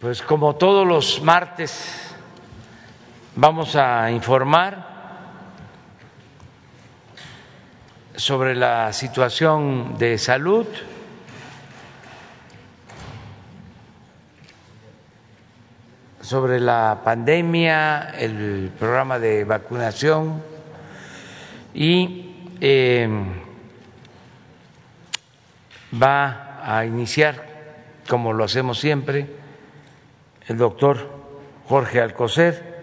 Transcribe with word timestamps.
Pues 0.00 0.22
como 0.22 0.56
todos 0.56 0.86
los 0.86 1.20
martes 1.20 2.14
vamos 3.36 3.76
a 3.76 4.10
informar 4.10 4.88
sobre 8.16 8.54
la 8.54 8.94
situación 8.94 9.98
de 9.98 10.16
salud. 10.16 10.66
Sobre 16.22 16.60
la 16.60 17.02
pandemia, 17.04 18.14
el 18.16 18.72
programa 18.78 19.18
de 19.18 19.44
vacunación 19.44 20.42
y 21.74 22.48
eh, 22.58 23.06
va 26.02 26.62
a 26.64 26.86
iniciar, 26.86 27.44
como 28.08 28.32
lo 28.32 28.44
hacemos 28.44 28.78
siempre, 28.78 29.39
el 30.50 30.58
doctor 30.58 30.98
Jorge 31.68 32.00
Alcocer 32.00 32.82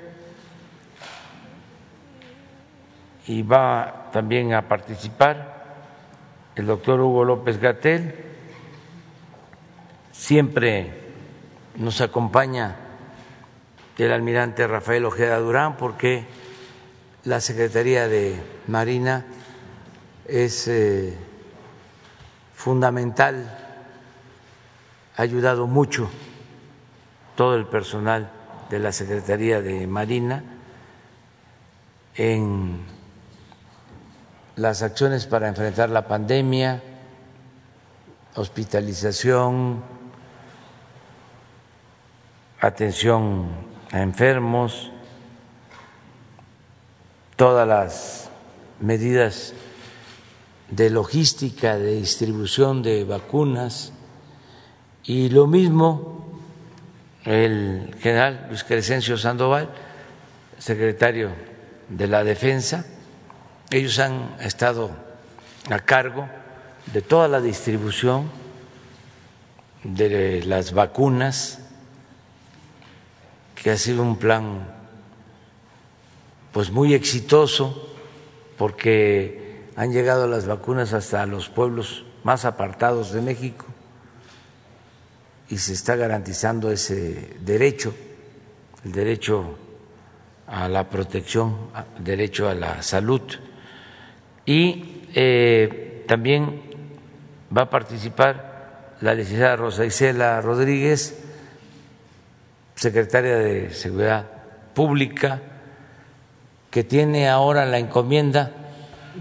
y 3.28 3.42
va 3.42 4.10
también 4.14 4.54
a 4.54 4.70
participar 4.70 5.76
el 6.56 6.66
doctor 6.66 7.02
Hugo 7.02 7.26
López 7.26 7.60
Gatel, 7.60 8.16
siempre 10.14 11.12
nos 11.76 12.00
acompaña 12.00 12.78
del 13.98 14.14
almirante 14.14 14.66
Rafael 14.66 15.04
Ojeda 15.04 15.38
Durán, 15.40 15.76
porque 15.76 16.24
la 17.26 17.42
Secretaría 17.42 18.08
de 18.08 18.42
Marina 18.68 19.26
es 20.26 20.70
eh, 20.70 21.18
fundamental, 22.56 23.58
ha 25.18 25.22
ayudado 25.22 25.68
mucho 25.68 26.10
todo 27.38 27.56
el 27.56 27.68
personal 27.68 28.32
de 28.72 28.80
la 28.80 28.92
Secretaría 28.92 29.62
de 29.62 29.86
Marina 29.86 30.44
en 32.16 32.84
las 34.56 34.82
acciones 34.82 35.28
para 35.28 35.48
enfrentar 35.48 35.92
la 35.92 36.08
pandemia, 36.08 36.82
hospitalización, 38.34 39.84
atención 42.60 43.46
a 43.92 44.02
enfermos, 44.02 44.92
todas 47.36 47.68
las 47.68 48.32
medidas 48.80 49.54
de 50.72 50.90
logística, 50.90 51.78
de 51.78 51.98
distribución 51.98 52.82
de 52.82 53.04
vacunas 53.04 53.94
y 55.04 55.30
lo 55.30 55.46
mismo 55.46 56.17
el 57.28 57.94
general 58.00 58.46
Luis 58.48 58.64
Crescencio 58.64 59.18
Sandoval, 59.18 59.70
secretario 60.58 61.32
de 61.90 62.08
la 62.08 62.24
Defensa, 62.24 62.86
ellos 63.70 64.00
han 64.00 64.38
estado 64.40 64.92
a 65.70 65.80
cargo 65.80 66.30
de 66.94 67.02
toda 67.02 67.28
la 67.28 67.42
distribución 67.42 68.30
de 69.84 70.42
las 70.46 70.72
vacunas 70.72 71.60
que 73.56 73.72
ha 73.72 73.78
sido 73.78 74.04
un 74.04 74.18
plan 74.18 74.66
pues 76.54 76.72
muy 76.72 76.94
exitoso 76.94 77.94
porque 78.58 79.66
han 79.76 79.92
llegado 79.92 80.30
las 80.30 80.48
vacunas 80.48 80.94
hasta 80.94 81.26
los 81.26 81.50
pueblos 81.50 82.06
más 82.24 82.46
apartados 82.46 83.12
de 83.12 83.22
México 83.22 83.66
y 85.50 85.58
se 85.58 85.74
está 85.74 85.96
garantizando 85.96 86.72
ese 86.72 87.36
derecho, 87.40 87.94
el 88.84 88.92
derecho 88.92 89.58
a 90.48 90.68
la 90.68 90.90
protección, 90.90 91.70
el 91.98 92.04
derecho 92.04 92.50
a 92.50 92.54
la 92.54 92.82
salud. 92.82 93.22
Y 94.46 95.04
eh, 95.14 96.04
también 96.08 96.62
va 97.56 97.64
a 97.64 97.70
participar 97.70 98.96
la 99.02 99.14
licenciada 99.14 99.56
Rosa 99.56 99.86
Isela 99.86 100.42
Rodríguez, 100.42 101.18
secretaria 102.76 103.38
de 103.38 103.74
Seguridad 103.74 104.26
Pública, 104.74 105.42
que 106.70 106.84
tiene 106.84 107.30
ahora 107.30 107.66
la 107.66 107.80
encomienda 107.80 108.52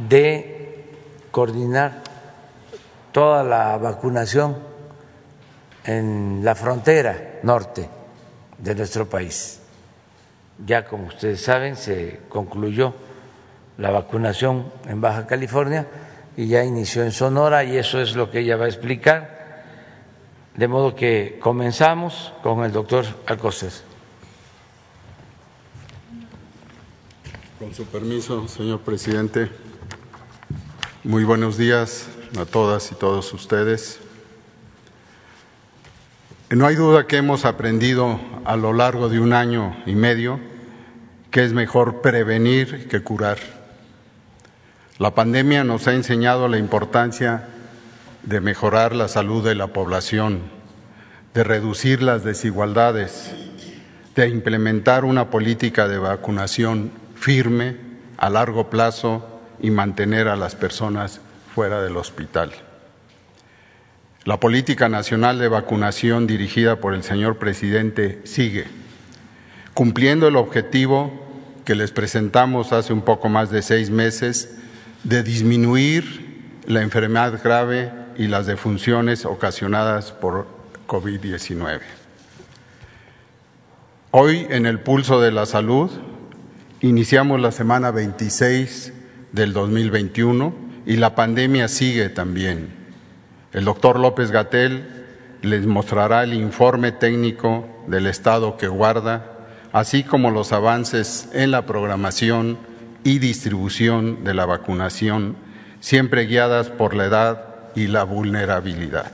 de 0.08 0.90
coordinar 1.30 2.02
toda 3.12 3.44
la 3.44 3.76
vacunación 3.78 4.65
en 5.86 6.40
la 6.42 6.54
frontera 6.54 7.38
norte 7.42 7.88
de 8.58 8.74
nuestro 8.74 9.08
país. 9.08 9.60
Ya 10.64 10.84
como 10.84 11.06
ustedes 11.06 11.40
saben, 11.40 11.76
se 11.76 12.20
concluyó 12.28 12.94
la 13.78 13.90
vacunación 13.90 14.72
en 14.88 15.00
Baja 15.00 15.26
California 15.26 15.86
y 16.36 16.48
ya 16.48 16.64
inició 16.64 17.02
en 17.02 17.12
Sonora 17.12 17.64
y 17.64 17.76
eso 17.76 18.00
es 18.00 18.16
lo 18.16 18.30
que 18.30 18.40
ella 18.40 18.56
va 18.56 18.64
a 18.64 18.68
explicar 18.68 19.36
de 20.56 20.68
modo 20.68 20.94
que 20.94 21.38
comenzamos 21.40 22.32
con 22.42 22.64
el 22.64 22.72
doctor 22.72 23.04
Alcocer. 23.26 23.72
Con 27.58 27.74
su 27.74 27.84
permiso, 27.84 28.48
señor 28.48 28.80
presidente, 28.80 29.50
muy 31.04 31.24
buenos 31.24 31.58
días 31.58 32.08
a 32.38 32.44
todas 32.46 32.90
y 32.92 32.94
todos 32.94 33.32
ustedes. 33.32 34.00
No 36.50 36.68
hay 36.68 36.76
duda 36.76 37.08
que 37.08 37.16
hemos 37.16 37.44
aprendido 37.44 38.20
a 38.44 38.56
lo 38.56 38.72
largo 38.72 39.08
de 39.08 39.18
un 39.18 39.32
año 39.32 39.76
y 39.84 39.96
medio 39.96 40.38
que 41.32 41.44
es 41.44 41.52
mejor 41.52 42.02
prevenir 42.02 42.86
que 42.86 43.02
curar. 43.02 43.38
La 44.98 45.12
pandemia 45.12 45.64
nos 45.64 45.88
ha 45.88 45.94
enseñado 45.94 46.46
la 46.46 46.58
importancia 46.58 47.48
de 48.22 48.40
mejorar 48.40 48.94
la 48.94 49.08
salud 49.08 49.44
de 49.44 49.56
la 49.56 49.66
población, 49.66 50.42
de 51.34 51.42
reducir 51.42 52.00
las 52.00 52.22
desigualdades, 52.22 53.34
de 54.14 54.28
implementar 54.28 55.04
una 55.04 55.30
política 55.30 55.88
de 55.88 55.98
vacunación 55.98 56.92
firme 57.16 57.76
a 58.18 58.30
largo 58.30 58.70
plazo 58.70 59.40
y 59.60 59.70
mantener 59.70 60.28
a 60.28 60.36
las 60.36 60.54
personas 60.54 61.20
fuera 61.52 61.82
del 61.82 61.96
hospital. 61.96 62.52
La 64.26 64.40
política 64.40 64.88
nacional 64.88 65.38
de 65.38 65.46
vacunación 65.46 66.26
dirigida 66.26 66.80
por 66.80 66.94
el 66.94 67.04
señor 67.04 67.38
presidente 67.38 68.20
sigue, 68.24 68.64
cumpliendo 69.72 70.26
el 70.26 70.34
objetivo 70.34 71.12
que 71.64 71.76
les 71.76 71.92
presentamos 71.92 72.72
hace 72.72 72.92
un 72.92 73.02
poco 73.02 73.28
más 73.28 73.52
de 73.52 73.62
seis 73.62 73.88
meses 73.88 74.58
de 75.04 75.22
disminuir 75.22 76.58
la 76.66 76.82
enfermedad 76.82 77.40
grave 77.40 77.92
y 78.16 78.26
las 78.26 78.46
defunciones 78.46 79.24
ocasionadas 79.24 80.10
por 80.10 80.48
COVID-19. 80.88 81.78
Hoy, 84.10 84.44
en 84.50 84.66
el 84.66 84.80
pulso 84.80 85.20
de 85.20 85.30
la 85.30 85.46
salud, 85.46 85.88
iniciamos 86.80 87.40
la 87.40 87.52
semana 87.52 87.92
26 87.92 88.92
del 89.30 89.52
2021 89.52 90.52
y 90.84 90.96
la 90.96 91.14
pandemia 91.14 91.68
sigue 91.68 92.08
también. 92.08 92.85
El 93.52 93.64
doctor 93.64 93.98
López 93.98 94.30
Gatel 94.30 94.86
les 95.42 95.66
mostrará 95.66 96.24
el 96.24 96.34
informe 96.34 96.92
técnico 96.92 97.68
del 97.86 98.06
estado 98.06 98.56
que 98.56 98.68
guarda, 98.68 99.32
así 99.72 100.02
como 100.02 100.30
los 100.30 100.52
avances 100.52 101.28
en 101.32 101.50
la 101.50 101.66
programación 101.66 102.58
y 103.04 103.18
distribución 103.18 104.24
de 104.24 104.34
la 104.34 104.46
vacunación, 104.46 105.36
siempre 105.80 106.26
guiadas 106.26 106.70
por 106.70 106.94
la 106.94 107.04
edad 107.04 107.44
y 107.76 107.86
la 107.86 108.04
vulnerabilidad. 108.04 109.12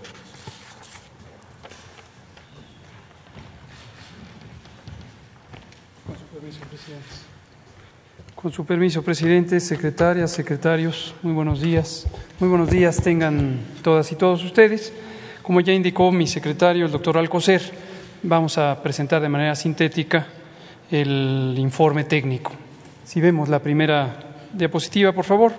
Con 8.41 8.51
su 8.51 8.65
permiso, 8.65 9.03
presidente, 9.03 9.61
secretarias, 9.61 10.31
secretarios, 10.31 11.15
muy 11.21 11.35
buenos 11.35 11.61
días. 11.61 12.07
Muy 12.39 12.49
buenos 12.49 12.71
días 12.71 12.97
tengan 13.03 13.59
todas 13.83 14.11
y 14.13 14.15
todos 14.15 14.43
ustedes. 14.43 14.95
Como 15.43 15.61
ya 15.61 15.75
indicó 15.75 16.11
mi 16.11 16.27
secretario, 16.27 16.87
el 16.87 16.91
doctor 16.91 17.19
Alcocer, 17.19 17.61
vamos 18.23 18.57
a 18.57 18.83
presentar 18.83 19.21
de 19.21 19.29
manera 19.29 19.55
sintética 19.55 20.27
el 20.91 21.55
informe 21.59 22.05
técnico. 22.05 22.53
Si 23.05 23.21
vemos 23.21 23.51
la 23.51 23.59
primera 23.59 24.17
diapositiva, 24.55 25.13
por 25.13 25.27
favor, 25.27 25.53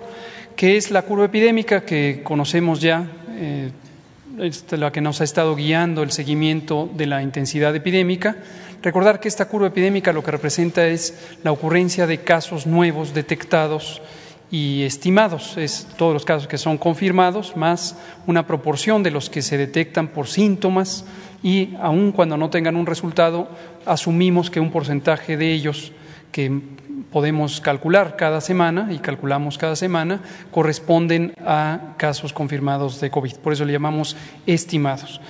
que 0.56 0.76
es 0.76 0.90
la 0.90 1.02
curva 1.02 1.26
epidémica 1.26 1.84
que 1.84 2.22
conocemos 2.24 2.80
ya, 2.80 3.06
eh, 3.28 3.70
la 4.72 4.90
que 4.90 5.00
nos 5.00 5.20
ha 5.20 5.24
estado 5.24 5.54
guiando 5.54 6.02
el 6.02 6.10
seguimiento 6.10 6.90
de 6.92 7.06
la 7.06 7.22
intensidad 7.22 7.76
epidémica 7.76 8.38
Recordar 8.82 9.20
que 9.20 9.28
esta 9.28 9.46
curva 9.46 9.68
epidémica 9.68 10.12
lo 10.12 10.24
que 10.24 10.32
representa 10.32 10.88
es 10.88 11.14
la 11.44 11.52
ocurrencia 11.52 12.08
de 12.08 12.18
casos 12.18 12.66
nuevos 12.66 13.14
detectados 13.14 14.02
y 14.50 14.82
estimados, 14.82 15.56
es 15.56 15.86
todos 15.96 16.12
los 16.12 16.24
casos 16.24 16.48
que 16.48 16.58
son 16.58 16.76
confirmados, 16.78 17.56
más 17.56 17.96
una 18.26 18.44
proporción 18.46 19.04
de 19.04 19.12
los 19.12 19.30
que 19.30 19.40
se 19.40 19.56
detectan 19.56 20.08
por 20.08 20.26
síntomas 20.26 21.04
y 21.44 21.74
aun 21.80 22.10
cuando 22.10 22.36
no 22.36 22.50
tengan 22.50 22.74
un 22.74 22.86
resultado, 22.86 23.48
asumimos 23.86 24.50
que 24.50 24.58
un 24.58 24.72
porcentaje 24.72 25.36
de 25.36 25.52
ellos 25.52 25.92
que 26.32 26.50
podemos 27.12 27.60
calcular 27.60 28.16
cada 28.16 28.40
semana 28.40 28.88
y 28.90 28.98
calculamos 28.98 29.58
cada 29.58 29.76
semana 29.76 30.20
corresponden 30.50 31.34
a 31.46 31.94
casos 31.98 32.32
confirmados 32.32 33.00
de 33.00 33.10
COVID. 33.10 33.36
Por 33.36 33.52
eso 33.52 33.64
le 33.64 33.72
llamamos 33.72 34.16
estimados. 34.46 35.20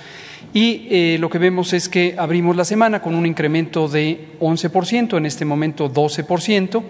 Y 0.53 0.87
eh, 0.91 1.17
lo 1.19 1.31
que 1.31 1.39
vemos 1.39 1.73
es 1.73 1.89
que 1.89 2.13
abrimos 2.15 2.55
la 2.55 2.63
semana 2.63 3.01
con 3.01 3.15
un 3.15 3.25
incremento 3.25 3.87
de 3.87 4.37
11%, 4.39 5.17
en 5.17 5.25
este 5.25 5.45
momento 5.45 5.91
12%, 5.91 6.83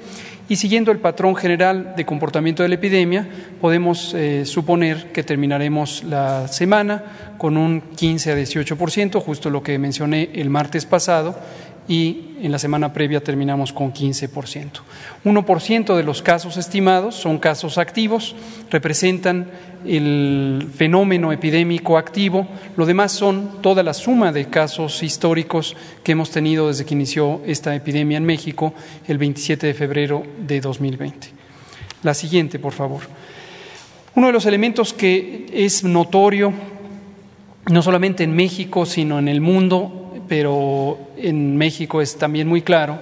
y 0.49 0.57
siguiendo 0.57 0.91
el 0.91 0.99
patrón 0.99 1.35
general 1.35 1.93
de 1.95 2.05
comportamiento 2.05 2.63
de 2.63 2.69
la 2.69 2.75
epidemia, 2.75 3.25
podemos 3.61 4.13
eh, 4.13 4.45
suponer 4.45 5.13
que 5.13 5.23
terminaremos 5.23 6.03
la 6.03 6.49
semana 6.49 7.35
con 7.37 7.55
un 7.55 7.79
15 7.95 8.33
a 8.33 8.35
18%, 8.35 9.21
justo 9.21 9.49
lo 9.49 9.63
que 9.63 9.79
mencioné 9.79 10.29
el 10.33 10.49
martes 10.49 10.85
pasado, 10.85 11.39
y 11.87 12.35
en 12.41 12.51
la 12.51 12.59
semana 12.59 12.93
previa 12.93 13.23
terminamos 13.23 13.73
con 13.73 13.93
15%. 13.93 14.81
1% 15.25 15.95
de 15.95 16.03
los 16.03 16.21
casos 16.21 16.57
estimados 16.57 17.15
son 17.15 17.39
casos 17.39 17.77
activos, 17.77 18.35
representan 18.69 19.47
el 19.85 20.69
fenómeno 20.75 21.31
epidémico 21.31 21.97
activo, 21.97 22.47
lo 22.77 22.85
demás 22.85 23.11
son 23.11 23.61
toda 23.61 23.83
la 23.83 23.93
suma 23.93 24.31
de 24.31 24.49
casos 24.49 25.03
históricos 25.03 25.75
que 26.03 26.13
hemos 26.13 26.31
tenido 26.31 26.67
desde 26.67 26.85
que 26.85 26.93
inició 26.93 27.41
esta 27.45 27.75
epidemia 27.75 28.17
en 28.17 28.25
México 28.25 28.73
el 29.07 29.17
27 29.17 29.67
de 29.67 29.73
febrero 29.73 30.23
de 30.45 30.61
2020. 30.61 31.27
La 32.03 32.13
siguiente, 32.13 32.59
por 32.59 32.73
favor. 32.73 33.01
Uno 34.15 34.27
de 34.27 34.33
los 34.33 34.45
elementos 34.45 34.93
que 34.93 35.45
es 35.51 35.83
notorio, 35.83 36.53
no 37.71 37.81
solamente 37.81 38.23
en 38.23 38.35
México, 38.35 38.85
sino 38.85 39.19
en 39.19 39.27
el 39.27 39.41
mundo, 39.41 40.21
pero 40.27 40.99
en 41.17 41.57
México 41.57 42.01
es 42.01 42.17
también 42.17 42.47
muy 42.47 42.61
claro, 42.61 42.99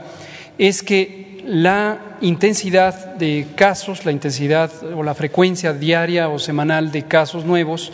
es 0.58 0.84
que 0.84 1.31
la 1.46 2.18
intensidad 2.22 3.16
de 3.16 3.48
casos, 3.56 4.06
la 4.06 4.12
intensidad 4.12 4.72
o 4.94 5.04
la 5.04 5.16
frecuencia 5.16 5.74
diaria 5.74 6.30
o 6.30 6.40
semanal 6.40 6.92
de 6.92 7.04
casos 7.04 7.46
nuevos, 7.46 7.92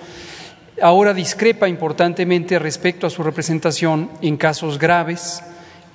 ahora 0.82 1.14
discrepa 1.14 1.68
importantemente 1.68 2.60
respecto 2.60 3.08
a 3.08 3.10
su 3.10 3.24
representación 3.24 4.10
en 4.22 4.38
casos 4.38 4.78
graves 4.78 5.44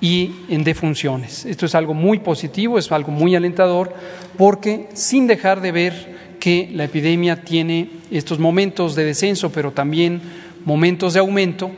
y 0.01 0.35
en 0.49 0.63
defunciones. 0.63 1.45
Esto 1.45 1.65
es 1.65 1.75
algo 1.75 1.93
muy 1.93 2.19
positivo, 2.19 2.77
es 2.77 2.91
algo 2.91 3.11
muy 3.11 3.35
alentador, 3.35 3.93
porque 4.37 4.89
sin 4.93 5.27
dejar 5.27 5.61
de 5.61 5.71
ver 5.71 6.13
que 6.39 6.69
la 6.73 6.83
epidemia 6.83 7.41
tiene 7.41 7.89
estos 8.11 8.37
momentos 8.37 8.95
de 8.95 9.05
descenso, 9.05 9.51
pero 9.51 9.71
también 9.71 10.21
momentos 10.65 11.13
de 11.13 11.21
aumento, 11.21 11.71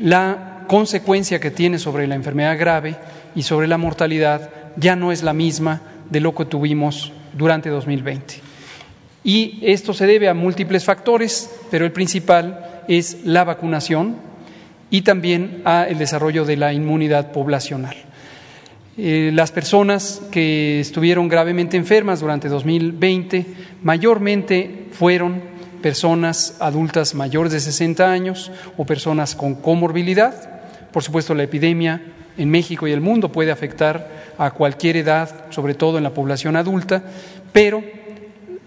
la 0.00 0.64
consecuencia 0.66 1.38
que 1.38 1.52
tiene 1.52 1.78
sobre 1.78 2.08
la 2.08 2.16
enfermedad 2.16 2.58
grave 2.58 2.96
y 3.36 3.42
sobre 3.42 3.68
la 3.68 3.78
mortalidad 3.78 4.50
ya 4.78 4.96
no 4.96 5.12
es 5.12 5.22
la 5.22 5.32
misma 5.32 5.80
de 6.10 6.20
lo 6.20 6.34
que 6.34 6.44
tuvimos 6.44 7.12
durante 7.36 7.68
2020. 7.68 8.40
Y 9.24 9.58
esto 9.62 9.92
se 9.92 10.06
debe 10.06 10.28
a 10.28 10.34
múltiples 10.34 10.84
factores, 10.84 11.50
pero 11.70 11.84
el 11.84 11.92
principal 11.92 12.82
es 12.88 13.24
la 13.24 13.44
vacunación 13.44 14.16
y 14.90 15.02
también 15.02 15.62
a 15.64 15.84
el 15.84 15.98
desarrollo 15.98 16.44
de 16.44 16.56
la 16.56 16.72
inmunidad 16.72 17.32
poblacional. 17.32 17.96
Eh, 18.96 19.30
las 19.32 19.52
personas 19.52 20.22
que 20.32 20.80
estuvieron 20.80 21.28
gravemente 21.28 21.76
enfermas 21.76 22.20
durante 22.20 22.48
2020 22.48 23.46
mayormente 23.82 24.86
fueron 24.90 25.40
personas 25.82 26.56
adultas 26.58 27.14
mayores 27.14 27.52
de 27.52 27.60
60 27.60 28.10
años 28.10 28.50
o 28.76 28.84
personas 28.84 29.36
con 29.36 29.54
comorbilidad, 29.54 30.58
por 30.90 31.04
supuesto, 31.04 31.34
la 31.34 31.44
epidemia 31.44 32.02
en 32.38 32.50
México 32.50 32.86
y 32.86 32.92
el 32.92 33.00
mundo 33.00 33.30
puede 33.30 33.50
afectar 33.50 34.34
a 34.38 34.52
cualquier 34.52 34.96
edad, 34.96 35.50
sobre 35.50 35.74
todo 35.74 35.98
en 35.98 36.04
la 36.04 36.14
población 36.14 36.56
adulta, 36.56 37.02
pero 37.52 37.82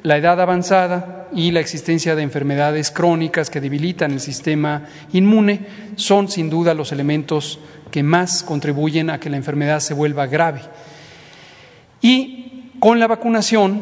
la 0.04 0.18
edad 0.18 0.40
avanzada 0.40 1.30
y 1.34 1.52
la 1.52 1.62
existencia 1.62 2.16
de 2.16 2.24
enfermedades 2.24 2.92
crónicas 2.92 3.50
que 3.50 3.62
debilitan 3.62 4.12
el 4.12 4.20
sistema 4.20 4.84
inmune 5.14 5.62
son 5.96 6.28
sin 6.28 6.50
duda 6.50 6.74
los 6.74 6.92
elementos 6.92 7.60
que 7.90 8.04
más 8.04 8.44
contribuyen 8.44 9.10
a 9.10 9.20
que 9.20 9.30
la 9.30 9.38
enfermedad 9.38 9.80
se 9.80 9.94
vuelva 9.94 10.28
grave. 10.28 10.62
Y 12.02 12.72
con 12.80 13.00
la 13.00 13.08
vacunación, 13.08 13.80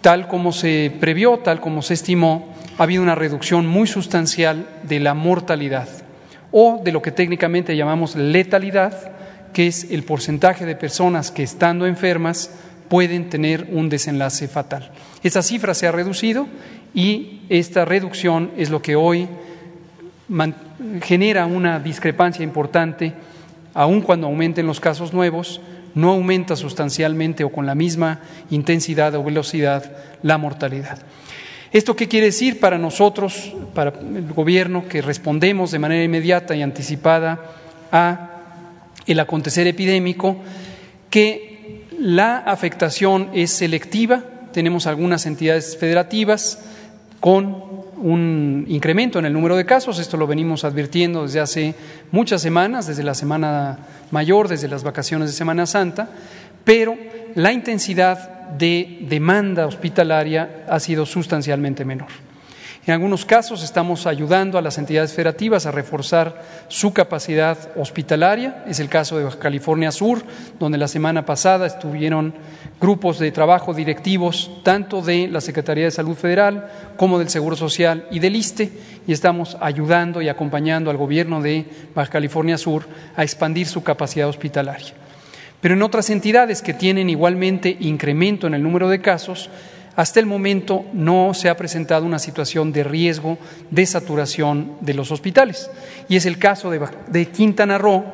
tal 0.00 0.28
como 0.28 0.52
se 0.52 0.96
previó, 0.98 1.38
tal 1.40 1.60
como 1.60 1.82
se 1.82 1.94
estimó, 1.94 2.54
ha 2.78 2.84
habido 2.84 3.02
una 3.02 3.14
reducción 3.14 3.66
muy 3.66 3.86
sustancial 3.86 4.66
de 4.84 5.00
la 5.00 5.12
mortalidad 5.12 5.88
o 6.52 6.80
de 6.82 6.92
lo 6.92 7.02
que 7.02 7.12
técnicamente 7.12 7.76
llamamos 7.76 8.16
letalidad, 8.16 9.12
que 9.52 9.66
es 9.66 9.90
el 9.90 10.04
porcentaje 10.04 10.64
de 10.66 10.76
personas 10.76 11.30
que 11.30 11.42
estando 11.42 11.86
enfermas 11.86 12.50
pueden 12.88 13.28
tener 13.28 13.68
un 13.70 13.88
desenlace 13.88 14.48
fatal. 14.48 14.90
Esa 15.22 15.42
cifra 15.42 15.74
se 15.74 15.86
ha 15.86 15.92
reducido 15.92 16.46
y 16.94 17.42
esta 17.48 17.84
reducción 17.84 18.50
es 18.56 18.70
lo 18.70 18.82
que 18.82 18.96
hoy 18.96 19.28
genera 21.02 21.46
una 21.46 21.78
discrepancia 21.78 22.42
importante, 22.42 23.12
aun 23.74 24.00
cuando 24.00 24.26
aumenten 24.26 24.66
los 24.66 24.80
casos 24.80 25.12
nuevos, 25.12 25.60
no 25.94 26.10
aumenta 26.10 26.56
sustancialmente 26.56 27.44
o 27.44 27.52
con 27.52 27.66
la 27.66 27.74
misma 27.74 28.20
intensidad 28.50 29.14
o 29.14 29.24
velocidad 29.24 29.90
la 30.22 30.38
mortalidad. 30.38 30.98
¿Esto 31.72 31.94
qué 31.94 32.08
quiere 32.08 32.26
decir 32.26 32.58
para 32.58 32.78
nosotros, 32.78 33.54
para 33.74 33.92
el 34.00 34.32
gobierno, 34.32 34.88
que 34.88 35.02
respondemos 35.02 35.70
de 35.70 35.78
manera 35.78 36.02
inmediata 36.02 36.56
y 36.56 36.62
anticipada 36.62 37.40
a 37.92 38.30
el 39.06 39.20
acontecer 39.20 39.68
epidémico? 39.68 40.36
Que 41.10 41.86
la 41.96 42.38
afectación 42.38 43.30
es 43.34 43.52
selectiva, 43.52 44.24
tenemos 44.52 44.88
algunas 44.88 45.26
entidades 45.26 45.76
federativas 45.76 46.58
con 47.20 47.70
un 47.98 48.64
incremento 48.66 49.20
en 49.20 49.26
el 49.26 49.32
número 49.32 49.54
de 49.54 49.66
casos, 49.66 50.00
esto 50.00 50.16
lo 50.16 50.26
venimos 50.26 50.64
advirtiendo 50.64 51.22
desde 51.22 51.38
hace 51.38 51.74
muchas 52.10 52.42
semanas, 52.42 52.88
desde 52.88 53.04
la 53.04 53.14
Semana 53.14 53.78
Mayor, 54.10 54.48
desde 54.48 54.66
las 54.66 54.82
vacaciones 54.82 55.28
de 55.28 55.36
Semana 55.36 55.66
Santa, 55.66 56.08
pero 56.64 56.96
la 57.36 57.52
intensidad 57.52 58.39
de 58.56 58.98
demanda 59.08 59.66
hospitalaria 59.66 60.64
ha 60.68 60.80
sido 60.80 61.06
sustancialmente 61.06 61.84
menor. 61.84 62.08
En 62.86 62.94
algunos 62.94 63.26
casos 63.26 63.62
estamos 63.62 64.06
ayudando 64.06 64.56
a 64.56 64.62
las 64.62 64.78
entidades 64.78 65.12
federativas 65.12 65.66
a 65.66 65.70
reforzar 65.70 66.42
su 66.68 66.94
capacidad 66.94 67.56
hospitalaria. 67.76 68.64
Es 68.66 68.80
el 68.80 68.88
caso 68.88 69.18
de 69.18 69.24
Baja 69.24 69.38
California 69.38 69.92
Sur, 69.92 70.24
donde 70.58 70.78
la 70.78 70.88
semana 70.88 71.26
pasada 71.26 71.66
estuvieron 71.66 72.32
grupos 72.80 73.18
de 73.18 73.32
trabajo 73.32 73.74
directivos 73.74 74.50
tanto 74.64 75.02
de 75.02 75.28
la 75.28 75.42
Secretaría 75.42 75.84
de 75.84 75.90
Salud 75.90 76.16
Federal 76.16 76.70
como 76.96 77.18
del 77.18 77.28
Seguro 77.28 77.54
Social 77.54 78.06
y 78.10 78.18
del 78.18 78.34
ISTE 78.34 78.72
y 79.06 79.12
estamos 79.12 79.58
ayudando 79.60 80.22
y 80.22 80.30
acompañando 80.30 80.90
al 80.90 80.96
gobierno 80.96 81.42
de 81.42 81.66
Baja 81.94 82.10
California 82.10 82.56
Sur 82.56 82.86
a 83.14 83.22
expandir 83.22 83.66
su 83.66 83.82
capacidad 83.82 84.26
hospitalaria. 84.26 84.94
Pero 85.60 85.74
en 85.74 85.82
otras 85.82 86.10
entidades 86.10 86.62
que 86.62 86.74
tienen 86.74 87.10
igualmente 87.10 87.76
incremento 87.80 88.46
en 88.46 88.54
el 88.54 88.62
número 88.62 88.88
de 88.88 89.00
casos, 89.00 89.50
hasta 89.96 90.20
el 90.20 90.26
momento 90.26 90.84
no 90.92 91.34
se 91.34 91.48
ha 91.48 91.56
presentado 91.56 92.06
una 92.06 92.18
situación 92.18 92.72
de 92.72 92.84
riesgo 92.84 93.38
de 93.70 93.84
saturación 93.84 94.76
de 94.80 94.94
los 94.94 95.10
hospitales. 95.10 95.70
Y 96.08 96.16
es 96.16 96.26
el 96.26 96.38
caso 96.38 96.70
de, 96.70 97.26
Quintana 97.26 97.76
Roo, 97.76 98.04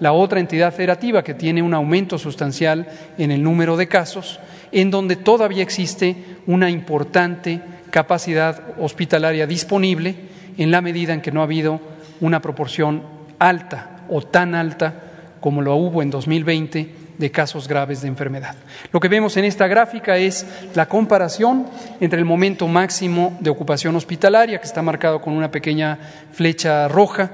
la 0.00 0.12
otra 0.12 0.40
entidad 0.40 0.74
federativa 0.74 1.22
que 1.22 1.34
tiene 1.34 1.62
un 1.62 1.74
aumento 1.74 2.18
sustancial 2.18 2.88
en 3.18 3.30
el 3.30 3.42
número 3.42 3.76
de 3.76 3.86
casos, 3.88 4.40
en 4.72 4.90
donde 4.90 5.16
todavía 5.16 5.62
existe 5.62 6.16
una 6.46 6.70
importante 6.70 7.60
capacidad 7.90 8.60
hospitalaria 8.80 9.46
disponible 9.46 10.16
en 10.56 10.70
la 10.70 10.80
medida 10.80 11.14
en 11.14 11.20
que 11.20 11.32
no 11.32 11.40
ha 11.40 11.44
habido 11.44 11.80
una 12.20 12.42
proporción 12.42 13.02
alta 13.38 14.00
o 14.08 14.22
tan 14.22 14.54
alta 14.54 15.07
como 15.40 15.62
lo 15.62 15.74
hubo 15.76 16.02
en 16.02 16.10
2020 16.10 16.94
de 17.18 17.30
casos 17.30 17.66
graves 17.66 18.00
de 18.02 18.08
enfermedad. 18.08 18.54
Lo 18.92 19.00
que 19.00 19.08
vemos 19.08 19.36
en 19.36 19.44
esta 19.44 19.66
gráfica 19.66 20.16
es 20.16 20.46
la 20.74 20.86
comparación 20.86 21.66
entre 22.00 22.18
el 22.18 22.24
momento 22.24 22.68
máximo 22.68 23.36
de 23.40 23.50
ocupación 23.50 23.96
hospitalaria, 23.96 24.60
que 24.60 24.66
está 24.66 24.82
marcado 24.82 25.20
con 25.20 25.34
una 25.34 25.50
pequeña 25.50 25.98
flecha 26.32 26.88
roja, 26.88 27.32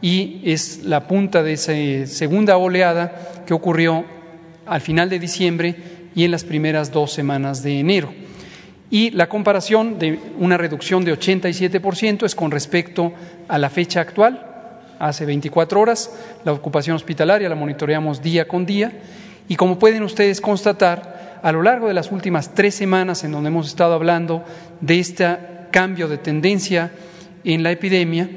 y 0.00 0.40
es 0.44 0.84
la 0.84 1.06
punta 1.06 1.42
de 1.42 1.52
esa 1.54 1.72
segunda 2.06 2.56
oleada 2.56 3.42
que 3.46 3.54
ocurrió 3.54 4.04
al 4.64 4.80
final 4.80 5.10
de 5.10 5.18
diciembre 5.18 5.76
y 6.14 6.24
en 6.24 6.30
las 6.30 6.44
primeras 6.44 6.90
dos 6.92 7.12
semanas 7.12 7.62
de 7.62 7.80
enero. 7.80 8.12
Y 8.90 9.10
la 9.10 9.28
comparación 9.28 9.98
de 9.98 10.18
una 10.38 10.56
reducción 10.56 11.04
de 11.04 11.12
87% 11.12 12.24
es 12.24 12.34
con 12.34 12.50
respecto 12.50 13.12
a 13.46 13.58
la 13.58 13.68
fecha 13.68 14.00
actual, 14.00 14.47
hace 14.98 15.24
24 15.24 15.80
horas. 15.80 16.10
La 16.44 16.52
ocupación 16.52 16.96
hospitalaria 16.96 17.48
la 17.48 17.54
monitoreamos 17.54 18.22
día 18.22 18.48
con 18.48 18.66
día 18.66 18.92
y 19.48 19.56
como 19.56 19.78
pueden 19.78 20.02
ustedes 20.02 20.40
constatar, 20.40 21.40
a 21.42 21.52
lo 21.52 21.62
largo 21.62 21.88
de 21.88 21.94
las 21.94 22.10
últimas 22.10 22.54
tres 22.54 22.74
semanas 22.74 23.24
en 23.24 23.32
donde 23.32 23.48
hemos 23.48 23.68
estado 23.68 23.94
hablando 23.94 24.44
de 24.80 24.98
este 24.98 25.36
cambio 25.70 26.08
de 26.08 26.18
tendencia 26.18 26.90
en 27.44 27.62
la 27.62 27.70
epidemia, 27.70 28.28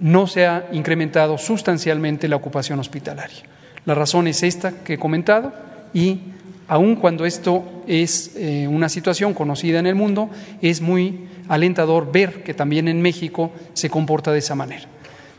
no 0.00 0.26
se 0.26 0.46
ha 0.46 0.66
incrementado 0.72 1.38
sustancialmente 1.38 2.28
la 2.28 2.36
ocupación 2.36 2.78
hospitalaria. 2.78 3.44
La 3.86 3.94
razón 3.94 4.28
es 4.28 4.42
esta 4.42 4.82
que 4.84 4.94
he 4.94 4.98
comentado 4.98 5.52
y 5.92 6.20
aun 6.68 6.96
cuando 6.96 7.24
esto 7.24 7.82
es 7.86 8.32
eh, 8.36 8.66
una 8.68 8.88
situación 8.88 9.34
conocida 9.34 9.78
en 9.78 9.86
el 9.86 9.94
mundo, 9.94 10.30
es 10.62 10.80
muy 10.80 11.26
alentador 11.48 12.10
ver 12.10 12.42
que 12.42 12.54
también 12.54 12.88
en 12.88 13.02
México 13.02 13.52
se 13.74 13.90
comporta 13.90 14.32
de 14.32 14.38
esa 14.38 14.54
manera. 14.54 14.88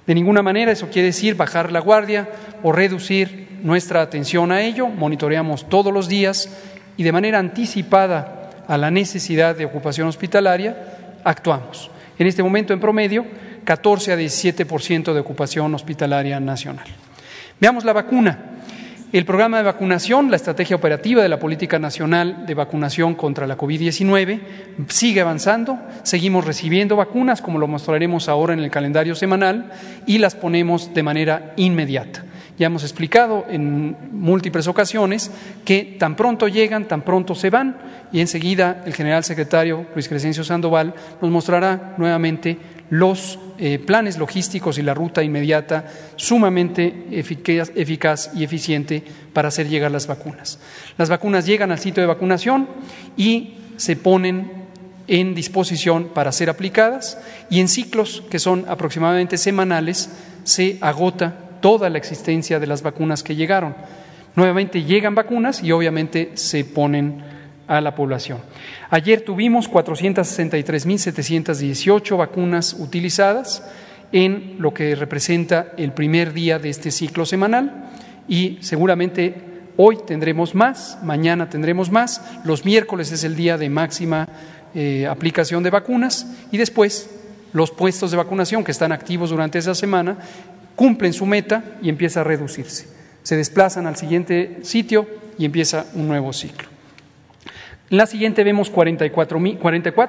De 0.08 0.16
ninguna 0.16 0.42
manera 0.42 0.72
eso 0.72 0.90
quiere 0.90 1.08
decir 1.08 1.36
bajar 1.36 1.72
la 1.72 1.80
guardia 1.80 2.30
o 2.64 2.72
reducir 2.72 3.48
nuestra 3.64 4.02
atención 4.02 4.52
a 4.52 4.62
ello, 4.62 4.88
monitoreamos 4.88 5.68
todos 5.68 5.92
los 5.92 6.08
días 6.08 6.50
y 6.98 7.04
de 7.04 7.12
manera 7.12 7.40
anticipada 7.40 8.52
a 8.68 8.78
la 8.78 8.92
necesidad 8.92 9.56
de 9.56 9.66
ocupación 9.66 10.08
hospitalaria, 10.08 11.20
actuamos. 11.24 11.90
En 12.18 12.28
este 12.28 12.44
momento, 12.44 12.74
en 12.74 12.80
promedio, 12.80 13.26
14 13.64 14.14
a 14.14 14.18
17% 14.18 15.14
de 15.14 15.20
ocupación 15.20 15.74
hospitalaria 15.74 16.40
nacional. 16.40 16.86
Veamos 17.60 17.84
la 17.84 17.94
vacuna. 17.94 18.55
El 19.12 19.24
programa 19.24 19.58
de 19.58 19.64
vacunación, 19.64 20.30
la 20.30 20.36
estrategia 20.36 20.76
operativa 20.76 21.22
de 21.22 21.30
la 21.30 21.40
Política 21.40 21.78
Nacional 21.80 22.46
de 22.46 22.56
Vacunación 22.56 23.14
contra 23.14 23.48
la 23.48 23.56
COVID-19 23.56 24.40
sigue 24.88 25.22
avanzando, 25.22 25.80
seguimos 26.04 26.44
recibiendo 26.44 26.96
vacunas, 26.96 27.42
como 27.42 27.60
lo 27.60 27.68
mostraremos 27.68 28.28
ahora 28.28 28.54
en 28.54 28.60
el 28.60 28.72
calendario 28.72 29.16
semanal, 29.16 29.72
y 30.06 30.18
las 30.18 30.36
ponemos 30.36 30.94
de 30.94 31.04
manera 31.04 31.54
inmediata. 31.56 32.26
Ya 32.58 32.68
hemos 32.68 32.84
explicado 32.84 33.46
en 33.48 33.96
múltiples 34.12 34.68
ocasiones 34.68 35.30
que 35.64 35.98
tan 36.00 36.16
pronto 36.16 36.48
llegan, 36.48 36.86
tan 36.86 37.02
pronto 37.02 37.36
se 37.36 37.50
van, 37.50 37.78
y 38.12 38.22
enseguida 38.22 38.82
el 38.86 38.94
general 38.94 39.24
secretario 39.24 39.86
Luis 39.94 40.10
Crescencio 40.10 40.44
Sandoval 40.44 40.94
nos 41.22 41.32
mostrará 41.32 41.94
nuevamente 41.98 42.58
los 42.89 43.39
eh, 43.58 43.80
planes 43.80 44.18
logísticos 44.18 44.77
y 44.77 44.82
la 44.82 44.94
ruta 44.94 45.24
inmediata 45.24 45.86
sumamente 46.15 47.08
eficaz, 47.12 48.32
y 48.36 48.44
eficiente 48.44 49.04
para 49.34 49.48
hacer 49.48 49.68
llegar 49.68 49.92
las 49.92 50.08
vacunas. 50.08 50.60
Las 50.98 51.10
vacunas 51.10 51.46
llegan 51.46 51.72
al 51.72 51.80
sitio 51.80 52.01
de 52.01 52.08
vacunación 52.08 52.68
y 53.18 53.56
se 53.77 53.96
ponen 53.96 54.65
en 55.08 55.36
disposición 55.36 56.10
para 56.13 56.32
ser 56.32 56.50
aplicadas 56.50 57.20
y 57.50 57.60
en 57.60 57.68
ciclos 57.68 58.24
que 58.30 58.39
son 58.39 58.65
aproximadamente 58.68 59.38
semanales 59.38 60.10
se 60.44 60.77
agota 60.82 61.60
toda 61.62 61.89
la 61.89 61.98
existencia 61.98 62.60
de 62.60 62.68
las 62.68 62.82
vacunas 62.82 63.24
que 63.24 63.36
llegaron. 63.36 63.75
Nuevamente 64.36 64.84
llegan 64.84 65.15
vacunas 65.15 65.63
y 65.63 65.72
obviamente 65.72 66.32
se 66.36 66.65
ponen 66.65 67.24
a 67.68 67.82
la 67.82 67.96
población. 67.96 68.40
Ayer 68.90 69.22
tuvimos 69.22 69.70
463.718 69.70 72.18
vacunas 72.18 72.76
utilizadas 72.78 73.64
en 74.12 74.56
lo 74.60 74.74
que 74.74 74.96
representa 74.96 75.74
el 75.78 75.92
primer 75.92 76.34
día 76.34 76.60
de 76.60 76.70
este 76.70 76.92
ciclo 76.92 77.26
semanal 77.26 77.90
y 78.28 78.60
seguramente 78.62 79.36
hoy 79.78 79.98
tendremos 80.06 80.56
más, 80.56 81.00
mañana 81.04 81.50
tendremos 81.50 81.92
más, 81.92 82.22
los 82.44 82.66
miércoles 82.66 83.12
es 83.12 83.24
el 83.24 83.36
día 83.36 83.58
de 83.58 83.70
máxima 83.70 84.28
eh, 84.74 85.08
aplicación 85.08 85.64
de 85.64 85.70
vacunas 85.70 86.28
y 86.52 86.58
después 86.58 87.10
los 87.54 87.72
puestos 87.72 88.12
de 88.12 88.18
vacunación 88.18 88.64
que 88.64 88.72
están 88.72 88.92
activos 88.92 89.30
durante 89.30 89.60
esa 89.60 89.76
semana 89.76 90.18
cumplen 90.76 91.14
su 91.14 91.26
meta 91.26 91.78
y 91.82 91.90
empieza 91.90 92.22
a 92.22 92.24
reducirse. 92.24 92.88
Se 93.24 93.38
desplazan 93.38 93.88
al 93.88 93.96
siguiente 93.96 94.60
sitio 94.64 95.08
y 95.38 95.46
empieza 95.46 95.86
un 95.96 96.08
nuevo 96.08 96.34
ciclo. 96.34 96.75
En 97.88 97.98
la 97.98 98.08
siguiente 98.08 98.44
vemos 98.44 98.72
44, 98.72 99.39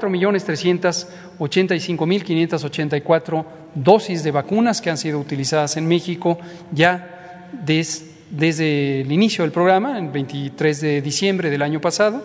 millones 0.08 0.44
385 0.44 2.06
mil 2.06 2.24
584 2.24 3.46
dosis 3.74 4.24
de 4.24 4.30
vacunas 4.30 4.80
que 4.80 4.88
han 4.88 4.96
sido 4.96 5.20
utilizadas 5.20 5.76
en 5.76 5.86
México 5.86 6.38
ya 6.72 7.50
desde 7.62 9.02
el 9.02 9.12
inicio 9.12 9.44
del 9.44 9.52
programa, 9.52 9.98
el 9.98 10.08
23 10.08 10.80
de 10.80 11.02
diciembre 11.02 11.50
del 11.50 11.60
año 11.60 11.78
pasado. 11.78 12.24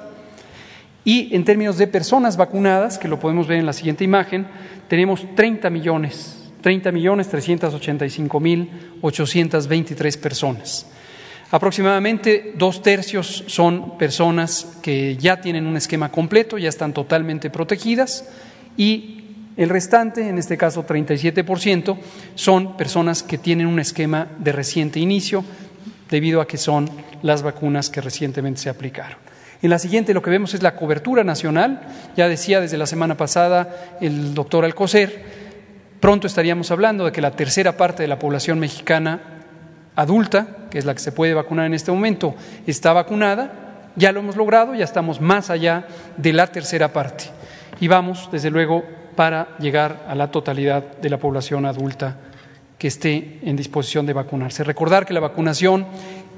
Y 1.03 1.35
en 1.35 1.43
términos 1.43 1.77
de 1.77 1.87
personas 1.87 2.37
vacunadas, 2.37 2.97
que 2.97 3.09
lo 3.09 3.19
podemos 3.19 3.47
ver 3.47 3.59
en 3.59 3.65
la 3.65 3.73
siguiente 3.73 4.05
imagen, 4.05 4.47
tenemos 4.87 5.25
30 5.35 5.69
millones, 5.69 6.49
30 6.61 6.93
millones 6.93 7.27
385 7.27 8.39
mil 8.39 8.69
823 9.01 10.15
personas. 10.15 10.87
Aproximadamente 11.51 12.53
dos 12.55 12.81
tercios 12.81 13.43
son 13.47 13.97
personas 13.97 14.77
que 14.81 15.17
ya 15.17 15.41
tienen 15.41 15.67
un 15.67 15.75
esquema 15.75 16.09
completo, 16.09 16.57
ya 16.57 16.69
están 16.69 16.93
totalmente 16.93 17.49
protegidas 17.49 18.29
y 18.77 19.17
el 19.57 19.67
restante, 19.67 20.29
en 20.29 20.37
este 20.37 20.57
caso 20.57 20.87
37%, 20.87 21.97
son 22.35 22.77
personas 22.77 23.21
que 23.21 23.37
tienen 23.37 23.67
un 23.67 23.79
esquema 23.79 24.29
de 24.37 24.53
reciente 24.53 25.01
inicio 25.01 25.43
debido 26.09 26.39
a 26.39 26.47
que 26.47 26.57
son 26.57 26.89
las 27.21 27.43
vacunas 27.43 27.89
que 27.89 27.99
recientemente 27.99 28.61
se 28.61 28.69
aplicaron. 28.69 29.17
En 29.61 29.69
la 29.69 29.77
siguiente 29.77 30.13
lo 30.13 30.21
que 30.21 30.29
vemos 30.29 30.53
es 30.53 30.63
la 30.63 30.75
cobertura 30.75 31.25
nacional. 31.25 31.81
Ya 32.15 32.29
decía 32.29 32.61
desde 32.61 32.77
la 32.77 32.87
semana 32.87 33.17
pasada 33.17 33.97
el 33.99 34.33
doctor 34.33 34.63
Alcocer, 34.63 35.21
pronto 35.99 36.27
estaríamos 36.27 36.71
hablando 36.71 37.05
de 37.05 37.11
que 37.11 37.21
la 37.21 37.31
tercera 37.31 37.75
parte 37.75 38.03
de 38.03 38.07
la 38.07 38.17
población 38.19 38.57
mexicana 38.57 39.40
adulta, 39.95 40.47
que 40.69 40.77
es 40.77 40.85
la 40.85 40.93
que 40.93 40.99
se 40.99 41.11
puede 41.11 41.33
vacunar 41.33 41.65
en 41.65 41.73
este 41.73 41.91
momento, 41.91 42.35
está 42.65 42.93
vacunada, 42.93 43.91
ya 43.95 44.11
lo 44.11 44.21
hemos 44.21 44.35
logrado, 44.35 44.73
ya 44.75 44.85
estamos 44.85 45.19
más 45.19 45.49
allá 45.49 45.85
de 46.17 46.33
la 46.33 46.47
tercera 46.47 46.93
parte. 46.93 47.25
Y 47.79 47.87
vamos, 47.87 48.29
desde 48.31 48.49
luego, 48.49 48.83
para 49.15 49.57
llegar 49.57 50.05
a 50.07 50.15
la 50.15 50.31
totalidad 50.31 50.83
de 51.01 51.09
la 51.09 51.17
población 51.17 51.65
adulta 51.65 52.17
que 52.77 52.87
esté 52.87 53.39
en 53.43 53.55
disposición 53.55 54.05
de 54.05 54.13
vacunarse. 54.13 54.63
Recordar 54.63 55.05
que 55.05 55.13
la 55.13 55.19
vacunación 55.19 55.85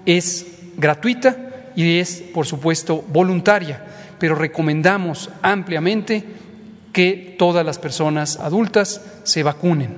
es 0.06 0.60
gratuita 0.76 1.38
y 1.76 2.00
es, 2.00 2.24
por 2.34 2.46
supuesto, 2.46 3.04
voluntaria, 3.08 3.84
pero 4.20 4.36
recomendamos 4.36 5.30
ampliamente 5.42 6.24
que 6.92 7.36
todas 7.40 7.66
las 7.66 7.80
personas 7.80 8.40
adultas 8.40 9.02
se 9.24 9.44
vacunen. 9.44 9.98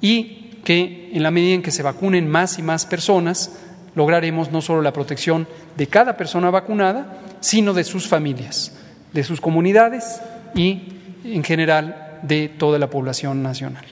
Y 0.00 0.39
que 0.64 1.10
en 1.12 1.22
la 1.22 1.30
medida 1.30 1.54
en 1.54 1.62
que 1.62 1.70
se 1.70 1.82
vacunen 1.82 2.28
más 2.28 2.58
y 2.58 2.62
más 2.62 2.86
personas, 2.86 3.52
lograremos 3.94 4.52
no 4.52 4.60
solo 4.60 4.82
la 4.82 4.92
protección 4.92 5.48
de 5.76 5.86
cada 5.86 6.16
persona 6.16 6.50
vacunada, 6.50 7.20
sino 7.40 7.72
de 7.74 7.84
sus 7.84 8.06
familias, 8.06 8.72
de 9.12 9.24
sus 9.24 9.40
comunidades 9.40 10.20
y, 10.54 10.82
en 11.24 11.42
general, 11.42 12.18
de 12.22 12.48
toda 12.48 12.78
la 12.78 12.90
población 12.90 13.42
nacional. 13.42 13.84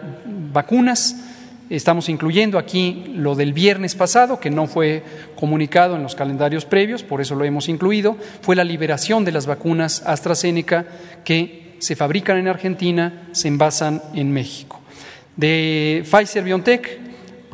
vacunas. 0.53 1.26
Estamos 1.69 2.09
incluyendo 2.09 2.59
aquí 2.59 3.05
lo 3.15 3.35
del 3.35 3.53
viernes 3.53 3.97
pasado, 3.97 4.39
que 4.39 4.51
no 4.51 4.67
fue 4.67 5.03
comunicado 5.35 5.97
en 5.97 6.03
los 6.03 6.15
calendarios 6.15 6.65
previos, 6.65 7.03
por 7.03 7.21
eso 7.21 7.35
lo 7.35 7.45
hemos 7.45 7.69
incluido. 7.69 8.17
Fue 8.41 8.55
la 8.55 8.63
liberación 8.63 9.25
de 9.25 9.33
las 9.33 9.47
vacunas 9.47 10.03
AstraZeneca 10.07 10.87
que 11.25 11.75
se 11.79 11.97
fabrican 11.97 12.39
en 12.39 12.49
Argentina, 12.49 13.29
se 13.33 13.49
envasan 13.49 14.01
en 14.15 14.33
México. 14.33 14.81
De 15.37 16.05
Pfizer 16.09 16.45
BioNTech, 16.45 17.07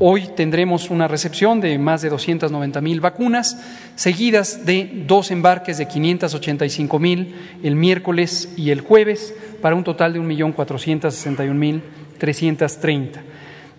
Hoy 0.04 0.30
tendremos 0.34 0.90
una 0.90 1.06
recepción 1.06 1.60
de 1.60 1.78
más 1.78 2.02
de 2.02 2.08
290 2.08 2.80
mil 2.80 3.00
vacunas, 3.00 3.56
seguidas 3.94 4.66
de 4.66 5.04
dos 5.06 5.30
embarques 5.30 5.78
de 5.78 5.86
585 5.86 6.98
mil 6.98 7.36
el 7.62 7.76
miércoles 7.76 8.52
y 8.56 8.70
el 8.70 8.80
jueves, 8.80 9.32
para 9.60 9.76
un 9.76 9.84
total 9.84 10.14
de 10.14 10.20
1.461.330. 10.20 13.20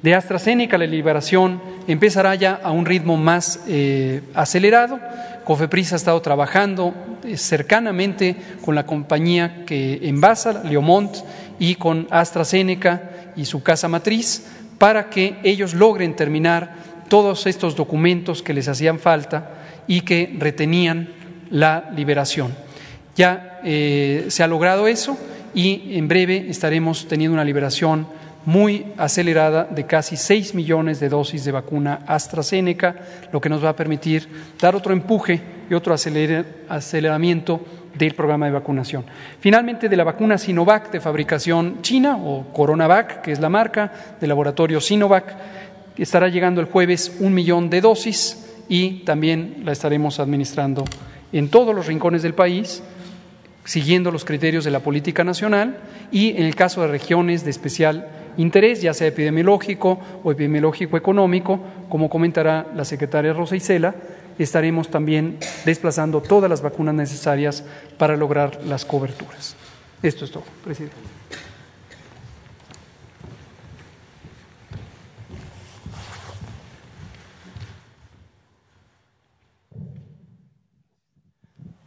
De 0.03 0.13
AstraZeneca, 0.13 0.77
la 0.77 0.85
liberación 0.85 1.61
empezará 1.87 2.35
ya 2.35 2.59
a 2.61 2.71
un 2.71 2.85
ritmo 2.85 3.15
más 3.15 3.61
eh, 3.69 4.21
acelerado. 4.33 4.99
COFEPRIS 5.45 5.93
ha 5.93 5.95
estado 5.95 6.21
trabajando 6.21 6.93
eh, 7.23 7.37
cercanamente 7.37 8.35
con 8.65 8.75
la 8.75 8.85
compañía 8.85 9.63
que 9.65 10.01
envasa, 10.03 10.61
Leomont, 10.65 11.15
y 11.57 11.75
con 11.75 12.07
AstraZeneca 12.11 13.31
y 13.37 13.45
su 13.45 13.63
casa 13.63 13.87
matriz 13.87 14.45
para 14.77 15.09
que 15.09 15.37
ellos 15.41 15.73
logren 15.73 16.17
terminar 16.17 16.75
todos 17.07 17.47
estos 17.47 17.77
documentos 17.77 18.43
que 18.43 18.53
les 18.53 18.67
hacían 18.67 18.99
falta 18.99 19.51
y 19.87 20.01
que 20.01 20.35
retenían 20.37 21.13
la 21.49 21.89
liberación. 21.95 22.53
Ya 23.15 23.61
eh, 23.63 24.25
se 24.27 24.43
ha 24.43 24.47
logrado 24.47 24.89
eso 24.89 25.17
y 25.55 25.97
en 25.97 26.09
breve 26.09 26.47
estaremos 26.49 27.07
teniendo 27.07 27.35
una 27.35 27.45
liberación 27.45 28.05
muy 28.45 28.85
acelerada 28.97 29.63
de 29.65 29.85
casi 29.85 30.17
6 30.17 30.53
millones 30.55 30.99
de 30.99 31.09
dosis 31.09 31.45
de 31.45 31.51
vacuna 31.51 32.01
AstraZeneca, 32.07 32.95
lo 33.31 33.39
que 33.39 33.49
nos 33.49 33.63
va 33.63 33.69
a 33.69 33.75
permitir 33.75 34.27
dar 34.59 34.75
otro 34.75 34.93
empuje 34.93 35.41
y 35.69 35.73
otro 35.73 35.93
aceleramiento 35.93 37.61
del 37.97 38.15
programa 38.15 38.47
de 38.47 38.51
vacunación. 38.51 39.05
Finalmente, 39.39 39.87
de 39.87 39.97
la 39.97 40.03
vacuna 40.03 40.37
Sinovac 40.37 40.91
de 40.91 40.99
fabricación 40.99 41.81
china 41.81 42.17
o 42.17 42.51
Coronavac, 42.51 43.21
que 43.21 43.31
es 43.31 43.39
la 43.39 43.49
marca 43.49 43.91
del 44.19 44.29
laboratorio 44.29 44.81
Sinovac, 44.81 45.35
estará 45.97 46.27
llegando 46.27 46.59
el 46.59 46.67
jueves 46.67 47.17
un 47.19 47.33
millón 47.33 47.69
de 47.69 47.81
dosis 47.81 48.55
y 48.67 49.03
también 49.03 49.61
la 49.63 49.71
estaremos 49.71 50.19
administrando 50.19 50.85
en 51.31 51.49
todos 51.49 51.75
los 51.75 51.87
rincones 51.87 52.23
del 52.23 52.33
país, 52.33 52.83
siguiendo 53.65 54.11
los 54.11 54.25
criterios 54.25 54.63
de 54.63 54.71
la 54.71 54.79
política 54.79 55.23
nacional 55.23 55.77
y 56.11 56.31
en 56.31 56.43
el 56.43 56.55
caso 56.55 56.81
de 56.81 56.87
regiones 56.87 57.43
de 57.43 57.51
especial 57.51 58.07
interés, 58.37 58.81
ya 58.81 58.93
sea 58.93 59.07
epidemiológico 59.07 59.99
o 60.23 60.31
epidemiológico 60.31 60.97
económico, 60.97 61.59
como 61.89 62.09
comentará 62.09 62.67
la 62.75 62.85
secretaria 62.85 63.33
Rosa 63.33 63.55
Isela, 63.55 63.95
estaremos 64.39 64.89
también 64.89 65.37
desplazando 65.65 66.21
todas 66.21 66.49
las 66.49 66.61
vacunas 66.61 66.95
necesarias 66.95 67.63
para 67.97 68.17
lograr 68.17 68.63
las 68.65 68.85
coberturas. 68.85 69.55
Esto 70.01 70.25
es 70.25 70.31
todo, 70.31 70.43
presidente. 70.63 70.95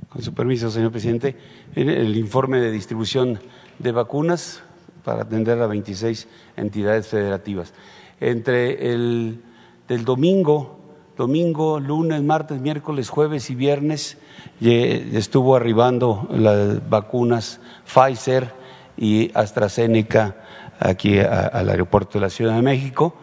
Con 0.08 0.22
su 0.22 0.32
permiso, 0.32 0.70
señor 0.70 0.92
presidente, 0.92 1.36
el 1.74 2.16
informe 2.16 2.58
de 2.58 2.70
distribución 2.70 3.38
de 3.78 3.92
vacunas 3.92 4.62
para 5.06 5.22
atender 5.22 5.62
a 5.62 5.68
26 5.68 6.26
entidades 6.56 7.06
federativas. 7.06 7.72
Entre 8.20 8.92
el 8.92 9.40
del 9.86 10.04
domingo 10.04 10.76
domingo, 11.16 11.80
lunes, 11.80 12.22
martes, 12.22 12.60
miércoles, 12.60 13.08
jueves 13.08 13.48
y 13.50 13.54
viernes 13.54 14.18
estuvo 14.60 15.56
arribando 15.56 16.28
las 16.30 16.88
vacunas 16.90 17.60
Pfizer 17.86 18.52
y 18.96 19.30
AstraZeneca 19.32 20.36
aquí 20.78 21.18
al 21.18 21.70
aeropuerto 21.70 22.18
de 22.18 22.20
la 22.20 22.30
Ciudad 22.30 22.54
de 22.54 22.62
México. 22.62 23.14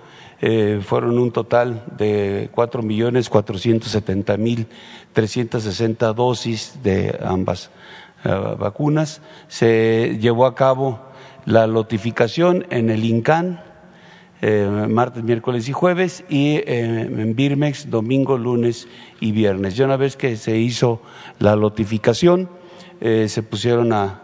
Eh, 0.42 0.82
fueron 0.84 1.20
un 1.20 1.32
total 1.32 1.84
de 1.98 2.50
cuatro 2.52 2.82
millones 2.82 3.30
cuatrocientos 3.30 3.92
setenta 3.92 4.36
mil 4.38 4.68
trescientos 5.14 5.64
sesenta 5.64 6.12
dosis 6.12 6.80
de 6.84 7.18
ambas 7.24 7.70
eh, 8.26 8.30
vacunas. 8.58 9.22
Se 9.48 10.18
llevó 10.20 10.46
a 10.46 10.56
cabo 10.56 11.13
la 11.46 11.68
notificación 11.68 12.66
en 12.70 12.90
el 12.90 13.04
INCAN, 13.06 13.62
eh, 14.42 14.88
martes, 14.90 15.24
miércoles 15.24 15.70
y 15.70 15.72
jueves, 15.72 16.24
y 16.30 16.56
eh, 16.56 16.64
en 16.68 17.36
Birmex 17.36 17.90
domingo, 17.90 18.38
lunes 18.38 18.88
y 19.20 19.32
viernes. 19.32 19.76
Ya 19.76 19.86
una 19.86 19.98
vez 19.98 20.18
que 20.18 20.36
se 20.36 20.58
hizo 20.58 21.02
la 21.40 21.56
notificación, 21.56 22.50
eh, 23.02 23.28
se 23.30 23.44
pusieron 23.44 23.94
a, 23.94 24.22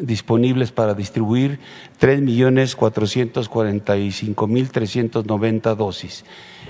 disponibles 0.00 0.72
para 0.72 0.94
distribuir 0.94 1.60
tres 1.98 2.20
millones 2.20 2.74
cuatrocientos 2.74 3.48
cuarenta 3.48 3.96
y 3.96 4.10
cinco 4.10 4.48
mil 4.48 4.70
trescientos 4.70 5.24
noventa 5.24 5.76
dosis. 5.76 6.24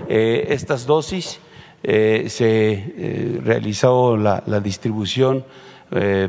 estas 0.09 0.85
dosis 0.85 1.41
se 1.83 3.41
realizó 3.43 4.19
la 4.19 4.61
distribución 4.61 5.47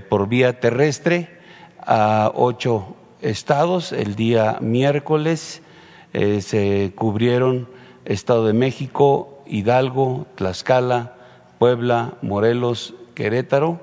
por 0.10 0.30
vía 0.30 0.62
terrestre 0.62 1.35
a 1.86 2.32
ocho 2.34 2.96
estados 3.22 3.92
el 3.92 4.16
día 4.16 4.58
miércoles 4.62 5.62
eh, 6.14 6.42
se 6.42 6.94
cubrieron 6.96 7.68
Estado 8.06 8.46
de 8.46 8.54
México, 8.54 9.44
Hidalgo, 9.48 10.28
Tlaxcala, 10.36 11.16
Puebla, 11.60 12.14
Morelos, 12.22 12.94
Querétaro. 13.16 13.82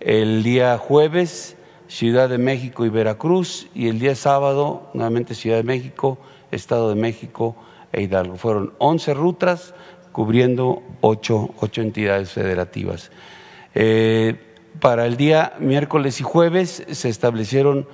El 0.00 0.42
día 0.42 0.76
jueves, 0.76 1.56
Ciudad 1.88 2.28
de 2.28 2.38
México 2.38 2.84
y 2.84 2.88
Veracruz. 2.88 3.68
Y 3.74 3.88
el 3.88 3.98
día 3.98 4.14
sábado, 4.14 4.90
nuevamente 4.92 5.34
Ciudad 5.34 5.56
de 5.56 5.62
México, 5.62 6.18
Estado 6.50 6.90
de 6.90 6.96
México 6.96 7.56
e 7.92 8.02
Hidalgo. 8.02 8.36
Fueron 8.36 8.74
11 8.78 9.14
rutas 9.14 9.74
cubriendo 10.12 10.82
ocho, 11.00 11.54
entidades 11.76 12.32
federativas. 12.32 13.10
Eh, 13.74 14.53
para 14.84 15.06
el 15.06 15.16
día 15.16 15.54
miércoles 15.60 16.20
y 16.20 16.24
jueves 16.24 16.84
se 16.90 17.08
establecieron, 17.08 17.88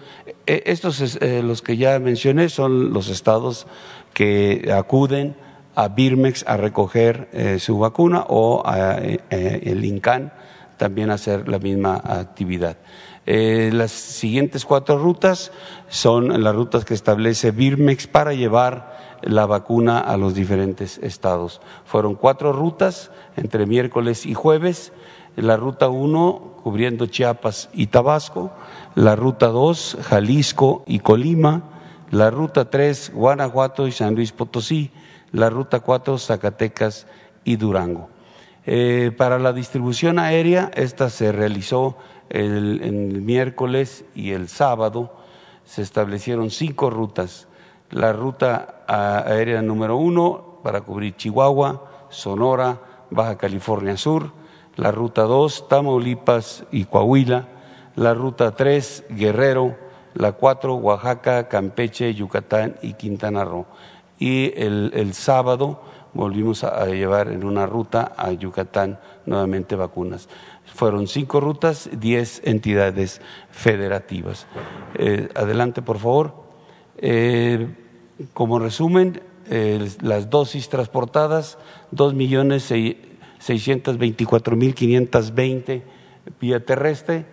eh, 0.48 0.64
estos 0.66 1.18
eh, 1.20 1.40
los 1.40 1.62
que 1.62 1.76
ya 1.76 1.96
mencioné 2.00 2.48
son 2.48 2.92
los 2.92 3.08
estados 3.10 3.68
que 4.12 4.72
acuden 4.76 5.36
a 5.76 5.86
Birmex 5.86 6.44
a 6.48 6.56
recoger 6.56 7.28
eh, 7.32 7.60
su 7.60 7.78
vacuna 7.78 8.24
o 8.26 8.64
a, 8.66 8.98
el 8.98 9.84
INCAN 9.84 10.32
también 10.78 11.12
a 11.12 11.14
hacer 11.14 11.46
la 11.48 11.60
misma 11.60 11.94
actividad. 11.94 12.76
las 13.24 13.92
siguientes 13.92 14.64
cuatro 14.64 14.98
rutas 14.98 15.52
son 15.88 16.42
las 16.42 16.56
rutas 16.56 16.84
que 16.84 16.94
establece 16.94 17.52
Birmex 17.52 18.08
para 18.08 18.34
llevar 18.34 18.98
la 19.22 19.46
vacuna 19.46 20.00
a 20.00 20.16
los 20.16 20.34
diferentes 20.34 20.98
estados. 20.98 21.60
Fueron 21.84 22.16
cuatro 22.16 22.52
rutas 22.52 23.12
entre 23.36 23.66
miércoles 23.66 24.26
y 24.26 24.34
jueves 24.34 24.92
la 25.36 25.56
ruta 25.56 25.88
1 25.88 26.60
cubriendo 26.62 27.06
Chiapas 27.06 27.70
y 27.72 27.86
Tabasco, 27.86 28.50
la 28.94 29.16
ruta 29.16 29.48
2 29.48 29.98
Jalisco 30.02 30.84
y 30.86 31.00
Colima, 31.00 31.62
la 32.10 32.30
ruta 32.30 32.70
3 32.70 33.12
Guanajuato 33.14 33.86
y 33.86 33.92
San 33.92 34.14
Luis 34.14 34.32
Potosí, 34.32 34.90
la 35.32 35.48
ruta 35.50 35.80
4 35.80 36.18
Zacatecas 36.18 37.06
y 37.44 37.56
Durango. 37.56 38.08
Eh, 38.66 39.12
para 39.16 39.38
la 39.38 39.52
distribución 39.52 40.18
aérea, 40.18 40.70
esta 40.74 41.08
se 41.08 41.32
realizó 41.32 41.96
el, 42.28 42.80
el 42.82 43.22
miércoles 43.22 44.04
y 44.14 44.32
el 44.32 44.48
sábado, 44.48 45.14
se 45.64 45.82
establecieron 45.82 46.50
cinco 46.50 46.90
rutas. 46.90 47.48
La 47.90 48.12
ruta 48.12 48.84
aérea 48.86 49.62
número 49.62 49.96
uno 49.96 50.58
para 50.62 50.80
cubrir 50.80 51.16
Chihuahua, 51.16 52.06
Sonora, 52.10 52.80
Baja 53.10 53.38
California 53.38 53.96
Sur, 53.96 54.32
la 54.76 54.92
ruta 54.92 55.22
2, 55.22 55.68
Tamaulipas 55.68 56.64
y 56.70 56.84
Coahuila, 56.84 57.48
la 57.96 58.14
ruta 58.14 58.52
3, 58.52 59.04
Guerrero, 59.10 59.76
la 60.14 60.32
4, 60.32 60.74
Oaxaca, 60.74 61.48
Campeche, 61.48 62.14
Yucatán 62.14 62.76
y 62.82 62.94
Quintana 62.94 63.44
Roo. 63.44 63.66
Y 64.18 64.52
el, 64.56 65.12
sábado 65.14 65.82
volvimos 66.12 66.64
a, 66.64 66.86
llevar 66.86 67.28
en 67.28 67.44
una 67.44 67.66
ruta 67.66 68.12
a 68.16 68.32
Yucatán 68.32 68.98
nuevamente 69.26 69.76
vacunas. 69.76 70.28
Fueron 70.64 71.08
cinco 71.08 71.40
rutas, 71.40 71.88
diez 71.92 72.42
entidades 72.44 73.20
federativas. 73.50 74.46
Eh, 74.94 75.28
adelante, 75.34 75.82
por 75.82 75.98
favor. 75.98 76.34
Eh, 76.98 77.68
Como 78.34 78.58
resumen, 78.58 79.22
las 80.02 80.28
dosis 80.28 80.68
transportadas, 80.68 81.58
2.624.520 83.40 85.82
vía 86.40 86.64
terrestre, 86.64 87.26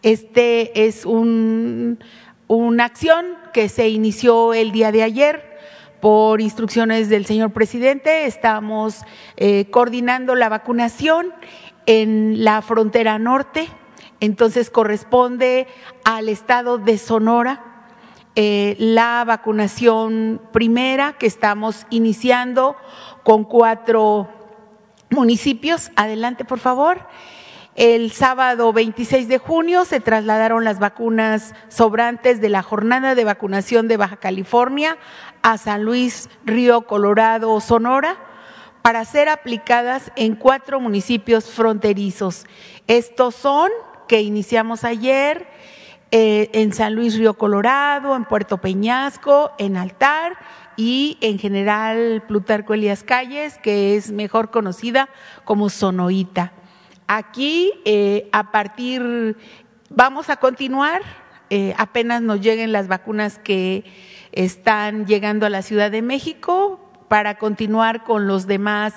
Este 0.02 0.87
es 0.87 1.05
un, 1.05 1.98
una 2.46 2.85
acción 2.85 3.26
que 3.52 3.68
se 3.68 3.88
inició 3.88 4.55
el 4.55 4.70
día 4.70 4.92
de 4.92 5.02
ayer 5.02 5.59
por 6.00 6.40
instrucciones 6.40 7.09
del 7.09 7.26
señor 7.26 7.52
presidente. 7.52 8.26
Estamos 8.26 9.02
eh, 9.37 9.68
coordinando 9.72 10.37
la 10.37 10.48
vacunación 10.48 11.35
en 11.87 12.44
la 12.44 12.62
frontera 12.62 13.18
norte, 13.18 13.68
entonces 14.20 14.70
corresponde 14.70 15.66
al 16.05 16.29
estado 16.29 16.79
de 16.79 16.98
Sonora 16.98 17.75
eh, 18.37 18.77
la 18.79 19.25
vacunación 19.27 20.40
primera 20.53 21.14
que 21.14 21.27
estamos 21.27 21.87
iniciando 21.90 22.77
con 23.25 23.44
cuatro 23.44 24.29
municipios. 25.11 25.90
Adelante, 25.96 26.44
por 26.44 26.59
favor. 26.59 27.09
El 27.75 28.12
sábado 28.12 28.72
26 28.72 29.29
de 29.29 29.38
junio 29.38 29.85
se 29.85 30.01
trasladaron 30.01 30.64
las 30.64 30.79
vacunas 30.79 31.55
sobrantes 31.68 32.40
de 32.40 32.49
la 32.49 32.62
jornada 32.62 33.14
de 33.14 33.25
vacunación 33.25 33.88
de 33.88 33.96
Baja 33.96 34.16
California 34.16 34.96
a 35.42 35.59
San 35.59 35.85
Luis, 35.85 36.29
Río 36.44 36.83
Colorado, 36.87 37.61
Sonora 37.61 38.16
para 38.83 39.05
ser 39.05 39.29
aplicadas 39.29 40.12
en 40.14 40.37
cuatro 40.37 40.79
municipios 40.79 41.46
fronterizos. 41.46 42.46
Estos 42.87 43.35
son, 43.35 43.70
que 44.07 44.20
iniciamos 44.20 44.85
ayer, 44.85 45.49
eh, 46.12 46.50
en 46.52 46.72
San 46.72 46.94
Luis 46.94 47.18
Río 47.18 47.34
Colorado, 47.34 48.14
en 48.14 48.24
Puerto 48.24 48.58
Peñasco, 48.58 49.50
en 49.58 49.76
Altar 49.76 50.38
y 50.76 51.18
en 51.20 51.38
general 51.38 52.22
Plutarco 52.28 52.74
Elías 52.74 53.02
Calles, 53.02 53.58
que 53.58 53.96
es 53.96 54.12
mejor 54.12 54.50
conocida 54.50 55.08
como 55.44 55.68
Sonoita. 55.68 56.52
Aquí, 57.08 57.72
eh, 57.84 58.28
a 58.32 58.52
partir, 58.52 59.36
vamos 59.90 60.30
a 60.30 60.36
continuar, 60.36 61.02
eh, 61.50 61.74
apenas 61.76 62.22
nos 62.22 62.40
lleguen 62.40 62.72
las 62.72 62.88
vacunas 62.88 63.38
que 63.38 63.84
están 64.32 65.06
llegando 65.06 65.46
a 65.46 65.50
la 65.50 65.62
Ciudad 65.62 65.90
de 65.90 66.02
México, 66.02 66.86
para 67.08 67.38
continuar 67.38 68.04
con 68.04 68.26
los 68.26 68.46
demás 68.46 68.94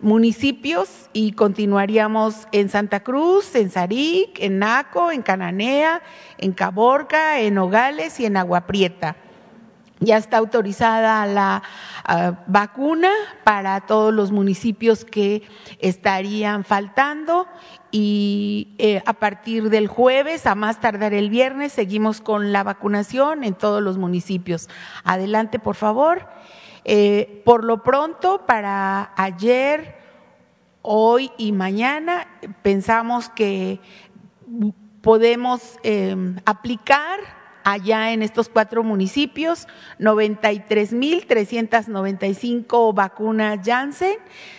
municipios 0.00 1.08
y 1.12 1.32
continuaríamos 1.32 2.48
en 2.52 2.68
Santa 2.68 3.00
Cruz, 3.00 3.54
en 3.54 3.70
Saric, 3.70 4.38
en 4.40 4.58
Naco, 4.58 5.12
en 5.12 5.22
Cananea, 5.22 6.02
en 6.38 6.52
Caborca, 6.52 7.40
en 7.40 7.54
Nogales 7.54 8.18
y 8.20 8.26
en 8.26 8.36
Agua 8.36 8.62
Prieta. 8.66 9.16
Ya 10.02 10.16
está 10.16 10.38
autorizada 10.38 11.26
la 11.26 11.62
ah, 12.04 12.44
vacuna 12.46 13.10
para 13.44 13.82
todos 13.82 14.14
los 14.14 14.32
municipios 14.32 15.04
que 15.04 15.42
estarían 15.78 16.64
faltando 16.64 17.46
y 17.90 18.74
eh, 18.78 19.02
a 19.04 19.12
partir 19.12 19.68
del 19.68 19.88
jueves, 19.88 20.46
a 20.46 20.54
más 20.54 20.80
tardar 20.80 21.12
el 21.12 21.28
viernes, 21.28 21.72
seguimos 21.72 22.22
con 22.22 22.50
la 22.50 22.62
vacunación 22.62 23.44
en 23.44 23.54
todos 23.54 23.82
los 23.82 23.98
municipios. 23.98 24.70
Adelante, 25.04 25.58
por 25.58 25.74
favor. 25.74 26.26
Eh, 26.84 27.42
por 27.44 27.64
lo 27.64 27.82
pronto, 27.82 28.46
para 28.46 29.12
ayer, 29.16 29.96
hoy 30.82 31.30
y 31.36 31.52
mañana, 31.52 32.26
pensamos 32.62 33.28
que 33.28 33.80
podemos 35.02 35.78
em, 35.82 36.36
aplicar 36.46 37.39
allá 37.72 38.12
en 38.12 38.22
estos 38.22 38.48
cuatro 38.48 38.82
municipios 38.82 39.68
93.395 39.98 42.94
vacunas 42.94 43.58
Janssen 43.64 44.16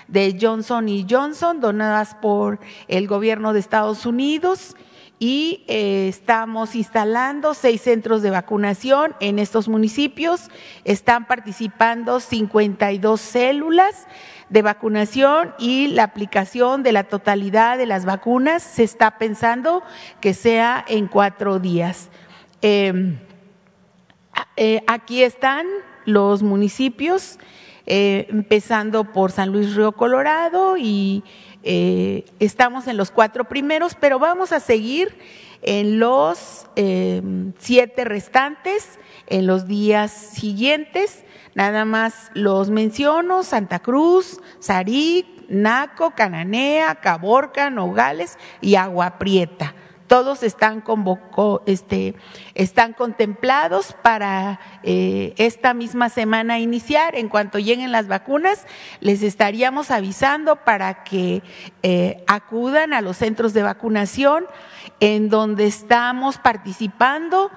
de 0.08 0.38
Johnson 0.40 0.88
y 0.90 1.08
Johnson 1.10 1.60
donadas 1.60 2.14
por 2.16 2.60
el 2.88 3.08
gobierno 3.08 3.54
de 3.54 3.60
Estados 3.60 4.06
Unidos 4.06 4.76
y 5.24 5.64
eh, 5.68 6.08
estamos 6.08 6.74
instalando 6.74 7.54
seis 7.54 7.82
centros 7.82 8.24
de 8.24 8.32
vacunación 8.32 9.16
en 9.20 9.38
estos 9.38 9.68
municipios. 9.68 10.50
Están 10.84 11.28
participando 11.28 12.20
52 12.20 13.22
células 13.22 14.08
de 14.50 14.64
vacunación 14.64 15.54
y 15.60 15.90
la 15.90 16.06
aplicación 16.06 16.82
de 16.82 16.92
la 16.92 17.04
totalidad 17.04 17.78
de 17.78 17.86
las 17.86 18.04
vacunas 18.04 18.64
se 18.64 18.84
está 18.84 19.20
pensando 19.20 19.84
que 20.22 20.34
sea 20.34 20.84
en 20.88 21.08
cuatro 21.08 21.60
días. 21.60 22.10
Em, 22.62 23.18
eh, 24.56 24.82
aquí 24.88 25.24
están 25.24 25.66
los 26.06 26.44
municipios, 26.44 27.40
eh, 27.88 28.28
empezando 28.30 29.06
por 29.06 29.32
San 29.32 29.52
Luis 29.52 29.76
Río 29.76 29.94
Colorado 29.94 30.78
y 30.78 31.24
eh, 31.64 32.26
estamos 32.40 32.88
en 32.88 32.98
los 32.98 33.12
cuatro 33.12 33.46
primeros, 33.46 33.96
pero 34.00 34.20
vamos 34.20 34.52
a 34.52 34.60
seguir 34.60 35.18
en 35.64 36.00
los 36.00 36.68
eh, 36.76 37.22
siete 37.58 38.06
restantes 38.06 39.00
en 39.28 39.48
los 39.48 39.68
días 39.68 40.12
siguientes. 40.12 41.24
Nada 41.56 41.86
más 41.86 42.32
los 42.34 42.70
menciono, 42.70 43.44
Santa 43.44 43.80
Cruz, 43.80 44.40
Saric, 44.60 45.26
Naco, 45.50 46.12
Cananea, 46.12 46.96
Caborca, 46.96 47.70
Nogales 47.70 48.38
y 48.62 48.76
Agua 48.76 49.18
Prieta 49.18 49.76
todos 50.12 50.44
están, 50.44 50.84
este, 51.68 52.16
están 52.54 52.92
contemplados 52.92 53.96
para 54.04 54.60
eh, 54.84 55.34
esta 55.38 55.74
misma 55.74 56.10
semana 56.10 56.60
iniciar. 56.60 57.16
En 57.16 57.30
cuanto 57.30 57.60
lleguen 57.60 57.94
las 57.94 58.10
vacunas, 58.10 58.68
les 59.00 59.24
estaríamos 59.24 59.90
avisando 59.90 60.58
para 60.66 61.06
que 61.06 61.44
eh, 61.82 62.26
acudan 62.28 62.92
a 62.92 63.00
los 63.00 63.16
centros 63.16 63.54
de 63.54 63.64
vacunación 63.64 64.48
en 65.00 65.30
donde 65.30 65.66
estamos 65.66 66.38
participando. 66.40 67.50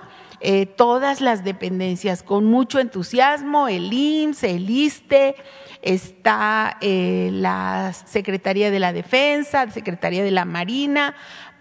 Eh, 0.47 0.67
todas 0.67 1.23
las 1.23 1.43
dependencias 1.43 2.23
con 2.23 2.45
mucho 2.45 2.79
entusiasmo, 2.79 3.67
el 3.67 3.93
IMSS, 3.93 4.45
el 4.45 4.69
ISTE, 4.69 5.37
está 5.81 6.79
la 6.81 7.93
Secretaría 7.93 8.71
de 8.71 8.79
la 8.79 8.93
Defensa, 8.93 9.71
Secretaría 9.71 10.23
de 10.23 10.31
la 10.31 10.45
Marina, 10.45 11.15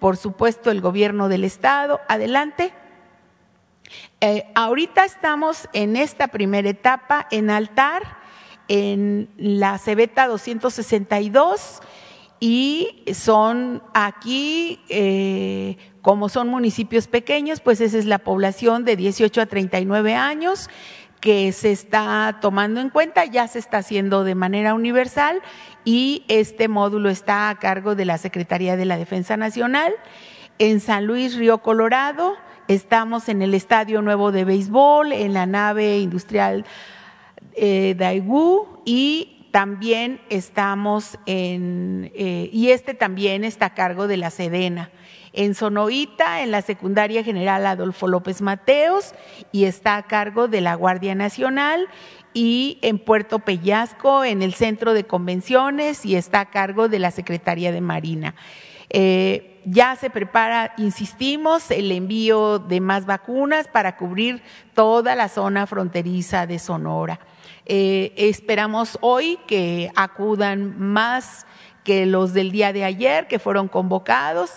por 0.04 0.18
supuesto 0.18 0.70
el 0.70 0.82
gobierno 0.82 1.30
del 1.30 1.46
Estado. 1.46 2.02
Adelante. 2.10 2.74
Eh, 4.20 4.52
ahorita 4.54 5.06
estamos 5.06 5.70
en 5.72 5.96
esta 5.96 6.28
primera 6.28 6.68
etapa 6.68 7.26
en 7.32 7.50
altar, 7.50 8.18
en 8.68 9.30
la 9.38 9.78
Cebeta 9.78 10.28
262 10.28 11.80
y 12.42 13.06
son 13.14 13.82
aquí, 13.94 14.82
eh, 14.90 15.78
como 16.02 16.28
son 16.28 16.50
municipios 16.50 17.08
pequeños, 17.08 17.62
pues 17.62 17.80
esa 17.80 17.98
es 17.98 18.06
la 18.06 18.20
población 18.20 18.84
de 18.84 18.98
18 18.98 19.40
a 19.40 19.46
39 19.46 20.16
años 20.16 20.70
que 21.24 21.54
se 21.54 21.72
está 21.72 22.40
tomando 22.42 22.82
en 22.82 22.90
cuenta, 22.90 23.24
ya 23.24 23.48
se 23.48 23.58
está 23.58 23.78
haciendo 23.78 24.26
de 24.26 24.36
manera 24.36 24.74
universal 24.74 25.42
y 25.86 26.26
este 26.28 26.68
módulo 26.68 27.10
está 27.10 27.48
a 27.48 27.56
cargo 27.60 27.96
de 27.96 28.04
la 28.04 28.18
Secretaría 28.18 28.76
de 28.76 28.84
la 28.84 28.98
Defensa 28.98 29.38
Nacional. 29.38 29.94
En 30.60 30.82
San 30.82 31.06
Luis, 31.06 31.38
Río 31.38 31.60
Colorado, 31.60 32.36
estamos 32.68 33.30
en 33.30 33.42
el 33.42 33.54
Estadio 33.54 34.02
Nuevo 34.02 34.34
de 34.34 34.44
Béisbol, 34.44 35.14
en 35.14 35.32
la 35.32 35.46
nave 35.46 36.00
industrial 36.00 36.66
eh, 37.54 37.96
Daegu 37.98 38.82
y 38.84 39.48
también 39.52 40.20
estamos 40.30 41.18
en, 41.26 42.12
eh, 42.16 42.50
y 42.52 42.72
este 42.72 42.96
también 42.96 43.46
está 43.46 43.68
a 43.68 43.74
cargo 43.76 44.10
de 44.10 44.18
la 44.18 44.30
Sedena 44.30 44.92
en 45.34 45.56
Sonoita, 45.56 46.42
en 46.42 46.52
la 46.52 46.62
Secundaria 46.62 47.24
General 47.24 47.66
Adolfo 47.66 48.08
López 48.08 48.42
Mateos, 48.42 49.14
y 49.52 49.66
está 49.66 49.98
a 49.98 50.04
cargo 50.04 50.48
de 50.48 50.62
la 50.62 50.76
Guardia 50.76 51.16
Nacional, 51.16 51.88
y 52.34 52.80
en 52.82 53.00
Puerto 53.00 53.40
Pellasco, 53.40 54.24
en 54.24 54.42
el 54.42 54.54
Centro 54.54 54.94
de 54.94 55.06
Convenciones, 55.06 56.06
y 56.06 56.16
está 56.16 56.42
a 56.42 56.50
cargo 56.50 56.88
de 56.88 57.00
la 57.00 57.12
Secretaría 57.12 57.72
de 57.72 57.82
Marina. 57.82 58.36
Eh, 58.90 59.62
ya 59.66 59.96
se 59.96 60.10
prepara, 60.10 60.74
insistimos, 60.78 61.72
el 61.72 61.92
envío 61.92 62.60
de 62.60 62.80
más 62.80 63.06
vacunas 63.06 63.68
para 63.68 63.98
cubrir 63.98 64.42
toda 64.74 65.16
la 65.16 65.30
zona 65.30 65.66
fronteriza 65.68 66.46
de 66.46 66.60
Sonora. 66.60 67.20
Eh, 67.66 68.14
esperamos 68.18 68.98
hoy 69.02 69.40
que 69.48 69.90
acudan 69.96 70.80
más 70.80 71.48
que 71.84 72.06
los 72.06 72.34
del 72.34 72.52
día 72.52 72.74
de 72.74 72.84
ayer, 72.84 73.28
que 73.28 73.40
fueron 73.40 73.68
convocados. 73.68 74.52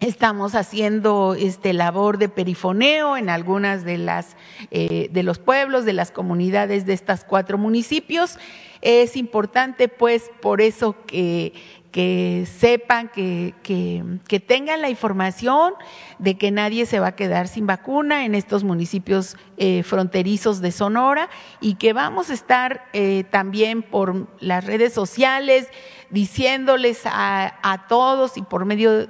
Estamos 0.00 0.54
haciendo 0.54 1.36
este 1.38 1.74
labor 1.74 2.16
de 2.16 2.30
perifoneo 2.30 3.18
en 3.18 3.28
algunas 3.28 3.84
de 3.84 3.98
las 3.98 4.34
eh, 4.70 5.10
de 5.12 5.22
los 5.22 5.38
pueblos, 5.38 5.84
de 5.84 5.92
las 5.92 6.10
comunidades 6.10 6.86
de 6.86 6.94
estos 6.94 7.22
cuatro 7.22 7.58
municipios. 7.58 8.38
Es 8.80 9.14
importante, 9.14 9.88
pues, 9.88 10.30
por 10.40 10.62
eso 10.62 10.96
que 11.06 11.52
que 11.90 12.46
sepan, 12.46 13.08
que, 13.08 13.54
que, 13.62 14.40
tengan 14.40 14.80
la 14.80 14.90
información 14.90 15.74
de 16.18 16.38
que 16.38 16.50
nadie 16.50 16.86
se 16.86 17.00
va 17.00 17.08
a 17.08 17.16
quedar 17.16 17.48
sin 17.48 17.66
vacuna 17.66 18.24
en 18.24 18.34
estos 18.34 18.62
municipios 18.62 19.36
eh, 19.56 19.82
fronterizos 19.82 20.60
de 20.60 20.70
Sonora 20.70 21.28
y 21.60 21.74
que 21.74 21.92
vamos 21.92 22.30
a 22.30 22.34
estar 22.34 22.84
eh, 22.92 23.24
también 23.30 23.82
por 23.82 24.28
las 24.40 24.64
redes 24.64 24.92
sociales 24.92 25.68
diciéndoles 26.10 27.02
a, 27.06 27.54
a, 27.62 27.86
todos 27.86 28.36
y 28.36 28.42
por, 28.42 28.64
medio, 28.64 29.08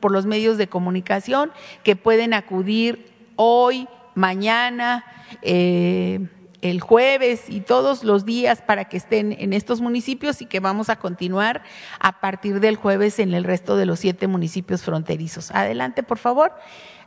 por 0.00 0.12
los 0.12 0.26
medios 0.26 0.58
de 0.58 0.68
comunicación 0.68 1.50
que 1.82 1.96
pueden 1.96 2.34
acudir 2.34 3.12
hoy, 3.36 3.88
mañana, 4.14 5.04
eh, 5.42 6.20
el 6.62 6.80
jueves 6.80 7.48
y 7.48 7.60
todos 7.60 8.04
los 8.04 8.24
días 8.24 8.62
para 8.62 8.84
que 8.84 8.96
estén 8.96 9.32
en 9.32 9.52
estos 9.52 9.80
municipios 9.80 10.40
y 10.40 10.46
que 10.46 10.60
vamos 10.60 10.90
a 10.90 10.96
continuar 10.96 11.62
a 11.98 12.20
partir 12.20 12.60
del 12.60 12.76
jueves 12.76 13.18
en 13.18 13.34
el 13.34 13.44
resto 13.44 13.76
de 13.76 13.84
los 13.84 13.98
siete 13.98 14.28
municipios 14.28 14.82
fronterizos. 14.82 15.50
Adelante, 15.50 16.02
por 16.02 16.18
favor. 16.18 16.52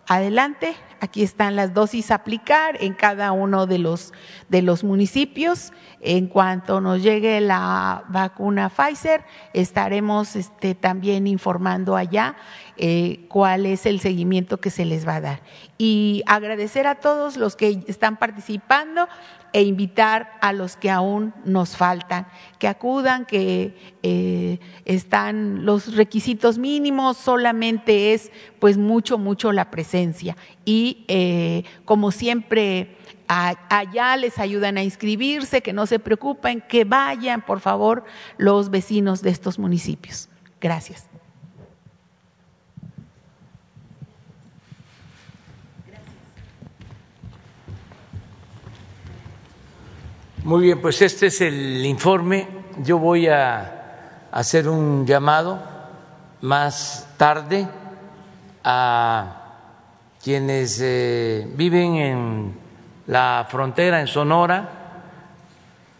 Adelante, 0.08 0.76
aquí 1.06 1.24
están 1.24 1.56
las 1.56 1.74
dosis 1.74 2.12
a 2.12 2.16
aplicar 2.16 2.78
en 2.84 2.94
cada 2.94 3.32
uno 3.32 3.68
de 3.68 3.78
los, 3.78 4.14
de 4.50 4.62
los 4.62 4.84
municipios. 4.84 5.72
En 6.02 6.28
cuanto 6.28 6.82
nos 6.82 7.02
llegue 7.02 7.40
la 7.42 8.04
vacuna 8.10 8.70
Pfizer, 8.70 9.24
estaremos 9.54 10.36
este, 10.36 10.76
también 10.76 11.28
informando 11.28 11.96
allá 11.96 12.36
eh, 12.78 13.26
cuál 13.30 13.66
es 13.66 13.86
el 13.86 14.00
seguimiento 14.00 14.60
que 14.60 14.70
se 14.70 14.86
les 14.86 15.08
va 15.08 15.16
a 15.16 15.22
dar. 15.22 15.42
Y 15.78 16.24
agradecer 16.26 16.88
a 16.88 16.96
todos 16.96 17.38
los 17.38 17.56
que 17.56 17.84
están 17.88 18.18
participando 18.18 19.08
e 19.54 19.64
invitar 19.64 20.34
a 20.42 20.52
los 20.52 20.76
que 20.76 20.92
aún 20.92 21.34
nos 21.46 21.78
faltan, 21.78 22.28
que 22.60 22.68
acudan, 22.68 23.26
que 23.26 23.96
eh, 24.04 24.60
están 24.84 25.64
los 25.64 25.96
requisitos 25.96 26.58
mínimos, 26.58 27.16
solamente 27.16 28.14
es 28.14 28.32
pues 28.60 28.78
mucho, 28.78 29.18
mucho 29.18 29.54
la 29.54 29.72
presencia. 29.72 30.36
Y 30.66 30.95
eh, 31.08 31.64
como 31.86 32.12
siempre, 32.12 32.98
allá 33.28 34.18
les 34.18 34.40
ayudan 34.40 34.78
a 34.78 34.84
inscribirse, 34.84 35.62
que 35.62 35.74
no 35.74 35.86
se 35.86 36.00
preocupen, 36.00 36.62
que 36.62 36.84
vayan, 36.84 37.42
por 37.42 37.60
favor, 37.60 38.04
los 38.38 38.70
vecinos 38.70 39.22
de 39.22 39.32
estos 39.32 39.60
municipios. 39.60 40.30
Gracias. 40.62 41.08
Muy 50.44 50.62
bien, 50.62 50.80
pues 50.80 51.02
este 51.02 51.28
es 51.28 51.42
el 51.42 51.84
informe. 51.86 52.48
Yo 52.84 53.00
voy 53.00 53.28
a 53.28 54.28
hacer 54.32 54.70
un 54.70 55.08
llamado 55.08 55.60
más 56.42 57.08
tarde 57.18 57.68
a 58.64 59.45
quienes 60.26 60.80
eh, 60.82 61.48
viven 61.54 61.98
en 61.98 62.54
la 63.06 63.46
frontera, 63.48 64.02
en 64.02 64.08
Sonora, 64.08 65.04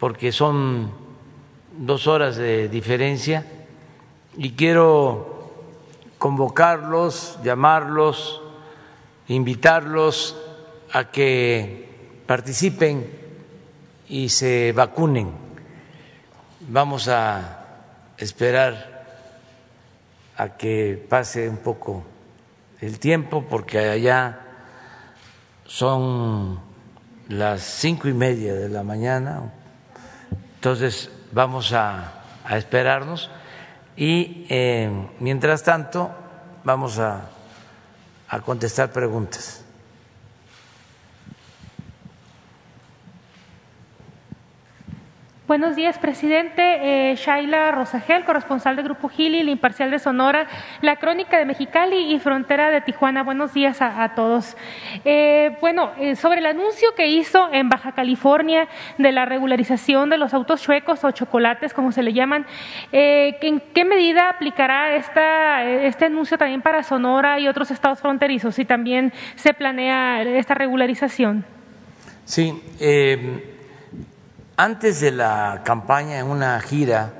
porque 0.00 0.32
son 0.32 0.90
dos 1.78 2.08
horas 2.08 2.34
de 2.34 2.68
diferencia, 2.68 3.46
y 4.36 4.54
quiero 4.54 5.52
convocarlos, 6.18 7.38
llamarlos, 7.44 8.42
invitarlos 9.28 10.36
a 10.92 11.04
que 11.04 11.88
participen 12.26 13.08
y 14.08 14.28
se 14.30 14.72
vacunen. 14.72 15.30
Vamos 16.62 17.06
a 17.06 17.64
esperar 18.18 19.04
a 20.36 20.56
que 20.56 21.06
pase 21.08 21.48
un 21.48 21.58
poco 21.58 22.15
el 22.80 22.98
tiempo 22.98 23.44
porque 23.48 23.78
allá 23.78 24.40
son 25.66 26.60
las 27.28 27.62
cinco 27.62 28.08
y 28.08 28.14
media 28.14 28.54
de 28.54 28.68
la 28.68 28.82
mañana, 28.82 29.52
entonces 30.56 31.10
vamos 31.32 31.72
a, 31.72 32.12
esperarnos 32.50 33.28
y 33.96 34.46
eh, 34.48 34.88
mientras 35.18 35.64
tanto 35.64 36.14
vamos 36.62 37.00
a 37.00 37.28
contestar 38.44 38.92
preguntas. 38.92 39.65
Buenos 45.46 45.76
días, 45.76 45.96
presidente. 46.00 46.60
Eh, 46.60 47.14
Shaila 47.14 47.70
Rosagel, 47.70 48.24
corresponsal 48.24 48.74
del 48.74 48.84
Grupo 48.86 49.08
Gili, 49.08 49.44
la 49.44 49.52
Imparcial 49.52 49.92
de 49.92 50.00
Sonora, 50.00 50.48
la 50.80 50.96
Crónica 50.96 51.38
de 51.38 51.44
Mexicali 51.44 52.12
y 52.12 52.18
Frontera 52.18 52.68
de 52.68 52.80
Tijuana. 52.80 53.22
Buenos 53.22 53.54
días 53.54 53.80
a, 53.80 54.12
todos. 54.16 54.56
Eh, 55.04 55.56
bueno, 55.60 55.92
eh, 56.00 56.16
sobre 56.16 56.40
el 56.40 56.46
anuncio 56.46 56.88
que 56.96 57.06
hizo 57.06 57.48
en 57.52 57.68
Baja 57.68 57.92
California 57.92 58.66
de 58.98 59.12
la 59.12 59.24
regularización 59.24 60.10
de 60.10 60.18
los 60.18 60.34
autos 60.34 60.62
chuecos 60.62 61.04
o 61.04 61.12
chocolates, 61.12 61.72
como 61.72 61.92
se 61.92 62.02
le 62.02 62.12
llaman, 62.12 62.44
¿en 62.90 63.62
qué 63.72 63.84
medida 63.84 64.28
aplicará 64.28 64.96
esta, 64.96 65.62
este 65.62 66.06
anuncio 66.06 66.38
también 66.38 66.60
para 66.60 66.82
Sonora 66.82 67.38
y 67.38 67.46
otros 67.46 67.70
estados 67.70 68.00
fronterizos? 68.00 68.56
Si 68.56 68.64
también 68.64 69.12
se 69.36 69.54
planea 69.54 70.22
esta 70.22 70.54
regularización. 70.54 71.44
Sí. 72.24 72.52
Antes 74.58 75.00
de 75.00 75.10
la 75.10 75.60
campaña, 75.66 76.18
en 76.18 76.28
una 76.28 76.58
gira 76.60 77.12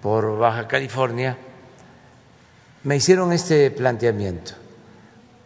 por 0.00 0.38
Baja 0.38 0.66
California, 0.66 1.36
me 2.82 2.96
hicieron 2.96 3.30
este 3.34 3.70
planteamiento 3.70 4.52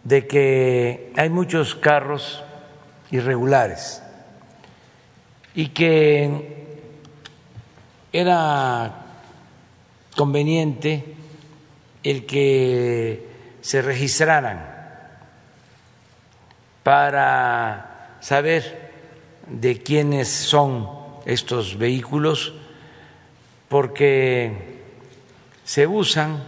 de 0.04 0.28
que 0.28 1.12
hay 1.16 1.28
muchos 1.28 1.74
carros 1.74 2.44
irregulares 3.10 4.00
y 5.52 5.70
que 5.70 6.78
era 8.12 8.94
conveniente 10.14 11.16
el 12.04 12.24
que 12.24 13.56
se 13.62 13.82
registraran 13.82 14.64
para 16.84 18.16
saber 18.20 18.92
de 19.48 19.82
quiénes 19.82 20.28
son 20.28 20.95
estos 21.26 21.76
vehículos 21.76 22.54
porque 23.68 24.52
se 25.64 25.86
usan 25.86 26.42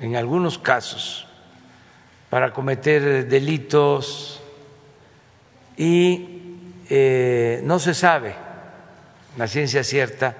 en 0.00 0.16
algunos 0.16 0.58
casos 0.58 1.26
para 2.28 2.52
cometer 2.52 3.26
delitos 3.26 4.40
y 5.76 6.56
eh, 6.90 7.60
no 7.64 7.78
se 7.78 7.94
sabe 7.94 8.34
la 9.38 9.48
ciencia 9.48 9.82
cierta 9.82 10.36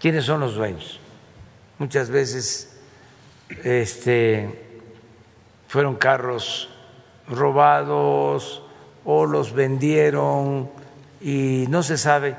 quiénes 0.00 0.24
son 0.24 0.40
los 0.40 0.54
dueños. 0.54 1.00
Muchas 1.78 2.10
veces 2.10 2.78
este, 3.64 4.48
fueron 5.68 5.96
carros 5.96 6.68
robados 7.28 8.62
o 9.04 9.26
los 9.26 9.52
vendieron 9.52 10.70
y 11.20 11.66
no 11.68 11.82
se 11.82 11.98
sabe 11.98 12.36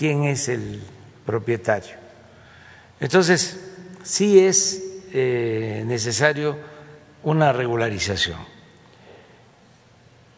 quién 0.00 0.24
es 0.24 0.48
el 0.48 0.80
propietario. 1.26 1.94
Entonces, 3.00 3.60
sí 4.02 4.38
es 4.38 4.82
eh, 5.12 5.84
necesario 5.86 6.56
una 7.22 7.52
regularización. 7.52 8.38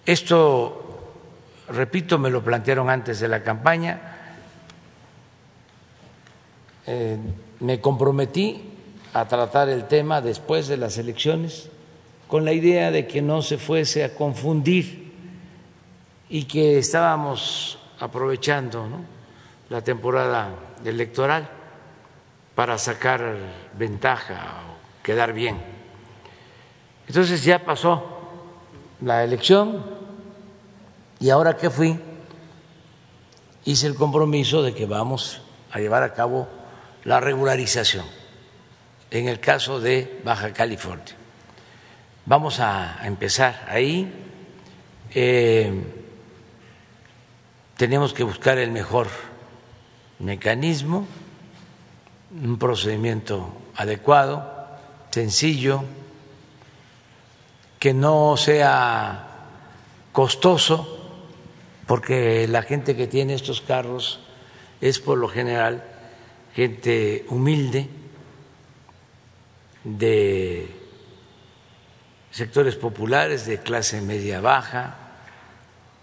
Esto, 0.05 1.15
repito, 1.69 2.19
me 2.19 2.29
lo 2.29 2.43
plantearon 2.43 2.91
antes 2.91 3.21
de 3.21 3.29
la 3.29 3.45
campaña. 3.45 4.01
Eh, 6.89 7.17
me 7.61 7.81
comprometí 7.81 8.69
a 9.13 9.29
tratar 9.29 9.69
el 9.69 9.87
tema 9.87 10.21
después 10.21 10.67
de 10.67 10.77
las 10.77 10.99
elecciones 10.99 11.69
con 12.27 12.45
la 12.45 12.53
idea 12.53 12.91
de 12.91 13.07
que 13.07 13.23
no 13.23 13.43
se 13.43 13.59
fuese 13.59 14.03
a 14.03 14.13
confundir 14.17 15.13
y 16.29 16.47
que 16.47 16.79
estábamos 16.79 17.79
aprovechando 18.01 18.89
la 19.73 19.81
temporada 19.81 20.55
electoral 20.85 21.49
para 22.55 22.77
sacar 22.77 23.39
ventaja 23.73 24.61
o 24.69 25.03
quedar 25.03 25.33
bien. 25.33 25.57
Entonces 27.09 27.43
ya 27.43 27.65
pasó 27.65 28.05
la 29.01 29.25
elección 29.25 29.83
y 31.21 31.31
ahora 31.31 31.57
que 31.57 31.71
fui, 31.71 31.99
hice 33.65 33.87
el 33.87 33.95
compromiso 33.95 34.63
de 34.63 34.75
que 34.75 34.85
vamos 34.85 35.41
a 35.71 35.79
llevar 35.79 36.03
a 36.03 36.13
cabo 36.13 36.49
la 37.05 37.21
regularización 37.21 38.05
en 39.11 39.27
el 39.27 39.41
caso 39.41 39.81
de 39.81 40.21
Baja 40.23 40.53
California. 40.53 41.17
Vamos 42.27 42.61
a 42.61 43.01
empezar 43.05 43.65
ahí. 43.71 44.13
Eh, 45.15 45.83
tenemos 47.79 48.13
que 48.13 48.23
buscar 48.23 48.59
el 48.59 48.71
mejor 48.71 49.32
mecanismo, 50.23 51.07
un 52.31 52.57
procedimiento 52.57 53.53
adecuado, 53.77 54.51
sencillo, 55.11 55.85
que 57.79 57.93
no 57.93 58.37
sea 58.37 59.27
costoso, 60.13 60.99
porque 61.87 62.47
la 62.49 62.63
gente 62.63 62.95
que 62.97 63.09
tiene 63.09 63.35
estos 63.35 63.61
carros 63.61 64.21
es 64.81 65.01
por 65.01 65.19
lo 65.19 65.29
general 65.29 65.85
gente 66.55 67.27
humilde 67.29 67.89
de 69.83 70.71
sectores 72.31 72.77
populares 72.77 73.45
de 73.47 73.59
clase 73.59 74.01
media 74.01 74.41
baja, 74.41 74.97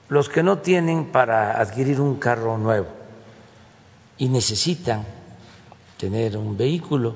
los 0.10 0.28
que 0.28 0.44
no 0.44 0.58
tienen 0.58 1.06
para 1.06 1.62
adquirir 1.62 2.02
un 2.02 2.18
carro 2.18 2.58
nuevo 2.58 2.99
y 4.20 4.28
necesitan 4.28 5.06
tener 5.98 6.38
un 6.38 6.56
vehículo 6.56 7.16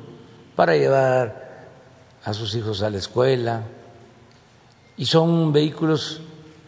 para 0.56 0.76
llevar 0.76 1.68
a 2.24 2.34
sus 2.34 2.56
hijos 2.56 2.82
a 2.82 2.90
la 2.90 2.98
escuela 2.98 3.64
y 4.98 5.06
son 5.06 5.52
vehículos 5.52 6.22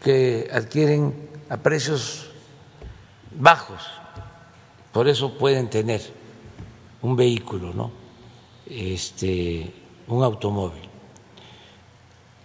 que 0.03 0.49
adquieren 0.51 1.29
a 1.49 1.57
precios 1.57 2.29
bajos, 3.37 3.81
por 4.91 5.07
eso 5.07 5.37
pueden 5.37 5.69
tener 5.69 6.01
un 7.01 7.15
vehículo, 7.15 7.73
¿no? 7.73 7.91
Este, 8.67 9.71
un 10.07 10.23
automóvil. 10.23 10.89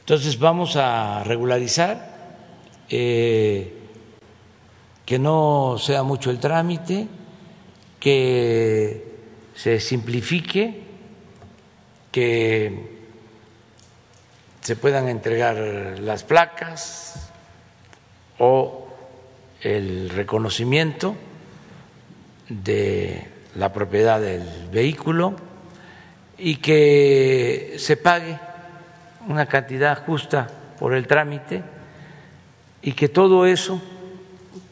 Entonces 0.00 0.38
vamos 0.38 0.76
a 0.76 1.22
regularizar, 1.24 2.46
eh, 2.88 3.78
que 5.06 5.18
no 5.18 5.76
sea 5.78 6.02
mucho 6.02 6.30
el 6.30 6.38
trámite, 6.38 7.08
que 8.00 9.04
se 9.54 9.78
simplifique, 9.78 10.82
que 12.10 12.88
se 14.62 14.74
puedan 14.76 15.08
entregar 15.08 15.56
las 16.00 16.24
placas 16.24 17.30
o 18.38 18.88
el 19.60 20.08
reconocimiento 20.08 21.14
de 22.48 23.28
la 23.54 23.72
propiedad 23.72 24.20
del 24.20 24.68
vehículo 24.72 25.36
y 26.38 26.56
que 26.56 27.74
se 27.78 27.96
pague 27.98 28.38
una 29.28 29.46
cantidad 29.46 30.04
justa 30.06 30.48
por 30.78 30.94
el 30.94 31.06
trámite 31.06 31.62
y 32.80 32.92
que 32.92 33.10
todo 33.10 33.44
eso 33.44 33.80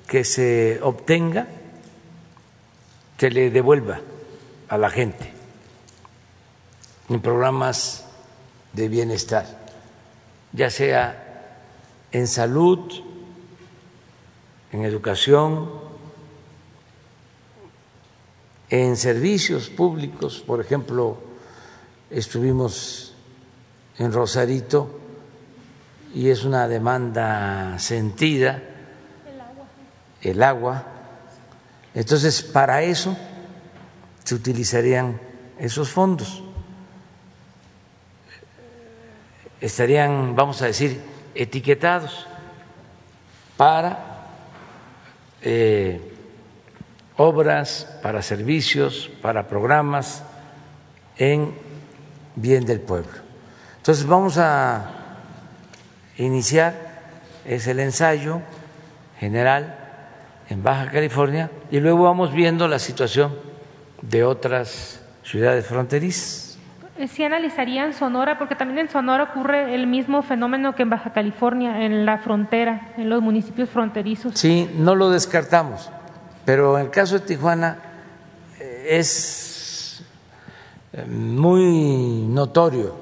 que 0.06 0.24
se 0.24 0.80
obtenga 0.82 1.46
se 3.18 3.31
le 3.31 3.50
devuelva 3.50 4.00
a 4.68 4.78
la 4.78 4.90
gente 4.90 5.33
en 7.09 7.20
programas 7.20 8.07
de 8.72 8.88
bienestar, 8.88 9.44
ya 10.52 10.70
sea 10.70 11.57
en 12.12 12.28
salud, 12.28 12.78
en 14.70 14.85
educación, 14.85 15.68
en 18.70 18.96
servicios 18.96 19.68
públicos, 19.68 20.44
por 20.46 20.61
ejemplo, 20.61 21.18
estuvimos 22.11 23.14
en 23.98 24.12
Rosarito 24.12 25.00
y 26.14 26.28
es 26.28 26.44
una 26.44 26.68
demanda 26.68 27.78
sentida, 27.81 28.62
el 29.26 29.40
agua. 29.40 29.66
El 30.22 30.42
agua. 30.42 30.97
Entonces, 31.94 32.42
para 32.42 32.83
eso 32.83 33.16
se 34.24 34.35
utilizarían 34.35 35.18
esos 35.59 35.90
fondos. 35.90 36.42
Estarían, 39.61 40.37
vamos 40.37 40.62
a 40.62 40.66
decir, 40.66 41.01
etiquetados 41.35 42.27
para 43.57 43.98
eh, 45.42 46.01
obras, 47.16 47.88
para 48.03 48.22
servicios, 48.22 49.11
para 49.20 49.48
programas 49.48 50.22
en 51.16 51.55
bien 52.37 52.64
del 52.64 52.81
pueblo. 52.81 53.11
Entonces 53.79 54.07
vamos 54.07 54.38
a 54.38 54.90
iniciar, 56.16 56.74
es 57.44 57.66
el 57.66 57.81
ensayo 57.81 58.42
general 59.18 59.88
en 60.48 60.62
Baja 60.62 60.90
California 60.90 61.50
y 61.70 61.80
luego 61.80 62.04
vamos 62.04 62.32
viendo 62.32 62.68
la 62.68 62.78
situación 62.78 63.34
de 64.02 64.24
otras 64.24 65.00
ciudades 65.22 65.66
fronterizas. 65.66 66.58
¿Sí 67.06 67.22
analizarían 67.22 67.94
Sonora? 67.94 68.38
Porque 68.38 68.56
también 68.56 68.80
en 68.80 68.88
Sonora 68.90 69.24
ocurre 69.24 69.74
el 69.74 69.87
mismo 69.87 70.22
fenómeno 70.22 70.74
que 70.74 70.82
en 70.82 70.90
Baja 70.90 71.12
California, 71.12 71.84
en 71.84 72.04
la 72.04 72.18
frontera, 72.18 72.92
en 72.96 73.08
los 73.08 73.22
municipios 73.22 73.68
fronterizos. 73.68 74.34
Sí, 74.34 74.68
no 74.76 74.96
lo 74.96 75.11
descartamos, 75.11 75.90
pero 76.44 76.76
en 76.76 76.87
el 76.87 76.90
caso 76.90 77.18
de 77.18 77.26
Tijuana 77.26 77.78
eh, 78.58 78.87
es 78.98 80.02
eh, 80.92 81.04
muy 81.04 82.26
notorio, 82.28 82.96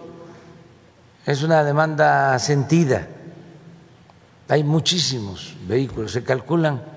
es 1.24 1.42
una 1.42 1.64
demanda 1.64 2.38
sentida, 2.38 3.06
hay 4.48 4.62
muchísimos 4.62 5.56
vehículos, 5.66 6.12
se 6.12 6.22
calculan 6.22 6.95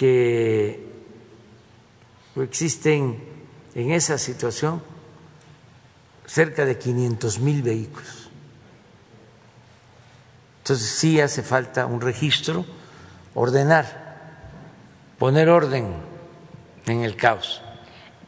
que 0.00 0.82
existen 2.36 3.22
en 3.74 3.92
esa 3.92 4.16
situación 4.16 4.82
cerca 6.24 6.64
de 6.64 6.78
500 6.78 7.38
mil 7.40 7.60
vehículos. 7.62 8.30
Entonces 10.62 10.88
sí 10.88 11.20
hace 11.20 11.42
falta 11.42 11.84
un 11.84 12.00
registro, 12.00 12.64
ordenar, 13.34 14.40
poner 15.18 15.50
orden 15.50 15.92
en 16.86 17.02
el 17.02 17.14
caos. 17.16 17.60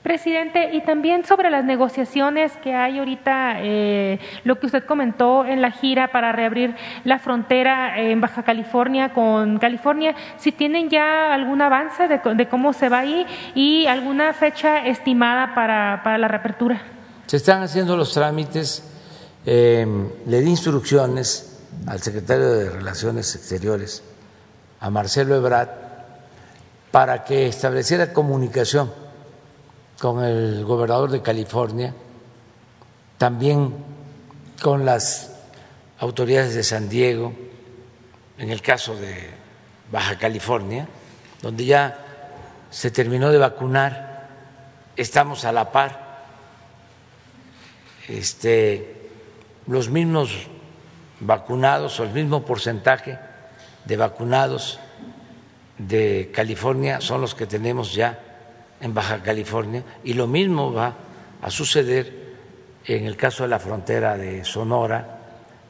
Presidente, 0.02 0.70
y 0.72 0.80
también 0.80 1.24
sobre 1.24 1.48
las 1.48 1.64
negociaciones 1.64 2.50
que 2.56 2.74
hay 2.74 2.98
ahorita, 2.98 3.58
eh, 3.60 4.18
lo 4.42 4.58
que 4.58 4.66
usted 4.66 4.84
comentó 4.84 5.44
en 5.44 5.62
la 5.62 5.70
gira 5.70 6.10
para 6.10 6.32
reabrir 6.32 6.74
la 7.04 7.20
frontera 7.20 8.00
en 8.00 8.20
Baja 8.20 8.42
California 8.42 9.12
con 9.12 9.60
California, 9.60 10.16
si 10.38 10.50
tienen 10.50 10.90
ya 10.90 11.32
algún 11.32 11.62
avance 11.62 12.08
de, 12.08 12.48
cómo 12.48 12.72
se 12.72 12.88
va 12.88 12.98
ahí 12.98 13.24
y 13.54 13.86
alguna 13.86 14.32
fecha 14.32 14.84
estimada 14.84 15.54
para, 15.54 16.18
la 16.18 16.26
reapertura. 16.26 16.82
Se 17.26 17.36
están 17.36 17.62
haciendo 17.62 17.96
los 17.96 18.12
trámites, 18.12 18.82
eh, 19.46 19.86
le 20.26 20.40
di 20.40 20.50
instrucciones 20.50 21.60
al 21.86 22.00
secretario 22.00 22.50
de 22.50 22.70
Relaciones 22.70 23.36
Exteriores, 23.36 24.02
a 24.80 24.90
Marcelo 24.90 25.36
Ebrard, 25.36 25.68
para 26.90 27.22
que 27.22 27.46
estableciera 27.46 28.12
comunicación 28.12 29.01
con 30.02 30.24
el 30.24 30.64
gobernador 30.64 31.12
de 31.12 31.22
California, 31.22 31.94
también 33.18 33.72
con 34.60 34.84
las 34.84 35.30
autoridades 36.00 36.56
de 36.56 36.64
San 36.64 36.88
Diego, 36.88 37.32
en 38.36 38.50
el 38.50 38.60
caso 38.60 38.96
de 38.96 39.30
Baja 39.92 40.18
California, 40.18 40.88
donde 41.40 41.66
ya 41.66 42.04
se 42.68 42.90
terminó 42.90 43.30
de 43.30 43.38
vacunar, 43.38 44.26
estamos 44.96 45.44
a 45.44 45.52
la 45.52 45.70
par. 45.70 46.24
Este, 48.08 49.08
los 49.68 49.88
mismos 49.88 50.48
vacunados 51.20 52.00
o 52.00 52.02
el 52.02 52.10
mismo 52.10 52.44
porcentaje 52.44 53.20
de 53.84 53.96
vacunados 53.96 54.80
de 55.78 56.32
California 56.34 57.00
son 57.00 57.20
los 57.20 57.36
que 57.36 57.46
tenemos 57.46 57.94
ya 57.94 58.31
en 58.82 58.92
Baja 58.92 59.22
California 59.22 59.82
y 60.04 60.12
lo 60.12 60.26
mismo 60.26 60.72
va 60.72 60.94
a 61.40 61.50
suceder 61.50 62.22
en 62.84 63.06
el 63.06 63.16
caso 63.16 63.44
de 63.44 63.48
la 63.48 63.58
frontera 63.58 64.18
de 64.18 64.44
Sonora 64.44 65.20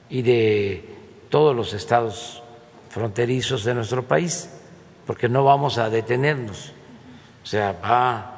y 0.08 0.22
de 0.22 0.88
todos 1.28 1.54
los 1.54 1.74
estados 1.74 2.42
fronterizos 2.88 3.64
de 3.64 3.74
nuestro 3.74 4.02
país, 4.02 4.50
porque 5.06 5.28
no 5.28 5.44
vamos 5.44 5.78
a 5.78 5.88
detenernos, 5.88 6.72
o 7.42 7.46
sea, 7.46 7.72
va 7.72 8.32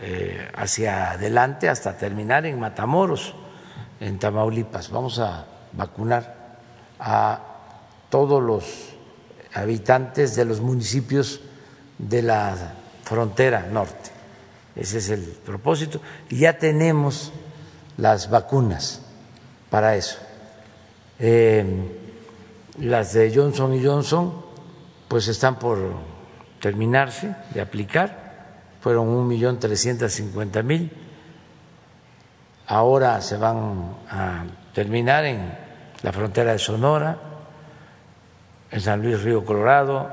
eh, 0.00 0.48
hacia 0.54 1.12
adelante 1.12 1.68
hasta 1.68 1.96
terminar 1.96 2.46
en 2.46 2.60
Matamoros, 2.60 3.34
en 4.00 4.18
Tamaulipas. 4.18 4.90
Vamos 4.90 5.18
a 5.18 5.44
vacunar 5.72 6.58
a 7.00 7.40
todos 8.08 8.42
los 8.42 8.94
habitantes 9.54 10.36
de 10.36 10.44
los 10.44 10.60
municipios 10.60 11.40
de 11.98 12.22
la 12.22 12.74
frontera 13.04 13.66
norte. 13.70 14.07
Ese 14.78 14.98
es 14.98 15.10
el 15.10 15.22
propósito. 15.22 16.00
Y 16.30 16.38
ya 16.38 16.56
tenemos 16.56 17.32
las 17.96 18.30
vacunas 18.30 19.02
para 19.70 19.96
eso. 19.96 20.18
Eh, 21.18 21.66
las 22.78 23.12
de 23.12 23.34
Johnson 23.34 23.74
y 23.74 23.84
Johnson, 23.84 24.44
pues 25.08 25.26
están 25.26 25.58
por 25.58 25.78
terminarse 26.60 27.34
de 27.52 27.60
aplicar. 27.60 28.28
Fueron 28.80 29.08
un 29.08 29.26
millón 29.26 29.58
trescientos 29.58 30.12
cincuenta 30.12 30.62
mil. 30.62 30.92
Ahora 32.68 33.20
se 33.20 33.36
van 33.36 33.96
a 34.08 34.44
terminar 34.72 35.24
en 35.24 35.52
la 36.02 36.12
frontera 36.12 36.52
de 36.52 36.58
Sonora, 36.58 37.18
en 38.70 38.80
San 38.80 39.02
Luis 39.02 39.22
Río 39.22 39.44
Colorado, 39.44 40.08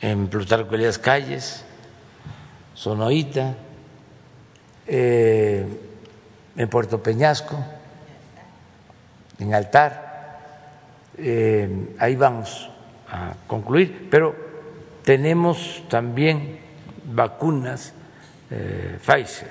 en 0.00 0.28
Plutarco 0.28 0.74
Elías 0.74 0.98
Calles, 0.98 1.64
Sonoita, 2.74 3.54
eh, 4.86 5.66
en 6.56 6.68
Puerto 6.68 7.02
Peñasco, 7.02 7.56
en 9.38 9.54
Altar. 9.54 10.12
Eh, 11.18 11.94
ahí 11.98 12.16
vamos 12.16 12.70
a 13.10 13.34
concluir, 13.46 14.08
pero 14.10 14.34
tenemos 15.04 15.84
también 15.88 16.58
vacunas 17.04 17.92
eh, 18.50 18.98
Pfizer, 19.00 19.50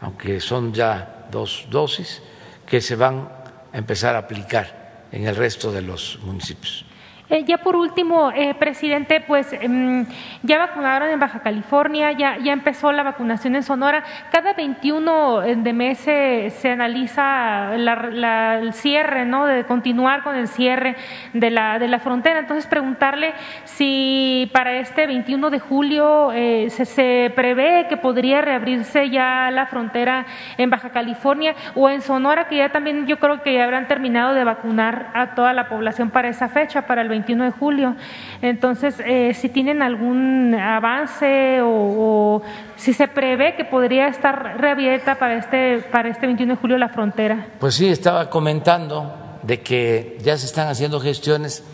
aunque 0.00 0.40
son 0.40 0.72
ya 0.72 1.26
dos 1.30 1.66
dosis, 1.70 2.22
que 2.66 2.80
se 2.80 2.96
van 2.96 3.28
a 3.72 3.78
empezar 3.78 4.14
a 4.14 4.18
aplicar 4.18 5.06
en 5.10 5.26
el 5.26 5.36
resto 5.36 5.72
de 5.72 5.82
los 5.82 6.18
municipios. 6.22 6.84
Eh, 7.30 7.42
ya 7.44 7.56
por 7.56 7.74
último, 7.74 8.30
eh, 8.32 8.52
presidente, 8.52 9.22
pues 9.26 9.50
em, 9.54 10.04
ya 10.42 10.58
vacunaron 10.58 11.08
en 11.08 11.18
Baja 11.18 11.40
California, 11.40 12.12
ya, 12.12 12.36
ya 12.36 12.52
empezó 12.52 12.92
la 12.92 13.02
vacunación 13.02 13.56
en 13.56 13.62
Sonora. 13.62 14.04
Cada 14.30 14.52
21 14.52 15.42
eh, 15.42 15.56
de 15.56 15.72
mes 15.72 15.98
se, 15.98 16.70
analiza 16.70 17.74
el 17.74 18.74
cierre, 18.74 19.24
¿no? 19.24 19.46
De 19.46 19.64
continuar 19.64 20.22
con 20.22 20.36
el 20.36 20.48
cierre 20.48 20.96
de 21.32 21.50
la, 21.50 21.78
de 21.78 21.88
la 21.88 21.98
frontera. 21.98 22.40
Entonces, 22.40 22.66
preguntarle 22.66 23.32
si 23.64 24.50
para 24.52 24.74
este 24.74 25.06
21 25.06 25.48
de 25.48 25.60
julio 25.60 26.30
se, 26.30 26.84
se 26.84 27.32
prevé 27.34 27.86
que 27.88 27.96
podría 27.96 28.42
reabrirse 28.42 29.08
ya 29.08 29.50
la 29.50 29.66
frontera 29.66 30.26
en 30.58 30.68
Baja 30.68 30.90
California 30.90 31.54
o 31.74 31.88
en 31.88 32.02
Sonora, 32.02 32.48
que 32.48 32.56
ya 32.56 32.70
también 32.70 33.06
yo 33.06 33.18
creo 33.18 33.42
que 33.42 33.54
ya 33.54 33.64
habrán 33.64 33.88
terminado 33.88 34.34
de 34.34 34.44
vacunar 34.44 35.10
a 35.14 35.34
toda 35.34 35.54
la 35.54 35.68
población 35.68 36.10
para 36.10 36.28
esa 36.28 36.48
fecha, 36.48 36.82
para 36.86 37.00
el 37.00 37.13
21 37.14 37.44
de 37.44 37.50
julio. 37.50 37.96
Entonces, 38.42 38.96
eh, 39.04 39.32
si 39.34 39.48
tienen 39.48 39.82
algún 39.82 40.54
avance 40.54 41.60
o, 41.62 42.42
si 42.76 42.92
se 42.92 43.08
prevé 43.08 43.54
que 43.56 43.64
podría 43.64 44.08
estar 44.08 44.56
reabierta 44.58 45.16
para 45.16 45.38
este, 45.38 45.78
para 45.90 46.08
este 46.08 46.26
21 46.26 46.54
de 46.54 46.60
julio 46.60 46.78
la 46.78 46.88
frontera. 46.88 47.46
Pues 47.60 47.74
sí, 47.74 47.88
estaba 47.88 48.28
comentando 48.28 49.38
de 49.42 49.60
que 49.60 50.18
ya 50.22 50.36
se 50.36 50.46
están 50.46 50.68
haciendo 50.68 51.00
gestiones 51.00 51.64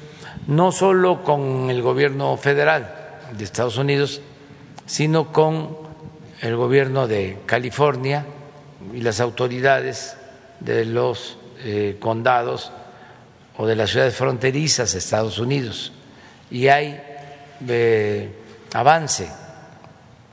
no 0.47 0.73
solo 0.73 1.23
con 1.23 1.71
el 1.71 1.83
gobierno 1.83 2.37
federal 2.37 2.95
de 3.37 3.45
Estados 3.45 3.79
Unidos, 3.79 4.21
sino 4.87 5.33
con 5.33 5.77
el 6.41 6.57
gobierno 6.57 7.07
de 7.07 7.39
California 7.47 8.27
y 8.93 9.03
las 9.03 9.21
autoridades 9.21 10.17
de 10.61 10.85
los 10.85 11.39
eh, 11.65 11.97
condados 12.01 12.73
o 13.61 13.67
de 13.67 13.77
las 13.77 13.91
ciudades 13.91 14.17
fronterizas 14.17 14.95
de 14.95 14.99
Estados 15.01 15.39
Unidos 15.39 15.93
y 16.51 16.69
hay 16.69 16.99
eh, 17.69 18.33
avance. 18.73 19.31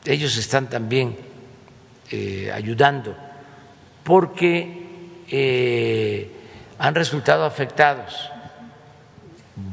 Ellos 0.05 0.37
están 0.37 0.69
también 0.69 1.17
eh, 2.09 2.49
ayudando 2.53 3.13
porque 4.05 5.25
eh, 5.29 6.31
han 6.79 6.95
resultado 6.95 7.43
afectados 7.43 8.31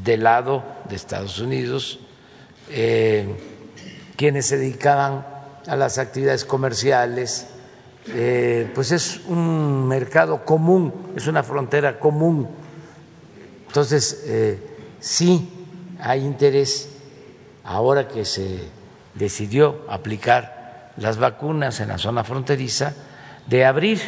del 0.03 0.23
lado 0.23 0.61
de 0.89 0.97
Estados 0.97 1.39
Unidos 1.39 1.99
quienes 4.17 4.47
se 4.47 4.57
dedicaban 4.57 5.25
a 5.67 5.75
las 5.77 5.99
actividades 5.99 6.43
comerciales, 6.43 7.47
pues 8.73 8.91
es 8.91 9.21
un 9.27 9.87
mercado 9.87 10.43
común, 10.43 11.13
es 11.15 11.27
una 11.27 11.43
frontera 11.43 11.99
común 11.99 12.64
entonces, 13.75 14.23
eh, 14.25 14.57
sí 15.01 15.49
hay 15.99 16.21
interés, 16.21 16.95
ahora 17.65 18.07
que 18.07 18.23
se 18.23 18.69
decidió 19.15 19.83
aplicar 19.89 20.93
las 20.95 21.17
vacunas 21.17 21.81
en 21.81 21.89
la 21.89 21.97
zona 21.97 22.23
fronteriza, 22.23 22.93
de 23.45 23.65
abrir 23.65 23.99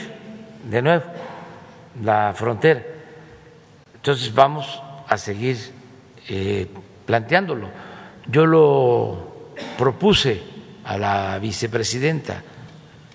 de 0.70 0.82
nuevo 0.82 1.04
la 2.02 2.34
frontera. 2.34 2.82
Entonces 3.94 4.34
vamos 4.34 4.82
a 5.06 5.18
seguir 5.18 5.58
eh, 6.30 6.70
planteándolo. 7.06 7.68
Yo 8.26 8.46
lo 8.46 9.52
propuse 9.78 10.44
a 10.86 10.98
la 10.98 11.40
vicepresidenta 11.40 12.42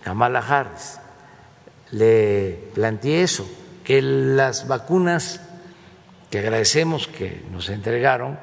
Kamala 0.05 0.41
Harris, 0.41 1.01
le 1.93 2.69
planteé 2.75 3.23
eso, 3.23 3.51
que 3.85 4.03
las 4.03 4.69
vacunas 4.69 5.41
que 6.33 6.39
agradecemos 6.39 7.09
que 7.09 7.45
nos 7.53 7.69
entregaron, 7.69 8.39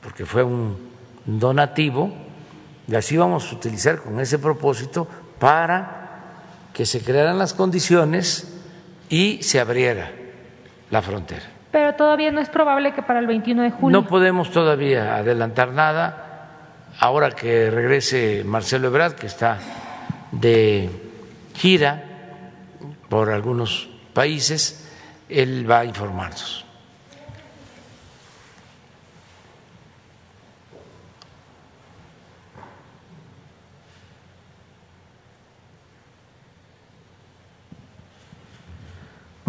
porque 0.00 0.24
fue 0.24 0.44
un 0.44 0.92
donativo, 1.24 2.12
y 2.86 2.94
así 2.94 3.16
vamos 3.16 3.50
a 3.50 3.56
utilizar 3.56 3.98
con 3.98 4.20
ese 4.20 4.38
propósito 4.38 5.08
para 5.40 6.20
que 6.72 6.86
se 6.86 7.02
crearan 7.02 7.38
las 7.38 7.54
condiciones 7.54 8.56
y 9.08 9.42
se 9.42 9.58
abriera 9.58 10.12
la 10.90 11.02
frontera. 11.02 11.42
Pero 11.72 11.96
todavía 11.96 12.30
no 12.30 12.40
es 12.40 12.48
probable 12.48 12.94
que 12.94 13.02
para 13.02 13.18
el 13.18 13.26
21 13.26 13.62
de 13.62 13.70
julio. 13.72 14.00
No 14.00 14.06
podemos 14.06 14.52
todavía 14.52 15.16
adelantar 15.16 15.72
nada. 15.72 16.52
Ahora 17.00 17.32
que 17.32 17.68
regrese 17.68 18.44
Marcelo 18.44 18.86
Ebrard, 18.86 19.14
que 19.14 19.26
está 19.26 19.58
de 20.30 20.88
gira 21.56 22.00
por 23.08 23.30
algunos 23.30 23.90
países, 24.14 24.88
él 25.28 25.68
va 25.68 25.80
a 25.80 25.84
informarnos. 25.84 26.62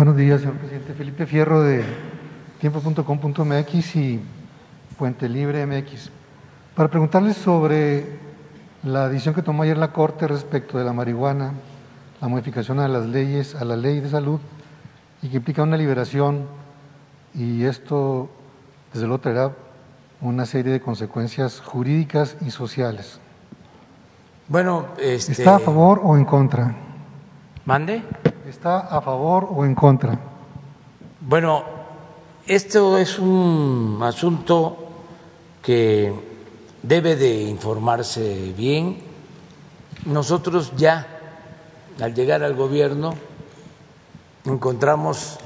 Buenos 0.03 0.17
días, 0.17 0.41
señor 0.41 0.57
presidente. 0.57 0.93
Felipe 0.95 1.25
Fierro 1.25 1.61
de 1.61 1.81
tiempo.com.mx 2.59 3.95
y 3.95 4.19
Puente 4.97 5.29
Libre 5.29 5.65
MX. 5.65 6.09
Para 6.75 6.89
preguntarles 6.89 7.37
sobre 7.37 8.07
la 8.83 9.07
decisión 9.07 9.33
que 9.33 9.41
tomó 9.41 9.63
ayer 9.63 9.77
la 9.77 9.93
Corte 9.93 10.27
respecto 10.27 10.77
de 10.77 10.83
la 10.83 10.91
marihuana, 10.91 11.53
la 12.19 12.27
modificación 12.27 12.81
a 12.81 12.89
las 12.89 13.05
leyes, 13.05 13.55
a 13.55 13.63
la 13.63 13.77
ley 13.77 14.01
de 14.01 14.09
salud, 14.09 14.41
y 15.21 15.29
que 15.29 15.37
implica 15.37 15.63
una 15.63 15.77
liberación, 15.77 16.47
y 17.33 17.63
esto 17.63 18.29
desde 18.91 19.07
luego, 19.07 19.21
traerá 19.21 19.53
una 20.19 20.45
serie 20.45 20.73
de 20.73 20.81
consecuencias 20.81 21.61
jurídicas 21.61 22.35
y 22.45 22.51
sociales. 22.51 23.21
Bueno, 24.49 24.87
este, 24.99 25.31
¿Está 25.31 25.55
a 25.55 25.59
favor 25.59 26.01
o 26.03 26.17
en 26.17 26.25
contra? 26.25 26.75
¿Mande? 27.63 28.03
¿Está 28.47 28.79
a 28.79 28.99
favor 28.99 29.47
o 29.49 29.63
en 29.63 29.73
contra? 29.73 30.19
Bueno, 31.21 31.63
esto 32.45 32.97
es 32.97 33.17
un 33.17 33.99
asunto 34.03 34.75
que 35.61 36.13
debe 36.81 37.15
de 37.15 37.43
informarse 37.43 38.53
bien. 38.57 39.01
Nosotros 40.05 40.73
ya, 40.75 41.07
al 42.01 42.13
llegar 42.13 42.43
al 42.43 42.53
gobierno, 42.53 43.13
encontramos 44.43 45.37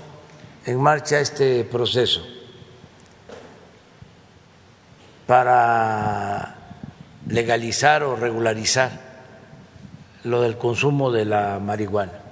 en 0.65 0.81
marcha 0.81 1.19
este 1.19 1.65
proceso 1.65 2.21
para 5.27 6.55
legalizar 7.27 8.01
o 8.01 8.15
regularizar 8.15 8.89
lo 10.23 10.41
del 10.41 10.57
consumo 10.57 11.11
de 11.11 11.25
la 11.25 11.59
marihuana. 11.59 12.26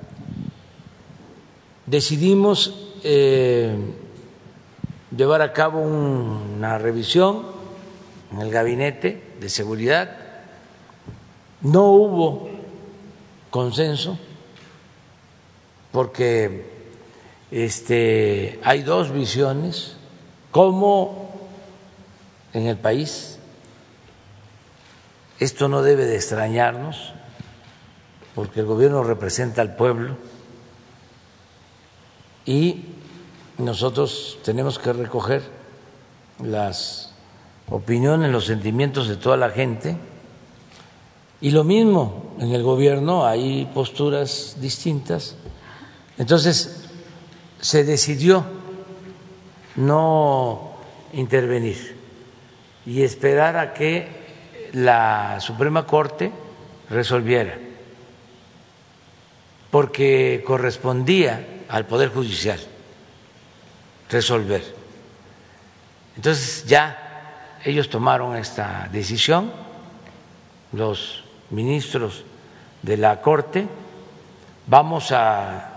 Decidimos 1.85 2.73
eh, 3.03 3.75
llevar 5.15 5.43
a 5.43 5.53
cabo 5.53 5.81
una 5.81 6.79
revisión 6.79 7.43
en 8.31 8.41
el 8.41 8.49
gabinete 8.49 9.35
de 9.39 9.49
seguridad. 9.49 10.17
No 11.61 11.91
hubo 11.91 12.49
consenso 13.51 14.17
porque 15.91 16.65
este, 17.51 18.59
hay 18.63 18.81
dos 18.81 19.11
visiones, 19.11 19.95
cómo 20.51 21.31
en 22.53 22.65
el 22.65 22.77
país 22.77 23.37
esto 25.39 25.67
no 25.67 25.83
debe 25.83 26.05
de 26.05 26.15
extrañarnos, 26.15 27.13
porque 28.33 28.61
el 28.61 28.65
gobierno 28.65 29.03
representa 29.03 29.61
al 29.61 29.75
pueblo 29.75 30.17
y 32.45 32.85
nosotros 33.57 34.37
tenemos 34.43 34.77
que 34.77 34.93
recoger 34.93 35.41
las 36.43 37.11
opiniones, 37.69 38.31
los 38.31 38.45
sentimientos 38.45 39.07
de 39.07 39.15
toda 39.15 39.37
la 39.37 39.49
gente. 39.49 39.97
Y 41.41 41.51
lo 41.51 41.63
mismo 41.63 42.35
en 42.39 42.51
el 42.51 42.63
gobierno, 42.63 43.25
hay 43.25 43.69
posturas 43.73 44.57
distintas. 44.59 45.35
Entonces, 46.17 46.89
se 47.59 47.83
decidió 47.83 48.45
no 49.75 50.75
intervenir 51.13 51.95
y 52.85 53.01
esperar 53.01 53.57
a 53.57 53.73
que 53.73 54.25
la 54.73 55.39
Suprema 55.39 55.85
Corte 55.85 56.31
resolviera, 56.89 57.57
porque 59.71 60.43
correspondía 60.45 61.54
al 61.69 61.85
Poder 61.85 62.09
Judicial 62.09 62.59
resolver. 64.09 64.63
Entonces 66.15 66.65
ya 66.65 67.59
ellos 67.63 67.89
tomaron 67.89 68.35
esta 68.35 68.87
decisión, 68.91 69.51
los 70.71 71.23
ministros 71.49 72.23
de 72.81 72.97
la 72.97 73.21
Corte, 73.21 73.67
vamos 74.67 75.11
a 75.11 75.71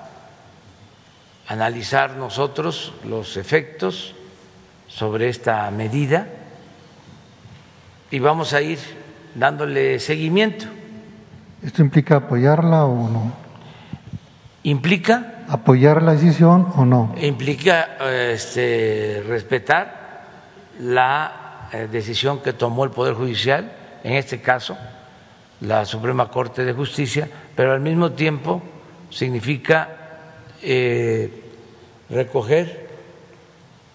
analizar 1.47 2.17
nosotros 2.17 2.93
los 3.05 3.37
efectos 3.37 4.15
sobre 4.87 5.29
esta 5.29 5.71
medida 5.71 6.29
y 8.11 8.19
vamos 8.19 8.53
a 8.53 8.61
ir 8.61 8.79
dándole 9.35 9.99
seguimiento. 9.99 10.67
¿Esto 11.63 11.83
implica 11.83 12.17
apoyarla 12.17 12.85
o 12.85 13.09
no? 13.09 13.33
¿Implica? 14.63 15.38
¿Apoyar 15.49 16.03
la 16.03 16.13
decisión 16.13 16.69
o 16.77 16.85
no? 16.85 17.15
Implica 17.21 17.97
este, 18.33 19.23
respetar 19.27 20.27
la 20.81 21.69
eh, 21.73 21.89
decisión 21.91 22.41
que 22.41 22.53
tomó 22.53 22.85
el 22.85 22.91
Poder 22.91 23.15
Judicial, 23.15 23.73
en 24.05 24.15
este 24.15 24.41
caso 24.41 24.77
la 25.61 25.85
Suprema 25.85 26.31
Corte 26.31 26.65
de 26.65 26.73
Justicia, 26.73 27.29
pero 27.57 27.73
al 27.73 27.81
mismo 27.81 28.13
tiempo 28.13 28.63
significa 29.11 29.89
eh, 30.63 31.43
recoger 32.11 32.89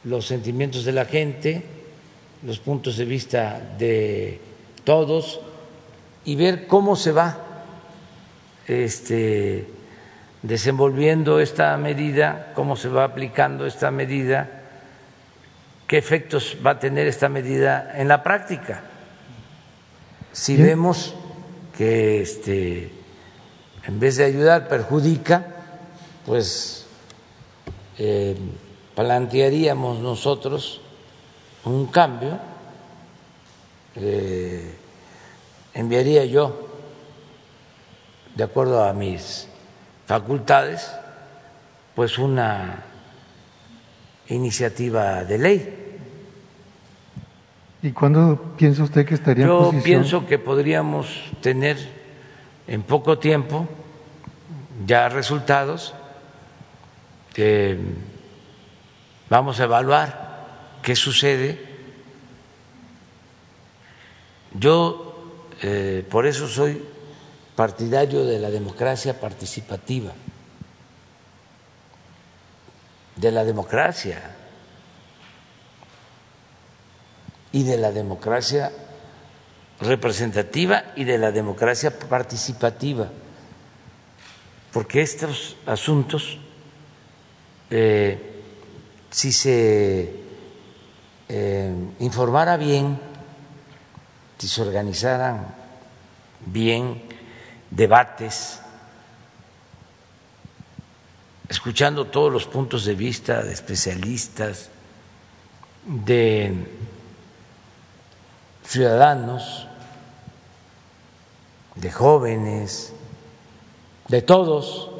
los 0.03 0.25
sentimientos 0.25 0.83
de 0.83 0.91
la 0.91 1.05
gente, 1.05 1.63
los 2.45 2.59
puntos 2.59 2.97
de 2.97 3.05
vista 3.05 3.61
de 3.77 4.41
todos 4.83 5.39
y 6.25 6.35
ver 6.35 6.67
cómo 6.67 6.95
se 6.95 7.11
va 7.11 7.37
este, 8.67 9.65
desenvolviendo 10.43 11.39
esta 11.39 11.75
medida, 11.77 12.51
cómo 12.53 12.75
se 12.75 12.89
va 12.89 13.05
aplicando 13.05 13.65
esta 13.65 13.89
medida, 13.91 14.61
qué 15.87 15.97
efectos 15.97 16.57
va 16.63 16.71
a 16.71 16.79
tener 16.79 17.07
esta 17.07 17.29
medida 17.29 17.93
en 17.95 18.09
la 18.09 18.21
práctica. 18.21 18.83
Si 20.33 20.57
vemos 20.57 21.15
que 21.77 22.21
este, 22.21 22.91
en 23.87 23.99
vez 23.99 24.17
de 24.17 24.25
ayudar 24.25 24.67
perjudica, 24.67 25.47
pues 26.25 26.87
eh, 27.97 28.35
plantearíamos 28.95 29.99
nosotros 29.99 30.81
un 31.63 31.87
cambio, 31.87 32.37
eh, 33.95 34.75
enviaría 35.73 36.25
yo, 36.25 36.67
de 38.35 38.43
acuerdo 38.43 38.83
a 38.83 38.91
mis 38.91 39.47
facultades, 40.05 40.91
pues 41.95 42.17
una 42.17 42.83
iniciativa 44.27 45.23
de 45.23 45.37
ley. 45.37 45.79
¿Y 47.81 47.91
cuándo 47.91 48.55
piensa 48.57 48.83
usted 48.83 49.05
que 49.05 49.15
estaría 49.15 49.45
Yo 49.45 49.57
en 49.57 49.63
posición? 49.65 49.83
pienso 49.83 50.25
que 50.25 50.39
podríamos 50.39 51.31
tener 51.41 51.77
en 52.67 52.83
poco 52.83 53.19
tiempo 53.19 53.67
ya 54.85 55.09
resultados. 55.09 55.93
que 57.33 57.79
vamos 59.27 59.59
a 59.59 59.63
evaluar 59.63 60.33
¿Qué 60.83 60.97
sucede? 60.97 61.57
Yo 64.53 65.31
eh, 65.61 66.05
por 66.11 66.27
eso 66.27 66.47
soy 66.49 66.83
partidario 67.55 68.25
de 68.25 68.39
la 68.39 68.49
democracia 68.49 69.19
participativa, 69.19 70.11
de 73.15 73.31
la 73.31 73.43
democracia 73.43 74.35
y 77.51 77.63
de 77.63 77.77
la 77.77 77.91
democracia 77.91 78.71
representativa 79.79 80.93
y 80.95 81.03
de 81.03 81.17
la 81.17 81.31
democracia 81.31 81.97
participativa, 81.97 83.09
porque 84.71 85.01
estos 85.01 85.55
asuntos, 85.67 86.39
eh, 87.69 88.41
si 89.11 89.31
se 89.31 90.23
eh, 91.29 91.73
informara 91.99 92.57
bien, 92.57 92.99
si 94.39 94.47
se 94.47 94.61
organizaran 94.61 95.55
bien 96.45 97.12
debates, 97.75 98.59
escuchando 101.49 102.05
todos 102.05 102.31
los 102.31 102.45
puntos 102.45 102.85
de 102.85 102.93
vista 102.93 103.41
de 103.41 103.51
especialistas, 103.51 104.69
de 105.85 106.67
ciudadanos, 108.63 109.67
de 111.75 111.91
jóvenes, 111.91 112.93
de 114.07 114.21
todos, 114.21 114.91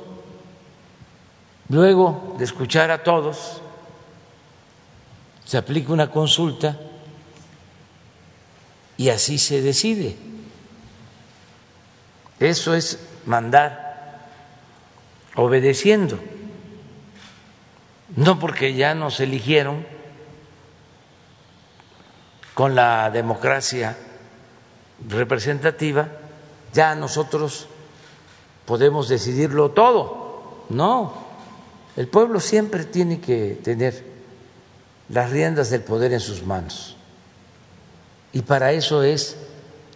luego 1.69 2.35
de 2.39 2.43
escuchar 2.43 2.89
a 2.89 3.03
todos, 3.03 3.61
se 5.45 5.57
aplica 5.57 5.93
una 5.93 6.09
consulta 6.09 6.79
y 8.97 9.09
así 9.09 9.37
se 9.37 9.61
decide. 9.61 10.32
Eso 12.43 12.75
es 12.75 12.99
mandar 13.25 14.19
obedeciendo, 15.35 16.19
no 18.17 18.37
porque 18.37 18.73
ya 18.73 18.93
nos 18.95 19.21
eligieron 19.21 19.85
con 22.53 22.75
la 22.75 23.09
democracia 23.11 23.95
representativa, 25.07 26.09
ya 26.73 26.95
nosotros 26.95 27.69
podemos 28.65 29.07
decidirlo 29.07 29.71
todo. 29.71 30.65
No, 30.67 31.13
el 31.95 32.09
pueblo 32.09 32.41
siempre 32.41 32.83
tiene 32.83 33.21
que 33.21 33.57
tener 33.63 34.03
las 35.07 35.29
riendas 35.29 35.69
del 35.69 35.83
poder 35.83 36.11
en 36.11 36.19
sus 36.19 36.43
manos. 36.43 36.97
Y 38.33 38.41
para 38.41 38.73
eso 38.73 39.01
es 39.01 39.37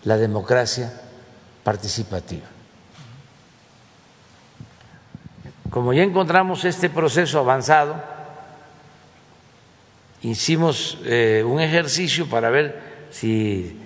la 0.06 0.16
democracia 0.16 1.02
participativa. 1.68 2.48
Como 5.70 5.92
ya 5.92 6.04
encontramos 6.04 6.64
este 6.64 6.90
proceso 6.90 7.40
avanzado, 7.40 8.02
hicimos 10.22 10.98
eh, 11.04 11.44
un 11.46 11.60
ejercicio 11.60 12.30
para 12.30 12.50
ver 12.50 13.08
si 13.12 13.78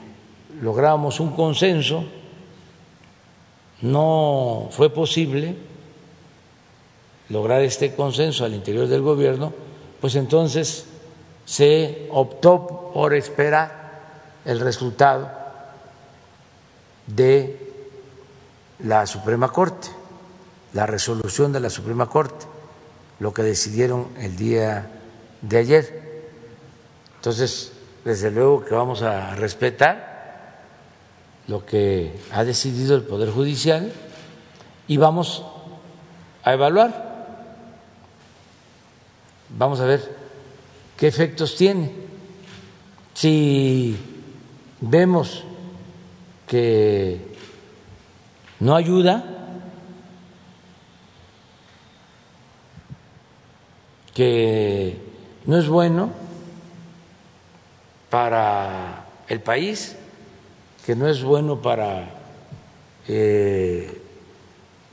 lográbamos 0.62 1.20
un 1.20 1.36
consenso, 1.36 2.06
no 3.82 4.68
fue 4.70 4.94
posible 4.94 5.56
lograr 7.30 7.64
este 7.64 7.96
consenso 7.96 8.46
al 8.46 8.54
interior 8.54 8.86
del 8.86 9.02
gobierno, 9.02 9.54
pues 10.00 10.14
entonces 10.14 10.86
se 11.46 12.08
optó 12.12 12.92
por 12.94 13.16
esperar 13.16 14.02
el 14.46 14.60
resultado 14.60 15.32
de 17.08 17.61
la 18.84 19.06
Suprema 19.06 19.52
Corte, 19.52 19.90
la 20.74 20.86
resolución 20.86 21.52
de 21.52 21.60
la 21.60 21.70
Suprema 21.70 22.08
Corte, 22.08 22.46
lo 23.20 23.34
que 23.34 23.44
decidieron 23.44 24.08
el 24.18 24.36
día 24.36 24.90
de 25.42 25.58
ayer. 25.58 26.02
Entonces, 27.18 27.72
desde 28.04 28.32
luego 28.32 28.66
que 28.66 28.74
vamos 28.74 29.02
a 29.04 29.36
respetar 29.36 30.62
lo 31.48 31.66
que 31.66 32.20
ha 32.32 32.44
decidido 32.44 32.96
el 32.96 33.04
Poder 33.04 33.30
Judicial 33.30 33.92
y 34.88 34.98
vamos 34.98 35.44
a 36.44 36.54
evaluar, 36.54 37.12
vamos 39.50 39.80
a 39.82 39.86
ver 39.86 40.16
qué 40.98 41.08
efectos 41.08 41.56
tiene. 41.56 41.92
Si 43.14 43.98
vemos 44.80 45.44
que 46.48 47.31
no 48.62 48.76
ayuda, 48.76 49.24
que 54.14 54.98
no 55.46 55.58
es 55.58 55.68
bueno 55.68 56.12
para 58.12 59.06
el 59.28 59.42
país, 59.42 59.96
que 60.86 60.96
no 60.96 61.08
es 61.08 61.24
bueno 61.24 61.60
para 61.62 62.08
eh, 63.08 64.00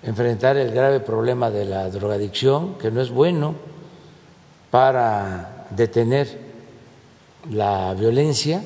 enfrentar 0.03 0.57
el 0.57 0.73
grave 0.73 1.01
problema 1.01 1.51
de 1.51 1.67
la 1.67 1.91
drogadicción, 1.91 2.79
que 2.79 2.91
no 2.91 3.03
es 3.03 3.11
bueno 3.11 3.55
para 4.71 5.67
detener 5.71 6.39
la 7.51 7.93
violencia, 7.93 8.63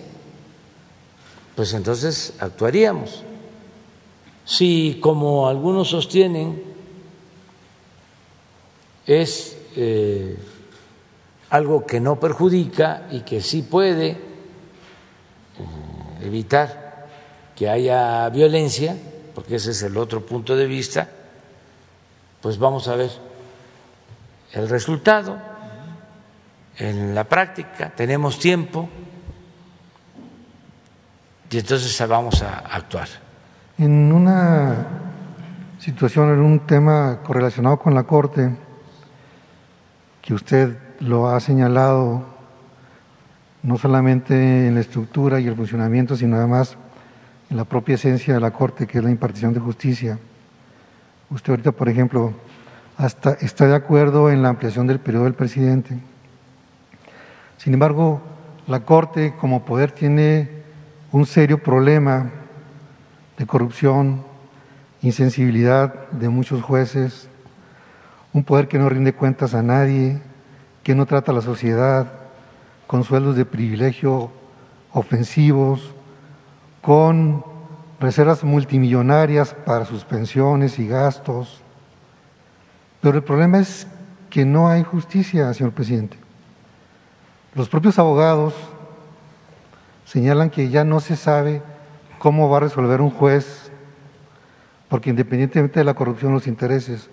pues 1.56 1.74
entonces 1.74 2.34
actuaríamos. 2.38 3.24
Si, 4.44 4.98
como 5.00 5.48
algunos 5.48 5.88
sostienen, 5.88 6.62
es 9.06 9.56
eh, 9.76 10.36
algo 11.50 11.86
que 11.86 12.00
no 12.00 12.18
perjudica 12.18 13.08
y 13.10 13.20
que 13.20 13.40
sí 13.40 13.62
puede 13.62 14.10
eh, 14.10 14.18
evitar 16.22 17.08
que 17.54 17.68
haya 17.68 18.28
violencia, 18.30 18.96
porque 19.34 19.56
ese 19.56 19.72
es 19.72 19.82
el 19.82 19.96
otro 19.96 20.24
punto 20.24 20.56
de 20.56 20.66
vista, 20.66 21.08
pues 22.40 22.58
vamos 22.58 22.88
a 22.88 22.96
ver 22.96 23.10
el 24.52 24.68
resultado 24.68 25.38
en 26.78 27.14
la 27.14 27.24
práctica, 27.24 27.92
tenemos 27.94 28.38
tiempo 28.38 28.88
y 31.50 31.58
entonces 31.58 32.08
vamos 32.08 32.42
a 32.42 32.58
actuar. 32.58 33.08
En 33.78 34.12
una 34.12 34.86
situación, 35.78 36.30
en 36.30 36.40
un 36.40 36.60
tema 36.60 37.20
correlacionado 37.24 37.78
con 37.78 37.94
la 37.94 38.02
Corte, 38.02 38.54
que 40.20 40.34
usted 40.34 40.76
lo 41.00 41.28
ha 41.28 41.40
señalado 41.40 42.22
no 43.62 43.78
solamente 43.78 44.68
en 44.68 44.74
la 44.74 44.80
estructura 44.80 45.40
y 45.40 45.46
el 45.46 45.56
funcionamiento, 45.56 46.16
sino 46.16 46.36
además 46.36 46.76
en 47.48 47.56
la 47.56 47.64
propia 47.64 47.94
esencia 47.94 48.34
de 48.34 48.40
la 48.40 48.50
Corte, 48.50 48.86
que 48.86 48.98
es 48.98 49.04
la 49.04 49.10
impartición 49.10 49.54
de 49.54 49.60
justicia. 49.60 50.18
Usted 51.30 51.52
ahorita, 51.52 51.72
por 51.72 51.88
ejemplo, 51.88 52.34
hasta 52.98 53.32
está 53.40 53.66
de 53.66 53.74
acuerdo 53.74 54.30
en 54.30 54.42
la 54.42 54.50
ampliación 54.50 54.86
del 54.86 55.00
periodo 55.00 55.24
del 55.24 55.34
presidente. 55.34 55.98
Sin 57.56 57.72
embargo, 57.72 58.20
la 58.66 58.80
Corte 58.80 59.34
como 59.40 59.64
poder 59.64 59.92
tiene 59.92 60.62
un 61.10 61.24
serio 61.24 61.62
problema 61.62 62.30
de 63.42 63.46
corrupción, 63.48 64.22
insensibilidad 65.02 66.08
de 66.12 66.28
muchos 66.28 66.62
jueces, 66.62 67.28
un 68.32 68.44
poder 68.44 68.68
que 68.68 68.78
no 68.78 68.88
rinde 68.88 69.14
cuentas 69.14 69.52
a 69.54 69.64
nadie, 69.64 70.22
que 70.84 70.94
no 70.94 71.06
trata 71.06 71.32
a 71.32 71.34
la 71.34 71.40
sociedad 71.40 72.06
con 72.86 73.02
sueldos 73.02 73.34
de 73.34 73.44
privilegio 73.44 74.30
ofensivos, 74.92 75.92
con 76.82 77.44
reservas 77.98 78.44
multimillonarias 78.44 79.54
para 79.66 79.86
sus 79.86 80.04
pensiones 80.04 80.78
y 80.78 80.86
gastos. 80.86 81.62
Pero 83.00 83.16
el 83.16 83.24
problema 83.24 83.58
es 83.58 83.88
que 84.30 84.44
no 84.44 84.68
hay 84.68 84.84
justicia, 84.84 85.52
señor 85.52 85.72
presidente. 85.72 86.16
Los 87.56 87.68
propios 87.68 87.98
abogados 87.98 88.54
señalan 90.04 90.48
que 90.48 90.68
ya 90.68 90.84
no 90.84 91.00
se 91.00 91.16
sabe 91.16 91.60
cómo 92.22 92.48
va 92.48 92.58
a 92.58 92.60
resolver 92.60 93.00
un 93.00 93.10
juez, 93.10 93.72
porque 94.88 95.10
independientemente 95.10 95.80
de 95.80 95.84
la 95.84 95.94
corrupción, 95.94 96.32
los 96.32 96.46
intereses, 96.46 97.10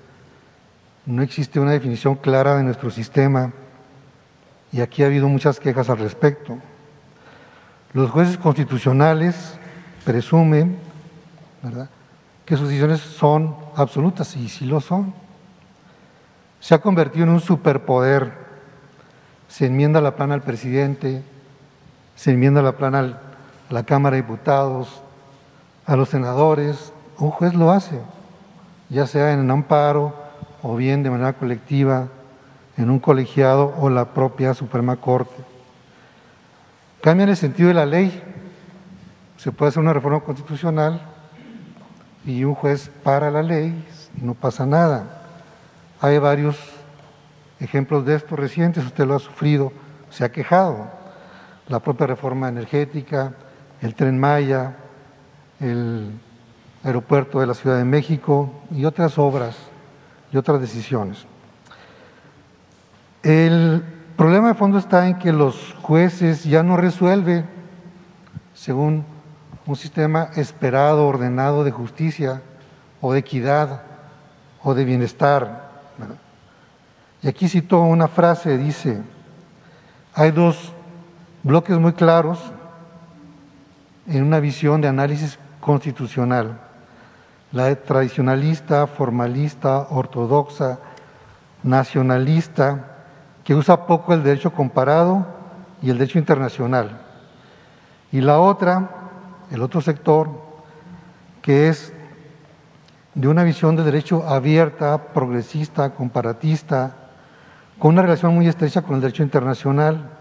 no 1.08 1.24
existe 1.24 1.60
una 1.60 1.72
definición 1.72 2.14
clara 2.14 2.58
de 2.58 2.64
nuestro 2.64 2.92
sistema 2.92 3.52
y 4.72 4.82
aquí 4.82 5.02
ha 5.02 5.08
habido 5.08 5.28
muchas 5.28 5.60
quejas 5.60 5.90
al 5.90 5.98
respecto. 5.98 6.60
Los 7.94 8.12
jueces 8.12 8.38
constitucionales 8.38 9.58
presumen 10.06 10.78
que 12.46 12.56
sus 12.56 12.68
decisiones 12.68 13.00
son 13.00 13.56
absolutas 13.76 14.36
y 14.36 14.48
sí 14.48 14.66
lo 14.66 14.80
son. 14.80 15.12
Se 16.60 16.76
ha 16.76 16.82
convertido 16.82 17.26
en 17.26 17.32
un 17.32 17.42
superpoder. 17.42 18.32
Se 19.48 19.66
enmienda 19.66 20.02
la 20.02 20.16
plana 20.16 20.36
al 20.36 20.44
presidente, 20.44 21.24
se 22.16 22.30
enmienda 22.30 22.62
la 22.62 22.74
plana 22.74 23.22
a 23.70 23.74
la 23.74 23.84
Cámara 23.84 24.16
de 24.16 24.24
Diputados, 24.24 25.02
a 25.86 25.96
los 25.96 26.10
senadores. 26.10 26.94
Un 27.18 27.32
juez 27.32 27.54
lo 27.54 27.72
hace, 27.72 28.00
ya 28.90 29.06
sea 29.08 29.34
en 29.34 29.40
un 29.40 29.52
amparo, 29.52 30.14
o 30.62 30.76
bien 30.76 31.04
de 31.04 31.10
manera 31.10 31.34
colectiva 31.34 32.08
en 32.78 32.90
un 32.90 33.00
colegiado 33.00 33.74
o 33.80 33.90
la 33.90 34.06
propia 34.14 34.54
Suprema 34.54 34.96
Corte. 34.96 35.44
Cambia 37.02 37.26
el 37.26 37.36
sentido 37.38 37.70
de 37.70 37.76
la 37.76 37.86
ley. 37.86 38.24
Se 39.38 39.52
puede 39.52 39.70
hacer 39.70 39.82
una 39.82 39.94
reforma 39.94 40.22
constitucional 40.22 41.02
y 42.26 42.44
un 42.44 42.56
juez 42.56 42.92
para 43.04 43.32
la 43.32 43.42
ley 43.42 43.86
y 44.18 44.26
no 44.26 44.34
pasa 44.34 44.66
nada. 44.66 45.24
Hay 46.02 46.18
varios 46.18 46.58
ejemplos 47.60 48.06
de 48.06 48.16
esto 48.16 48.36
recientes, 48.36 48.86
usted 48.86 49.06
lo 49.06 49.16
ha 49.16 49.20
sufrido, 49.20 49.72
se 50.10 50.24
ha 50.24 50.32
quejado. 50.32 50.88
La 51.68 51.80
propia 51.80 52.08
reforma 52.08 52.50
energética, 52.50 53.34
el 53.82 53.96
tren 53.96 54.20
Maya, 54.20 54.76
el 55.60 56.12
aeropuerto 56.84 57.40
de 57.40 57.48
la 57.48 57.54
Ciudad 57.54 57.78
de 57.78 57.86
México 57.86 58.52
y 58.72 58.86
otras 58.86 59.18
obras 59.18 59.58
y 60.32 60.38
otras 60.38 60.62
decisiones. 60.62 61.26
El 63.24 63.84
problema 64.16 64.50
de 64.50 64.54
fondo 64.54 64.78
está 64.78 65.08
en 65.08 65.18
que 65.18 65.34
los 65.34 65.76
jueces 65.82 66.44
ya 66.44 66.64
no 66.64 66.78
resuelven 66.78 67.46
según 68.54 69.06
un 69.66 69.76
sistema 69.76 70.30
esperado, 70.36 71.08
ordenado 71.08 71.64
de 71.64 71.72
justicia 71.72 72.42
o 73.02 73.14
de 73.14 73.20
equidad 73.20 73.84
o 74.64 74.74
de 74.74 74.86
bienestar. 74.86 75.70
Y 77.22 77.28
aquí 77.28 77.48
cito 77.50 77.82
una 77.82 78.08
frase, 78.08 78.58
dice, 78.58 79.02
hay 80.14 80.32
dos 80.32 80.74
bloques 81.44 81.78
muy 81.78 81.94
claros 81.94 82.40
en 84.10 84.24
una 84.24 84.40
visión 84.40 84.82
de 84.82 84.88
análisis 84.88 85.40
constitucional 85.62 86.60
la 87.52 87.76
tradicionalista, 87.76 88.86
formalista, 88.86 89.88
ortodoxa, 89.90 90.80
nacionalista, 91.64 92.86
que 93.44 93.56
usa 93.56 93.88
poco 93.88 94.14
el 94.14 94.24
derecho 94.24 94.54
comparado 94.54 95.26
y 95.82 95.90
el 95.90 95.98
derecho 95.98 96.20
internacional. 96.20 97.02
Y 98.12 98.22
la 98.22 98.40
otra, 98.40 98.90
el 99.50 99.62
otro 99.62 99.82
sector, 99.82 100.30
que 101.42 101.70
es 101.70 101.92
de 103.16 103.28
una 103.28 103.44
visión 103.44 103.76
del 103.76 103.86
derecho 103.86 104.28
abierta, 104.28 105.06
progresista, 105.14 105.90
comparatista, 105.92 106.96
con 107.80 107.94
una 107.94 108.04
relación 108.04 108.36
muy 108.36 108.48
estrecha 108.48 108.84
con 108.84 108.96
el 108.96 109.02
derecho 109.02 109.24
internacional, 109.24 110.12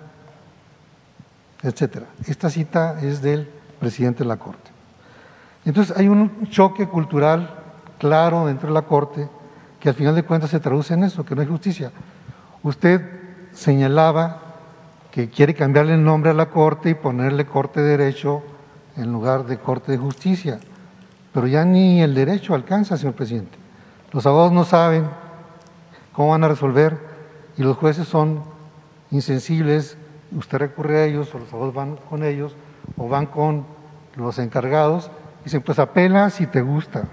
etcétera. 1.62 2.06
Esta 2.26 2.48
cita 2.48 3.00
es 3.02 3.20
del 3.20 3.57
presidente 3.78 4.24
de 4.24 4.28
la 4.28 4.36
Corte. 4.36 4.70
Entonces 5.64 5.96
hay 5.96 6.08
un 6.08 6.48
choque 6.48 6.88
cultural 6.88 7.54
claro 7.98 8.46
dentro 8.46 8.68
de 8.68 8.74
la 8.74 8.82
Corte 8.82 9.28
que 9.80 9.88
al 9.88 9.94
final 9.94 10.14
de 10.14 10.22
cuentas 10.22 10.50
se 10.50 10.60
traduce 10.60 10.94
en 10.94 11.04
eso, 11.04 11.24
que 11.24 11.34
no 11.34 11.40
hay 11.40 11.46
justicia. 11.46 11.90
Usted 12.62 13.00
señalaba 13.52 14.42
que 15.10 15.28
quiere 15.28 15.54
cambiarle 15.54 15.94
el 15.94 16.04
nombre 16.04 16.30
a 16.30 16.34
la 16.34 16.46
Corte 16.46 16.90
y 16.90 16.94
ponerle 16.94 17.46
Corte 17.46 17.80
de 17.80 17.96
Derecho 17.96 18.42
en 18.96 19.12
lugar 19.12 19.46
de 19.46 19.58
Corte 19.58 19.92
de 19.92 19.98
Justicia, 19.98 20.58
pero 21.32 21.46
ya 21.46 21.64
ni 21.64 22.02
el 22.02 22.14
derecho 22.14 22.54
alcanza, 22.54 22.96
señor 22.96 23.14
presidente. 23.14 23.56
Los 24.12 24.26
abogados 24.26 24.52
no 24.52 24.64
saben 24.64 25.08
cómo 26.12 26.30
van 26.30 26.44
a 26.44 26.48
resolver 26.48 26.98
y 27.56 27.62
los 27.62 27.76
jueces 27.76 28.08
son 28.08 28.42
insensibles, 29.10 29.96
usted 30.36 30.58
recurre 30.58 30.98
a 30.98 31.04
ellos 31.04 31.34
o 31.34 31.38
los 31.38 31.52
abogados 31.52 31.74
van 31.74 31.96
con 32.08 32.24
ellos 32.24 32.54
o 32.96 33.08
van 33.08 33.26
con 33.26 33.64
los 34.16 34.38
encargados 34.38 35.10
y 35.40 35.44
dicen, 35.44 35.62
pues 35.62 35.78
apela 35.78 36.30
si 36.30 36.46
te 36.46 36.60
gusta 36.60 37.04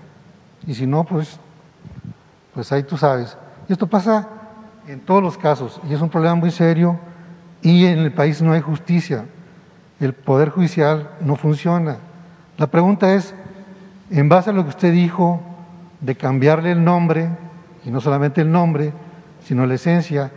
y 0.66 0.74
si 0.74 0.88
no, 0.88 1.04
pues, 1.04 1.40
pues 2.54 2.72
ahí 2.72 2.84
tú 2.84 2.98
sabes. 2.98 3.38
Y 3.68 3.74
esto 3.74 3.88
pasa 3.88 4.28
en 4.88 5.00
todos 5.00 5.22
los 5.22 5.38
casos 5.38 5.80
y 5.90 5.94
es 5.94 6.02
un 6.02 6.10
problema 6.10 6.36
muy 6.36 6.52
serio 6.52 7.00
y 7.62 7.86
en 7.86 8.00
el 8.00 8.12
país 8.12 8.42
no 8.42 8.54
hay 8.54 8.62
justicia. 8.62 9.26
El 10.00 10.14
Poder 10.14 10.50
Judicial 10.50 11.10
no 11.22 11.36
funciona. 11.36 11.98
La 12.58 12.68
pregunta 12.68 13.14
es, 13.14 13.34
en 14.10 14.30
base 14.30 14.50
a 14.50 14.54
lo 14.54 14.64
que 14.64 14.70
usted 14.70 14.94
dijo 14.94 15.42
de 16.02 16.16
cambiarle 16.16 16.72
el 16.72 16.84
nombre, 16.84 17.30
y 17.86 17.90
no 17.90 18.02
solamente 18.02 18.42
el 18.42 18.52
nombre, 18.52 18.94
sino 19.44 19.66
la 19.66 19.76
esencia, 19.76 20.32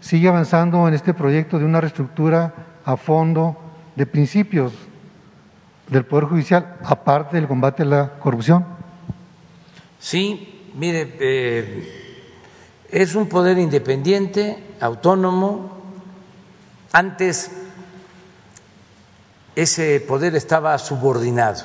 sigue 0.00 0.28
avanzando 0.28 0.86
en 0.86 0.94
este 0.94 1.14
proyecto 1.14 1.58
de 1.58 1.64
una 1.64 1.80
reestructura 1.80 2.52
a 2.84 2.96
fondo 2.96 3.56
de 3.96 4.06
principios 4.06 4.72
del 5.88 6.04
Poder 6.04 6.24
Judicial, 6.24 6.76
aparte 6.82 7.36
del 7.36 7.46
combate 7.46 7.82
a 7.82 7.86
la 7.86 8.18
corrupción. 8.18 8.64
Sí, 9.98 10.70
mire, 10.74 11.16
eh, 11.20 12.04
es 12.90 13.14
un 13.14 13.28
poder 13.28 13.58
independiente, 13.58 14.74
autónomo. 14.80 15.82
Antes 16.92 17.50
ese 19.56 20.00
poder 20.00 20.34
estaba 20.34 20.76
subordinado 20.78 21.64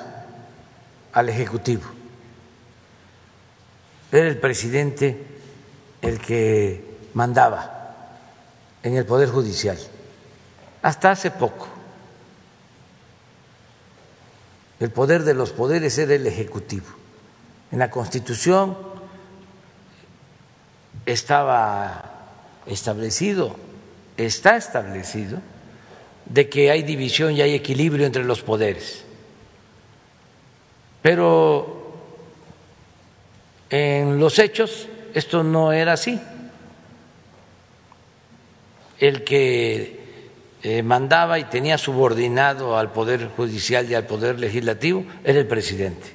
al 1.14 1.30
Ejecutivo. 1.30 1.84
Era 4.12 4.28
el 4.28 4.40
presidente 4.40 5.26
el 6.02 6.20
que 6.20 6.98
mandaba 7.14 8.16
en 8.82 8.96
el 8.96 9.06
Poder 9.06 9.30
Judicial, 9.30 9.78
hasta 10.82 11.12
hace 11.12 11.32
poco. 11.32 11.79
El 14.80 14.92
poder 14.92 15.24
de 15.24 15.34
los 15.34 15.52
poderes 15.52 15.98
era 15.98 16.16
el 16.16 16.26
Ejecutivo. 16.26 16.88
En 17.72 17.80
la 17.80 17.90
Constitución 17.90 18.78
estaba 21.06 22.30
establecido, 22.66 23.56
está 24.18 24.56
establecido, 24.56 25.42
de 26.26 26.48
que 26.48 26.72
hay 26.72 26.84
división 26.84 27.34
y 27.34 27.42
hay 27.42 27.56
equilibrio 27.56 28.06
entre 28.06 28.24
los 28.24 28.42
poderes. 28.42 29.04
Pero 31.02 31.94
en 33.70 34.20
los 34.20 34.40
hechos 34.40 34.88
esto 35.14 35.44
no 35.44 35.72
era 35.72 35.94
así. 35.94 36.20
El 39.00 39.24
que 39.24 39.99
eh, 40.62 40.84
mandaba 40.84 41.39
y 41.39 41.45
tenía 41.45 41.78
subordinado 41.78 42.78
al 42.78 42.91
Poder 42.91 43.30
Judicial 43.30 43.89
y 43.89 43.95
al 43.95 44.05
Poder 44.05 44.39
Legislativo 44.39 45.05
era 45.24 45.39
el 45.39 45.47
presidente. 45.47 46.14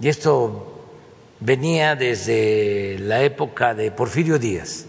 Y 0.00 0.08
esto 0.08 0.88
venía 1.38 1.94
desde 1.94 2.98
la 2.98 3.22
época 3.22 3.74
de 3.74 3.92
Porfirio 3.92 4.40
Díaz. 4.40 4.86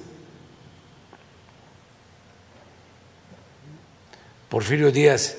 Porfirio 4.50 4.92
Díaz 4.92 5.38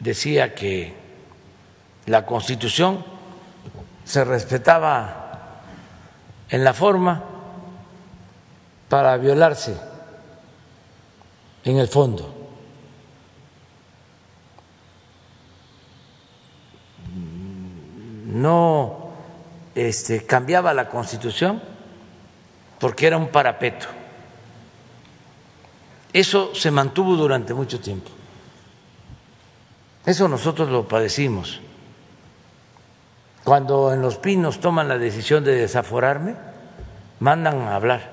decía 0.00 0.54
que 0.54 0.92
la 2.04 2.26
Constitución 2.26 3.02
se 4.04 4.22
respetaba 4.22 5.62
en 6.50 6.62
la 6.62 6.74
forma 6.74 7.24
para 8.90 9.16
violarse 9.16 9.89
en 11.64 11.78
el 11.78 11.88
fondo. 11.88 12.40
no 18.40 19.10
este, 19.74 20.24
cambiaba 20.24 20.72
la 20.72 20.88
constitución 20.88 21.60
porque 22.78 23.06
era 23.06 23.16
un 23.16 23.28
parapeto. 23.28 23.86
Eso 26.12 26.54
se 26.54 26.70
mantuvo 26.70 27.14
durante 27.16 27.54
mucho 27.54 27.78
tiempo. 27.78 28.10
Eso 30.06 30.28
nosotros 30.28 30.70
lo 30.70 30.88
padecimos. 30.88 31.60
Cuando 33.44 33.92
en 33.92 34.00
Los 34.00 34.16
Pinos 34.16 34.60
toman 34.60 34.88
la 34.88 34.98
decisión 34.98 35.44
de 35.44 35.54
desaforarme, 35.54 36.34
mandan 37.20 37.60
a 37.62 37.76
hablar 37.76 38.10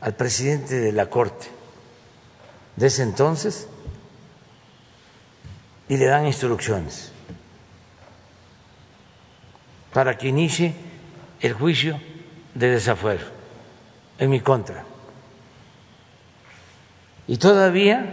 al 0.00 0.14
presidente 0.14 0.76
de 0.76 0.92
la 0.92 1.06
Corte 1.10 1.61
de 2.76 2.86
ese 2.86 3.02
entonces 3.02 3.68
y 5.88 5.96
le 5.96 6.06
dan 6.06 6.26
instrucciones 6.26 7.12
para 9.92 10.16
que 10.16 10.28
inicie 10.28 10.74
el 11.40 11.52
juicio 11.52 12.00
de 12.54 12.70
desafuero 12.70 13.24
en 14.18 14.30
mi 14.30 14.40
contra. 14.40 14.84
Y 17.26 17.36
todavía, 17.36 18.04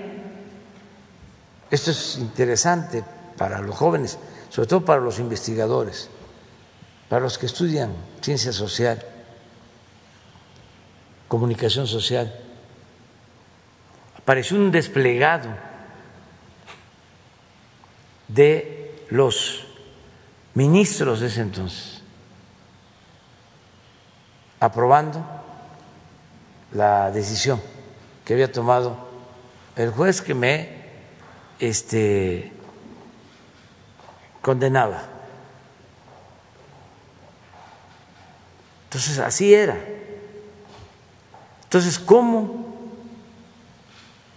esto 1.72 1.92
es 1.92 2.18
interesante 2.18 3.04
para 3.38 3.60
los 3.60 3.76
jóvenes, 3.76 4.18
sobre 4.50 4.68
todo 4.68 4.86
para 4.86 5.02
los 5.02 5.20
investigadores, 5.20 6.10
para 7.08 7.22
los 7.22 7.38
que 7.38 7.46
estudian 7.46 7.94
ciencia 8.22 8.52
social, 8.52 9.04
comunicación 11.28 11.88
social, 11.88 12.34
apareció 14.30 14.58
un 14.58 14.70
desplegado 14.70 15.50
de 18.28 19.08
los 19.10 19.66
ministros 20.54 21.22
de 21.22 21.26
ese 21.26 21.42
entonces, 21.42 22.04
aprobando 24.60 25.26
la 26.74 27.10
decisión 27.10 27.60
que 28.24 28.34
había 28.34 28.52
tomado 28.52 29.10
el 29.76 29.90
juez 29.90 30.22
que 30.22 30.36
me 30.36 30.78
este, 31.58 32.54
condenaba. 34.42 35.06
Entonces, 38.84 39.18
así 39.18 39.56
era. 39.56 39.76
Entonces, 41.64 41.98
¿cómo 41.98 42.69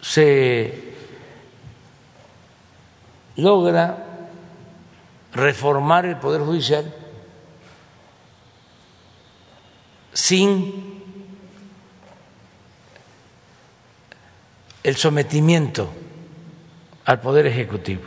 se 0.02 0.94
logra 3.36 4.28
reformar 5.32 6.04
el 6.04 6.16
Poder 6.16 6.42
Judicial 6.42 6.92
sin 10.12 11.02
el 14.82 14.96
sometimiento 14.96 15.88
al 17.04 17.20
Poder 17.20 17.46
Ejecutivo. 17.46 18.02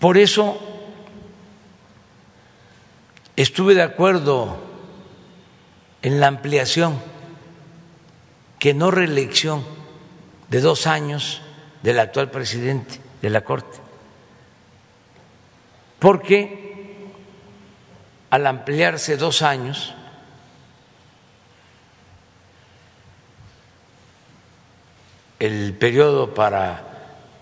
Por 0.00 0.18
eso 0.18 0.58
estuve 3.36 3.74
de 3.74 3.82
acuerdo 3.82 4.65
en 6.02 6.20
la 6.20 6.28
ampliación, 6.28 7.00
que 8.58 8.74
no 8.74 8.90
reelección 8.90 9.64
de 10.48 10.60
dos 10.60 10.86
años 10.86 11.42
del 11.82 11.98
actual 11.98 12.30
presidente 12.30 13.00
de 13.22 13.30
la 13.30 13.42
Corte. 13.42 13.78
Porque 15.98 16.66
al 18.30 18.46
ampliarse 18.46 19.16
dos 19.16 19.42
años, 19.42 19.94
el 25.38 25.74
periodo 25.74 26.34
para 26.34 26.84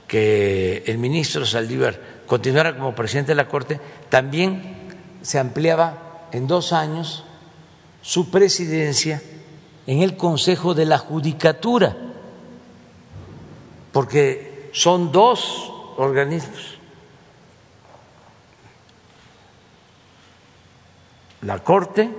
que 0.06 0.84
el 0.86 0.98
ministro 0.98 1.46
Saldívar 1.46 2.00
continuara 2.26 2.76
como 2.76 2.94
presidente 2.94 3.32
de 3.32 3.36
la 3.36 3.48
Corte, 3.48 3.80
también 4.08 4.76
se 5.22 5.38
ampliaba 5.38 6.28
en 6.32 6.46
dos 6.46 6.72
años 6.72 7.23
su 8.04 8.30
presidencia 8.30 9.20
en 9.88 10.02
el 10.02 10.16
Consejo 10.16 10.74
de 10.74 10.84
la 10.84 10.98
Judicatura 10.98 11.96
porque 13.94 14.70
son 14.72 15.12
dos 15.12 15.72
organismos. 15.96 16.78
La 21.42 21.60
Corte 21.60 22.10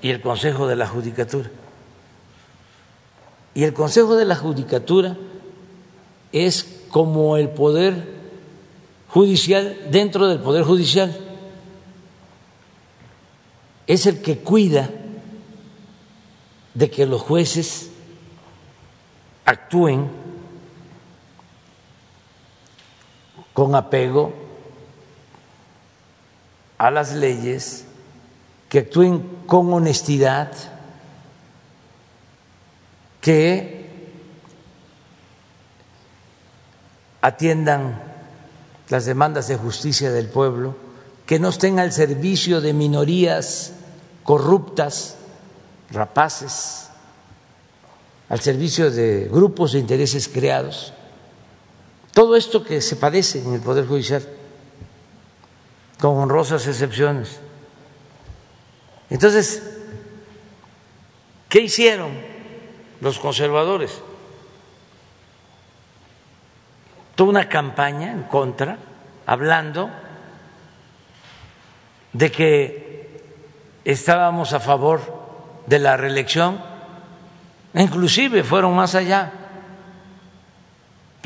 y 0.00 0.08
el 0.08 0.22
Consejo 0.22 0.66
de 0.66 0.74
la 0.74 0.86
Judicatura. 0.86 1.50
Y 3.52 3.64
el 3.64 3.74
Consejo 3.74 4.16
de 4.16 4.24
la 4.24 4.36
Judicatura 4.36 5.18
es 6.32 6.84
como 6.88 7.36
el 7.36 7.50
Poder 7.50 8.16
Judicial 9.08 9.76
dentro 9.90 10.28
del 10.28 10.38
Poder 10.38 10.64
Judicial. 10.64 11.25
Es 13.86 14.06
el 14.06 14.20
que 14.20 14.38
cuida 14.38 14.90
de 16.74 16.90
que 16.90 17.06
los 17.06 17.22
jueces 17.22 17.90
actúen 19.44 20.10
con 23.54 23.74
apego 23.74 24.34
a 26.78 26.90
las 26.90 27.14
leyes, 27.14 27.86
que 28.68 28.80
actúen 28.80 29.20
con 29.46 29.72
honestidad, 29.72 30.52
que 33.20 33.86
atiendan 37.22 38.02
las 38.88 39.06
demandas 39.06 39.48
de 39.48 39.56
justicia 39.56 40.12
del 40.12 40.28
pueblo, 40.28 40.76
que 41.24 41.38
no 41.38 41.48
estén 41.48 41.78
al 41.78 41.92
servicio 41.92 42.60
de 42.60 42.72
minorías 42.72 43.72
corruptas, 44.26 45.16
rapaces, 45.90 46.90
al 48.28 48.40
servicio 48.40 48.90
de 48.90 49.28
grupos 49.30 49.72
de 49.72 49.78
intereses 49.78 50.28
creados. 50.28 50.92
Todo 52.12 52.34
esto 52.34 52.64
que 52.64 52.80
se 52.80 52.96
padece 52.96 53.40
en 53.40 53.54
el 53.54 53.60
Poder 53.60 53.86
Judicial, 53.86 54.26
con 56.00 56.18
honrosas 56.18 56.66
excepciones. 56.66 57.38
Entonces, 59.10 59.62
¿qué 61.48 61.60
hicieron 61.60 62.10
los 63.00 63.20
conservadores? 63.20 64.00
Toda 67.14 67.30
una 67.30 67.48
campaña 67.48 68.10
en 68.10 68.24
contra, 68.24 68.78
hablando 69.24 69.88
de 72.12 72.32
que 72.32 72.85
estábamos 73.92 74.52
a 74.52 74.60
favor 74.60 75.00
de 75.66 75.78
la 75.78 75.96
reelección, 75.96 76.60
inclusive 77.72 78.44
fueron 78.44 78.74
más 78.76 78.94
allá 78.94 79.32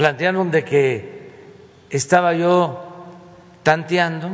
plantearon 0.00 0.50
de 0.50 0.64
que 0.64 1.84
estaba 1.90 2.32
yo 2.32 2.80
tanteando 3.62 4.30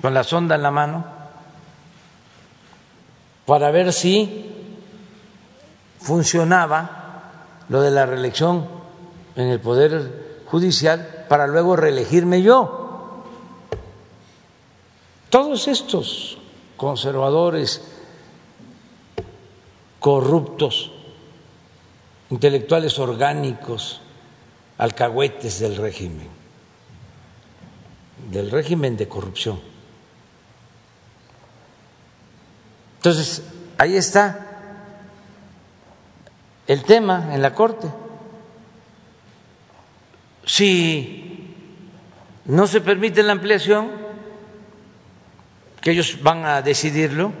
con 0.00 0.14
la 0.14 0.24
sonda 0.24 0.54
en 0.54 0.62
la 0.62 0.70
mano 0.70 1.04
para 3.44 3.70
ver 3.70 3.92
si 3.92 4.50
funcionaba 6.00 7.34
lo 7.68 7.82
de 7.82 7.90
la 7.90 8.06
reelección 8.06 8.66
en 9.36 9.48
el 9.48 9.60
Poder 9.60 10.40
Judicial 10.46 11.26
para 11.28 11.46
luego 11.46 11.76
reelegirme 11.76 12.40
yo. 12.40 12.87
Todos 15.30 15.68
estos 15.68 16.38
conservadores 16.76 17.82
corruptos 19.98 20.90
intelectuales 22.30 22.98
orgánicos, 22.98 24.00
alcahuetes 24.78 25.60
del 25.60 25.76
régimen, 25.76 26.28
del 28.30 28.50
régimen 28.50 28.96
de 28.96 29.08
corrupción. 29.08 29.60
Entonces, 32.96 33.42
ahí 33.76 33.96
está 33.96 34.46
el 36.66 36.84
tema 36.84 37.34
en 37.34 37.42
la 37.42 37.54
Corte. 37.54 37.88
Si 40.44 41.54
no 42.44 42.66
se 42.66 42.80
permite 42.80 43.22
la 43.22 43.32
ampliación, 43.32 44.07
que 45.80 45.90
ellos 45.90 46.22
van 46.22 46.44
a 46.44 46.62
decidirlo, 46.62 47.32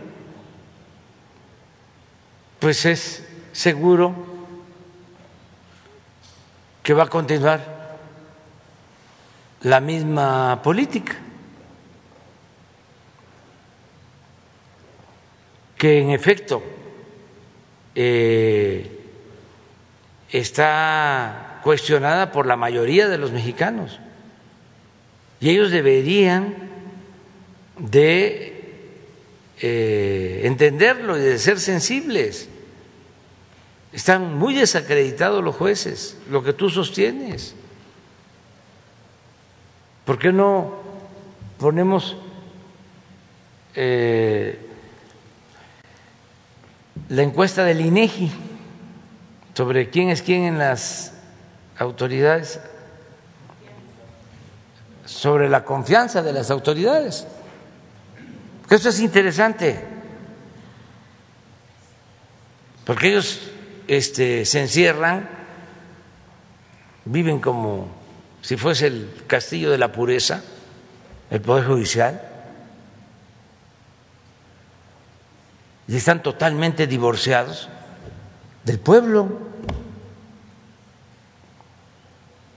pues 2.58 2.84
es 2.84 3.26
seguro 3.52 4.14
que 6.82 6.94
va 6.94 7.04
a 7.04 7.08
continuar 7.08 7.98
la 9.62 9.80
misma 9.80 10.60
política, 10.62 11.16
que 15.76 16.00
en 16.00 16.10
efecto 16.10 16.62
eh, 17.94 18.98
está 20.30 21.60
cuestionada 21.62 22.32
por 22.32 22.46
la 22.46 22.56
mayoría 22.56 23.08
de 23.08 23.18
los 23.18 23.32
mexicanos. 23.32 24.00
Y 25.40 25.50
ellos 25.50 25.70
deberían 25.70 26.67
de 27.78 28.58
eh, 29.60 30.42
entenderlo 30.44 31.16
y 31.16 31.20
de 31.20 31.38
ser 31.38 31.58
sensibles. 31.60 32.48
Están 33.92 34.36
muy 34.36 34.54
desacreditados 34.54 35.42
los 35.42 35.56
jueces, 35.56 36.18
lo 36.30 36.42
que 36.42 36.52
tú 36.52 36.68
sostienes. 36.68 37.54
¿Por 40.04 40.18
qué 40.18 40.32
no 40.32 40.74
ponemos 41.58 42.16
eh, 43.74 44.58
la 47.08 47.22
encuesta 47.22 47.64
del 47.64 47.80
INEGI 47.80 48.30
sobre 49.54 49.90
quién 49.90 50.10
es 50.10 50.22
quién 50.22 50.44
en 50.44 50.58
las 50.58 51.14
autoridades, 51.78 52.60
sobre 55.04 55.48
la 55.48 55.64
confianza 55.64 56.22
de 56.22 56.32
las 56.32 56.50
autoridades? 56.50 57.26
Eso 58.70 58.90
es 58.90 59.00
interesante, 59.00 59.82
porque 62.84 63.08
ellos 63.08 63.50
este, 63.86 64.44
se 64.44 64.60
encierran, 64.60 65.28
viven 67.06 67.40
como 67.40 67.88
si 68.42 68.58
fuese 68.58 68.88
el 68.88 69.10
castillo 69.26 69.70
de 69.70 69.78
la 69.78 69.90
pureza, 69.90 70.42
el 71.30 71.40
Poder 71.40 71.66
Judicial, 71.66 72.22
y 75.86 75.96
están 75.96 76.22
totalmente 76.22 76.86
divorciados 76.86 77.70
del 78.64 78.78
pueblo, 78.78 79.48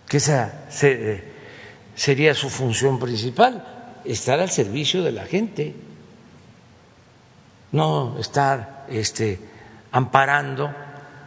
que 0.09 0.17
esa 0.17 0.65
sería 1.95 2.33
su 2.35 2.49
función 2.49 2.99
principal, 2.99 4.01
estar 4.03 4.41
al 4.41 4.49
servicio 4.49 5.03
de 5.03 5.13
la 5.13 5.25
gente, 5.25 5.73
no 7.71 8.17
estar 8.19 8.85
este, 8.89 9.39
amparando 9.91 10.73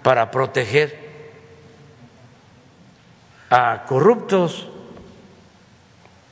para 0.03 0.31
proteger 0.31 1.05
a 3.51 3.85
corruptos, 3.87 4.69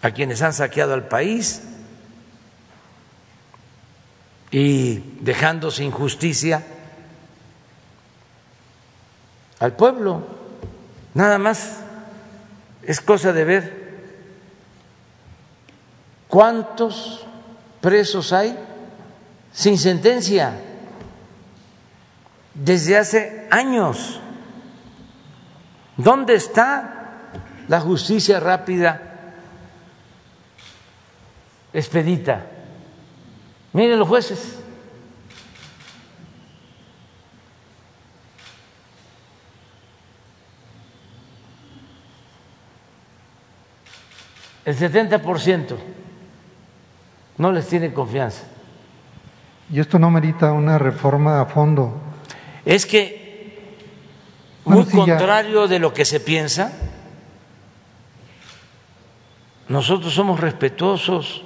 a 0.03 0.11
quienes 0.11 0.43
han 0.43 0.53
saqueado 0.53 0.95
al 0.95 1.07
país 1.07 1.63
y 4.51 4.99
dejando 5.21 5.71
sin 5.71 5.91
justicia 5.91 6.63
al 9.61 9.75
pueblo. 9.75 10.27
Nada 11.15 11.39
más 11.39 11.79
es 12.83 13.01
cosa 13.01 13.33
de 13.33 13.45
ver 13.45 13.83
cuántos 16.29 17.25
presos 17.81 18.33
hay 18.33 18.59
sin 19.53 19.79
sentencia 19.79 20.59
desde 22.55 22.97
hace 22.97 23.49
años. 23.51 24.21
¿Dónde 25.97 26.35
está 26.35 27.19
la 27.69 27.81
justicia 27.81 28.41
rápida 28.41 29.35
expedita? 31.73 32.47
Miren 33.73 33.99
los 33.99 34.09
jueces. 34.09 34.59
El 44.65 44.79
70% 44.79 45.77
no 47.39 47.51
les 47.51 47.67
tiene 47.67 47.93
confianza. 47.93 48.52
¿Y 49.73 49.81
esto 49.81 49.99
no 49.99 50.11
merita 50.11 50.53
una 50.53 50.79
reforma 50.79 51.41
a 51.41 51.47
fondo 51.47 51.99
es 52.65 52.87
que 52.87 53.23
muy 54.65 54.85
contrario 54.85 55.67
de 55.67 55.79
lo 55.79 55.93
que 55.93 56.05
se 56.05 56.21
piensa. 56.21 56.73
Nosotros 59.69 60.15
somos 60.15 60.39
respetuosos 60.39 61.43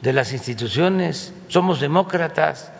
de 0.00 0.12
las 0.12 0.32
instituciones, 0.32 1.34
somos 1.48 1.80
demócratas, 1.80 2.72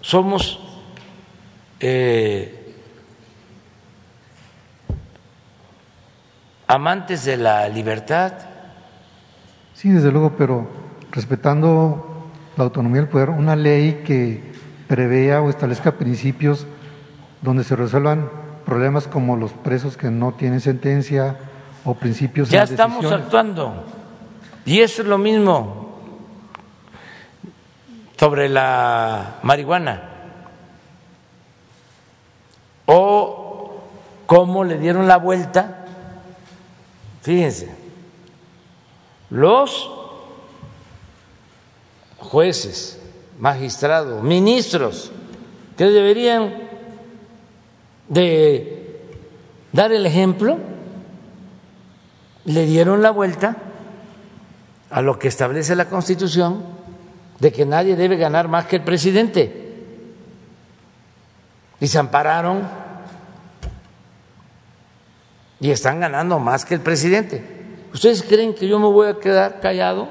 somos 0.00 0.60
eh, 1.80 2.74
amantes 6.66 7.24
de 7.24 7.36
la 7.38 7.68
libertad. 7.68 8.32
Sí, 9.74 9.90
desde 9.90 10.12
luego, 10.12 10.36
pero 10.36 10.85
respetando 11.16 12.28
la 12.56 12.64
autonomía 12.64 13.00
del 13.00 13.08
poder, 13.08 13.30
una 13.30 13.56
ley 13.56 14.02
que 14.06 14.52
prevea 14.86 15.40
o 15.40 15.48
establezca 15.48 15.92
principios 15.92 16.66
donde 17.40 17.64
se 17.64 17.74
resuelvan 17.74 18.28
problemas 18.66 19.08
como 19.08 19.36
los 19.36 19.52
presos 19.52 19.96
que 19.96 20.10
no 20.10 20.32
tienen 20.34 20.60
sentencia 20.60 21.38
o 21.84 21.94
principios. 21.94 22.50
Ya 22.50 22.64
estamos 22.64 23.10
actuando 23.10 23.82
y 24.66 24.80
es 24.80 24.98
lo 24.98 25.16
mismo 25.16 26.00
sobre 28.18 28.50
la 28.50 29.36
marihuana 29.42 30.10
o 32.84 33.80
cómo 34.26 34.64
le 34.64 34.78
dieron 34.78 35.08
la 35.08 35.16
vuelta. 35.16 35.86
Fíjense, 37.22 37.74
los 39.30 39.95
jueces, 42.26 42.98
magistrados, 43.38 44.22
ministros 44.22 45.12
que 45.76 45.84
deberían 45.84 46.54
de 48.08 49.00
dar 49.72 49.92
el 49.92 50.06
ejemplo, 50.06 50.58
le 52.44 52.64
dieron 52.66 53.02
la 53.02 53.10
vuelta 53.10 53.56
a 54.90 55.02
lo 55.02 55.18
que 55.18 55.28
establece 55.28 55.76
la 55.76 55.88
Constitución 55.88 56.64
de 57.40 57.52
que 57.52 57.66
nadie 57.66 57.96
debe 57.96 58.16
ganar 58.16 58.48
más 58.48 58.66
que 58.66 58.76
el 58.76 58.82
presidente. 58.82 59.64
Y 61.80 61.88
se 61.88 61.98
ampararon 61.98 62.62
y 65.60 65.70
están 65.70 66.00
ganando 66.00 66.38
más 66.38 66.64
que 66.64 66.74
el 66.74 66.80
presidente. 66.80 67.44
¿Ustedes 67.92 68.22
creen 68.22 68.54
que 68.54 68.68
yo 68.68 68.78
me 68.78 68.86
voy 68.86 69.08
a 69.08 69.18
quedar 69.18 69.60
callado 69.60 70.08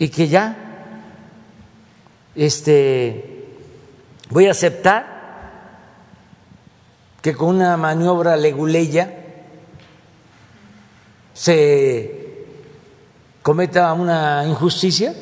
y 0.00 0.08
que 0.08 0.28
ya 0.28 0.56
este 2.34 3.44
voy 4.30 4.46
a 4.46 4.52
aceptar 4.52 5.20
que 7.20 7.34
con 7.34 7.56
una 7.56 7.76
maniobra 7.76 8.34
leguleya 8.34 9.14
se 11.34 12.46
cometa 13.42 13.92
una 13.92 14.46
injusticia? 14.46 15.14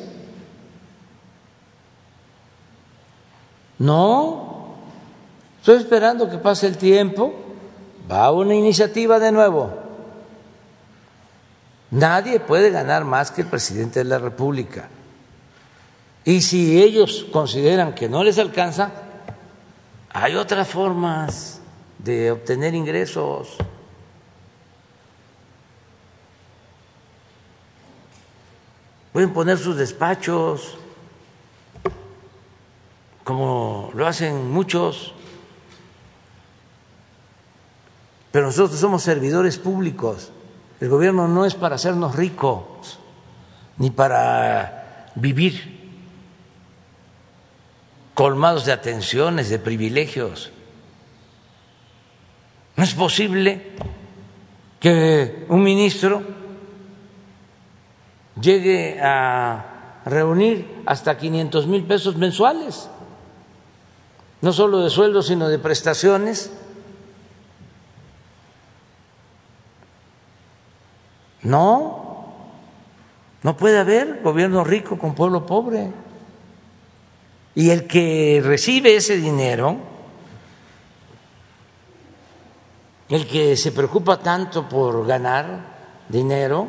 No, 3.79 4.75
estoy 5.59 5.75
esperando 5.75 6.29
que 6.29 6.37
pase 6.37 6.67
el 6.67 6.77
tiempo, 6.77 7.33
va 8.09 8.31
una 8.31 8.55
iniciativa 8.55 9.19
de 9.19 9.33
nuevo. 9.33 9.88
Nadie 11.91 12.39
puede 12.39 12.69
ganar 12.69 13.03
más 13.03 13.31
que 13.31 13.41
el 13.41 13.47
presidente 13.47 13.99
de 13.99 14.05
la 14.05 14.19
República. 14.19 14.89
Y 16.23 16.41
si 16.41 16.81
ellos 16.81 17.25
consideran 17.31 17.95
que 17.95 18.07
no 18.07 18.23
les 18.23 18.37
alcanza, 18.37 18.91
hay 20.11 20.35
otras 20.35 20.67
formas 20.67 21.61
de 21.97 22.31
obtener 22.31 22.75
ingresos. 22.75 23.57
Pueden 29.11 29.33
poner 29.33 29.57
sus 29.57 29.75
despachos, 29.75 30.77
como 33.23 33.91
lo 33.95 34.05
hacen 34.05 34.51
muchos, 34.51 35.13
pero 38.31 38.47
nosotros 38.47 38.79
somos 38.79 39.01
servidores 39.01 39.57
públicos. 39.57 40.31
El 40.79 40.89
gobierno 40.89 41.27
no 41.27 41.45
es 41.45 41.55
para 41.55 41.75
hacernos 41.75 42.15
ricos, 42.15 42.99
ni 43.77 43.89
para 43.89 45.07
vivir 45.15 45.79
colmados 48.13 48.65
de 48.65 48.73
atenciones, 48.73 49.49
de 49.49 49.59
privilegios. 49.59 50.51
No 52.75 52.83
es 52.83 52.93
posible 52.93 53.71
que 54.79 55.45
un 55.49 55.63
ministro 55.63 56.23
llegue 58.41 58.99
a 59.01 60.01
reunir 60.05 60.81
hasta 60.85 61.17
500 61.17 61.67
mil 61.67 61.83
pesos 61.83 62.15
mensuales, 62.15 62.89
no 64.41 64.53
solo 64.53 64.79
de 64.79 64.89
sueldo, 64.89 65.21
sino 65.21 65.49
de 65.49 65.59
prestaciones. 65.59 66.51
No, 71.43 72.33
no 73.43 73.57
puede 73.57 73.79
haber 73.79 74.21
gobierno 74.21 74.63
rico 74.63 74.97
con 74.97 75.15
pueblo 75.15 75.45
pobre. 75.45 75.91
Y 77.55 77.69
el 77.69 77.87
que 77.87 78.41
recibe 78.43 78.95
ese 78.95 79.17
dinero 79.17 79.89
el 83.09 83.27
que 83.27 83.57
se 83.57 83.71
preocupa 83.71 84.19
tanto 84.19 84.69
por 84.69 85.05
ganar 85.05 86.05
dinero 86.07 86.67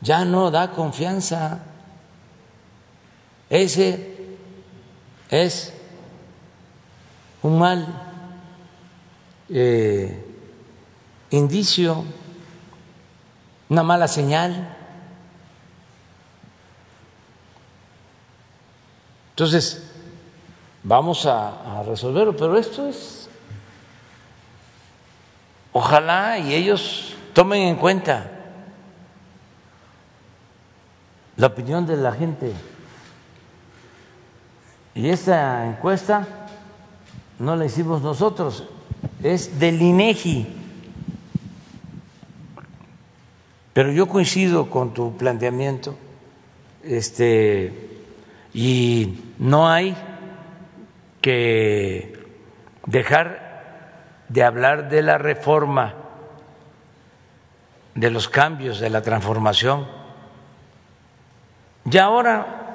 ya 0.00 0.24
no 0.24 0.50
da 0.50 0.70
confianza. 0.70 1.60
Ese 3.50 4.16
es 5.28 5.74
un 7.42 7.58
mal 7.58 7.86
eh, 9.50 10.24
indicio, 11.30 12.04
una 13.68 13.82
mala 13.82 14.08
señal. 14.08 14.76
Entonces, 19.30 19.90
vamos 20.82 21.26
a 21.26 21.82
resolverlo, 21.86 22.36
pero 22.36 22.58
esto 22.58 22.88
es 22.88 23.18
Ojalá 25.72 26.40
y 26.40 26.54
ellos 26.54 27.14
tomen 27.32 27.62
en 27.62 27.76
cuenta 27.76 28.32
la 31.36 31.46
opinión 31.46 31.86
de 31.86 31.96
la 31.96 32.10
gente. 32.10 32.52
Y 34.92 35.08
esta 35.08 35.66
encuesta 35.66 36.26
no 37.38 37.54
la 37.54 37.66
hicimos 37.66 38.02
nosotros, 38.02 38.64
es 39.22 39.60
del 39.60 39.80
INEGI. 39.80 40.57
Pero 43.78 43.92
yo 43.92 44.08
coincido 44.08 44.68
con 44.70 44.92
tu 44.92 45.16
planteamiento, 45.16 45.94
este, 46.82 47.72
y 48.52 49.20
no 49.38 49.68
hay 49.68 49.96
que 51.20 52.12
dejar 52.86 54.24
de 54.28 54.42
hablar 54.42 54.88
de 54.88 55.02
la 55.02 55.16
reforma, 55.16 55.94
de 57.94 58.10
los 58.10 58.28
cambios, 58.28 58.80
de 58.80 58.90
la 58.90 59.00
transformación. 59.02 59.86
Y 61.88 61.98
ahora 61.98 62.74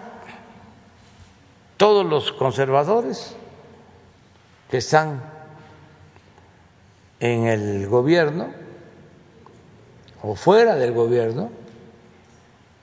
todos 1.76 2.06
los 2.06 2.32
conservadores 2.32 3.36
que 4.72 4.78
están 4.78 5.22
en 7.20 7.47
el 7.47 7.89
gobierno 7.89 8.62
o 10.24 10.36
fuera 10.36 10.76
del 10.76 10.94
gobierno, 10.94 11.52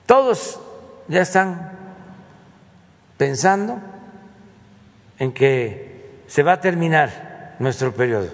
todos 0.05 0.59
ya 1.07 1.21
están 1.21 1.71
pensando 3.17 3.79
en 5.17 5.33
que 5.33 6.23
se 6.27 6.43
va 6.43 6.53
a 6.53 6.61
terminar 6.61 7.55
nuestro 7.59 7.93
periodo 7.93 8.29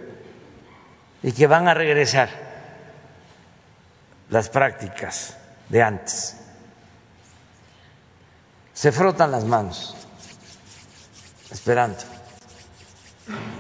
y 1.24 1.32
que 1.32 1.48
van 1.48 1.68
a 1.68 1.74
regresar 1.74 2.30
las 4.30 4.50
prácticas 4.50 5.38
de 5.70 5.82
antes. 5.82 6.38
Se 8.74 8.92
frotan 8.92 9.32
las 9.32 9.46
manos, 9.46 9.96
esperando. 11.50 11.98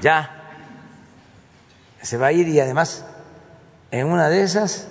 Ya 0.02 0.43
se 2.02 2.18
va 2.18 2.28
a 2.28 2.32
ir 2.34 2.48
y 2.50 2.60
además 2.60 3.06
en 3.91 4.08
una 4.08 4.30
de 4.30 4.43
esas 4.43 4.88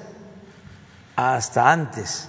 hasta 1.16 1.72
antes. 1.72 2.28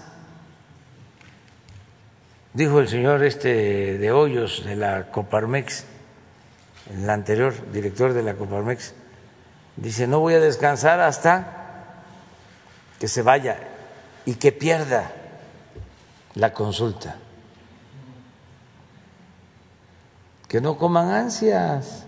Dijo 2.54 2.80
el 2.80 2.88
señor 2.88 3.24
este 3.24 3.98
de 3.98 4.12
Hoyos 4.12 4.66
de 4.66 4.76
la 4.76 5.12
Coparmex 5.12 5.86
el 6.94 7.10
anterior 7.10 7.54
director 7.72 8.14
de 8.14 8.24
la 8.24 8.36
Coparmex, 8.36 8.94
dice, 9.76 10.08
no 10.08 10.20
voy 10.20 10.36
a 10.36 10.40
descansar 10.40 11.00
hasta 11.00 12.04
que 13.00 13.08
se 13.08 13.22
vaya 13.22 13.60
y 14.26 14.36
que 14.36 14.52
pierda 14.52 15.12
la 16.36 16.54
consulta. 16.54 17.18
Que 20.48 20.62
no 20.62 20.78
coman 20.78 21.12
ansias. 21.12 22.06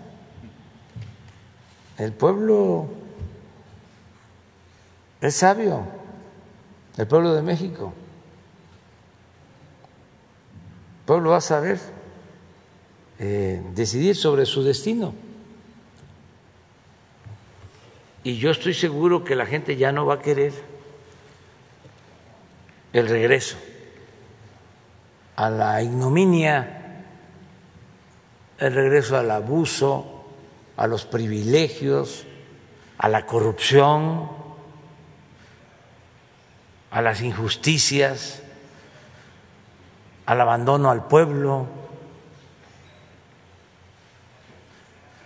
El 1.98 2.12
pueblo 2.12 2.88
es 5.20 5.36
sabio, 5.36 5.86
el 7.00 7.06
pueblo 7.06 7.32
de 7.32 7.40
México. 7.40 7.94
El 11.00 11.06
pueblo 11.06 11.30
va 11.30 11.38
a 11.38 11.40
saber 11.40 11.80
eh, 13.18 13.62
decidir 13.74 14.14
sobre 14.14 14.44
su 14.44 14.62
destino. 14.62 15.14
Y 18.22 18.36
yo 18.36 18.50
estoy 18.50 18.74
seguro 18.74 19.24
que 19.24 19.34
la 19.34 19.46
gente 19.46 19.76
ya 19.76 19.92
no 19.92 20.04
va 20.04 20.16
a 20.16 20.18
querer 20.20 20.52
el 22.92 23.08
regreso 23.08 23.56
a 25.36 25.48
la 25.48 25.82
ignominia, 25.82 27.02
el 28.58 28.74
regreso 28.74 29.16
al 29.16 29.30
abuso, 29.30 30.26
a 30.76 30.86
los 30.86 31.06
privilegios, 31.06 32.26
a 32.98 33.08
la 33.08 33.24
corrupción, 33.24 34.39
a 36.90 37.02
las 37.02 37.20
injusticias, 37.22 38.42
al 40.26 40.40
abandono 40.40 40.90
al 40.90 41.06
pueblo. 41.06 41.66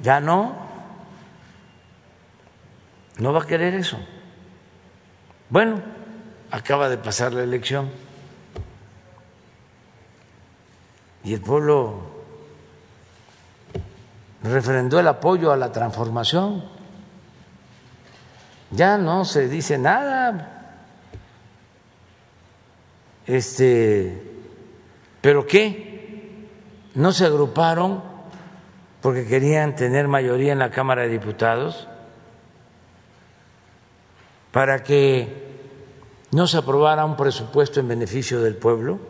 Ya 0.01 0.21
no, 0.21 0.57
no 3.19 3.33
va 3.33 3.43
a 3.43 3.47
querer 3.47 3.75
eso. 3.75 3.99
Bueno, 5.49 5.81
acaba 6.51 6.89
de 6.89 6.99
pasar 6.99 7.33
la 7.33 7.43
elección 7.43 7.91
y 11.23 11.33
el 11.33 11.41
pueblo 11.41 12.03
refrendó 14.43 15.01
el 15.01 15.09
apoyo 15.09 15.53
a 15.53 15.57
la 15.57 15.73
transformación. 15.73 16.65
Ya 18.71 18.99
no 18.99 19.25
se 19.25 19.49
dice 19.49 19.79
nada. 19.79 20.64
Este, 23.27 24.23
pero 25.21 25.47
qué? 25.47 26.49
¿No 26.95 27.13
se 27.13 27.25
agruparon 27.25 28.03
porque 29.01 29.27
querían 29.27 29.75
tener 29.75 30.09
mayoría 30.09 30.53
en 30.53 30.59
la 30.59 30.71
Cámara 30.71 31.03
de 31.03 31.09
Diputados? 31.09 31.89
Para 34.53 34.83
que 34.83 35.45
no 36.31 36.47
se 36.47 36.59
aprobara 36.59 37.05
un 37.05 37.17
presupuesto 37.17 37.81
en 37.81 37.89
beneficio 37.89 38.41
del 38.41 38.57
pueblo. 38.57 39.01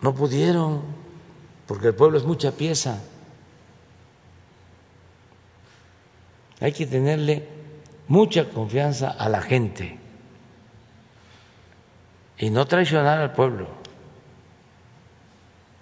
No 0.00 0.14
pudieron, 0.14 0.82
porque 1.66 1.88
el 1.88 1.94
pueblo 1.94 2.16
es 2.16 2.24
mucha 2.24 2.52
pieza. 2.52 3.02
Hay 6.60 6.72
que 6.72 6.86
tenerle 6.86 7.48
mucha 8.06 8.48
confianza 8.48 9.10
a 9.10 9.28
la 9.28 9.42
gente 9.42 9.99
y 12.40 12.48
no 12.48 12.66
traicionar 12.66 13.18
al 13.20 13.32
pueblo 13.32 13.68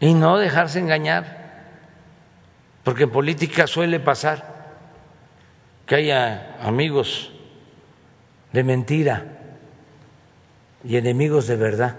y 0.01 0.13
no 0.13 0.39
dejarse 0.39 0.81
engañar, 0.81 1.65
porque 2.83 3.05
en 3.05 3.11
política 3.11 3.69
suele 3.69 4.01
pasar 4.01 4.59
que 5.87 5.95
haya 5.95 6.57
amigos 6.61 7.33
de 8.53 8.65
mentira 8.65 9.25
y 10.83 10.97
enemigos 10.97 11.47
de 11.47 11.57
verdad. 11.57 11.97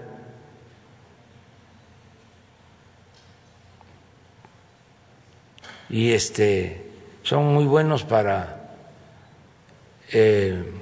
Y 5.88 6.12
este 6.12 6.86
son 7.22 7.54
muy 7.54 7.64
buenos 7.64 8.04
para 8.04 8.74
eh, 10.12 10.79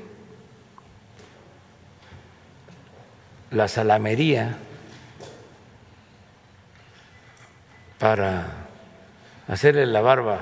la 3.50 3.68
salamería 3.68 4.58
para 7.98 8.46
hacerle 9.46 9.86
la 9.86 10.00
barba. 10.00 10.40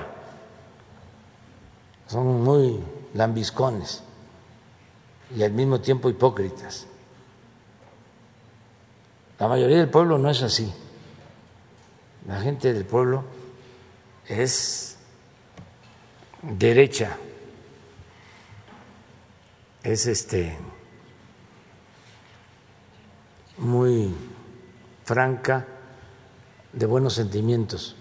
Son 2.07 2.43
muy 2.43 2.79
lambiscones 3.13 4.03
y 5.35 5.43
al 5.43 5.51
mismo 5.51 5.81
tiempo 5.81 6.09
hipócritas. 6.09 6.87
La 9.39 9.47
mayoría 9.47 9.77
del 9.77 9.89
pueblo 9.89 10.17
no 10.17 10.29
es 10.29 10.41
así. 10.41 10.71
La 12.27 12.39
gente 12.41 12.73
del 12.73 12.85
pueblo 12.85 13.23
es 14.27 14.97
derecha, 16.41 17.17
es 19.83 20.07
este 20.07 20.57
muy 23.57 24.13
franca, 25.03 25.65
de 26.73 26.85
buenos 26.85 27.13
sentimientos. 27.13 27.95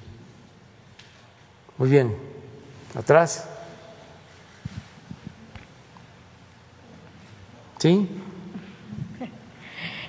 Muy 1.78 1.88
bien, 1.88 2.16
atrás. 2.98 3.48
¿Sí? 7.78 8.08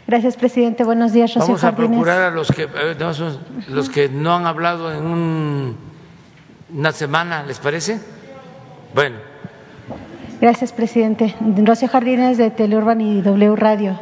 Gracias, 0.07 0.37
presidente. 0.37 0.85
Buenos 0.85 1.11
días, 1.11 1.33
Rocío 1.33 1.55
Vamos 1.55 1.63
a 1.65 1.75
procurar 1.75 2.21
a 2.21 2.31
los 2.31 2.49
que, 2.49 2.67
los 3.67 3.89
que 3.89 4.07
no 4.07 4.33
han 4.33 4.45
hablado 4.45 4.93
en 4.93 5.05
un, 5.05 5.75
una 6.73 6.91
semana, 6.93 7.43
¿les 7.43 7.59
parece? 7.59 7.99
Bueno. 8.95 9.17
Gracias, 10.39 10.71
presidente. 10.71 11.35
Rocío 11.41 11.89
Jardines 11.89 12.37
de 12.37 12.51
Teleurban 12.51 13.01
y 13.01 13.21
W 13.21 13.55
Radio. 13.57 13.99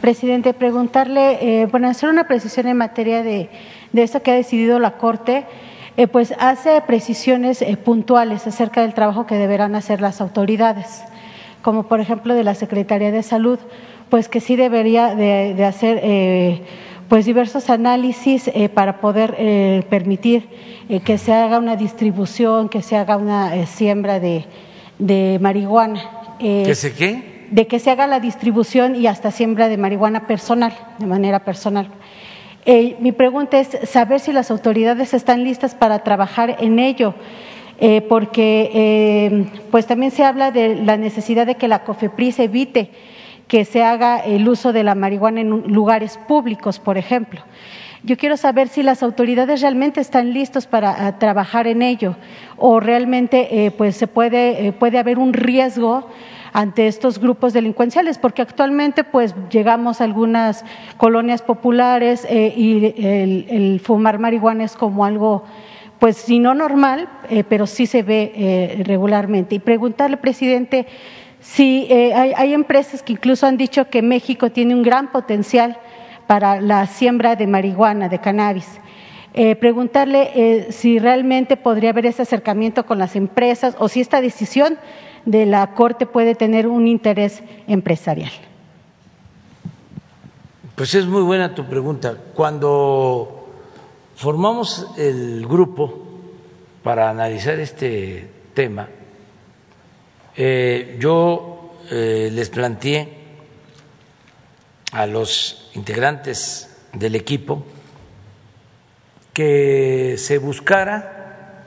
Presidente, 0.00 0.54
preguntarle, 0.54 1.62
eh, 1.62 1.66
bueno, 1.66 1.86
hacer 1.88 2.08
una 2.08 2.26
precisión 2.26 2.66
en 2.68 2.76
materia 2.78 3.22
de, 3.22 3.50
de 3.92 4.02
esto 4.02 4.22
que 4.22 4.30
ha 4.30 4.34
decidido 4.34 4.78
la 4.78 4.92
Corte, 4.92 5.44
eh, 5.98 6.06
pues 6.06 6.32
hace 6.38 6.80
precisiones 6.86 7.60
eh, 7.60 7.76
puntuales 7.76 8.46
acerca 8.46 8.80
del 8.80 8.94
trabajo 8.94 9.26
que 9.26 9.34
deberán 9.34 9.74
hacer 9.74 10.00
las 10.00 10.22
autoridades, 10.22 11.02
como 11.60 11.82
por 11.82 12.00
ejemplo 12.00 12.34
de 12.34 12.44
la 12.44 12.54
Secretaría 12.54 13.12
de 13.12 13.22
Salud, 13.22 13.58
pues 14.08 14.30
que 14.30 14.40
sí 14.40 14.56
debería 14.56 15.14
de, 15.14 15.64
hacer 15.64 16.64
pues 17.08 17.26
diversos 17.26 17.70
análisis 17.70 18.50
para 18.74 19.00
poder 19.00 19.36
permitir 19.88 20.48
que 21.04 21.16
se 21.16 21.32
haga 21.32 21.58
una 21.58 21.76
distribución, 21.76 22.68
que 22.68 22.82
se 22.82 22.96
haga 22.96 23.16
una 23.16 23.66
siembra 23.66 24.18
de, 24.18 24.46
de 24.98 25.38
marihuana. 25.40 26.02
¿Que 26.40 26.74
se 26.74 26.92
qué? 26.92 27.29
De 27.50 27.66
que 27.66 27.80
se 27.80 27.90
haga 27.90 28.06
la 28.06 28.20
distribución 28.20 28.94
y 28.94 29.06
hasta 29.06 29.30
siembra 29.30 29.68
de 29.68 29.76
marihuana 29.76 30.26
personal, 30.26 30.72
de 30.98 31.06
manera 31.06 31.44
personal. 31.44 31.88
Eh, 32.64 32.96
mi 33.00 33.12
pregunta 33.12 33.58
es 33.58 33.76
saber 33.84 34.20
si 34.20 34.32
las 34.32 34.50
autoridades 34.50 35.14
están 35.14 35.42
listas 35.44 35.74
para 35.74 36.00
trabajar 36.00 36.56
en 36.60 36.78
ello, 36.78 37.14
eh, 37.80 38.02
porque 38.02 38.70
eh, 38.72 39.46
pues 39.70 39.86
también 39.86 40.12
se 40.12 40.24
habla 40.24 40.50
de 40.50 40.76
la 40.76 40.96
necesidad 40.96 41.46
de 41.46 41.56
que 41.56 41.68
la 41.68 41.84
COFEPRIS 41.84 42.38
evite 42.38 42.90
que 43.48 43.64
se 43.64 43.82
haga 43.82 44.18
el 44.18 44.48
uso 44.48 44.72
de 44.72 44.84
la 44.84 44.94
marihuana 44.94 45.40
en 45.40 45.50
lugares 45.72 46.18
públicos, 46.28 46.78
por 46.78 46.98
ejemplo. 46.98 47.40
Yo 48.04 48.16
quiero 48.16 48.36
saber 48.36 48.68
si 48.68 48.82
las 48.82 49.02
autoridades 49.02 49.60
realmente 49.60 50.00
están 50.00 50.32
listos 50.32 50.66
para 50.66 51.18
trabajar 51.18 51.66
en 51.66 51.82
ello 51.82 52.14
o 52.56 52.78
realmente 52.80 53.74
pues 53.76 53.96
se 53.96 54.06
puede, 54.06 54.72
puede 54.72 54.98
haber 54.98 55.18
un 55.18 55.34
riesgo 55.34 56.08
ante 56.52 56.86
estos 56.86 57.18
grupos 57.18 57.52
delincuenciales, 57.52 58.18
porque 58.18 58.42
actualmente 58.42 59.04
pues 59.04 59.34
llegamos 59.50 60.00
a 60.00 60.04
algunas 60.04 60.64
colonias 60.96 61.42
populares 61.42 62.26
eh, 62.28 62.52
y 62.56 62.94
el, 62.98 63.80
fumar 63.80 64.18
marihuana 64.18 64.64
es 64.64 64.76
como 64.76 65.04
algo 65.04 65.44
pues 65.98 66.16
si 66.16 66.38
no 66.38 66.54
normal, 66.54 67.10
eh, 67.28 67.44
pero 67.46 67.66
sí 67.66 67.84
se 67.84 68.02
ve 68.02 68.32
eh, 68.34 68.82
regularmente. 68.86 69.56
Y 69.56 69.58
preguntarle, 69.58 70.16
presidente, 70.16 70.86
si 71.40 71.92
hay, 71.92 72.32
hay, 72.34 72.54
empresas 72.54 73.02
que 73.02 73.12
incluso 73.12 73.46
han 73.46 73.58
dicho 73.58 73.90
que 73.90 74.00
México 74.00 74.50
tiene 74.50 74.74
un 74.74 74.82
gran 74.82 75.12
potencial 75.12 75.76
para 76.26 76.58
la 76.62 76.86
siembra 76.86 77.36
de 77.36 77.46
marihuana, 77.46 78.08
de 78.08 78.18
cannabis. 78.18 78.80
preguntarle 79.60 80.66
si 80.70 80.98
realmente 80.98 81.56
podría 81.56 81.90
haber 81.90 82.06
ese 82.06 82.22
acercamiento 82.22 82.86
con 82.86 82.98
las 82.98 83.14
empresas 83.14 83.76
o 83.78 83.88
si 83.88 84.00
esta 84.00 84.20
decisión 84.20 84.78
de 85.24 85.46
la 85.46 85.74
Corte 85.74 86.06
puede 86.06 86.34
tener 86.34 86.66
un 86.66 86.86
interés 86.86 87.42
empresarial. 87.66 88.32
Pues 90.74 90.94
es 90.94 91.06
muy 91.06 91.22
buena 91.22 91.54
tu 91.54 91.66
pregunta. 91.66 92.16
Cuando 92.34 93.48
formamos 94.16 94.92
el 94.96 95.46
grupo 95.46 96.06
para 96.82 97.10
analizar 97.10 97.60
este 97.60 98.30
tema, 98.54 98.88
eh, 100.36 100.96
yo 100.98 101.74
eh, 101.90 102.30
les 102.32 102.48
planteé 102.48 103.20
a 104.92 105.06
los 105.06 105.70
integrantes 105.74 106.76
del 106.92 107.14
equipo 107.14 107.62
que 109.32 110.16
se 110.18 110.38
buscara 110.38 111.66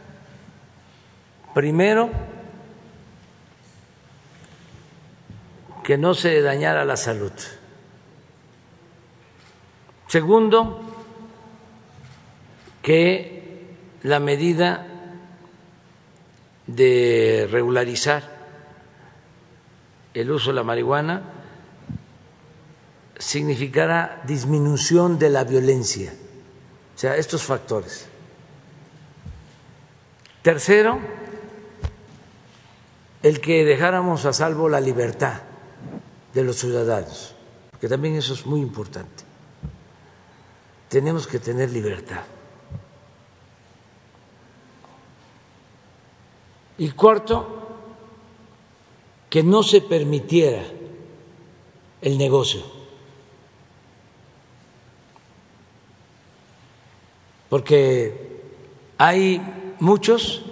primero 1.54 2.10
que 5.84 5.98
no 5.98 6.14
se 6.14 6.42
dañara 6.42 6.86
la 6.86 6.96
salud. 6.96 7.34
Segundo, 10.08 10.82
que 12.82 13.76
la 14.04 14.20
medida 14.20 14.88
de 16.68 17.48
regularizar 17.52 18.24
el 20.14 20.32
uso 20.32 20.52
de 20.52 20.56
la 20.56 20.64
marihuana 20.64 21.24
significara 23.18 24.22
disminución 24.26 25.20
de 25.20 25.30
la 25.30 25.44
violencia. 25.44 26.14
O 26.96 26.98
sea, 26.98 27.18
estos 27.18 27.44
factores. 27.44 28.08
Tercero, 30.42 31.00
el 33.22 33.42
que 33.42 33.66
dejáramos 33.66 34.26
a 34.26 34.34
salvo 34.34 34.70
la 34.70 34.80
libertad 34.80 35.42
de 36.34 36.44
los 36.44 36.58
ciudadanos, 36.58 37.36
que 37.80 37.88
también 37.88 38.16
eso 38.16 38.34
es 38.34 38.46
muy 38.46 38.60
importante. 38.60 39.24
Tenemos 40.90 41.28
que 41.28 41.40
tener 41.40 41.72
libertad. 41.72 42.24
Y 46.78 46.90
cuarto, 46.92 47.60
que 49.30 49.44
no 49.44 49.64
se 49.64 49.82
permitiera 49.82 50.64
el 52.02 52.18
negocio. 52.18 52.62
Porque 57.50 58.42
hay 58.98 59.76
muchos 59.80 60.44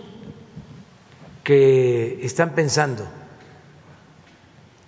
que 1.43 2.23
están 2.23 2.53
pensando 2.53 3.20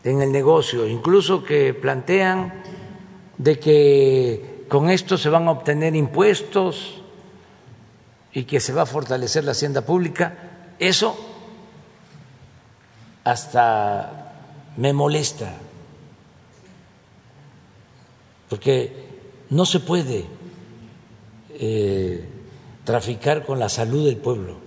en 0.03 0.21
el 0.21 0.31
negocio, 0.31 0.88
incluso 0.88 1.43
que 1.43 1.73
plantean 1.73 2.61
de 3.38 3.59
que 3.59 4.65
con 4.69 4.89
esto 4.89 5.17
se 5.17 5.30
van 5.30 5.47
a 5.47 5.51
obtener 5.51 5.95
impuestos 5.95 7.01
y 8.34 8.43
que 8.43 8.59
se 8.59 8.73
va 8.73 8.81
a 8.81 8.85
fortalecer 8.85 9.43
la 9.43 9.51
hacienda 9.51 9.85
pública, 9.85 10.73
eso 10.80 11.15
hasta 13.23 14.34
me 14.75 14.91
molesta, 14.91 15.53
porque 18.49 18.91
no 19.49 19.65
se 19.65 19.80
puede 19.80 20.25
eh, 21.51 22.27
traficar 22.84 23.45
con 23.45 23.59
la 23.59 23.69
salud 23.69 24.05
del 24.05 24.17
pueblo. 24.17 24.57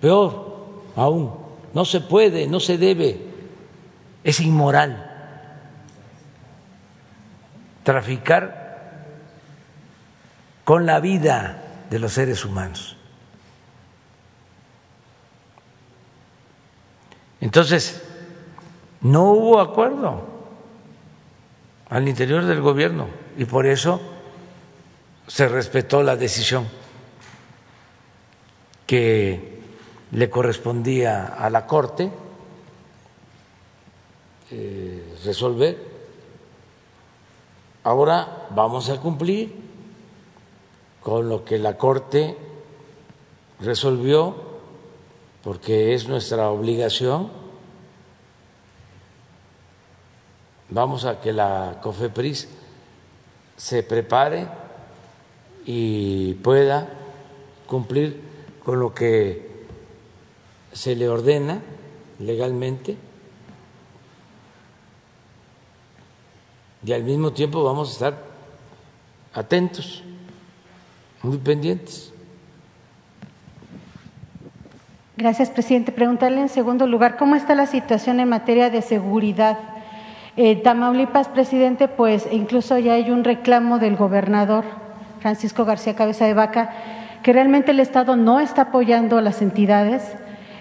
Peor 0.00 0.52
aún, 0.96 1.41
no 1.74 1.84
se 1.84 2.00
puede, 2.00 2.46
no 2.46 2.60
se 2.60 2.78
debe, 2.78 3.20
es 4.24 4.40
inmoral 4.40 5.08
traficar 7.82 9.04
con 10.64 10.86
la 10.86 11.00
vida 11.00 11.84
de 11.90 11.98
los 11.98 12.12
seres 12.12 12.44
humanos. 12.44 12.96
Entonces, 17.40 18.02
no 19.00 19.32
hubo 19.32 19.60
acuerdo 19.60 20.28
al 21.88 22.08
interior 22.08 22.44
del 22.44 22.60
gobierno 22.60 23.08
y 23.36 23.44
por 23.44 23.66
eso 23.66 24.00
se 25.26 25.48
respetó 25.48 26.02
la 26.02 26.16
decisión 26.16 26.68
que 28.86 29.51
le 30.12 30.28
correspondía 30.28 31.26
a 31.26 31.48
la 31.48 31.66
Corte 31.66 32.10
eh, 34.50 35.16
resolver. 35.24 35.78
Ahora 37.84 38.46
vamos 38.50 38.90
a 38.90 39.00
cumplir 39.00 39.54
con 41.02 41.28
lo 41.28 41.44
que 41.44 41.58
la 41.58 41.78
Corte 41.78 42.36
resolvió, 43.60 44.34
porque 45.42 45.94
es 45.94 46.06
nuestra 46.06 46.50
obligación. 46.50 47.30
Vamos 50.68 51.06
a 51.06 51.20
que 51.20 51.32
la 51.32 51.80
COFEPRIS 51.82 52.48
se 53.56 53.82
prepare 53.82 54.46
y 55.64 56.34
pueda 56.34 56.88
cumplir 57.66 58.20
con 58.62 58.78
lo 58.78 58.94
que 58.94 59.51
se 60.72 60.96
le 60.96 61.08
ordena 61.08 61.60
legalmente 62.18 62.96
y 66.84 66.92
al 66.92 67.04
mismo 67.04 67.32
tiempo 67.32 67.62
vamos 67.62 67.90
a 67.90 67.92
estar 67.92 68.24
atentos, 69.34 70.02
muy 71.22 71.38
pendientes. 71.38 72.12
Gracias, 75.16 75.50
presidente. 75.50 75.92
Preguntarle 75.92 76.40
en 76.40 76.48
segundo 76.48 76.86
lugar, 76.86 77.16
¿cómo 77.16 77.36
está 77.36 77.54
la 77.54 77.66
situación 77.66 78.18
en 78.18 78.28
materia 78.28 78.70
de 78.70 78.82
seguridad? 78.82 79.58
Eh, 80.36 80.56
Tamaulipas, 80.56 81.28
presidente, 81.28 81.86
pues 81.86 82.26
incluso 82.32 82.78
ya 82.78 82.94
hay 82.94 83.10
un 83.10 83.22
reclamo 83.22 83.78
del 83.78 83.96
gobernador 83.96 84.64
Francisco 85.20 85.64
García 85.64 85.94
Cabeza 85.94 86.24
de 86.24 86.34
Vaca 86.34 86.74
que 87.22 87.32
realmente 87.32 87.70
el 87.70 87.78
Estado 87.78 88.16
no 88.16 88.40
está 88.40 88.62
apoyando 88.62 89.18
a 89.18 89.22
las 89.22 89.42
entidades 89.42 90.02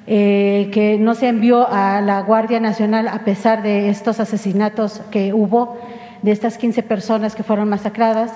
eh, 0.07 0.69
que 0.73 0.97
no 0.97 1.13
se 1.13 1.27
envió 1.27 1.67
a 1.71 2.01
la 2.01 2.21
Guardia 2.21 2.59
Nacional 2.59 3.07
a 3.07 3.19
pesar 3.19 3.61
de 3.61 3.89
estos 3.89 4.19
asesinatos 4.19 5.01
que 5.11 5.31
hubo, 5.33 5.77
de 6.23 6.31
estas 6.31 6.57
15 6.57 6.81
personas 6.83 7.35
que 7.35 7.43
fueron 7.43 7.69
masacradas, 7.69 8.31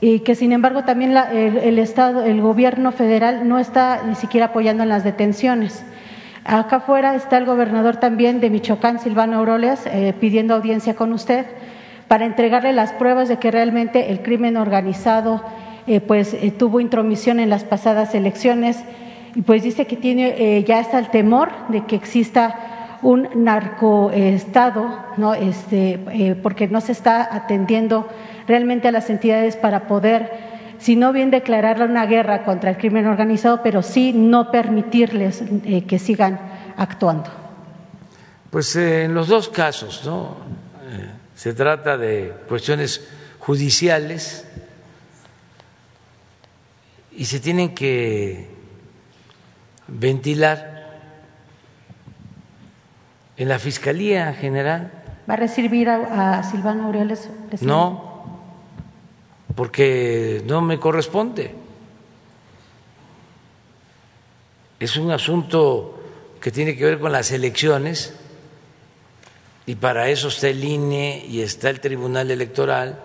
y 0.00 0.20
que 0.20 0.34
sin 0.34 0.52
embargo 0.52 0.84
también 0.84 1.16
el, 1.16 1.78
Estado, 1.78 2.24
el 2.24 2.40
gobierno 2.40 2.90
federal 2.90 3.46
no 3.46 3.58
está 3.58 4.02
ni 4.06 4.14
siquiera 4.14 4.46
apoyando 4.46 4.82
en 4.82 4.88
las 4.88 5.04
detenciones. 5.04 5.84
Acá 6.44 6.76
afuera 6.76 7.14
está 7.14 7.36
el 7.36 7.44
gobernador 7.44 7.96
también 7.98 8.40
de 8.40 8.48
Michoacán, 8.50 8.98
Silvano 8.98 9.36
Auroles, 9.38 9.86
eh, 9.86 10.14
pidiendo 10.18 10.54
audiencia 10.54 10.94
con 10.94 11.12
usted 11.12 11.46
para 12.08 12.24
entregarle 12.24 12.72
las 12.72 12.92
pruebas 12.92 13.28
de 13.28 13.38
que 13.38 13.50
realmente 13.50 14.10
el 14.10 14.22
crimen 14.22 14.56
organizado 14.56 15.42
eh, 15.86 16.00
pues 16.00 16.34
tuvo 16.58 16.80
intromisión 16.80 17.38
en 17.38 17.50
las 17.50 17.64
pasadas 17.64 18.14
elecciones 18.14 18.82
y 19.34 19.42
pues 19.42 19.62
dice 19.62 19.86
que 19.86 19.96
tiene 19.96 20.34
eh, 20.38 20.64
ya 20.64 20.80
está 20.80 20.98
el 20.98 21.10
temor 21.10 21.50
de 21.68 21.84
que 21.86 21.96
exista 21.96 22.98
un 23.02 23.28
narcoestado, 23.34 25.04
¿no? 25.16 25.34
Este, 25.34 26.00
eh, 26.12 26.34
porque 26.42 26.68
no 26.68 26.80
se 26.80 26.92
está 26.92 27.34
atendiendo 27.34 28.08
realmente 28.46 28.88
a 28.88 28.92
las 28.92 29.08
entidades 29.08 29.56
para 29.56 29.86
poder, 29.86 30.30
si 30.78 30.96
no 30.96 31.12
bien 31.12 31.30
declararle 31.30 31.84
una 31.84 32.06
guerra 32.06 32.44
contra 32.44 32.70
el 32.70 32.76
crimen 32.76 33.06
organizado, 33.06 33.62
pero 33.62 33.82
sí 33.82 34.12
no 34.12 34.50
permitirles 34.50 35.42
eh, 35.64 35.84
que 35.84 35.98
sigan 35.98 36.40
actuando. 36.76 37.30
Pues 38.50 38.74
en 38.76 39.14
los 39.14 39.28
dos 39.28 39.48
casos, 39.48 40.02
¿no? 40.04 40.60
se 41.36 41.54
trata 41.54 41.96
de 41.96 42.34
cuestiones 42.48 43.08
judiciales 43.38 44.46
y 47.12 47.24
se 47.24 47.40
tienen 47.40 47.74
que 47.74 48.59
ventilar 49.90 51.00
en 53.36 53.48
la 53.48 53.58
Fiscalía 53.58 54.32
General. 54.34 54.90
¿Va 55.28 55.34
a 55.34 55.36
recibir 55.36 55.88
a, 55.88 56.42
Silvano 56.42 56.86
Aureoles? 56.86 57.28
No, 57.60 58.42
porque 59.54 60.42
no 60.46 60.60
me 60.60 60.78
corresponde. 60.78 61.54
Es 64.78 64.96
un 64.96 65.10
asunto 65.10 66.02
que 66.40 66.50
tiene 66.50 66.76
que 66.76 66.84
ver 66.84 66.98
con 66.98 67.12
las 67.12 67.30
elecciones 67.32 68.14
y 69.66 69.74
para 69.74 70.08
eso 70.08 70.28
está 70.28 70.48
el 70.48 70.64
INE 70.64 71.24
y 71.28 71.42
está 71.42 71.70
el 71.70 71.80
Tribunal 71.80 72.30
Electoral. 72.30 72.98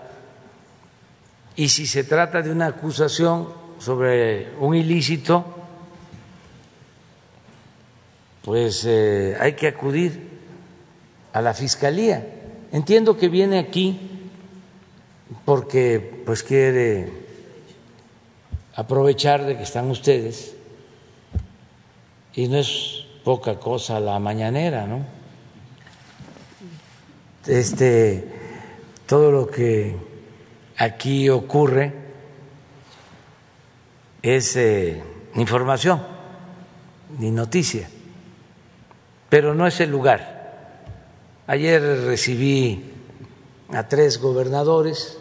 Y 1.56 1.70
si 1.70 1.86
se 1.86 2.04
trata 2.04 2.42
de 2.42 2.52
una 2.52 2.68
acusación 2.68 3.50
sobre 3.80 4.50
un 4.60 4.76
ilícito, 4.76 5.55
pues 8.46 8.86
eh, 8.86 9.36
hay 9.40 9.54
que 9.54 9.68
acudir 9.68 10.30
a 11.34 11.42
la 11.42 11.56
fiscalía. 11.56 12.26
Entiendo 12.72 13.18
que 13.18 13.28
viene 13.28 13.58
aquí 13.58 14.00
porque 15.44 16.22
pues 16.26 16.44
quiere 16.44 17.12
aprovechar 18.76 19.46
de 19.46 19.58
que 19.58 19.64
están 19.64 19.90
ustedes 19.90 20.56
y 22.36 22.48
no 22.48 22.60
es 22.60 23.06
poca 23.24 23.60
cosa 23.60 24.00
la 24.00 24.20
mañanera, 24.20 24.86
¿no? 24.86 25.04
Este, 27.48 28.28
todo 29.08 29.32
lo 29.32 29.48
que 29.48 29.96
aquí 30.78 31.30
ocurre 31.30 31.94
es 34.22 34.56
eh, 34.56 35.02
información 35.36 36.02
ni 37.20 37.32
noticia, 37.32 37.88
pero 39.30 39.54
no 39.56 39.68
es 39.68 39.80
el 39.80 39.90
lugar. 39.90 40.84
Ayer 41.48 41.82
recibí 42.06 42.92
a 43.74 43.88
tres 43.88 44.20
gobernadores, 44.20 45.20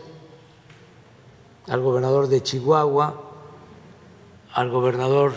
al 1.67 1.81
gobernador 1.81 2.29
de 2.29 2.43
Chihuahua, 2.43 3.33
al 4.53 4.71
gobernador 4.71 5.33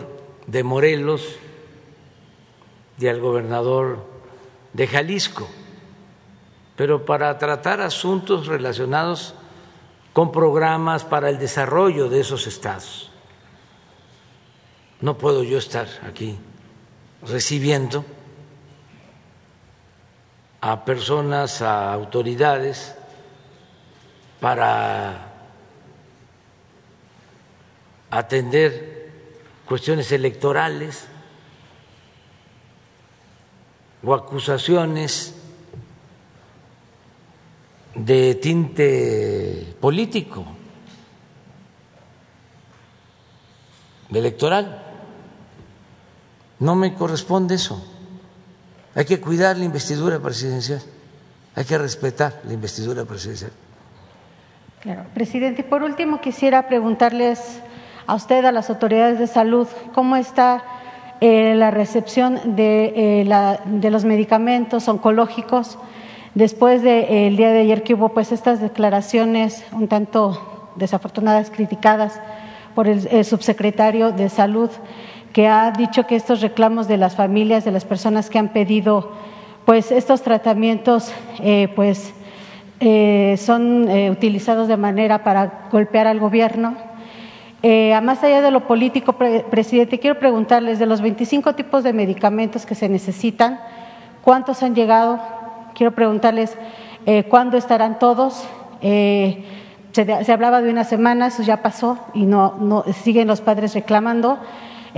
de 0.46 0.64
Morelos 0.64 1.38
y 3.00 3.08
al 3.08 3.20
gobernador 3.20 4.06
de 4.74 4.88
Jalisco, 4.88 5.48
pero 6.76 7.06
para 7.06 7.38
tratar 7.38 7.82
asuntos 7.82 8.48
relacionados 8.48 9.34
con 10.14 10.32
programas 10.32 11.04
para 11.04 11.30
el 11.30 11.38
desarrollo 11.38 12.10
de 12.10 12.22
esos 12.22 12.48
estados. 12.48 13.12
No 15.02 15.18
puedo 15.18 15.44
yo 15.44 15.58
estar 15.58 15.88
aquí 16.08 16.38
recibiendo 17.22 18.04
a 20.62 20.86
personas, 20.86 21.62
a 21.62 21.94
autoridades, 21.94 22.96
para 24.40 25.28
atender 28.10 29.12
cuestiones 29.66 30.12
electorales 30.12 31.08
o 34.04 34.14
acusaciones 34.14 35.36
de 37.96 38.36
tinte 38.36 39.76
político, 39.82 40.46
electoral. 44.12 44.84
No 46.60 46.76
me 46.76 46.94
corresponde 46.94 47.56
eso. 47.56 47.97
Hay 48.98 49.06
que 49.06 49.22
cuidar 49.22 49.56
la 49.58 49.64
investidura 49.64 50.18
presidencial, 50.18 50.82
hay 51.56 51.66
que 51.66 51.78
respetar 51.78 52.42
la 52.46 52.54
investidura 52.54 53.06
presidencial. 53.06 53.52
Claro. 54.82 55.04
Presidente, 55.14 55.64
por 55.64 55.84
último 55.84 56.20
quisiera 56.20 56.68
preguntarles 56.68 57.62
a 58.08 58.16
usted, 58.16 58.44
a 58.44 58.52
las 58.52 58.72
autoridades 58.72 59.20
de 59.20 59.28
salud, 59.28 59.68
cómo 59.94 60.16
está 60.16 60.64
eh, 61.22 61.54
la 61.56 61.70
recepción 61.70 62.56
de, 62.56 63.22
eh, 63.22 63.58
de, 63.66 63.92
los 63.92 64.04
medicamentos 64.04 64.88
oncológicos 64.88 65.78
después 66.34 66.82
del 66.82 67.06
de, 67.08 67.28
eh, 67.28 67.30
día 67.30 67.52
de 67.52 67.60
ayer 67.60 67.84
que 67.84 67.94
hubo 67.94 68.10
pues 68.10 68.32
estas 68.32 68.62
declaraciones 68.62 69.64
un 69.74 69.88
tanto 69.88 70.72
desafortunadas, 70.76 71.52
criticadas 71.52 72.20
por 72.74 72.88
el 72.88 73.26
subsecretario 73.26 74.12
de 74.12 74.30
Salud 74.30 74.72
que 75.34 75.48
ha 75.48 75.72
dicho 75.72 76.06
que 76.08 76.16
estos 76.16 76.42
reclamos 76.42 76.88
de 76.88 76.98
las 76.98 77.16
familias, 77.16 77.66
de 77.66 77.72
las 77.72 77.86
personas 77.86 78.30
que 78.30 78.40
han 78.40 78.50
pedido 78.50 79.12
pues 79.68 79.92
estos 79.92 80.22
tratamientos 80.22 81.12
eh, 81.40 81.68
pues 81.76 82.14
eh, 82.80 83.36
son 83.38 83.90
eh, 83.90 84.10
utilizados 84.10 84.70
de 84.70 84.78
manera 84.78 85.26
para 85.26 85.68
golpear 85.70 86.08
al 86.08 86.22
gobierno. 86.22 86.78
a 87.94 88.00
más 88.00 88.24
allá 88.24 88.42
de 88.42 88.50
lo 88.50 88.66
político, 88.66 89.18
presidente, 89.52 90.00
quiero 90.00 90.20
preguntarles 90.20 90.80
de 90.80 90.86
los 90.86 91.02
25 91.02 91.54
tipos 91.56 91.84
de 91.84 91.92
medicamentos 91.92 92.66
que 92.66 92.76
se 92.76 92.88
necesitan, 92.88 93.60
¿cuántos 94.22 94.64
han 94.64 94.74
llegado? 94.74 95.20
Quiero 95.76 95.92
preguntarles 95.92 96.58
cuándo 97.30 97.58
estarán 97.58 98.00
todos. 98.00 98.48
Se, 98.80 99.44
se, 99.92 100.32
hablaba 100.32 100.62
de 100.62 100.70
una 100.70 100.86
semana, 100.86 101.28
eso 101.28 101.44
ya 101.44 101.62
pasó 101.62 102.00
y 102.14 102.26
no, 102.26 102.56
no 102.58 102.86
siguen 103.04 103.28
los 103.28 103.42
padres 103.42 103.74
reclamando. 103.74 104.38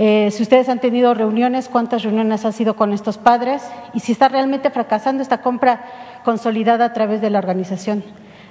Eh, 0.02 0.30
si 0.30 0.42
ustedes 0.42 0.66
han 0.70 0.80
tenido 0.80 1.12
reuniones, 1.12 1.68
cuántas 1.68 2.04
reuniones 2.04 2.46
han 2.46 2.54
sido 2.54 2.74
con 2.74 2.94
estos 2.94 3.18
padres 3.18 3.62
y 3.92 4.00
si 4.00 4.12
está 4.12 4.30
realmente 4.30 4.70
fracasando 4.70 5.22
esta 5.22 5.42
compra 5.42 6.22
consolidada 6.24 6.86
a 6.86 6.92
través 6.94 7.20
de 7.20 7.28
la 7.28 7.38
Organización 7.38 8.02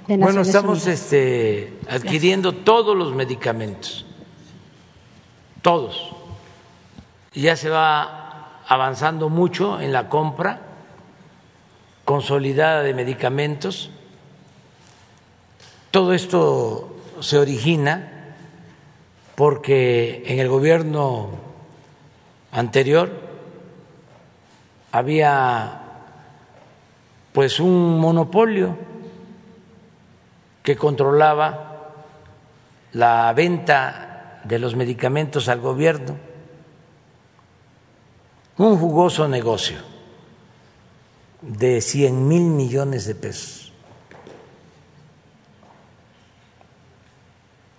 de 0.06 0.16
Naciones 0.16 0.24
Bueno, 0.26 0.42
estamos 0.42 0.86
este, 0.86 1.76
adquiriendo 1.88 2.52
todos 2.52 2.96
los 2.96 3.16
medicamentos, 3.16 4.06
todos. 5.60 6.12
Ya 7.32 7.56
se 7.56 7.68
va 7.68 8.60
avanzando 8.68 9.28
mucho 9.28 9.80
en 9.80 9.92
la 9.92 10.08
compra 10.08 10.60
consolidada 12.04 12.84
de 12.84 12.94
medicamentos. 12.94 13.90
Todo 15.90 16.14
esto 16.14 16.94
se 17.18 17.38
origina 17.38 18.19
porque 19.40 20.22
en 20.26 20.38
el 20.38 20.50
gobierno 20.50 21.30
anterior 22.52 23.10
había 24.92 25.80
pues 27.32 27.58
un 27.58 27.98
monopolio 27.98 28.76
que 30.62 30.76
controlaba 30.76 31.94
la 32.92 33.32
venta 33.32 34.42
de 34.44 34.58
los 34.58 34.76
medicamentos 34.76 35.48
al 35.48 35.60
gobierno, 35.60 36.18
un 38.58 38.76
jugoso 38.76 39.26
negocio 39.26 39.78
de 41.40 41.80
100 41.80 42.28
mil 42.28 42.42
millones 42.42 43.06
de 43.06 43.14
pesos. 43.14 43.72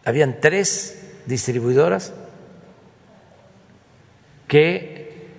Habían 0.03 0.41
tres 0.41 1.00
distribuidoras 1.25 2.13
que 4.47 5.29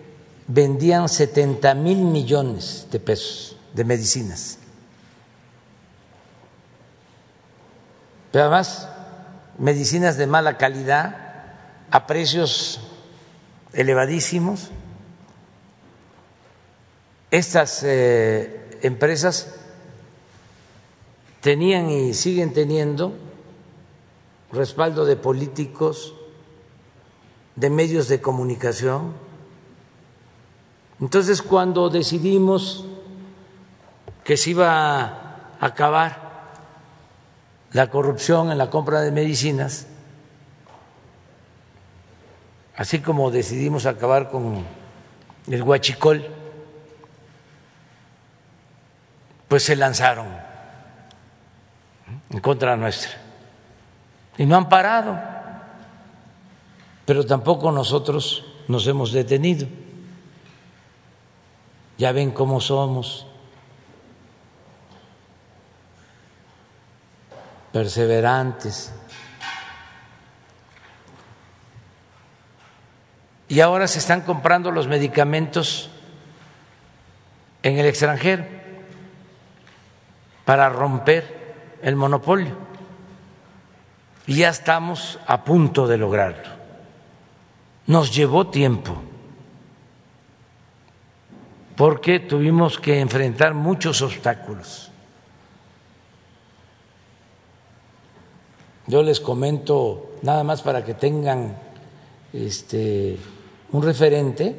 vendían 0.47 1.09
70 1.09 1.75
mil 1.75 1.99
millones 1.99 2.87
de 2.91 2.99
pesos 3.01 3.57
de 3.75 3.85
medicinas. 3.85 4.59
Pero 8.31 8.45
además, 8.45 8.89
medicinas 9.59 10.17
de 10.17 10.27
mala 10.27 10.57
calidad 10.57 11.17
a 11.91 12.07
precios 12.07 12.81
elevadísimos. 13.75 14.71
Estas 17.31 17.83
eh, 17.83 18.79
empresas 18.83 19.55
tenían 21.41 21.91
y 21.91 22.15
siguen 22.15 22.53
teniendo 22.53 23.15
respaldo 24.53 25.05
de 25.05 25.17
políticos, 25.17 26.15
de 27.57 27.71
medios 27.71 28.09
de 28.09 28.21
comunicación. 28.21 29.15
Entonces, 31.01 31.43
cuando 31.43 31.89
decidimos 31.89 32.85
que 34.25 34.37
se 34.37 34.51
iba 34.51 35.03
a 35.03 35.57
acabar 35.61 36.31
la 37.73 37.91
corrupción 37.91 38.53
en 38.53 38.59
la 38.59 38.71
compra 38.71 39.01
de 39.01 39.11
medicinas, 39.11 39.87
así 42.77 43.01
como 43.01 43.31
decidimos 43.31 43.87
acabar 43.87 44.31
con 44.31 44.65
el 45.47 45.63
huachicol, 45.63 46.27
pues 49.49 49.65
se 49.65 49.77
lanzaron 49.77 50.27
en 52.31 52.41
contra 52.41 52.77
nuestra 52.77 53.22
y 54.39 54.47
no 54.47 54.57
han 54.57 54.69
parado, 54.69 55.19
pero 57.05 57.27
tampoco 57.27 57.71
nosotros 57.71 58.45
nos 58.69 58.87
hemos 58.87 59.13
detenido. 59.13 59.67
Ya 61.99 62.13
ven 62.13 62.31
cómo 62.31 62.61
somos 62.61 63.27
perseverantes. 67.73 68.93
Y 73.49 73.61
ahora 73.61 73.87
se 73.87 73.99
están 73.99 74.23
comprando 74.23 74.71
los 74.71 74.89
medicamentos 74.89 75.91
en 77.63 77.79
el 77.79 77.87
extranjero 77.87 78.47
para 80.47 80.71
romper 80.71 81.79
el 81.83 81.95
monopolio 81.95 82.72
y 84.27 84.37
ya 84.37 84.49
estamos 84.51 85.19
a 85.27 85.45
punto 85.45 85.87
de 85.87 85.99
lograrlo. 85.99 86.51
Nos 87.87 88.15
llevó 88.15 88.47
tiempo 88.49 88.95
porque 91.77 92.21
tuvimos 92.21 92.79
que 92.79 93.01
enfrentar 93.01 93.55
muchos 93.55 94.03
obstáculos. 94.03 94.91
Yo 98.87 99.03
les 99.03 99.21
comento 99.21 100.17
nada 100.23 100.45
más 100.45 100.63
para 100.63 100.85
que 100.85 100.95
tengan 100.95 101.57
este, 102.33 103.17
un 103.73 103.83
referente 103.83 104.57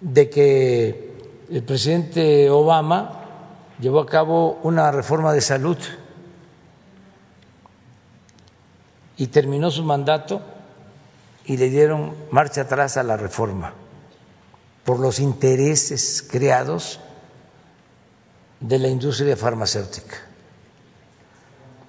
de 0.00 0.30
que 0.30 1.16
el 1.50 1.62
presidente 1.62 2.48
Obama 2.50 3.20
llevó 3.80 4.00
a 4.00 4.06
cabo 4.06 4.60
una 4.62 4.90
reforma 4.90 5.32
de 5.32 5.40
salud 5.40 5.78
y 9.16 9.28
terminó 9.28 9.70
su 9.70 9.84
mandato 9.84 10.40
y 11.44 11.56
le 11.56 11.68
dieron 11.70 12.14
marcha 12.30 12.62
atrás 12.62 12.96
a 12.96 13.02
la 13.02 13.16
reforma 13.16 13.74
por 14.84 14.98
los 14.98 15.20
intereses 15.20 16.26
creados 16.28 17.00
de 18.60 18.78
la 18.78 18.88
industria 18.88 19.36
farmacéutica, 19.36 20.16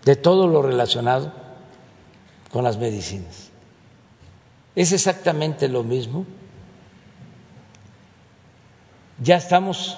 de 0.05 0.15
todo 0.15 0.47
lo 0.47 0.61
relacionado 0.61 1.31
con 2.51 2.63
las 2.63 2.77
medicinas. 2.77 3.49
Es 4.75 4.91
exactamente 4.91 5.67
lo 5.67 5.83
mismo. 5.83 6.25
Ya 9.21 9.37
estamos 9.37 9.97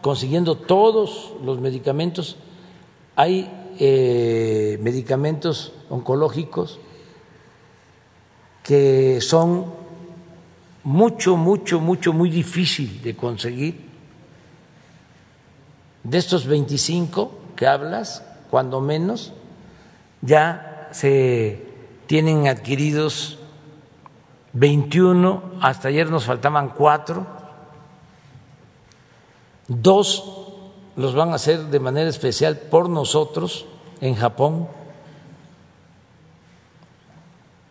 consiguiendo 0.00 0.56
todos 0.56 1.32
los 1.42 1.60
medicamentos. 1.60 2.36
Hay 3.16 3.50
eh, 3.78 4.78
medicamentos 4.80 5.72
oncológicos 5.88 6.78
que 8.62 9.20
son 9.20 9.72
mucho, 10.84 11.36
mucho, 11.36 11.80
mucho, 11.80 12.12
muy 12.12 12.30
difícil 12.30 13.02
de 13.02 13.16
conseguir. 13.16 13.90
De 16.04 16.18
estos 16.18 16.46
25 16.46 17.38
que 17.56 17.66
hablas, 17.66 18.24
cuando 18.50 18.80
menos, 18.80 19.32
ya 20.20 20.88
se 20.92 21.66
tienen 22.06 22.48
adquiridos 22.48 23.38
21, 24.52 25.42
hasta 25.60 25.88
ayer 25.88 26.10
nos 26.10 26.24
faltaban 26.24 26.70
cuatro, 26.70 27.26
dos 29.68 30.41
los 30.96 31.14
van 31.14 31.30
a 31.30 31.36
hacer 31.36 31.66
de 31.66 31.80
manera 31.80 32.08
especial 32.10 32.58
por 32.58 32.88
nosotros 32.88 33.66
en 34.00 34.14
Japón. 34.14 34.68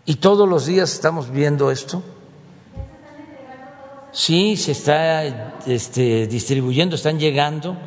Y 0.06 0.16
todos 0.16 0.48
los 0.50 0.66
días 0.66 0.92
estamos 0.92 1.30
viendo 1.30 1.72
esto. 1.72 2.02
Sí, 4.12 4.58
se 4.58 4.74
está 4.74 5.24
este, 5.66 6.28
distribuyendo, 6.28 6.96
están 6.96 7.18
llegando, 7.18 7.78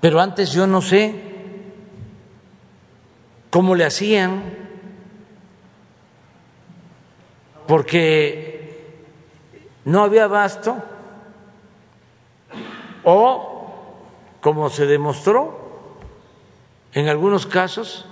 pero 0.00 0.20
antes 0.20 0.52
yo 0.52 0.66
no 0.66 0.82
sé 0.82 1.14
cómo 3.48 3.74
le 3.74 3.86
hacían, 3.86 4.42
porque 7.66 9.00
no 9.86 10.02
había 10.02 10.24
abasto 10.24 10.82
o, 13.08 13.70
como 14.40 14.68
se 14.68 14.84
demostró 14.84 15.56
en 16.92 17.06
algunos 17.06 17.46
casos, 17.46 18.04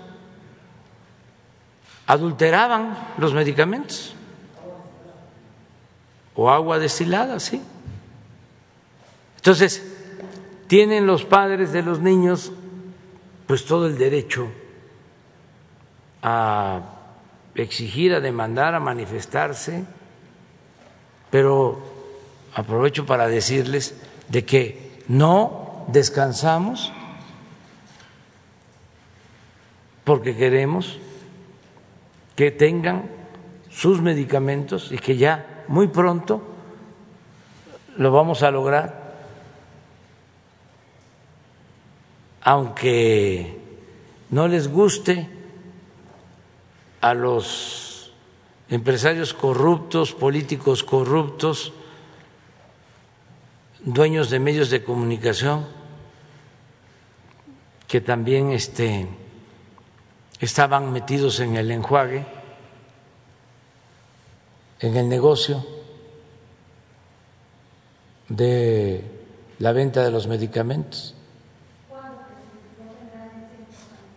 adulteraban 2.07 2.97
los 3.19 3.35
medicamentos 3.35 4.15
o 6.37 6.49
agua 6.49 6.79
destilada, 6.79 7.41
sí. 7.41 7.61
Entonces, 9.35 9.85
tienen 10.69 11.09
los 11.09 11.25
padres 11.25 11.73
de 11.73 11.83
los 11.83 11.99
niños 11.99 12.53
pues 13.49 13.65
todo 13.65 13.89
el 13.89 13.99
derecho 13.99 14.47
a 16.23 16.83
exigir, 17.57 18.15
a 18.15 18.21
demandar, 18.21 18.77
a 18.77 18.81
manifestarse, 18.81 19.85
pero 21.31 21.83
aprovecho 22.55 23.05
para 23.05 23.27
decirles 23.27 24.01
de 24.29 24.45
que 24.45 24.84
no 25.09 25.85
descansamos 25.89 26.93
porque 30.05 30.37
queremos 30.37 30.99
que 32.37 32.51
tengan 32.51 33.11
sus 33.71 34.01
medicamentos 34.01 34.93
y 34.93 34.99
que 34.99 35.17
ya 35.17 35.65
muy 35.69 35.89
pronto 35.89 36.43
lo 37.97 38.11
vamos 38.13 38.43
a 38.43 38.51
lograr, 38.51 39.15
aunque 42.43 43.59
no 44.31 44.49
les 44.49 44.69
guste 44.69 45.29
a 47.01 47.15
los 47.15 48.13
empresarios 48.69 49.33
corruptos, 49.33 50.13
políticos 50.13 50.83
corruptos, 50.83 51.73
dueños 53.85 54.31
de 54.31 54.41
medios 54.41 54.71
de 54.71 54.83
comunicación 54.83 55.67
que 57.87 58.01
también 58.01 58.51
este, 58.51 59.07
estaban 60.41 60.93
metidos 60.93 61.41
en 61.41 61.57
el 61.57 61.71
enjuague, 61.71 62.27
en 64.81 64.97
el 64.97 65.09
negocio 65.09 65.65
de 68.29 69.05
la 69.59 69.73
venta 69.73 70.03
de 70.03 70.11
los 70.11 70.27
medicamentos. 70.27 71.15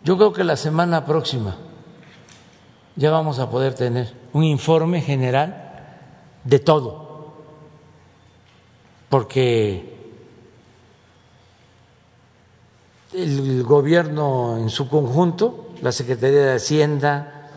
Yo 0.04 0.16
creo 0.16 0.32
que 0.32 0.46
la 0.46 0.56
semana 0.56 1.06
próxima 1.06 1.58
ya 2.96 3.12
vamos 3.12 3.40
a 3.40 3.50
poder 3.50 3.74
tener 3.74 4.14
un 4.32 4.46
informe 4.46 5.02
general 5.02 6.00
de 6.46 6.60
todo 6.60 7.07
porque 9.10 9.98
el 13.14 13.64
gobierno 13.64 14.58
en 14.58 14.70
su 14.70 14.90
conjunto, 14.90 15.70
la 15.82 15.92
Secretaría 15.92 16.46
de 16.46 16.56
Hacienda, 16.56 17.50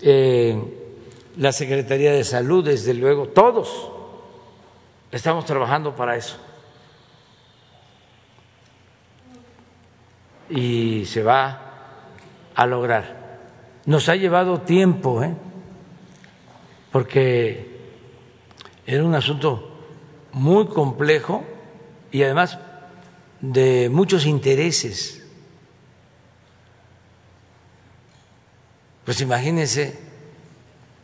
eh, 0.00 0.56
la 1.36 1.52
Secretaría 1.52 2.12
de 2.12 2.24
Salud, 2.24 2.64
desde 2.64 2.94
luego, 2.94 3.28
todos 3.28 3.90
estamos 5.10 5.44
trabajando 5.44 5.94
para 5.94 6.16
eso. 6.16 6.36
Y 10.48 11.04
se 11.06 11.22
va 11.22 11.72
a 12.54 12.66
lograr. 12.66 13.40
Nos 13.86 14.08
ha 14.08 14.16
llevado 14.16 14.60
tiempo, 14.60 15.22
¿eh? 15.22 15.34
porque 16.92 17.80
era 18.86 19.02
un 19.02 19.14
asunto 19.14 19.71
muy 20.32 20.66
complejo 20.66 21.44
y 22.10 22.22
además 22.22 22.58
de 23.40 23.88
muchos 23.90 24.26
intereses. 24.26 25.22
Pues 29.04 29.20
imagínense, 29.20 29.98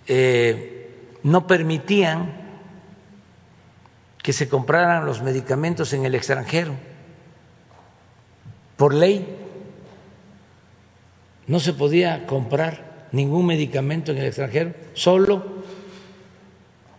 eh, 0.07 1.15
no 1.23 1.47
permitían 1.47 2.33
que 4.23 4.33
se 4.33 4.49
compraran 4.49 5.05
los 5.05 5.23
medicamentos 5.23 5.93
en 5.93 6.05
el 6.05 6.15
extranjero. 6.15 6.75
Por 8.77 8.95
ley 8.95 9.37
no 11.47 11.59
se 11.59 11.73
podía 11.73 12.27
comprar 12.27 13.09
ningún 13.11 13.47
medicamento 13.47 14.13
en 14.13 14.19
el 14.19 14.27
extranjero, 14.27 14.75
solo 14.95 15.45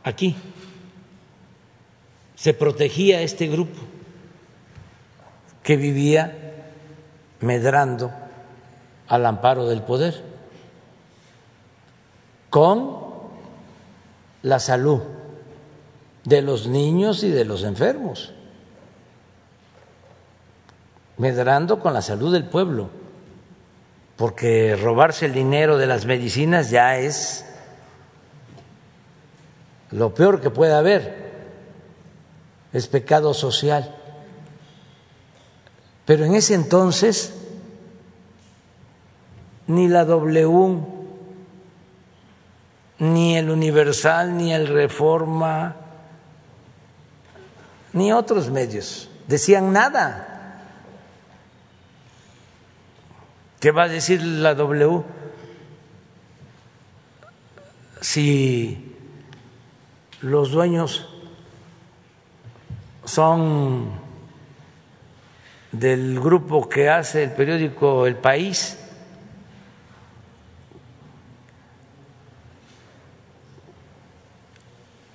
aquí 0.04 0.36
se 2.40 2.54
protegía 2.54 3.22
este 3.22 3.48
grupo 3.48 3.78
que 5.62 5.76
vivía 5.76 6.56
medrando 7.42 8.14
al 9.10 9.26
amparo 9.26 9.68
del 9.68 9.82
poder, 9.82 10.24
con 12.50 12.98
la 14.42 14.60
salud 14.60 15.02
de 16.24 16.42
los 16.42 16.68
niños 16.68 17.26
y 17.26 17.30
de 17.30 17.44
los 17.44 17.64
enfermos, 17.64 18.34
medrando 21.18 21.82
con 21.82 21.94
la 21.94 22.02
salud 22.02 22.32
del 22.32 22.46
pueblo, 22.46 22.90
porque 24.16 24.78
robarse 24.78 25.26
el 25.26 25.34
dinero 25.34 25.78
de 25.78 25.88
las 25.88 26.06
medicinas 26.06 26.70
ya 26.70 26.98
es 27.00 27.46
lo 29.92 30.14
peor 30.14 30.40
que 30.40 30.50
puede 30.50 30.74
haber 30.74 31.29
es 32.74 32.88
pecado 32.88 33.34
social. 33.34 33.96
Pero 36.06 36.26
en 36.26 36.36
ese 36.36 36.54
entonces 36.56 37.34
ni 39.68 39.88
la 39.88 40.06
W, 40.06 40.80
ni 43.00 43.38
el 43.38 43.50
Universal, 43.52 44.36
ni 44.36 44.52
el 44.52 44.68
Reforma, 44.68 45.76
ni 47.94 48.12
otros 48.12 48.50
medios 48.50 49.10
decían 49.30 49.72
nada. 49.72 50.26
¿Qué 53.60 53.72
va 53.72 53.84
a 53.84 53.88
decir 53.88 54.24
la 54.24 54.56
W 54.56 55.04
si 58.02 58.96
los 60.22 60.52
dueños 60.52 61.09
son 63.10 63.90
del 65.72 66.20
grupo 66.20 66.70
que 66.70 66.90
hace 66.90 67.24
el 67.24 67.32
periódico 67.32 68.06
El 68.06 68.16
País? 68.16 68.78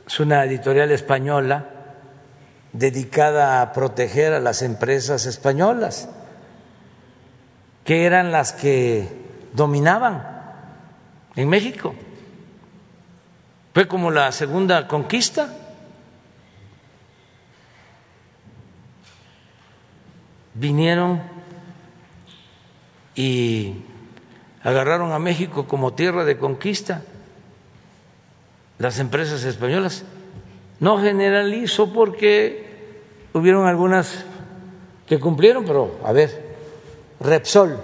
Es 0.06 0.20
una 0.20 0.44
editorial 0.44 0.90
española 0.90 1.70
dedicada 2.72 3.62
a 3.62 3.72
proteger 3.72 4.32
a 4.32 4.40
las 4.40 4.62
empresas 4.62 5.26
españolas, 5.26 6.08
que 7.84 8.04
eran 8.04 8.32
las 8.32 8.52
que 8.52 9.08
dominaban 9.52 10.26
en 11.36 11.48
México. 11.48 11.94
Fue 13.72 13.86
como 13.88 14.10
la 14.10 14.30
segunda 14.32 14.86
conquista. 14.88 15.63
Vinieron 20.54 21.20
y 23.14 23.74
agarraron 24.62 25.12
a 25.12 25.18
México 25.18 25.66
como 25.66 25.92
tierra 25.94 26.24
de 26.24 26.38
conquista 26.38 27.02
las 28.78 28.98
empresas 28.98 29.44
españolas. 29.44 30.04
No 30.80 31.00
generalizo 31.00 31.92
porque 31.92 32.64
hubieron 33.32 33.66
algunas 33.66 34.24
que 35.06 35.20
cumplieron, 35.20 35.64
pero 35.64 36.00
a 36.04 36.12
ver, 36.12 36.56
Repsol, 37.20 37.78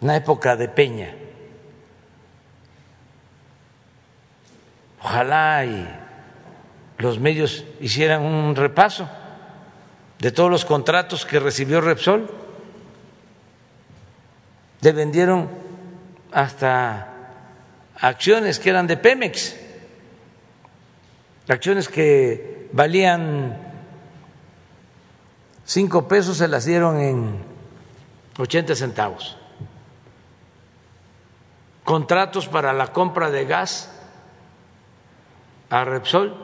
una 0.00 0.16
época 0.16 0.56
de 0.56 0.68
Peña. 0.68 1.14
Ojalá 5.02 5.64
y 5.64 5.88
los 6.98 7.20
medios 7.20 7.64
hicieran 7.80 8.22
un 8.22 8.56
repaso 8.56 9.08
de 10.18 10.30
todos 10.32 10.50
los 10.50 10.64
contratos 10.64 11.26
que 11.26 11.40
recibió 11.40 11.80
Repsol. 11.80 12.30
Le 14.80 14.92
vendieron 14.92 15.48
hasta 16.32 17.12
acciones 18.00 18.58
que 18.58 18.70
eran 18.70 18.86
de 18.86 18.96
Pemex, 18.96 19.56
acciones 21.48 21.88
que 21.88 22.68
valían 22.72 23.56
cinco 25.64 26.06
pesos 26.06 26.38
se 26.38 26.48
las 26.48 26.64
dieron 26.64 27.00
en 27.00 27.38
80 28.38 28.74
centavos. 28.74 29.36
Contratos 31.84 32.48
para 32.48 32.72
la 32.72 32.92
compra 32.92 33.30
de 33.30 33.44
gas 33.44 33.92
a 35.70 35.84
Repsol 35.84 36.34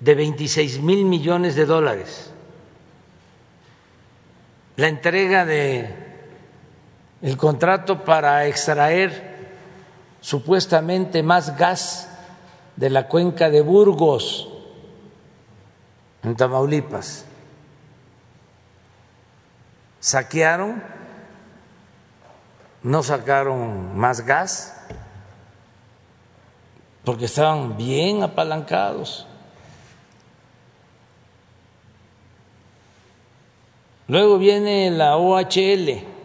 de 0.00 0.14
26 0.14 0.80
mil 0.80 1.04
millones 1.04 1.54
de 1.54 1.66
dólares. 1.66 2.32
La 4.76 4.88
entrega 4.88 5.44
de 5.44 6.06
el 7.22 7.36
contrato 7.36 8.04
para 8.04 8.46
extraer 8.46 9.36
supuestamente 10.20 11.22
más 11.22 11.56
gas 11.56 12.08
de 12.76 12.90
la 12.90 13.08
cuenca 13.08 13.48
de 13.48 13.62
Burgos, 13.62 14.48
en 16.22 16.36
Tamaulipas. 16.36 17.24
Saquearon, 20.00 20.82
no 22.82 23.02
sacaron 23.02 23.96
más 23.96 24.20
gas, 24.20 24.76
porque 27.04 27.24
estaban 27.24 27.76
bien 27.76 28.22
apalancados. 28.22 29.26
Luego 34.08 34.38
viene 34.38 34.90
la 34.90 35.16
OHL 35.16 36.16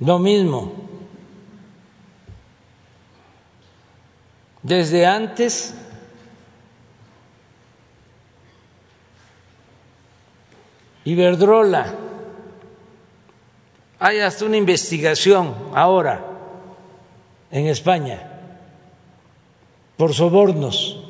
Lo 0.00 0.18
mismo. 0.18 0.72
Desde 4.62 5.06
antes 5.06 5.74
Iberdrola, 11.04 11.94
hay 14.00 14.18
hasta 14.18 14.44
una 14.44 14.56
investigación 14.56 15.54
ahora 15.72 16.26
en 17.52 17.68
España 17.68 18.28
por 19.96 20.12
sobornos 20.12 21.05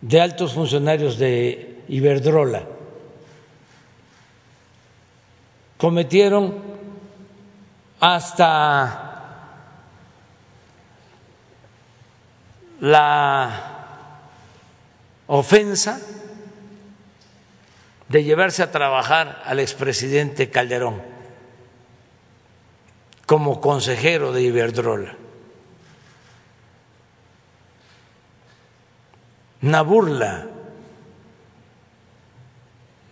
de 0.00 0.20
altos 0.20 0.52
funcionarios 0.52 1.18
de 1.18 1.82
Iberdrola. 1.88 2.64
Cometieron 5.78 6.62
hasta 8.00 9.06
la 12.80 13.76
ofensa 15.26 16.00
de 18.08 18.24
llevarse 18.24 18.62
a 18.62 18.70
trabajar 18.70 19.42
al 19.44 19.60
expresidente 19.60 20.50
Calderón 20.50 21.02
como 23.26 23.60
consejero 23.60 24.32
de 24.32 24.42
Iberdrola. 24.42 25.16
Una 29.62 29.82
burla. 29.82 30.46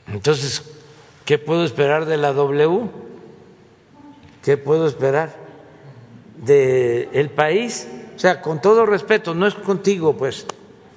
Entonces, 0.08 0.62
¿qué 1.24 1.38
puedo 1.38 1.64
esperar 1.64 2.04
de 2.06 2.16
la 2.16 2.32
W? 2.32 2.88
¿Qué 4.42 4.56
puedo 4.56 4.86
esperar 4.86 5.34
del 6.36 7.08
el 7.12 7.30
país? 7.30 7.88
O 8.14 8.18
sea, 8.18 8.40
con 8.40 8.60
todo 8.60 8.86
respeto, 8.86 9.34
no 9.34 9.46
es 9.46 9.54
contigo, 9.54 10.16
pues. 10.16 10.46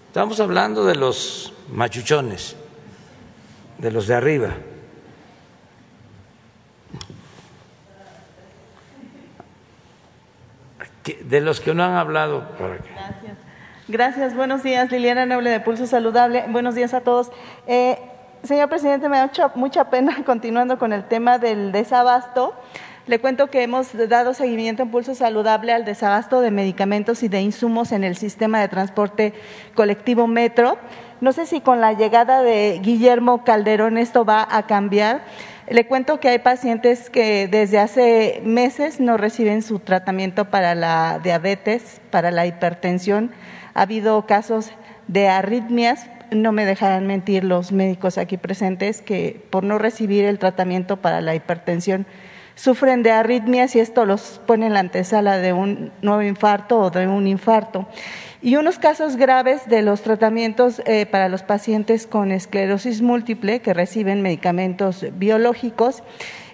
Estamos 0.08 0.40
hablando 0.40 0.86
de 0.86 0.96
los 0.96 1.54
machuchones, 1.72 2.56
de 3.78 3.92
los 3.92 4.08
de 4.08 4.16
arriba. 4.16 4.56
De 11.22 11.40
los 11.40 11.62
que 11.62 11.74
no 11.74 11.84
han 11.84 11.94
hablado. 11.94 12.46
Gracias. 12.60 13.27
Gracias. 13.90 14.36
Buenos 14.36 14.64
días, 14.64 14.92
Liliana 14.92 15.26
Noble 15.26 15.50
de 15.50 15.62
Pulso 15.62 15.88
Saludable. 15.88 16.44
Buenos 16.50 16.76
días 16.76 16.94
a 16.94 17.00
todos. 17.00 17.32
Eh, 17.68 17.98
señor 18.44 18.68
presidente, 18.68 19.08
me 19.08 19.16
da 19.16 19.28
mucha, 19.28 19.52
mucha 19.56 19.90
pena 19.90 20.18
continuando 20.26 20.78
con 20.78 20.92
el 20.92 21.06
tema 21.06 21.40
del 21.40 21.72
desabasto. 21.72 22.54
Le 23.06 23.20
cuento 23.20 23.48
que 23.48 23.64
hemos 23.64 23.94
dado 24.10 24.34
seguimiento 24.34 24.84
en 24.84 24.92
Pulso 24.92 25.16
Saludable 25.16 25.72
al 25.72 25.86
desabasto 25.86 26.42
de 26.42 26.52
medicamentos 26.52 27.24
y 27.24 27.30
de 27.30 27.40
insumos 27.40 27.94
en 27.94 28.04
el 28.04 28.18
sistema 28.18 28.60
de 28.60 28.68
transporte 28.68 29.34
colectivo 29.74 30.28
Metro. 30.28 30.78
No 31.22 31.32
sé 31.32 31.46
si 31.46 31.62
con 31.62 31.80
la 31.80 31.94
llegada 31.94 32.42
de 32.42 32.82
Guillermo 32.84 33.46
Calderón 33.46 33.98
esto 33.98 34.26
va 34.26 34.46
a 34.52 34.68
cambiar. 34.68 35.22
Le 35.70 35.88
cuento 35.88 36.20
que 36.20 36.28
hay 36.28 36.40
pacientes 36.40 37.10
que 37.10 37.48
desde 37.48 37.80
hace 37.80 38.42
meses 38.44 39.00
no 39.00 39.16
reciben 39.16 39.62
su 39.62 39.80
tratamiento 39.80 40.50
para 40.50 40.76
la 40.76 41.22
diabetes, 41.24 42.02
para 42.12 42.32
la 42.32 42.46
hipertensión. 42.46 43.32
Ha 43.78 43.84
habido 43.84 44.26
casos 44.26 44.72
de 45.08 45.28
arritmias, 45.28 46.10
no 46.32 46.52
me 46.52 46.66
dejarán 46.66 47.06
mentir 47.06 47.44
los 47.44 47.72
médicos 47.72 48.18
aquí 48.18 48.36
presentes, 48.36 49.04
que 49.04 49.46
por 49.52 49.64
no 49.64 49.78
recibir 49.78 50.26
el 50.26 50.40
tratamiento 50.40 50.98
para 50.98 51.22
la 51.22 51.36
hipertensión 51.36 52.08
sufren 52.56 53.04
de 53.04 53.12
arritmias 53.12 53.76
y 53.76 53.80
esto 53.80 54.08
los 54.08 54.42
pone 54.48 54.66
en 54.66 54.74
la 54.74 54.80
antesala 54.80 55.38
de 55.38 55.54
un 55.54 55.92
nuevo 56.02 56.24
infarto 56.24 56.80
o 56.80 56.90
de 56.90 57.08
un 57.08 57.28
infarto. 57.28 57.88
Y 58.42 58.56
unos 58.56 58.80
casos 58.80 59.16
graves 59.16 59.68
de 59.68 59.84
los 59.84 60.02
tratamientos 60.02 60.82
eh, 60.86 61.06
para 61.06 61.30
los 61.30 61.44
pacientes 61.44 62.08
con 62.08 62.32
esclerosis 62.32 63.04
múltiple 63.04 63.62
que 63.62 63.76
reciben 63.76 64.24
medicamentos 64.24 65.06
biológicos. 65.14 66.02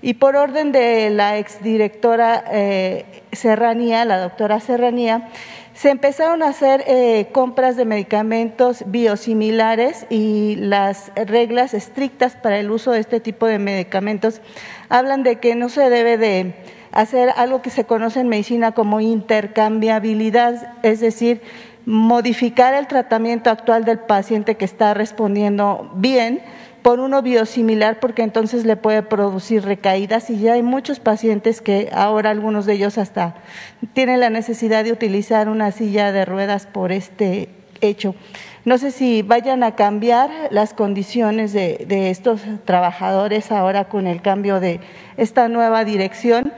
Y 0.02 0.16
por 0.16 0.36
orden 0.36 0.74
de 0.74 1.10
la 1.10 1.38
exdirectora 1.38 2.44
eh, 2.52 3.24
Serranía, 3.32 4.04
la 4.04 4.18
doctora 4.20 4.60
Serranía, 4.60 5.30
se 5.74 5.90
empezaron 5.90 6.44
a 6.44 6.50
hacer 6.50 6.84
eh, 6.88 7.30
compras 7.32 7.76
de 7.76 7.86
medicamentos 7.86 8.84
biosimilares 8.88 10.06
y 10.10 10.56
las 10.58 11.12
reglas 11.16 11.74
estrictas 11.74 12.36
para 12.36 12.60
el 12.60 12.70
uso 12.70 12.91
de 12.91 13.00
este 13.00 13.20
tipo 13.20 13.48
de 13.48 13.58
medicamentos 13.60 14.41
hablan 14.90 15.24
de 15.24 15.38
que 15.38 15.56
no 15.56 15.70
se 15.70 15.90
debe 15.90 16.18
de 16.18 16.54
hacer 16.91 17.32
algo 17.38 17.64
que 17.64 17.72
se 17.72 17.86
conoce 17.86 18.20
en 18.20 18.30
medicina 18.30 18.74
como 18.74 19.00
intercambiabilidad, 19.00 20.78
es 20.84 21.00
decir, 21.00 21.41
modificar 21.86 22.76
el 22.76 22.88
tratamiento 22.88 23.50
actual 23.50 23.84
del 23.84 24.00
paciente 24.00 24.56
que 24.56 24.66
está 24.66 24.94
respondiendo 24.94 25.91
bien 25.95 26.41
por 26.84 26.99
uno 26.99 27.22
biosimilar 27.22 27.99
porque 27.99 28.22
entonces 28.22 28.65
le 28.65 28.76
puede 28.76 29.01
producir 29.01 29.64
recaídas 29.64 30.30
y 30.30 30.39
ya 30.39 30.53
hay 30.53 30.64
muchos 30.64 30.99
pacientes 30.99 31.61
que 31.61 31.89
ahora 31.93 32.30
algunos 32.30 32.65
de 32.65 32.73
ellos 32.73 32.97
hasta 32.97 33.35
tienen 33.93 34.19
la 34.19 34.30
necesidad 34.30 34.84
de 34.84 34.91
utilizar 34.91 35.47
una 35.47 35.72
silla 35.72 36.11
de 36.11 36.26
ruedas 36.26 36.68
por 36.68 36.91
este 36.91 37.49
hecho. 37.80 38.15
No 38.65 38.77
sé 38.77 38.91
si 38.91 39.22
vayan 39.22 39.64
a 39.64 39.76
cambiar 39.76 40.30
las 40.51 40.73
condiciones 40.73 41.53
de, 41.53 41.85
de 41.88 42.10
estos 42.10 42.41
trabajadores 42.65 43.51
ahora 43.51 43.85
con 43.85 44.05
el 44.05 44.22
cambio 44.22 44.60
de 44.60 44.80
esta 45.18 45.47
nueva 45.47 45.85
dirección. 45.85 46.53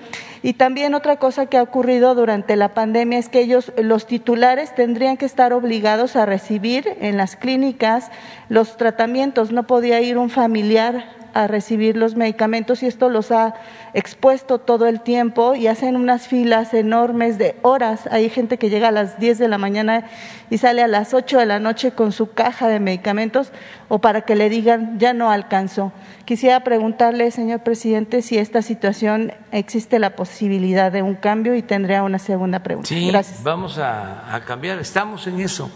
Y 0.45 0.53
también 0.53 0.93
otra 0.93 1.15
cosa 1.15 1.47
que 1.47 1.57
ha 1.57 1.63
ocurrido 1.63 2.13
durante 2.13 2.55
la 2.55 2.75
pandemia 2.75 3.17
es 3.17 3.29
que 3.29 3.39
ellos, 3.39 3.73
los 3.81 4.05
titulares, 4.05 4.75
tendrían 4.75 5.17
que 5.17 5.25
estar 5.25 5.53
obligados 5.53 6.15
a 6.15 6.27
recibir 6.27 6.87
en 7.01 7.17
las 7.17 7.35
clínicas 7.35 8.11
los 8.47 8.77
tratamientos. 8.77 9.51
No 9.51 9.65
podía 9.65 10.01
ir 10.01 10.19
un 10.19 10.29
familiar 10.29 11.09
a 11.35 11.47
recibir 11.47 11.97
los 11.97 12.15
medicamentos 12.15 12.81
y 12.81 12.85
esto 12.87 13.09
los 13.09 13.29
ha 13.29 13.55
expuesto 13.93 14.57
todo 14.57 14.87
el 14.87 15.01
tiempo 15.01 15.53
y 15.53 15.67
hacen 15.67 15.97
unas 15.97 16.29
filas 16.29 16.73
enormes 16.73 17.37
de 17.37 17.57
horas. 17.61 18.07
Hay 18.09 18.29
gente 18.29 18.57
que 18.57 18.69
llega 18.69 18.87
a 18.87 18.91
las 18.91 19.19
10 19.19 19.37
de 19.39 19.49
la 19.49 19.57
mañana 19.57 20.05
y 20.49 20.59
sale 20.59 20.81
a 20.81 20.87
las 20.87 21.13
8 21.13 21.37
de 21.37 21.45
la 21.45 21.59
noche 21.59 21.91
con 21.91 22.13
su 22.13 22.31
caja 22.31 22.69
de 22.69 22.79
medicamentos 22.79 23.51
o 23.89 23.99
para 23.99 24.21
que 24.21 24.35
le 24.35 24.49
digan 24.49 24.97
ya 24.97 25.11
no 25.11 25.29
alcanzó. 25.29 25.91
Quisiera 26.23 26.61
preguntarle, 26.61 27.29
señor 27.31 27.59
presidente, 27.59 28.21
si 28.21 28.37
esta 28.37 28.61
situación 28.61 29.33
existe 29.51 29.99
la 29.99 30.15
posibilidad 30.15 30.89
de 30.89 31.01
un 31.01 31.15
cambio 31.15 31.53
y 31.53 31.61
tendría 31.61 32.03
una 32.03 32.17
segunda 32.17 32.59
pregunta. 32.59 32.87
Sí, 32.87 33.09
Gracias. 33.09 33.43
vamos 33.43 33.77
a, 33.77 34.33
a 34.33 34.39
cambiar, 34.45 34.79
estamos 34.79 35.27
en 35.27 35.41
eso. 35.41 35.69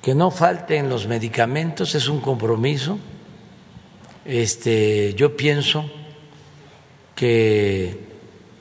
Que 0.00 0.14
no 0.14 0.30
falten 0.30 0.88
los 0.88 1.06
medicamentos 1.06 1.94
es 1.94 2.08
un 2.08 2.20
compromiso 2.22 2.98
este, 4.28 5.14
yo 5.14 5.34
pienso 5.34 5.90
que 7.14 7.98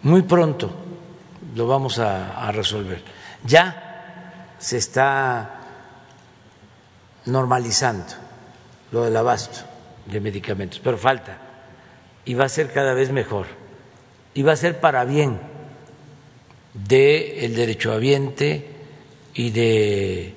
muy 0.03 0.21
pronto 0.21 0.71
lo 1.55 1.67
vamos 1.67 1.99
a, 1.99 2.49
resolver. 2.53 3.01
Ya 3.43 4.53
se 4.57 4.77
está 4.77 5.59
normalizando 7.25 8.05
lo 8.93 9.03
del 9.03 9.17
abasto 9.17 9.59
de 10.05 10.21
medicamentos, 10.21 10.79
pero 10.81 10.97
falta. 10.97 11.37
Y 12.23 12.33
va 12.33 12.45
a 12.45 12.49
ser 12.49 12.71
cada 12.71 12.93
vez 12.93 13.11
mejor. 13.11 13.47
Y 14.33 14.43
va 14.43 14.53
a 14.53 14.55
ser 14.55 14.79
para 14.79 15.03
bien 15.03 15.37
del 16.73 17.55
derechohabiente 17.55 18.69
y 19.33 19.49
de 19.49 20.33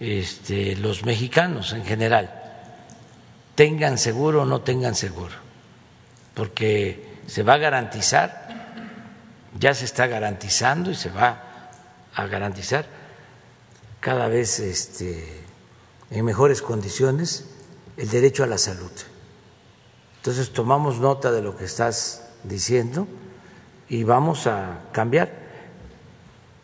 este, 0.00 0.76
los 0.76 1.04
mexicanos 1.04 1.74
en 1.74 1.84
general 1.84 2.43
tengan 3.54 3.98
seguro 3.98 4.42
o 4.42 4.44
no 4.44 4.60
tengan 4.62 4.94
seguro, 4.94 5.34
porque 6.34 7.20
se 7.26 7.42
va 7.42 7.54
a 7.54 7.58
garantizar, 7.58 8.48
ya 9.58 9.74
se 9.74 9.84
está 9.84 10.06
garantizando 10.06 10.90
y 10.90 10.94
se 10.94 11.10
va 11.10 11.70
a 12.14 12.26
garantizar 12.26 12.86
cada 14.00 14.28
vez 14.28 14.58
este, 14.58 15.42
en 16.10 16.24
mejores 16.24 16.60
condiciones 16.62 17.46
el 17.96 18.10
derecho 18.10 18.42
a 18.44 18.46
la 18.46 18.58
salud. 18.58 18.90
Entonces 20.16 20.52
tomamos 20.52 20.98
nota 20.98 21.30
de 21.30 21.42
lo 21.42 21.56
que 21.56 21.64
estás 21.64 22.28
diciendo 22.42 23.06
y 23.88 24.04
vamos 24.04 24.46
a 24.46 24.80
cambiar. 24.92 25.44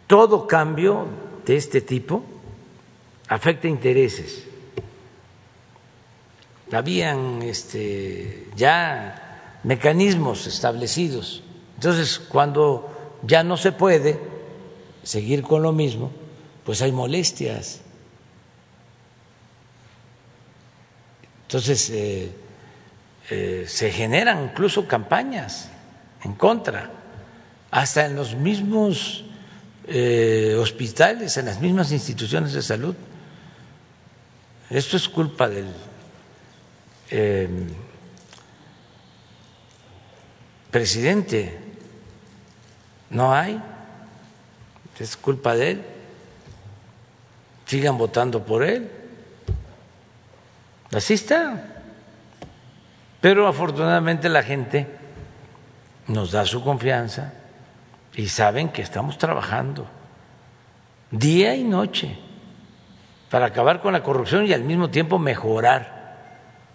Todo 0.06 0.46
cambio 0.48 1.06
de 1.46 1.56
este 1.56 1.80
tipo 1.80 2.24
afecta 3.28 3.68
intereses 3.68 4.49
habían 6.72 7.42
este, 7.42 8.48
ya 8.56 9.60
mecanismos 9.62 10.47
establecidos. 10.47 11.42
Entonces, 11.76 12.18
cuando 12.18 13.18
ya 13.22 13.42
no 13.42 13.56
se 13.56 13.72
puede 13.72 14.20
seguir 15.02 15.42
con 15.42 15.62
lo 15.62 15.72
mismo, 15.72 16.10
pues 16.64 16.82
hay 16.82 16.92
molestias. 16.92 17.80
Entonces, 21.42 21.90
eh, 21.90 22.32
eh, 23.30 23.64
se 23.66 23.90
generan 23.90 24.44
incluso 24.44 24.86
campañas 24.86 25.68
en 26.22 26.34
contra, 26.34 26.90
hasta 27.70 28.06
en 28.06 28.14
los 28.14 28.34
mismos 28.34 29.24
eh, 29.86 30.56
hospitales, 30.59 31.36
en 31.36 31.47
las 31.47 31.60
mismas 31.60 31.92
instituciones 31.92 32.52
de 32.52 32.62
salud. 32.62 32.94
Esto 34.68 34.97
es 34.97 35.09
culpa 35.09 35.48
del 35.48 35.66
eh, 37.10 37.48
presidente. 40.70 41.58
No 43.10 43.34
hay. 43.34 43.60
Es 44.98 45.16
culpa 45.16 45.54
de 45.54 45.70
él. 45.70 45.84
Sigan 47.64 47.96
votando 47.96 48.44
por 48.44 48.62
él. 48.62 48.90
Así 50.92 51.14
está. 51.14 51.64
Pero 53.20 53.46
afortunadamente 53.46 54.28
la 54.28 54.42
gente 54.42 54.86
nos 56.06 56.32
da 56.32 56.44
su 56.44 56.62
confianza 56.62 57.32
y 58.14 58.28
saben 58.28 58.70
que 58.70 58.82
estamos 58.82 59.16
trabajando 59.16 59.86
día 61.10 61.54
y 61.54 61.64
noche 61.64 62.18
para 63.30 63.46
acabar 63.46 63.80
con 63.80 63.92
la 63.92 64.02
corrupción 64.02 64.46
y 64.46 64.52
al 64.52 64.64
mismo 64.64 64.90
tiempo 64.90 65.18
mejorar 65.18 65.99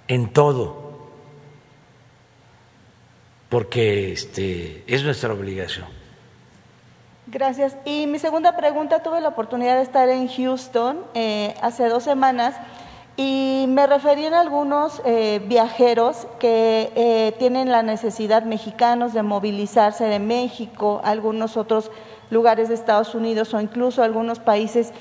en 0.07 0.32
todo, 0.32 0.76
porque 3.49 4.11
este, 4.11 4.84
es 4.88 5.03
nuestra 5.03 5.34
obligación. 5.34 5.88
Gracias. 7.27 7.76
Y 7.86 8.06
mi 8.07 8.19
segunda 8.19 8.56
pregunta, 8.56 9.02
tuve 9.02 9.19
la 9.19 9.30
oportunidad 9.30 9.77
de 9.77 9.82
estar 9.82 10.10
en 10.10 10.27
Houston 10.27 10.99
eh, 11.15 11.56
hace 11.61 11.90
dos 11.90 12.03
semanas 12.03 12.56
y 13.18 13.65
me 13.69 13.88
referí 13.88 14.26
a 14.26 14.41
algunos 14.41 15.02
eh, 15.06 15.41
viajeros 15.48 16.27
que 16.38 16.91
eh, 16.95 17.34
tienen 17.40 17.72
la 17.72 17.82
necesidad, 17.82 18.44
mexicanos, 18.44 19.14
de 19.14 19.23
movilizarse 19.23 20.03
de 20.03 20.19
México, 20.19 20.99
algunos 21.03 21.56
otros 21.56 21.91
lugares 22.30 22.68
de 22.68 22.76
Estados 22.76 23.15
Unidos 23.15 23.53
o 23.53 23.61
incluso 23.61 24.03
algunos 24.03 24.40
países 24.40 24.91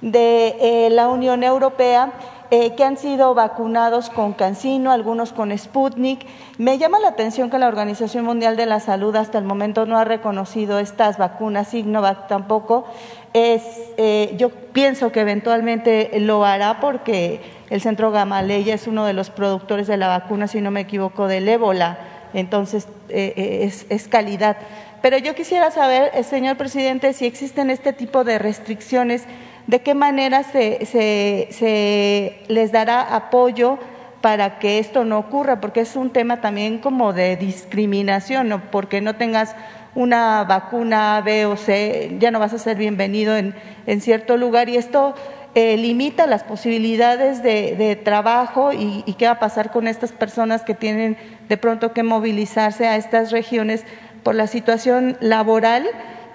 de 0.00 0.56
eh, 0.60 0.90
la 0.90 1.08
Unión 1.08 1.42
Europea 1.42 2.12
eh, 2.56 2.76
que 2.76 2.84
han 2.84 2.96
sido 2.96 3.34
vacunados 3.34 4.10
con 4.10 4.32
Cancino, 4.32 4.92
algunos 4.92 5.32
con 5.32 5.50
Sputnik. 5.58 6.24
Me 6.56 6.78
llama 6.78 7.00
la 7.00 7.08
atención 7.08 7.50
que 7.50 7.58
la 7.58 7.66
Organización 7.66 8.24
Mundial 8.24 8.56
de 8.56 8.64
la 8.64 8.78
Salud 8.78 9.16
hasta 9.16 9.38
el 9.38 9.44
momento 9.44 9.86
no 9.86 9.98
ha 9.98 10.04
reconocido 10.04 10.78
estas 10.78 11.18
vacunas, 11.18 11.66
Sinovac 11.66 12.28
tampoco. 12.28 12.86
Eh, 13.32 14.36
yo 14.36 14.50
pienso 14.50 15.10
que 15.10 15.22
eventualmente 15.22 16.12
lo 16.20 16.44
hará 16.44 16.78
porque 16.78 17.40
el 17.70 17.80
Centro 17.80 18.12
Gamaleya 18.12 18.74
es 18.74 18.86
uno 18.86 19.04
de 19.04 19.14
los 19.14 19.30
productores 19.30 19.88
de 19.88 19.96
la 19.96 20.06
vacuna, 20.06 20.46
si 20.46 20.60
no 20.60 20.70
me 20.70 20.82
equivoco, 20.82 21.26
del 21.26 21.48
ébola. 21.48 21.98
Entonces, 22.34 22.86
es, 23.08 23.84
es 23.88 24.06
calidad. 24.06 24.58
Pero 25.02 25.18
yo 25.18 25.34
quisiera 25.34 25.72
saber, 25.72 26.22
señor 26.22 26.56
presidente, 26.56 27.14
si 27.14 27.26
existen 27.26 27.70
este 27.70 27.92
tipo 27.92 28.22
de 28.22 28.38
restricciones 28.38 29.26
de 29.66 29.80
qué 29.80 29.94
manera 29.94 30.42
se, 30.42 30.84
se, 30.86 31.48
se 31.50 32.42
les 32.48 32.72
dará 32.72 33.14
apoyo 33.14 33.78
para 34.20 34.58
que 34.58 34.78
esto 34.78 35.04
no 35.04 35.18
ocurra, 35.18 35.60
porque 35.60 35.80
es 35.80 35.96
un 35.96 36.10
tema 36.10 36.40
también 36.40 36.78
como 36.78 37.12
de 37.12 37.36
discriminación, 37.36 38.48
¿no? 38.48 38.70
porque 38.70 39.00
no 39.00 39.16
tengas 39.16 39.54
una 39.94 40.44
vacuna 40.44 41.20
B 41.24 41.46
o 41.46 41.56
C, 41.56 42.16
ya 42.18 42.30
no 42.30 42.38
vas 42.38 42.52
a 42.52 42.58
ser 42.58 42.76
bienvenido 42.76 43.36
en, 43.36 43.54
en 43.86 44.00
cierto 44.00 44.36
lugar. 44.36 44.68
Y 44.68 44.76
esto 44.76 45.14
eh, 45.54 45.76
limita 45.76 46.26
las 46.26 46.42
posibilidades 46.42 47.42
de, 47.42 47.76
de 47.76 47.96
trabajo 47.96 48.72
y, 48.72 49.04
y, 49.06 49.14
qué 49.14 49.26
va 49.26 49.32
a 49.32 49.38
pasar 49.38 49.70
con 49.70 49.86
estas 49.86 50.12
personas 50.12 50.62
que 50.62 50.74
tienen 50.74 51.16
de 51.48 51.56
pronto 51.56 51.92
que 51.92 52.02
movilizarse 52.02 52.88
a 52.88 52.96
estas 52.96 53.30
regiones 53.30 53.84
por 54.22 54.34
la 54.34 54.46
situación 54.46 55.16
laboral. 55.20 55.86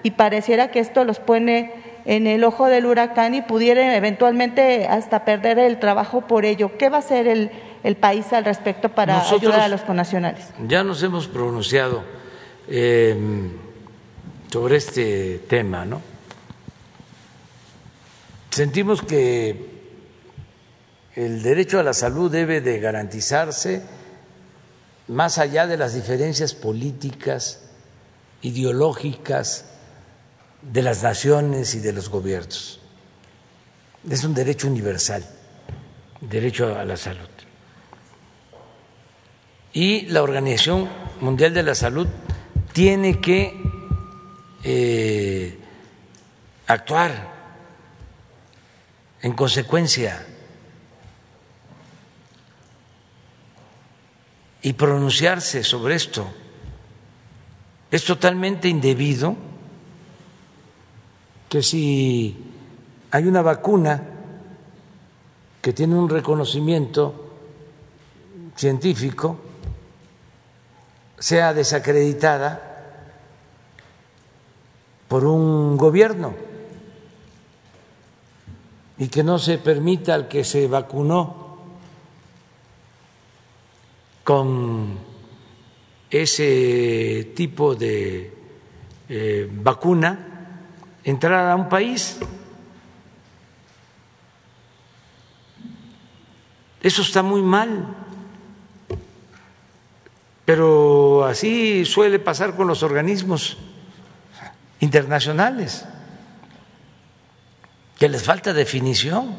Y 0.02 0.12
pareciera 0.12 0.70
que 0.70 0.78
esto 0.78 1.04
los 1.04 1.18
pone 1.18 1.89
en 2.04 2.26
el 2.26 2.44
ojo 2.44 2.66
del 2.66 2.86
huracán 2.86 3.34
y 3.34 3.42
pudiera 3.42 3.96
eventualmente 3.96 4.86
hasta 4.86 5.24
perder 5.24 5.58
el 5.58 5.78
trabajo 5.78 6.22
por 6.22 6.44
ello. 6.44 6.76
¿Qué 6.78 6.88
va 6.88 6.96
a 6.96 7.00
hacer 7.00 7.26
el, 7.26 7.50
el 7.82 7.96
país 7.96 8.32
al 8.32 8.44
respecto 8.44 8.88
para 8.88 9.18
Nosotros 9.18 9.42
ayudar 9.42 9.60
a 9.60 9.68
los 9.68 9.82
connacionales? 9.82 10.48
Ya 10.66 10.84
nos 10.84 11.02
hemos 11.02 11.28
pronunciado 11.28 12.02
eh, 12.68 13.16
sobre 14.50 14.76
este 14.76 15.40
tema, 15.48 15.84
¿no? 15.84 16.00
Sentimos 18.50 19.02
que 19.02 19.70
el 21.14 21.42
derecho 21.42 21.78
a 21.78 21.82
la 21.82 21.92
salud 21.92 22.30
debe 22.30 22.60
de 22.60 22.80
garantizarse 22.80 23.82
más 25.06 25.38
allá 25.38 25.66
de 25.66 25.76
las 25.76 25.94
diferencias 25.94 26.54
políticas, 26.54 27.62
ideológicas, 28.42 29.69
de 30.62 30.82
las 30.82 31.02
naciones 31.02 31.74
y 31.74 31.80
de 31.80 31.92
los 31.92 32.08
gobiernos. 32.08 32.80
Es 34.08 34.24
un 34.24 34.34
derecho 34.34 34.66
universal, 34.66 35.24
derecho 36.20 36.78
a 36.78 36.84
la 36.84 36.96
salud. 36.96 37.28
y 39.72 40.06
la 40.06 40.22
Organización 40.22 40.88
Mundial 41.20 41.54
de 41.54 41.62
la 41.62 41.74
Salud 41.74 42.08
tiene 42.72 43.20
que 43.20 43.56
eh, 44.64 45.58
actuar 46.66 47.30
en 49.22 49.32
consecuencia 49.32 50.26
y 54.62 54.72
pronunciarse 54.72 55.62
sobre 55.62 55.94
esto. 55.94 56.26
Es 57.90 58.04
totalmente 58.04 58.68
indebido 58.68 59.36
que 61.50 61.64
si 61.64 62.36
hay 63.10 63.26
una 63.26 63.42
vacuna 63.42 64.00
que 65.60 65.72
tiene 65.72 65.96
un 65.96 66.08
reconocimiento 66.08 67.32
científico, 68.54 69.36
sea 71.18 71.52
desacreditada 71.52 73.02
por 75.08 75.24
un 75.24 75.76
gobierno 75.76 76.34
y 78.98 79.08
que 79.08 79.24
no 79.24 79.36
se 79.40 79.58
permita 79.58 80.14
al 80.14 80.28
que 80.28 80.44
se 80.44 80.68
vacunó 80.68 81.58
con 84.22 84.98
ese 86.08 87.32
tipo 87.34 87.74
de 87.74 88.32
eh, 89.08 89.50
vacuna 89.52 90.29
entrar 91.04 91.50
a 91.50 91.56
un 91.56 91.68
país. 91.68 92.18
Eso 96.82 97.02
está 97.02 97.22
muy 97.22 97.42
mal. 97.42 97.86
Pero 100.44 101.24
así 101.24 101.84
suele 101.84 102.18
pasar 102.18 102.56
con 102.56 102.66
los 102.66 102.82
organismos 102.82 103.56
internacionales, 104.80 105.84
que 107.98 108.08
les 108.08 108.22
falta 108.22 108.52
definición. 108.52 109.36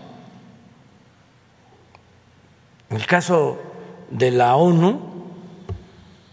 En 2.90 2.98
el 2.98 3.06
caso 3.06 3.60
de 4.10 4.32
la 4.32 4.56
ONU, 4.56 5.12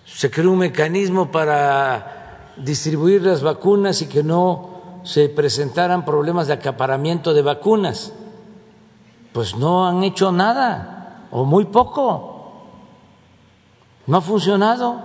se 0.05 0.31
creó 0.31 0.53
un 0.53 0.59
mecanismo 0.59 1.33
para 1.33 2.55
distribuir 2.57 3.23
las 3.23 3.43
vacunas 3.43 4.03
y 4.03 4.07
que 4.07 4.23
no 4.23 4.78
se 5.09 5.31
presentaran 5.31 6.05
problemas 6.05 6.49
de 6.49 6.53
acaparamiento 6.53 7.33
de 7.33 7.41
vacunas. 7.41 8.13
Pues 9.33 9.57
no 9.57 9.87
han 9.89 10.03
hecho 10.03 10.31
nada, 10.33 11.27
o 11.31 11.47
muy 11.47 11.65
poco. 11.65 12.67
No 14.07 14.19
ha 14.19 14.21
funcionado. 14.21 15.01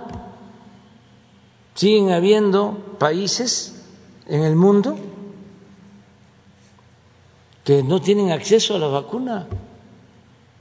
Siguen 1.72 2.12
habiendo 2.12 2.76
países 2.98 3.82
en 4.26 4.42
el 4.42 4.56
mundo 4.56 4.94
que 7.64 7.82
no 7.82 8.02
tienen 8.02 8.30
acceso 8.30 8.76
a 8.76 8.78
la 8.78 8.88
vacuna, 8.88 9.46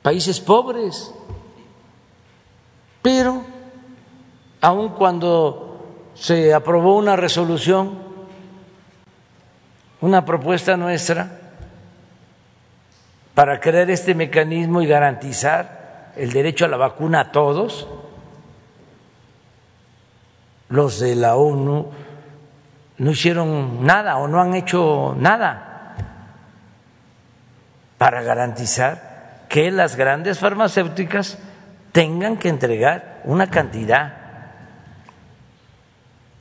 países 0.02 0.40
pobres. 0.40 1.14
Pero, 3.02 3.41
aun 4.61 4.88
cuando 4.91 5.82
se 6.14 6.53
aprobó 6.53 6.95
una 6.95 7.18
resolución, 7.18 8.12
una 10.03 10.25
propuesta 10.25 10.75
nuestra, 10.75 11.30
para 13.34 13.61
crear 13.61 13.89
este 13.89 14.13
mecanismo 14.13 14.81
y 14.81 14.85
garantizar 14.85 16.11
el 16.17 16.34
derecho 16.34 16.65
a 16.65 16.67
la 16.67 16.75
vacuna 16.75 17.21
a 17.21 17.31
todos, 17.31 17.88
los 20.67 20.99
de 20.99 21.15
la 21.15 21.38
ONU 21.38 21.89
no 22.97 23.11
hicieron 23.11 23.85
nada 23.85 24.17
o 24.17 24.27
no 24.27 24.41
han 24.41 24.53
hecho 24.55 25.15
nada 25.17 25.95
para 27.97 28.23
garantizar 28.23 29.45
que 29.47 29.71
las 29.71 29.95
grandes 29.95 30.38
farmacéuticas 30.38 31.39
tengan 31.93 32.35
que 32.35 32.49
entregar 32.49 33.21
una 33.23 33.49
cantidad 33.49 34.17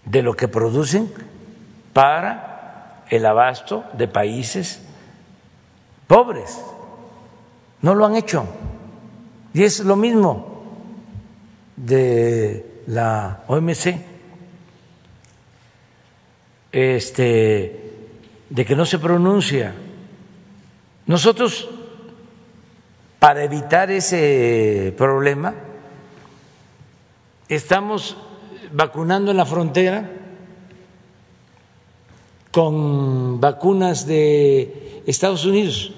de 0.04 0.22
lo 0.22 0.34
que 0.34 0.48
producen 0.48 1.12
para 1.92 2.51
el 3.10 3.26
abasto 3.26 3.84
de 3.92 4.08
países 4.08 4.82
pobres. 6.06 6.60
No 7.80 7.94
lo 7.94 8.06
han 8.06 8.16
hecho. 8.16 8.44
Y 9.54 9.64
es 9.64 9.80
lo 9.80 9.96
mismo 9.96 10.62
de 11.76 12.82
la 12.86 13.42
OMC 13.48 14.12
este, 16.72 17.92
de 18.48 18.64
que 18.64 18.74
no 18.74 18.86
se 18.86 18.98
pronuncia. 18.98 19.74
Nosotros, 21.06 21.68
para 23.18 23.44
evitar 23.44 23.90
ese 23.90 24.94
problema, 24.96 25.54
estamos 27.48 28.16
vacunando 28.72 29.30
en 29.30 29.36
la 29.36 29.44
frontera 29.44 30.10
con 32.52 33.40
vacunas 33.40 34.06
de 34.06 35.02
Estados 35.06 35.44
Unidos. 35.44 35.90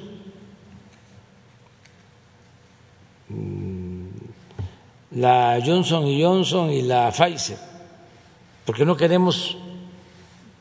Mm, 3.28 4.06
la 5.10 5.60
Johnson 5.64 6.06
y 6.06 6.22
Johnson 6.22 6.70
y 6.70 6.82
la 6.82 7.10
Pfizer, 7.10 7.58
porque 8.64 8.84
no 8.84 8.96
queremos 8.96 9.58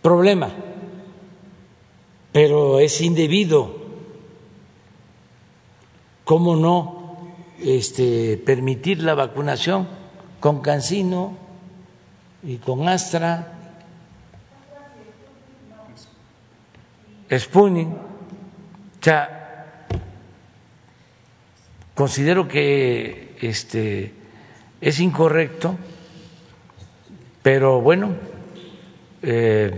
problema, 0.01 0.49
pero 2.31 2.79
es 2.79 2.99
indebido. 2.99 3.81
¿Cómo 6.25 6.55
no 6.55 7.03
este, 7.61 8.37
permitir 8.37 9.03
la 9.03 9.13
vacunación 9.13 9.87
con 10.39 10.61
Cancino 10.61 11.33
y 12.41 12.57
con 12.57 12.87
Astra, 12.87 13.52
Spooning? 17.31 17.87
O 17.87 19.03
sea, 19.03 19.85
considero 21.93 22.47
que 22.47 23.37
este, 23.41 24.13
es 24.81 24.99
incorrecto, 24.99 25.77
pero 27.41 27.81
bueno, 27.81 28.15
eh, 29.21 29.71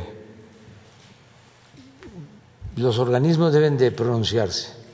los 2.76 3.00
organismos 3.00 3.54
deben 3.54 3.78
de 3.78 3.92
pronunciarse. 3.92 4.86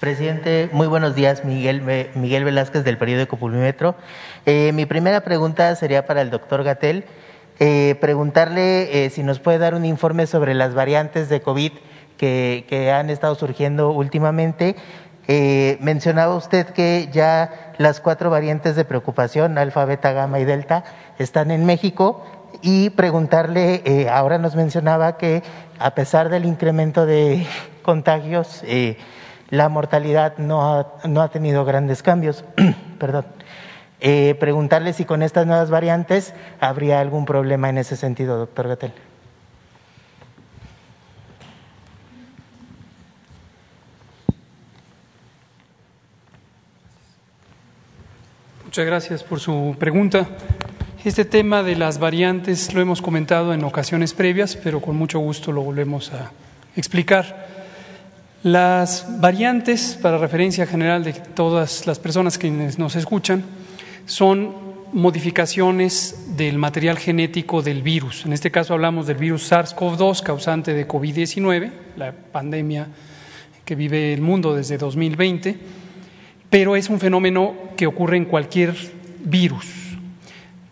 Presidente, 0.00 0.70
muy 0.72 0.86
buenos 0.86 1.16
días. 1.16 1.44
Miguel, 1.44 1.82
Miguel 2.14 2.44
Velázquez 2.44 2.84
del 2.84 2.98
periódico 2.98 3.36
Pulmímetro. 3.36 3.96
Eh, 4.50 4.72
mi 4.72 4.86
primera 4.86 5.20
pregunta 5.20 5.76
sería 5.76 6.06
para 6.06 6.22
el 6.22 6.30
doctor 6.30 6.64
Gatel. 6.64 7.04
Eh, 7.60 7.96
preguntarle 8.00 9.04
eh, 9.04 9.10
si 9.10 9.22
nos 9.22 9.40
puede 9.40 9.58
dar 9.58 9.74
un 9.74 9.84
informe 9.84 10.26
sobre 10.26 10.54
las 10.54 10.72
variantes 10.72 11.28
de 11.28 11.42
COVID 11.42 11.72
que, 12.16 12.90
han 12.90 13.10
estado 13.10 13.34
surgiendo 13.34 13.90
últimamente 13.90 14.74
mencionaba 15.80 16.34
usted 16.34 16.68
que 16.68 17.10
ya 17.12 17.74
las 17.76 18.00
cuatro 18.00 18.30
variantes 18.30 18.74
de 18.74 18.86
preocupación, 18.86 19.58
alfa, 19.58 19.84
beta, 19.84 20.12
gamma 20.12 20.40
y 20.40 20.46
delta, 20.46 20.84
están 21.18 21.50
en 21.50 21.66
México 21.66 22.24
y 22.62 22.88
preguntarle, 22.88 23.82
eh, 23.84 24.08
ahora 24.08 24.38
nos 24.38 24.56
mencionaba 24.56 25.18
que 25.18 25.42
a 25.78 25.94
pesar 25.94 26.30
del 26.30 26.46
incremento 26.46 27.04
de 27.04 27.46
contagios, 27.82 28.64
la 29.50 29.68
mortalidad 29.68 30.38
no 30.38 30.62
ha, 30.62 30.94
no 31.04 31.20
ha 31.20 31.28
tenido 31.28 31.66
grandes 31.66 32.02
cambios. 32.02 32.46
Perdón. 32.98 33.26
Preguntarle 34.00 34.92
si 34.92 35.04
con 35.04 35.22
estas 35.22 35.46
nuevas 35.46 35.70
variantes 35.70 36.34
habría 36.60 37.00
algún 37.00 37.24
problema 37.24 37.68
en 37.68 37.78
ese 37.78 37.96
sentido, 37.96 38.38
doctor 38.38 38.68
Gatel. 38.68 38.92
Muchas 48.64 48.84
gracias 48.84 49.24
por 49.24 49.40
su 49.40 49.74
pregunta. 49.78 50.28
Este 51.04 51.24
tema 51.24 51.62
de 51.62 51.74
las 51.74 51.98
variantes 51.98 52.74
lo 52.74 52.80
hemos 52.80 53.00
comentado 53.00 53.54
en 53.54 53.64
ocasiones 53.64 54.12
previas, 54.12 54.56
pero 54.56 54.82
con 54.82 54.94
mucho 54.94 55.20
gusto 55.20 55.52
lo 55.52 55.62
volvemos 55.62 56.12
a 56.12 56.32
explicar. 56.76 57.46
Las 58.42 59.06
variantes, 59.20 59.98
para 60.00 60.18
referencia 60.18 60.66
general 60.66 61.02
de 61.02 61.14
todas 61.14 61.86
las 61.86 61.98
personas 61.98 62.36
que 62.36 62.50
nos 62.50 62.94
escuchan, 62.94 63.42
son 64.08 64.54
modificaciones 64.92 66.34
del 66.36 66.56
material 66.56 66.98
genético 66.98 67.60
del 67.60 67.82
virus. 67.82 68.24
En 68.24 68.32
este 68.32 68.50
caso 68.50 68.72
hablamos 68.72 69.06
del 69.06 69.18
virus 69.18 69.52
SARS-CoV-2, 69.52 70.22
causante 70.22 70.72
de 70.72 70.88
COVID-19, 70.88 71.70
la 71.96 72.12
pandemia 72.12 72.88
que 73.66 73.74
vive 73.74 74.14
el 74.14 74.22
mundo 74.22 74.54
desde 74.54 74.78
2020, 74.78 75.56
pero 76.48 76.74
es 76.74 76.88
un 76.88 76.98
fenómeno 76.98 77.54
que 77.76 77.86
ocurre 77.86 78.16
en 78.16 78.24
cualquier 78.24 78.74
virus, 79.22 79.66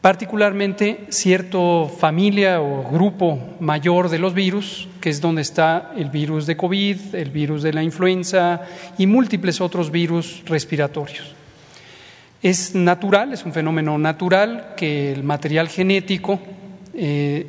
particularmente 0.01 1.05
cierta 1.11 1.59
familia 1.99 2.63
o 2.63 2.91
grupo 2.91 3.39
mayor 3.61 4.09
de 4.09 4.19
los 4.19 4.33
virus, 4.33 4.89
que 4.99 5.11
es 5.11 5.21
donde 5.21 5.43
está 5.43 5.93
el 5.95 6.09
virus 6.09 6.47
de 6.47 6.57
COVID, 6.57 7.15
el 7.15 7.31
virus 7.31 7.63
de 7.63 7.75
la 7.75 7.83
influenza 7.83 8.63
y 8.97 9.07
múltiples 9.07 9.61
otros 9.61 9.91
virus 9.91 10.43
respiratorios. 10.47 11.37
Es 12.47 12.77
natural, 12.77 13.33
es 13.33 13.45
un 13.45 13.53
fenómeno 13.53 13.99
natural 13.99 14.75
que 14.77 15.11
el 15.11 15.25
material 15.25 15.69
genético 15.69 16.39
eh, 16.95 17.45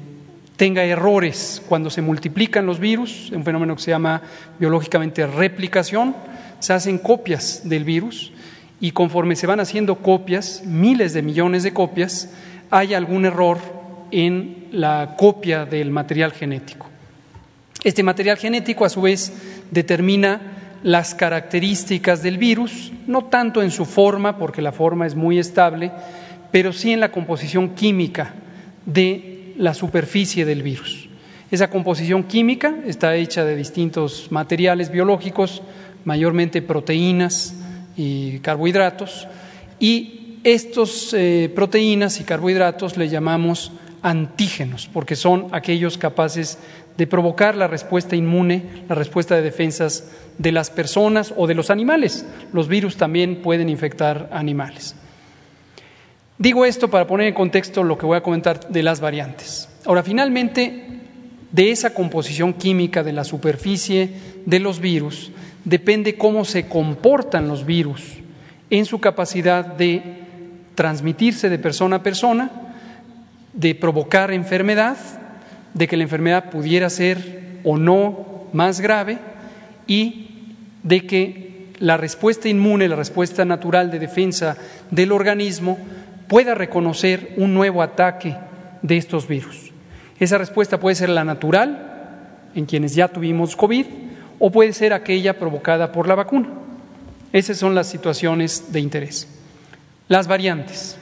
tenga 0.55 0.83
errores 0.85 1.61
cuando 1.69 1.91
se 1.91 2.01
multiplican 2.01 2.65
los 2.65 2.79
virus, 2.79 3.31
un 3.31 3.43
fenómeno 3.43 3.75
que 3.75 3.83
se 3.83 3.91
llama 3.91 4.23
biológicamente 4.57 5.27
replicación, 5.27 6.15
se 6.57 6.73
hacen 6.73 6.97
copias 6.97 7.61
del 7.69 7.83
virus 7.83 8.31
y 8.79 8.89
conforme 8.89 9.35
se 9.35 9.45
van 9.45 9.59
haciendo 9.59 9.97
copias, 9.99 10.63
miles 10.65 11.13
de 11.13 11.21
millones 11.21 11.61
de 11.61 11.73
copias, 11.73 12.31
hay 12.71 12.95
algún 12.95 13.25
error 13.25 13.59
en 14.09 14.65
la 14.71 15.13
copia 15.15 15.65
del 15.65 15.91
material 15.91 16.31
genético. 16.31 16.87
Este 17.83 18.01
material 18.01 18.37
genético 18.37 18.83
a 18.83 18.89
su 18.89 19.03
vez 19.03 19.31
determina 19.69 20.66
las 20.83 21.15
características 21.15 22.21
del 22.21 22.37
virus, 22.37 22.91
no 23.07 23.25
tanto 23.25 23.61
en 23.61 23.71
su 23.71 23.85
forma, 23.85 24.37
porque 24.37 24.61
la 24.61 24.71
forma 24.71 25.05
es 25.05 25.15
muy 25.15 25.39
estable, 25.39 25.91
pero 26.51 26.73
sí 26.73 26.91
en 26.91 26.99
la 26.99 27.11
composición 27.11 27.69
química 27.69 28.33
de 28.85 29.53
la 29.57 29.73
superficie 29.73 30.45
del 30.45 30.63
virus. 30.63 31.09
Esa 31.49 31.69
composición 31.69 32.23
química 32.23 32.75
está 32.85 33.15
hecha 33.15 33.45
de 33.45 33.55
distintos 33.55 34.27
materiales 34.31 34.91
biológicos, 34.91 35.61
mayormente 36.03 36.61
proteínas 36.61 37.55
y 37.95 38.39
carbohidratos, 38.39 39.27
y 39.79 40.39
estos 40.43 41.13
eh, 41.13 41.51
proteínas 41.53 42.19
y 42.19 42.23
carbohidratos 42.23 42.97
le 42.97 43.09
llamamos 43.09 43.71
antígenos, 44.01 44.89
porque 44.91 45.15
son 45.15 45.47
aquellos 45.51 45.97
capaces 45.97 46.57
de 46.97 47.07
provocar 47.07 47.55
la 47.55 47.67
respuesta 47.67 48.15
inmune, 48.15 48.83
la 48.89 48.95
respuesta 48.95 49.35
de 49.35 49.41
defensas 49.41 50.11
de 50.37 50.51
las 50.51 50.69
personas 50.69 51.33
o 51.37 51.47
de 51.47 51.55
los 51.55 51.69
animales. 51.69 52.25
Los 52.53 52.67
virus 52.67 52.97
también 52.97 53.41
pueden 53.41 53.69
infectar 53.69 54.29
animales. 54.31 54.95
Digo 56.39 56.65
esto 56.65 56.89
para 56.89 57.07
poner 57.07 57.27
en 57.27 57.33
contexto 57.33 57.83
lo 57.83 57.97
que 57.97 58.05
voy 58.05 58.17
a 58.17 58.23
comentar 58.23 58.67
de 58.69 58.83
las 58.83 58.99
variantes. 58.99 59.69
Ahora, 59.85 60.03
finalmente, 60.03 60.85
de 61.51 61.71
esa 61.71 61.93
composición 61.93 62.53
química 62.53 63.03
de 63.03 63.13
la 63.13 63.23
superficie 63.23 64.11
de 64.45 64.59
los 64.59 64.79
virus 64.79 65.31
depende 65.63 66.17
cómo 66.17 66.45
se 66.45 66.67
comportan 66.67 67.47
los 67.47 67.65
virus 67.65 68.17
en 68.69 68.85
su 68.85 68.99
capacidad 68.99 69.65
de 69.65 70.23
transmitirse 70.75 71.49
de 71.49 71.57
persona 71.57 71.97
a 71.97 72.03
persona, 72.03 72.51
de 73.53 73.73
provocar 73.75 74.31
enfermedad, 74.31 74.97
de 75.77 75.87
que 75.87 75.97
la 75.97 76.03
enfermedad 76.03 76.49
pudiera 76.49 76.89
ser 76.89 77.59
o 77.63 77.77
no 77.77 78.47
más 78.53 78.79
grave 78.79 79.19
y 79.85 80.29
de 80.83 81.05
que 81.05 81.67
la 81.79 81.97
respuesta 81.97 82.49
inmune, 82.49 82.87
la 82.87 82.95
respuesta 82.95 83.45
natural 83.45 83.91
de 83.91 83.99
defensa 83.99 84.57
del 84.89 85.11
organismo 85.11 85.77
pueda 86.27 86.55
reconocer 86.55 87.33
un 87.37 87.53
nuevo 87.53 87.81
ataque 87.81 88.35
de 88.81 88.97
estos 88.97 89.27
virus. 89.27 89.71
Esa 90.19 90.37
respuesta 90.37 90.79
puede 90.79 90.95
ser 90.95 91.09
la 91.09 91.23
natural, 91.23 91.93
en 92.55 92.65
quienes 92.65 92.95
ya 92.95 93.07
tuvimos 93.07 93.55
COVID, 93.55 93.85
o 94.39 94.51
puede 94.51 94.73
ser 94.73 94.93
aquella 94.93 95.37
provocada 95.37 95.91
por 95.91 96.07
la 96.07 96.15
vacuna. 96.15 96.49
Esas 97.33 97.57
son 97.57 97.75
las 97.75 97.87
situaciones 97.87 98.71
de 98.71 98.79
interés. 98.79 99.27
Las 100.07 100.27
variantes. 100.27 100.97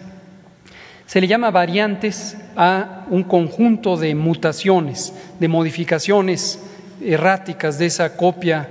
Se 1.07 1.21
le 1.21 1.27
llama 1.27 1.51
variantes 1.51 2.35
a 2.55 3.05
un 3.09 3.23
conjunto 3.23 3.95
de 3.97 4.15
mutaciones, 4.15 5.13
de 5.39 5.47
modificaciones 5.47 6.59
erráticas 7.03 7.77
de 7.77 7.85
esa 7.85 8.17
copia 8.17 8.69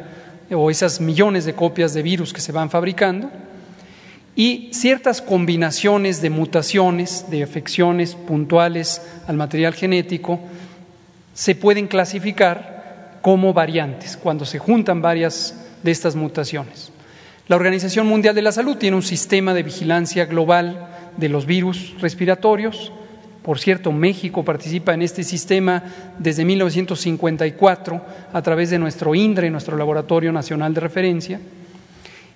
o 0.50 0.70
esas 0.70 1.00
millones 1.00 1.44
de 1.44 1.54
copias 1.54 1.94
de 1.94 2.02
virus 2.02 2.32
que 2.32 2.40
se 2.40 2.52
van 2.52 2.70
fabricando 2.70 3.30
y 4.36 4.70
ciertas 4.72 5.22
combinaciones 5.22 6.20
de 6.20 6.30
mutaciones, 6.30 7.26
de 7.30 7.42
afecciones 7.42 8.14
puntuales 8.16 9.02
al 9.28 9.36
material 9.36 9.74
genético, 9.74 10.40
se 11.34 11.54
pueden 11.54 11.86
clasificar 11.86 13.18
como 13.22 13.52
variantes 13.52 14.16
cuando 14.16 14.44
se 14.44 14.58
juntan 14.58 15.00
varias 15.00 15.54
de 15.82 15.90
estas 15.92 16.16
mutaciones. 16.16 16.90
La 17.46 17.56
Organización 17.56 18.06
Mundial 18.06 18.34
de 18.34 18.42
la 18.42 18.52
Salud 18.52 18.76
tiene 18.76 18.96
un 18.96 19.02
sistema 19.02 19.54
de 19.54 19.62
vigilancia 19.62 20.24
global 20.24 20.93
de 21.16 21.28
los 21.28 21.46
virus 21.46 21.94
respiratorios. 22.00 22.92
Por 23.42 23.58
cierto, 23.58 23.92
México 23.92 24.44
participa 24.44 24.94
en 24.94 25.02
este 25.02 25.22
sistema 25.22 25.82
desde 26.18 26.44
1954 26.44 28.04
a 28.32 28.42
través 28.42 28.70
de 28.70 28.78
nuestro 28.78 29.14
INDRE, 29.14 29.50
nuestro 29.50 29.76
Laboratorio 29.76 30.32
Nacional 30.32 30.72
de 30.72 30.80
Referencia. 30.80 31.40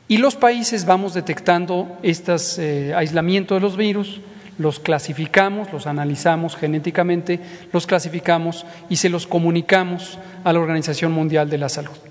Y 0.07 0.19
los 0.19 0.37
países 0.37 0.87
vamos 0.87 1.15
detectando 1.15 1.99
este 2.03 2.95
aislamiento 2.95 3.55
de 3.55 3.61
los 3.61 3.77
virus, 3.77 4.21
los 4.59 4.81
clasificamos, 4.81 5.73
los 5.73 5.87
analizamos 5.87 6.57
genéticamente, 6.57 7.41
los 7.73 7.87
clasificamos 7.87 8.67
y 8.89 8.97
se 8.97 9.09
los 9.09 9.27
comunicamos 9.27 10.19
a 10.45 10.53
la 10.53 10.61
Organización 10.61 11.13
Mundial 11.13 11.49
de 11.49 11.59
la 11.59 11.69
Salud. 11.69 12.08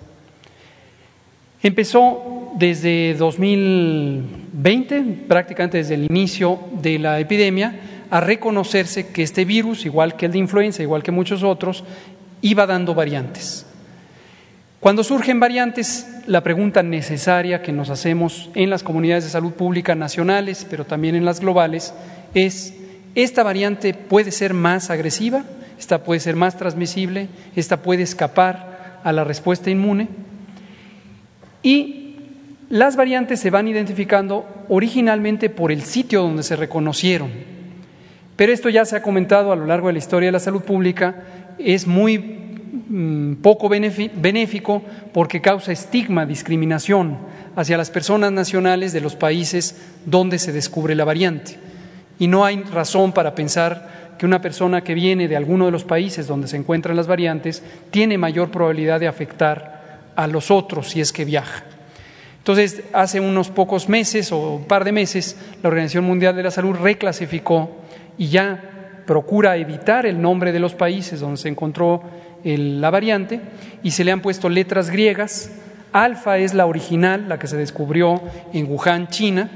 Empezó 1.68 2.53
desde 2.56 3.14
2020, 3.15 5.03
prácticamente 5.27 5.80
desde 5.80 5.95
el 5.95 6.06
inicio 6.06 6.61
de 6.81 6.98
la 6.98 7.19
epidemia, 7.19 7.77
a 8.10 8.22
reconocerse 8.22 9.07
que 9.07 9.22
este 9.22 9.44
virus, 9.44 9.85
igual 9.85 10.15
que 10.15 10.27
el 10.27 10.31
de 10.31 10.38
influenza, 10.38 10.81
igual 10.81 11.03
que 11.03 11.11
muchos 11.11 11.44
otros, 11.44 11.84
iba 12.41 12.65
dando 12.65 12.95
variantes. 12.95 13.65
Cuando 14.80 15.03
surgen 15.03 15.41
variantes, 15.41 16.07
la 16.26 16.41
pregunta 16.41 16.84
necesaria 16.84 17.61
que 17.61 17.73
nos 17.73 17.89
hacemos 17.89 18.49
en 18.56 18.69
las 18.69 18.81
comunidades 18.81 19.26
de 19.26 19.31
salud 19.31 19.52
pública 19.52 19.94
nacionales, 19.94 20.65
pero 20.69 20.85
también 20.85 21.15
en 21.15 21.26
las 21.26 21.41
globales, 21.41 21.94
es, 22.34 22.76
¿esta 23.14 23.44
variante 23.44 23.94
puede 23.94 24.31
ser 24.31 24.53
más 24.53 24.89
agresiva? 24.89 25.44
¿Esta 25.77 26.02
puede 26.02 26.22
ser 26.22 26.38
más 26.38 26.56
transmisible? 26.56 27.27
¿Esta 27.57 27.81
puede 27.81 28.03
escapar 28.03 29.02
a 29.03 29.11
la 29.11 29.26
respuesta 29.26 29.69
inmune? 29.69 30.07
Y 31.63 32.15
las 32.69 32.95
variantes 32.95 33.39
se 33.39 33.49
van 33.49 33.67
identificando 33.67 34.45
originalmente 34.69 35.49
por 35.49 35.71
el 35.71 35.84
sitio 35.84 36.21
donde 36.21 36.43
se 36.43 36.55
reconocieron. 36.55 37.29
Pero 38.35 38.53
esto 38.53 38.69
ya 38.69 38.85
se 38.85 38.95
ha 38.95 39.01
comentado 39.01 39.51
a 39.51 39.55
lo 39.55 39.65
largo 39.65 39.88
de 39.88 39.93
la 39.93 39.99
historia 39.99 40.27
de 40.27 40.34
la 40.34 40.39
salud 40.39 40.61
pública, 40.61 41.23
es 41.57 41.88
muy 41.88 42.38
Mm, 42.89 43.35
poco 43.35 43.69
benéfico 43.69 44.81
porque 45.13 45.41
causa 45.41 45.71
estigma, 45.71 46.25
discriminación 46.25 47.17
hacia 47.55 47.77
las 47.77 47.89
personas 47.89 48.31
nacionales 48.31 48.93
de 48.93 49.01
los 49.01 49.15
países 49.15 49.75
donde 50.05 50.39
se 50.39 50.53
descubre 50.53 50.95
la 50.95 51.03
variante. 51.03 51.57
Y 52.19 52.27
no 52.27 52.45
hay 52.45 52.61
razón 52.63 53.11
para 53.11 53.35
pensar 53.35 54.15
que 54.17 54.25
una 54.25 54.41
persona 54.41 54.84
que 54.84 54.93
viene 54.93 55.27
de 55.27 55.35
alguno 55.35 55.65
de 55.65 55.71
los 55.71 55.84
países 55.84 56.27
donde 56.27 56.47
se 56.47 56.57
encuentran 56.57 56.95
las 56.95 57.07
variantes 57.07 57.63
tiene 57.91 58.17
mayor 58.17 58.51
probabilidad 58.51 58.99
de 58.99 59.07
afectar 59.07 59.76
a 60.18 60.27
los 60.27 60.52
otros 60.52 60.89
si 60.89 60.99
es 60.99 61.14
que 61.14 61.23
viaja. 61.23 61.64
Entonces, 62.39 62.84
hace 62.91 63.19
unos 63.19 63.49
pocos 63.49 63.88
meses 63.88 64.31
o 64.31 64.56
un 64.56 64.65
par 64.65 64.84
de 64.84 64.91
meses, 64.91 65.38
la 65.61 65.69
Organización 65.69 66.06
Mundial 66.06 66.35
de 66.35 66.44
la 66.44 66.52
Salud 66.52 66.76
reclasificó 66.76 67.69
y 68.18 68.27
ya 68.27 69.03
procura 69.06 69.57
evitar 69.57 70.06
el 70.06 70.22
nombre 70.22 70.52
de 70.52 70.60
los 70.60 70.73
países 70.73 71.19
donde 71.19 71.38
se 71.38 71.49
encontró 71.49 72.02
la 72.44 72.89
variante 72.89 73.41
y 73.84 73.91
se 73.91 74.03
le 74.03 74.11
han 74.11 74.22
puesto 74.22 74.49
letras 74.49 74.89
griegas. 74.89 75.52
Alfa 75.91 76.38
es 76.38 76.53
la 76.53 76.65
original, 76.65 77.30
la 77.30 77.38
que 77.38 77.48
se 77.48 77.57
descubrió 77.57 78.22
en 78.53 78.65
Wuhan, 78.69 79.10
China, 79.10 79.49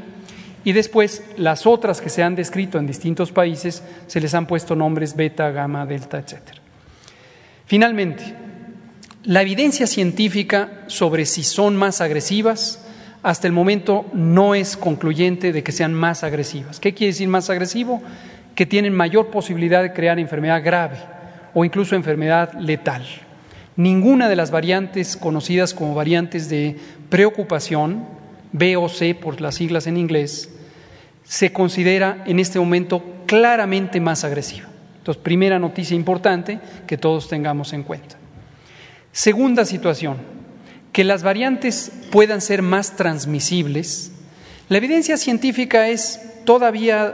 y 0.64 0.74
después 0.74 1.24
las 1.38 1.66
otras 1.66 2.02
que 2.02 2.10
se 2.10 2.24
han 2.24 2.36
descrito 2.36 2.78
en 2.78 2.88
distintos 2.88 3.32
países 3.32 3.84
se 4.08 4.20
les 4.20 4.34
han 4.34 4.46
puesto 4.46 4.76
nombres 4.76 5.16
beta, 5.16 5.50
gamma, 5.50 5.86
delta, 5.86 6.20
etc. 6.20 6.40
Finalmente, 7.66 8.41
la 9.24 9.42
evidencia 9.42 9.86
científica 9.86 10.84
sobre 10.88 11.26
si 11.26 11.44
son 11.44 11.76
más 11.76 12.02
agresivas 12.02 12.84
hasta 13.22 13.48
el 13.48 13.54
momento 13.54 14.06
no 14.14 14.56
es 14.56 14.76
concluyente 14.76 15.52
de 15.52 15.64
que 15.64 15.72
sean 15.72 15.94
más 15.94 16.24
agresivas. 16.24 16.80
¿Qué 16.80 16.94
quiere 16.94 17.14
decir 17.14 17.28
más 17.28 17.50
agresivo? 17.52 18.02
Que 18.56 18.66
tienen 18.66 18.94
mayor 18.94 19.28
posibilidad 19.28 19.84
de 19.84 19.94
crear 19.94 20.18
enfermedad 20.18 20.64
grave 20.64 20.98
o 21.54 21.64
incluso 21.64 21.96
enfermedad 21.96 22.54
letal. 22.54 23.06
Ninguna 23.76 24.28
de 24.28 24.36
las 24.36 24.50
variantes 24.50 25.16
conocidas 25.16 25.74
como 25.74 25.94
variantes 25.94 26.50
de 26.50 26.78
preocupación, 27.10 28.06
B 28.52 28.76
o 28.76 28.90
C 28.90 29.14
por 29.14 29.40
las 29.40 29.56
siglas 29.56 29.86
en 29.86 29.98
inglés, 29.98 30.50
se 31.24 31.54
considera 31.54 32.24
en 32.26 32.40
este 32.40 32.60
momento 32.60 33.04
claramente 33.28 34.02
más 34.02 34.24
agresiva. 34.24 34.68
Entonces, 34.98 35.22
primera 35.22 35.60
noticia 35.60 35.96
importante 35.96 36.60
que 36.88 36.98
todos 36.98 37.30
tengamos 37.30 37.72
en 37.74 37.84
cuenta. 37.84 38.21
Segunda 39.12 39.66
situación, 39.66 40.18
que 40.94 41.04
las 41.04 41.22
variantes 41.22 41.92
puedan 42.12 42.40
ser 42.40 42.62
más 42.62 42.96
transmisibles, 42.96 44.12
la 44.70 44.78
evidencia 44.78 45.18
científica 45.18 45.90
es 45.90 46.22
todavía 46.46 47.14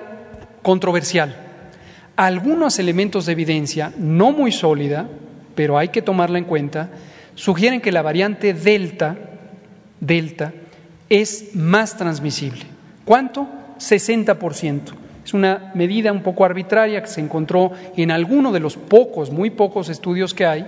controversial. 0.62 1.36
Algunos 2.16 2.78
elementos 2.78 3.26
de 3.26 3.32
evidencia, 3.32 3.94
no 3.98 4.32
muy 4.32 4.52
sólida, 4.52 5.08
pero 5.56 5.78
hay 5.78 5.90
que 5.90 6.04
tomarla 6.04 6.38
en 6.38 6.46
cuenta, 6.46 6.90
sugieren 7.34 7.82
que 7.82 7.92
la 7.92 8.04
variante 8.04 8.54
delta, 8.54 9.16
delta 10.00 10.54
es 11.10 11.56
más 11.56 11.98
transmisible. 11.98 12.62
¿Cuánto? 13.06 13.48
60%. 13.80 14.82
Es 15.26 15.34
una 15.34 15.72
medida 15.74 16.12
un 16.12 16.22
poco 16.22 16.46
arbitraria 16.46 17.02
que 17.02 17.08
se 17.08 17.22
encontró 17.22 17.72
en 17.96 18.12
alguno 18.12 18.52
de 18.52 18.60
los 18.60 18.78
pocos, 18.78 19.32
muy 19.32 19.50
pocos 19.50 19.90
estudios 19.90 20.34
que 20.34 20.46
hay, 20.46 20.68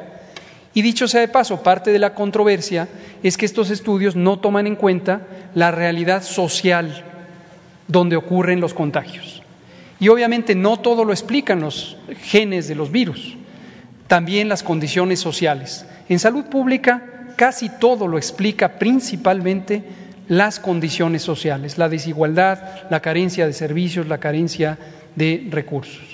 y 0.74 0.82
dicho 0.82 1.08
sea 1.08 1.22
de 1.22 1.28
paso, 1.28 1.64
parte 1.64 1.92
de 1.92 2.00
la 2.00 2.14
controversia 2.14 2.88
es 3.24 3.38
que 3.38 3.46
estos 3.46 3.70
estudios 3.72 4.16
no 4.16 4.40
toman 4.40 4.68
en 4.68 4.76
cuenta 4.76 5.22
la 5.56 5.72
realidad 5.72 6.24
social 6.24 7.04
donde 7.88 8.16
ocurren 8.16 8.62
los 8.62 8.74
contagios. 8.74 9.42
Y 10.00 10.10
obviamente 10.10 10.56
no 10.56 10.78
todo 10.78 11.04
lo 11.04 11.12
explican 11.12 11.60
los 11.60 11.98
genes 12.22 12.68
de 12.68 12.76
los 12.76 12.92
virus, 12.92 13.36
también 14.08 14.48
las 14.48 14.64
condiciones 14.64 15.20
sociales. 15.20 15.86
En 16.08 16.20
salud 16.20 16.46
pública 16.46 17.04
casi 17.36 17.70
todo 17.70 18.08
lo 18.08 18.18
explica 18.18 18.78
principalmente 18.80 19.84
las 20.28 20.60
condiciones 20.60 21.24
sociales, 21.24 21.78
la 21.78 21.90
desigualdad, 21.90 22.90
la 22.90 23.02
carencia 23.02 23.48
de 23.48 23.54
servicios, 23.54 24.08
la 24.08 24.20
carencia 24.20 24.78
de 25.16 25.48
recursos. 25.50 26.09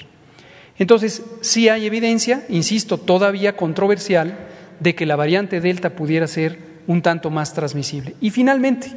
Entonces, 0.77 1.23
sí 1.41 1.69
hay 1.69 1.85
evidencia, 1.85 2.43
insisto, 2.49 2.97
todavía 2.97 3.55
controversial, 3.55 4.37
de 4.79 4.93
que 4.93 5.05
la 5.05 5.15
variante 5.15 5.61
Delta 5.61 5.91
pudiera 5.91 6.27
ser 6.27 6.59
un 6.87 7.01
tanto 7.01 7.29
más 7.29 7.53
transmisible. 7.53 8.15
Y 8.19 8.29
finalmente, 8.29 8.91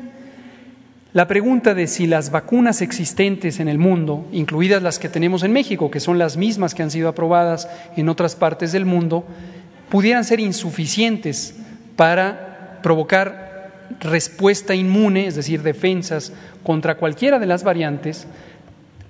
la 1.13 1.27
pregunta 1.27 1.75
de 1.75 1.87
si 1.87 2.07
las 2.07 2.31
vacunas 2.31 2.83
existentes 2.83 3.61
en 3.61 3.69
el 3.69 3.79
mundo, 3.79 4.27
incluidas 4.33 4.83
las 4.83 4.99
que 4.99 5.09
tenemos 5.09 5.43
en 5.43 5.53
México, 5.53 5.91
que 5.91 6.01
son 6.01 6.19
las 6.19 6.37
mismas 6.37 6.75
que 6.75 6.83
han 6.83 6.91
sido 6.91 7.09
aprobadas 7.09 7.69
en 7.97 8.09
otras 8.09 8.37
partes 8.37 8.73
del 8.73 8.85
mundo, 8.85 9.25
pudieran 9.89 10.25
ser 10.25 10.41
insuficientes 10.41 11.55
para 11.97 12.81
provocar 12.83 13.49
respuesta 14.01 14.75
inmune, 14.75 15.27
es 15.27 15.35
decir, 15.35 15.63
defensas 15.63 16.33
contra 16.63 16.97
cualquiera 16.97 17.39
de 17.39 17.47
las 17.47 17.65
variantes, 17.65 18.27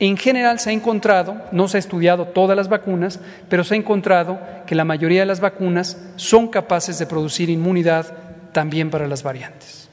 en 0.01 0.17
general 0.17 0.61
se 0.61 0.71
ha 0.71 0.73
encontrado, 0.73 1.37
no 1.51 1.67
se 1.67 1.79
ha 1.79 1.81
estudiado 1.81 2.27
todas 2.27 2.57
las 2.57 2.69
vacunas, 2.69 3.19
pero 3.49 3.65
se 3.65 3.75
ha 3.75 3.77
encontrado 3.77 4.39
que 4.67 4.75
la 4.75 4.85
mayoría 4.85 5.21
de 5.21 5.27
las 5.27 5.41
vacunas 5.41 5.99
son 6.17 6.49
capaces 6.49 6.99
de 6.99 7.07
producir 7.07 7.51
inmunidad 7.51 8.07
también 8.53 8.91
para 8.91 9.09
las 9.09 9.23
variantes. 9.23 9.89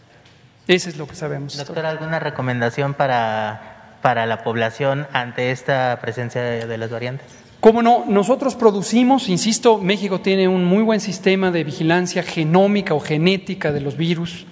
Eso 0.68 0.90
es 0.90 0.98
lo 0.98 1.08
que 1.08 1.16
sabemos. 1.16 1.58
Doctor, 1.58 1.86
¿alguna 1.86 2.20
recomendación 2.20 2.94
para, 2.94 3.98
para 4.02 4.26
la 4.26 4.44
población 4.44 5.08
ante 5.12 5.52
esta 5.52 5.98
presencia 6.02 6.42
de, 6.42 6.66
de 6.68 6.78
las 6.78 6.92
variantes? 6.92 7.28
Cómo 7.60 7.82
no, 7.82 8.06
nosotros 8.08 8.56
producimos, 8.56 9.28
insisto, 9.28 9.80
México 9.80 10.22
tiene 10.22 10.48
un 10.48 10.66
muy 10.66 10.84
buen 10.84 11.00
sistema 11.00 11.50
de 11.50 11.64
vigilancia 11.64 12.22
genómica 12.22 12.94
o 12.94 13.00
genética 13.00 13.72
de 13.72 13.82
los 13.82 13.98
virus, 13.98 14.46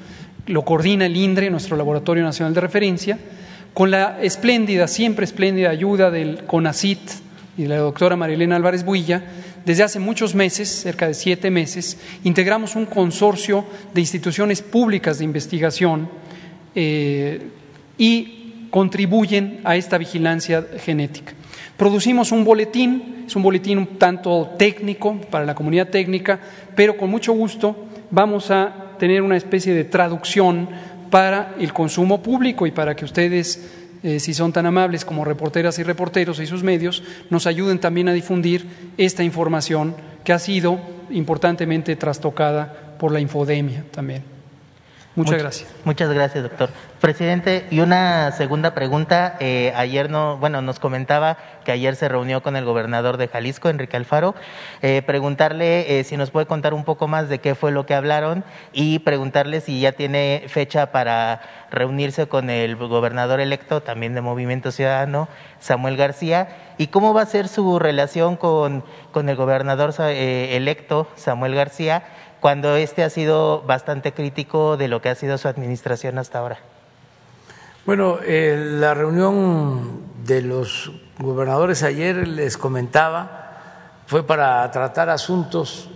lo 0.47 0.65
coordina 0.65 1.05
el 1.05 1.15
INDRE, 1.15 1.51
nuestro 1.51 1.77
Laboratorio 1.77 2.23
Nacional 2.23 2.55
de 2.55 2.61
Referencia, 2.61 3.19
con 3.73 3.91
la 3.91 4.19
espléndida, 4.21 4.87
siempre 4.87 5.25
espléndida 5.25 5.69
ayuda 5.69 6.11
del 6.11 6.43
CONACIT 6.45 6.99
y 7.57 7.63
de 7.63 7.69
la 7.69 7.77
doctora 7.77 8.15
Marilena 8.15 8.55
Álvarez 8.55 8.83
Builla, 8.85 9.23
desde 9.65 9.83
hace 9.83 9.99
muchos 9.99 10.35
meses, 10.35 10.69
cerca 10.69 11.07
de 11.07 11.13
siete 11.13 11.49
meses, 11.49 11.97
integramos 12.23 12.75
un 12.75 12.85
consorcio 12.85 13.65
de 13.93 14.01
instituciones 14.01 14.61
públicas 14.61 15.19
de 15.19 15.23
investigación 15.23 16.09
eh, 16.75 17.47
y 17.97 18.67
contribuyen 18.69 19.61
a 19.63 19.75
esta 19.75 19.97
vigilancia 19.97 20.65
genética. 20.79 21.33
Producimos 21.77 22.31
un 22.31 22.43
boletín, 22.43 23.23
es 23.25 23.35
un 23.35 23.43
boletín 23.43 23.77
un 23.77 23.97
tanto 23.97 24.53
técnico 24.57 25.19
para 25.31 25.45
la 25.45 25.55
comunidad 25.55 25.89
técnica, 25.89 26.39
pero 26.75 26.97
con 26.97 27.09
mucho 27.09 27.33
gusto 27.33 27.87
vamos 28.11 28.51
a 28.51 28.95
tener 28.99 29.21
una 29.21 29.37
especie 29.37 29.73
de 29.73 29.85
traducción 29.85 30.69
para 31.14 31.53
el 31.60 31.72
consumo 31.73 32.23
público 32.23 32.65
y 32.65 32.72
para 32.72 32.95
que 32.95 33.06
ustedes, 33.06 33.69
eh, 34.02 34.19
si 34.19 34.34
son 34.34 34.52
tan 34.52 34.65
amables 34.65 35.06
como 35.06 35.23
reporteras 35.23 35.77
y 35.77 35.84
reporteros 35.84 36.40
y 36.40 36.48
sus 36.48 36.64
medios, 36.64 37.03
nos 37.30 37.45
ayuden 37.45 37.77
también 37.77 38.10
a 38.10 38.14
difundir 38.14 38.65
esta 38.98 39.23
información 39.23 39.95
que 40.23 40.34
ha 40.34 40.40
sido 40.40 40.80
importantemente 41.11 41.95
trastocada 41.98 42.95
por 42.98 43.11
la 43.11 43.19
infodemia 43.19 43.85
también. 43.91 44.32
Muchas, 45.15 45.38
gracias. 45.38 45.69
Muchas 45.84 46.11
gracias, 46.11 46.44
doctor. 46.44 46.69
Presidente, 46.99 47.68
y 47.69 47.81
una 47.81 48.31
segunda 48.31 48.73
pregunta. 48.73 49.38
Eh, 49.40 49.72
ayer 49.76 50.10
no, 50.10 50.38
bueno, 50.38 50.64
nos 50.64 50.80
comentaba 50.80 51.38
que 51.64 51.72
ayer 51.72 51.95
se 51.95 52.10
reunió 52.10 52.41
con 52.41 52.56
el 52.56 52.65
gobernador 52.65 53.18
de 53.18 53.27
Jalisco, 53.27 53.69
Enrique 53.69 53.95
Alfaro. 53.95 54.34
Eh, 54.81 55.03
preguntarle 55.06 55.99
eh, 55.99 56.03
si 56.03 56.18
nos 56.18 56.31
puede 56.31 56.48
contar 56.48 56.73
un 56.73 56.84
poco 56.84 57.07
más 57.07 57.30
de 57.30 57.38
qué 57.40 57.53
fue 57.53 57.72
lo 57.72 57.85
que 57.85 57.94
hablaron 57.94 58.44
y 58.72 58.99
preguntarle 58.99 59.61
si 59.61 59.80
ya 59.80 59.91
tiene 59.91 60.45
fecha 60.48 60.91
para 60.91 61.41
reunirse 61.69 62.27
con 62.27 62.49
el 62.49 62.76
gobernador 62.76 63.40
electo, 63.40 63.84
también 63.84 64.15
de 64.15 64.22
Movimiento 64.22 64.72
Ciudadano, 64.72 65.27
Samuel 65.60 65.95
García, 65.95 66.73
y 66.80 66.88
cómo 66.88 67.14
va 67.14 67.22
a 67.22 67.27
ser 67.27 67.48
su 67.49 67.77
relación 67.77 68.35
con, 68.35 68.84
con 69.11 69.30
el 69.30 69.35
gobernador 69.35 69.94
electo, 69.99 71.07
Samuel 71.15 71.53
García 71.53 72.03
cuando 72.44 72.76
este 72.76 73.06
ha 73.06 73.10
sido 73.10 73.61
bastante 73.61 74.11
crítico 74.11 74.76
de 74.76 74.90
lo 74.90 75.02
que 75.02 75.07
ha 75.07 75.15
sido 75.15 75.38
su 75.38 75.48
administración 75.48 76.18
hasta 76.18 76.40
ahora? 76.40 76.60
Bueno, 77.86 78.18
eh, 78.22 78.57
la 78.82 78.94
reunión 78.94 80.02
de 80.26 80.41
los 80.41 80.91
gobernadores 81.20 81.84
ayer 81.84 82.28
les 82.28 82.57
comentaba 82.57 84.02
fue 84.07 84.28
para 84.28 84.70
tratar 84.72 85.10
asuntos 85.10 85.90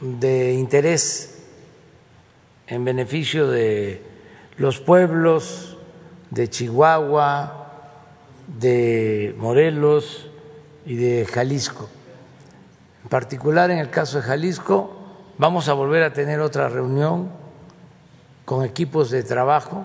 de 0.00 0.54
interés 0.54 1.44
en 2.68 2.86
beneficio 2.86 3.50
de 3.50 4.02
los 4.56 4.80
pueblos 4.80 5.76
de 6.30 6.48
Chihuahua, 6.48 7.66
de 8.46 9.34
Morelos 9.36 10.30
y 10.86 10.96
de 10.96 11.26
Jalisco. 11.26 11.90
En 13.02 13.10
particular, 13.10 13.70
en 13.70 13.76
el 13.76 13.90
caso 13.90 14.16
de 14.16 14.22
Jalisco, 14.22 15.01
Vamos 15.42 15.68
a 15.68 15.72
volver 15.72 16.04
a 16.04 16.12
tener 16.12 16.38
otra 16.38 16.68
reunión 16.68 17.28
con 18.44 18.64
equipos 18.64 19.10
de 19.10 19.24
trabajo 19.24 19.84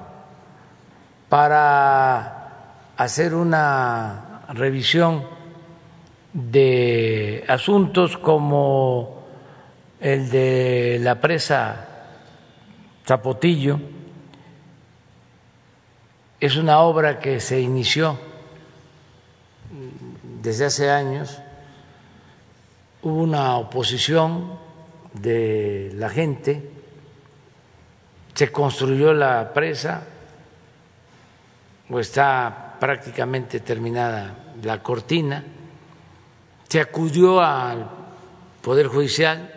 para 1.30 2.92
hacer 2.96 3.34
una 3.34 4.44
revisión 4.50 5.26
de 6.32 7.44
asuntos 7.48 8.20
como 8.20 9.24
el 10.00 10.30
de 10.30 11.00
la 11.02 11.20
presa 11.20 11.88
Zapotillo. 13.04 13.80
Es 16.40 16.56
una 16.56 16.82
obra 16.82 17.18
que 17.18 17.40
se 17.40 17.60
inició 17.60 18.16
desde 20.40 20.66
hace 20.66 20.92
años. 20.92 21.42
Hubo 23.02 23.24
una 23.24 23.56
oposición 23.58 24.66
de 25.22 25.91
la 25.95 26.10
gente, 26.10 26.69
se 28.34 28.52
construyó 28.52 29.14
la 29.14 29.53
presa 29.53 30.03
o 31.89 31.99
está 31.99 32.76
prácticamente 32.80 33.61
terminada 33.61 34.53
la 34.64 34.81
cortina, 34.84 35.44
se 36.68 36.80
acudió 36.80 37.41
al 37.41 37.89
Poder 38.61 38.88
Judicial, 38.88 39.53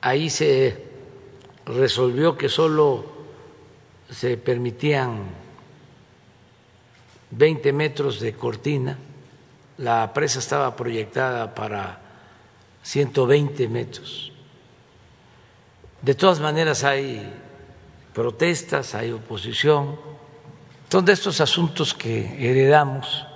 ahí 0.00 0.28
se 0.28 0.84
resolvió 1.64 2.36
que 2.36 2.48
solo 2.48 3.06
se 4.10 4.36
permitían 4.36 5.22
20 7.30 7.72
metros 7.72 8.20
de 8.20 8.34
cortina, 8.34 8.98
la 9.78 10.12
presa 10.12 10.38
estaba 10.40 10.76
proyectada 10.76 11.54
para 11.54 12.03
120 12.84 13.66
metros. 13.68 14.30
De 16.02 16.14
todas 16.14 16.38
maneras 16.38 16.84
hay 16.84 17.32
protestas, 18.12 18.94
hay 18.94 19.10
oposición. 19.10 19.98
Son 20.90 21.04
de 21.04 21.12
estos 21.12 21.40
asuntos 21.40 21.94
que 21.94 22.48
heredamos 22.48 23.26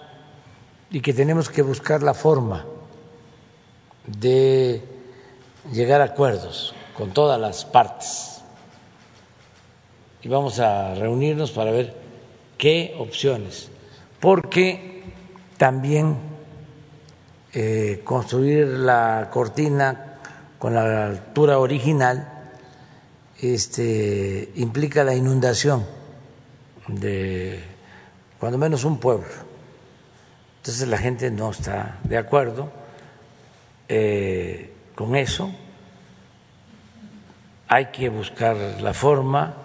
y 0.90 1.00
que 1.00 1.12
tenemos 1.12 1.48
que 1.48 1.62
buscar 1.62 2.02
la 2.02 2.14
forma 2.14 2.64
de 4.06 4.82
llegar 5.72 6.02
a 6.02 6.04
acuerdos 6.04 6.74
con 6.94 7.12
todas 7.12 7.40
las 7.40 7.64
partes. 7.64 8.42
Y 10.22 10.28
vamos 10.28 10.60
a 10.60 10.94
reunirnos 10.94 11.50
para 11.52 11.70
ver 11.70 11.96
qué 12.58 12.94
opciones, 12.98 13.70
porque 14.20 15.04
también 15.56 16.27
eh, 17.60 18.02
construir 18.04 18.68
la 18.68 19.30
cortina 19.32 20.20
con 20.60 20.74
la 20.74 21.06
altura 21.06 21.58
original 21.58 22.52
este, 23.40 24.52
implica 24.54 25.02
la 25.02 25.16
inundación 25.16 25.84
de 26.86 27.60
cuando 28.38 28.58
menos 28.58 28.84
un 28.84 29.00
pueblo. 29.00 29.26
Entonces 30.58 30.86
la 30.86 30.98
gente 30.98 31.32
no 31.32 31.50
está 31.50 31.98
de 32.04 32.16
acuerdo 32.16 32.70
eh, 33.88 34.72
con 34.94 35.16
eso. 35.16 35.50
Hay 37.66 37.86
que 37.86 38.08
buscar 38.08 38.56
la 38.80 38.94
forma 38.94 39.56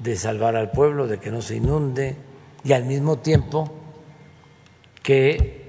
de 0.00 0.16
salvar 0.16 0.54
al 0.54 0.70
pueblo, 0.70 1.06
de 1.06 1.18
que 1.18 1.30
no 1.30 1.40
se 1.40 1.56
inunde 1.56 2.14
y 2.62 2.74
al 2.74 2.84
mismo 2.84 3.20
tiempo 3.20 3.72
que 5.02 5.63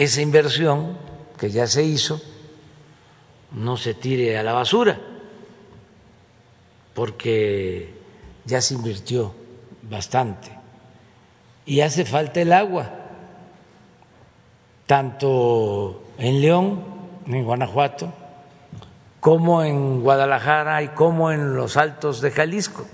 esa 0.00 0.22
inversión 0.22 0.96
que 1.36 1.50
ya 1.50 1.66
se 1.66 1.82
hizo 1.82 2.22
no 3.52 3.76
se 3.76 3.92
tire 3.92 4.38
a 4.38 4.42
la 4.42 4.54
basura, 4.54 4.98
porque 6.94 7.92
ya 8.46 8.62
se 8.62 8.72
invirtió 8.72 9.34
bastante 9.82 10.56
y 11.66 11.82
hace 11.82 12.06
falta 12.06 12.40
el 12.40 12.54
agua, 12.54 12.88
tanto 14.86 16.02
en 16.16 16.40
León, 16.40 16.82
en 17.26 17.44
Guanajuato, 17.44 18.10
como 19.20 19.62
en 19.62 20.00
Guadalajara 20.00 20.82
y 20.82 20.88
como 20.88 21.30
en 21.30 21.54
los 21.54 21.76
altos 21.76 22.22
de 22.22 22.30
Jalisco. 22.30 22.86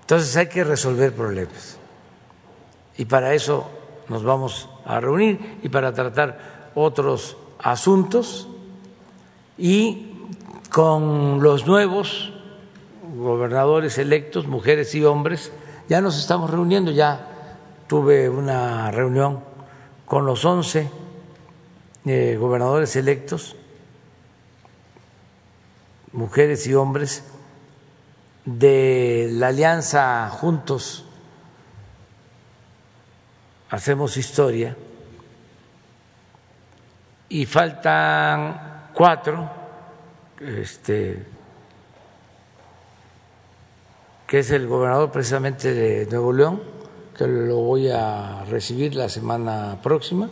Entonces 0.00 0.36
hay 0.36 0.48
que 0.48 0.64
resolver 0.64 1.14
problemas. 1.14 1.78
Y 2.96 3.04
para 3.04 3.34
eso 3.34 3.70
nos 4.08 4.24
vamos 4.24 4.68
a 4.88 5.00
reunir 5.00 5.58
y 5.62 5.68
para 5.68 5.92
tratar 5.92 6.70
otros 6.74 7.36
asuntos. 7.58 8.48
Y 9.58 10.14
con 10.70 11.42
los 11.42 11.66
nuevos 11.66 12.32
gobernadores 13.16 13.98
electos, 13.98 14.46
mujeres 14.46 14.94
y 14.94 15.04
hombres, 15.04 15.52
ya 15.88 16.00
nos 16.00 16.18
estamos 16.18 16.50
reuniendo, 16.50 16.90
ya 16.90 17.28
tuve 17.86 18.28
una 18.28 18.90
reunión 18.90 19.40
con 20.06 20.24
los 20.24 20.44
once 20.44 20.90
eh, 22.06 22.38
gobernadores 22.40 22.96
electos, 22.96 23.56
mujeres 26.12 26.66
y 26.66 26.74
hombres, 26.74 27.24
de 28.46 29.28
la 29.32 29.48
alianza 29.48 30.30
Juntos 30.30 31.07
Hacemos 33.70 34.16
Historia, 34.16 34.76
y 37.28 37.44
faltan 37.44 38.90
cuatro, 38.94 39.50
este, 40.40 41.26
que 44.26 44.38
es 44.38 44.50
el 44.50 44.66
gobernador 44.66 45.10
precisamente 45.10 45.74
de 45.74 46.06
Nuevo 46.06 46.32
León, 46.32 46.62
que 47.16 47.26
lo 47.26 47.56
voy 47.56 47.90
a 47.90 48.44
recibir 48.44 48.94
la 48.94 49.08
semana 49.08 49.78
próxima. 49.82 50.28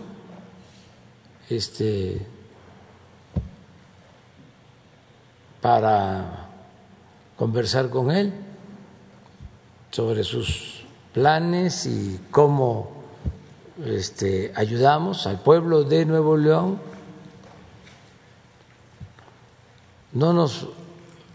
Este, 1.48 2.26
para 5.60 6.48
conversar 7.36 7.90
con 7.90 8.10
él 8.10 8.32
sobre 9.90 10.24
sus 10.24 10.84
planes 11.12 11.86
y 11.86 12.20
cómo 12.30 12.95
este, 13.84 14.52
ayudamos 14.54 15.26
al 15.26 15.40
pueblo 15.40 15.84
de 15.84 16.04
Nuevo 16.06 16.36
León. 16.36 16.80
No 20.12 20.32
nos 20.32 20.68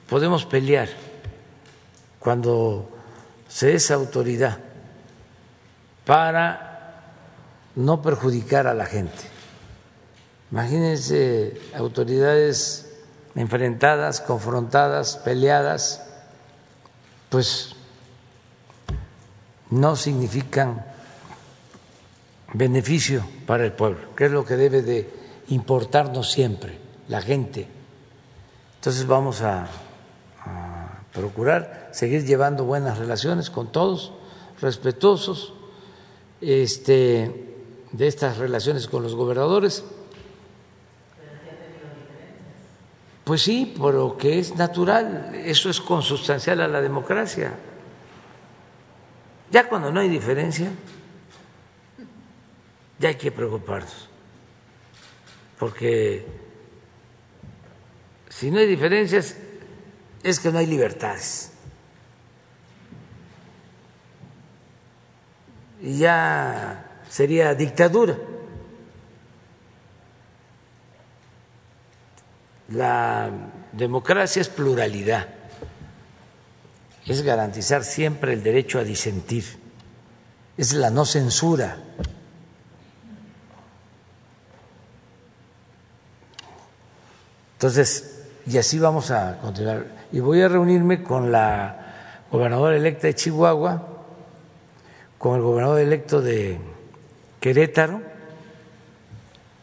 podemos 0.09 0.45
pelear 0.45 0.89
cuando 2.19 2.89
se 3.47 3.75
es 3.75 3.91
autoridad 3.91 4.57
para 6.05 7.03
no 7.75 8.01
perjudicar 8.01 8.67
a 8.67 8.73
la 8.73 8.85
gente. 8.85 9.29
Imagínense 10.51 11.61
autoridades 11.75 12.91
enfrentadas, 13.35 14.19
confrontadas, 14.19 15.17
peleadas, 15.17 16.01
pues 17.29 17.75
no 19.69 19.95
significan 19.95 20.90
beneficio 22.53 23.23
para 23.45 23.65
el 23.65 23.73
pueblo, 23.73 24.15
que 24.15 24.25
es 24.25 24.31
lo 24.31 24.45
que 24.45 24.55
debe 24.55 24.81
de 24.81 25.09
importarnos 25.49 26.31
siempre, 26.31 26.77
la 27.07 27.21
gente. 27.21 27.67
Entonces 28.75 29.05
vamos 29.05 29.41
a, 29.41 29.67
procurar 31.13 31.89
seguir 31.91 32.25
llevando 32.25 32.63
buenas 32.63 32.97
relaciones 32.97 33.49
con 33.49 33.71
todos, 33.71 34.13
respetuosos 34.61 35.53
este, 36.39 37.57
de 37.91 38.07
estas 38.07 38.37
relaciones 38.37 38.87
con 38.87 39.03
los 39.03 39.13
gobernadores 39.13 39.83
Pues 43.31 43.43
sí, 43.43 43.73
pero 43.81 44.17
que 44.17 44.39
es 44.39 44.55
natural, 44.55 45.31
eso 45.45 45.69
es 45.69 45.79
consustancial 45.79 46.59
a 46.59 46.67
la 46.67 46.81
democracia. 46.81 47.53
Ya 49.51 49.69
cuando 49.69 49.91
no 49.91 49.99
hay 49.99 50.09
diferencia, 50.09 50.69
ya 53.01 53.09
hay 53.09 53.15
que 53.15 53.31
preocuparnos, 53.31 54.07
porque 55.57 56.25
si 58.29 58.51
no 58.51 58.59
hay 58.59 58.67
diferencias 58.67 59.35
es 60.23 60.39
que 60.39 60.51
no 60.51 60.59
hay 60.59 60.67
libertades. 60.67 61.51
Y 65.81 65.97
ya 65.97 67.01
sería 67.09 67.55
dictadura. 67.55 68.15
La 72.69 73.31
democracia 73.73 74.41
es 74.41 74.47
pluralidad, 74.47 75.27
es 77.05 77.23
garantizar 77.23 77.83
siempre 77.83 78.33
el 78.33 78.43
derecho 78.43 78.77
a 78.77 78.83
disentir, 78.83 79.43
es 80.55 80.73
la 80.73 80.91
no 80.91 81.05
censura. 81.05 81.79
Entonces, 87.61 88.23
y 88.47 88.57
así 88.57 88.79
vamos 88.79 89.11
a 89.11 89.37
continuar. 89.37 89.85
Y 90.11 90.19
voy 90.19 90.41
a 90.41 90.47
reunirme 90.47 91.03
con 91.03 91.31
la 91.31 92.25
gobernadora 92.31 92.75
electa 92.75 93.05
de 93.05 93.13
Chihuahua, 93.13 93.87
con 95.19 95.35
el 95.35 95.43
gobernador 95.43 95.79
electo 95.79 96.23
de 96.23 96.57
Querétaro 97.39 98.01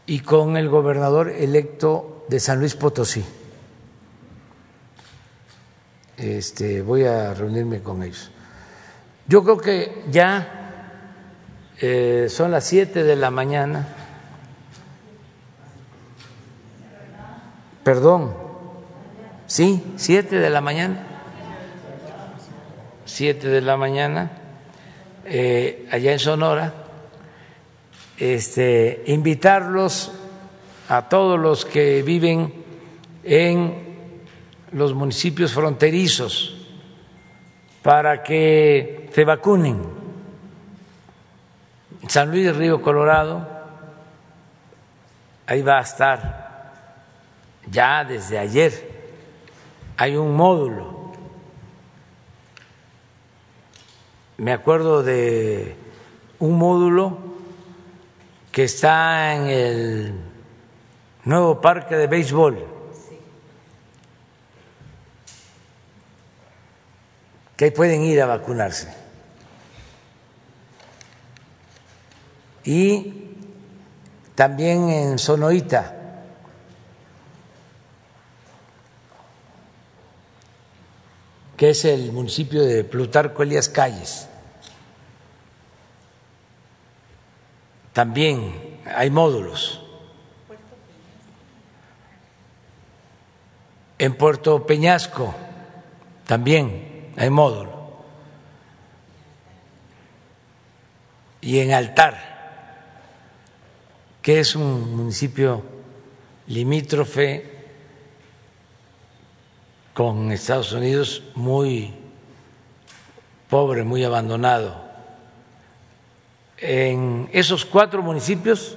y 0.06 0.20
con 0.20 0.56
el 0.56 0.68
gobernador 0.68 1.28
electo 1.28 2.24
de 2.28 2.38
San 2.38 2.60
Luis 2.60 2.76
Potosí. 2.76 3.24
Este, 6.16 6.82
voy 6.82 7.02
a 7.02 7.34
reunirme 7.34 7.82
con 7.82 8.04
ellos. 8.04 8.30
Yo 9.26 9.42
creo 9.42 9.58
que 9.58 10.04
ya 10.08 10.92
eh, 11.80 12.28
son 12.30 12.52
las 12.52 12.62
siete 12.62 13.02
de 13.02 13.16
la 13.16 13.32
mañana. 13.32 13.97
Perdón, 17.88 18.34
sí, 19.46 19.82
siete 19.96 20.36
de 20.36 20.50
la 20.50 20.60
mañana. 20.60 21.06
Siete 23.06 23.48
de 23.48 23.62
la 23.62 23.78
mañana, 23.78 24.30
eh, 25.24 25.88
allá 25.90 26.12
en 26.12 26.18
Sonora. 26.18 26.74
Este, 28.18 29.04
invitarlos 29.06 30.12
a 30.90 31.08
todos 31.08 31.40
los 31.40 31.64
que 31.64 32.02
viven 32.02 32.52
en 33.24 33.74
los 34.72 34.92
municipios 34.92 35.54
fronterizos 35.54 36.58
para 37.82 38.22
que 38.22 39.08
se 39.14 39.24
vacunen. 39.24 39.80
San 42.06 42.32
Luis 42.32 42.54
Río 42.54 42.82
Colorado, 42.82 43.48
ahí 45.46 45.62
va 45.62 45.78
a 45.78 45.82
estar 45.82 46.47
ya 47.70 48.04
desde 48.04 48.38
ayer, 48.38 48.72
hay 49.96 50.16
un 50.16 50.34
módulo. 50.34 51.12
Me 54.36 54.52
acuerdo 54.52 55.02
de 55.02 55.74
un 56.38 56.56
módulo 56.56 57.18
que 58.52 58.64
está 58.64 59.34
en 59.34 59.46
el 59.46 60.20
nuevo 61.24 61.60
parque 61.60 61.96
de 61.96 62.06
béisbol. 62.06 62.64
Que 67.56 67.66
ahí 67.66 67.70
pueden 67.72 68.02
ir 68.04 68.22
a 68.22 68.26
vacunarse. 68.26 68.94
Y 72.64 73.34
también 74.36 74.88
en 74.88 75.18
Sonoita. 75.18 75.97
Que 81.58 81.70
es 81.70 81.84
el 81.84 82.12
municipio 82.12 82.62
de 82.62 82.84
Plutarco 82.84 83.42
Elías 83.42 83.68
Calles. 83.68 84.28
También 87.92 88.78
hay 88.86 89.10
módulos. 89.10 89.82
En 93.98 94.14
Puerto 94.14 94.64
Peñasco 94.64 95.34
también 96.26 97.12
hay 97.16 97.28
módulo. 97.28 98.04
Y 101.40 101.58
en 101.58 101.72
Altar, 101.72 102.18
que 104.22 104.38
es 104.38 104.54
un 104.54 104.94
municipio 104.96 105.64
limítrofe 106.46 107.57
con 109.98 110.30
Estados 110.30 110.72
Unidos 110.72 111.24
muy 111.34 111.92
pobre, 113.50 113.82
muy 113.82 114.04
abandonado. 114.04 114.80
En 116.56 117.28
esos 117.32 117.64
cuatro 117.64 118.00
municipios 118.00 118.76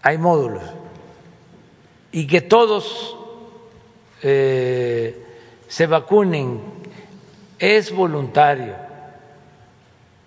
hay 0.00 0.16
módulos 0.16 0.62
y 2.10 2.26
que 2.26 2.40
todos 2.40 3.14
eh, 4.22 5.22
se 5.68 5.86
vacunen 5.86 6.62
es 7.58 7.94
voluntario, 7.94 8.76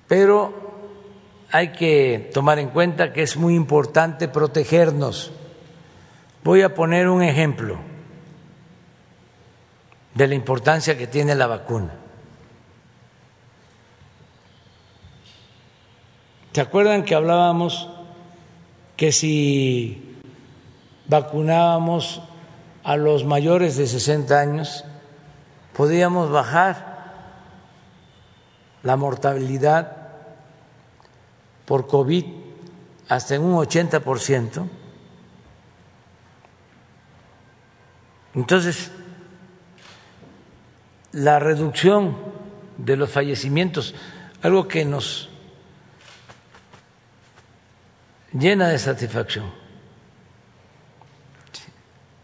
pero 0.07 0.53
hay 1.52 1.72
que 1.72 2.30
tomar 2.32 2.60
en 2.60 2.70
cuenta 2.70 3.12
que 3.12 3.24
es 3.24 3.36
muy 3.36 3.56
importante 3.56 4.28
protegernos. 4.28 5.32
Voy 6.44 6.62
a 6.62 6.76
poner 6.76 7.10
un 7.10 7.24
ejemplo 7.24 7.94
de 10.16 10.28
la 10.28 10.34
importancia 10.34 10.98
que 10.98 11.08
tiene 11.08 11.36
la 11.36 11.46
vacuna. 11.46 11.92
¿Se 16.54 16.62
acuerdan 16.62 17.04
que 17.04 17.16
hablábamos 17.16 17.90
que 18.96 19.12
si 19.12 20.18
vacunábamos 21.08 22.22
a 22.86 22.96
los 22.96 23.26
mayores 23.26 23.76
de 23.76 23.88
60 23.88 24.40
años, 24.40 24.86
podíamos 25.76 26.32
bajar 26.32 26.96
la 28.84 28.96
mortalidad 28.96 29.98
por 31.66 31.88
COVID 31.88 32.26
hasta 33.10 33.36
en 33.36 33.44
un 33.44 33.56
80%? 33.56 34.66
Entonces, 38.34 38.92
la 41.16 41.40
reducción 41.40 42.18
de 42.78 42.98
los 42.98 43.10
fallecimientos, 43.10 43.96
algo 44.42 44.68
que 44.68 44.84
nos 44.84 45.30
llena 48.34 48.68
de 48.68 48.78
satisfacción. 48.78 49.50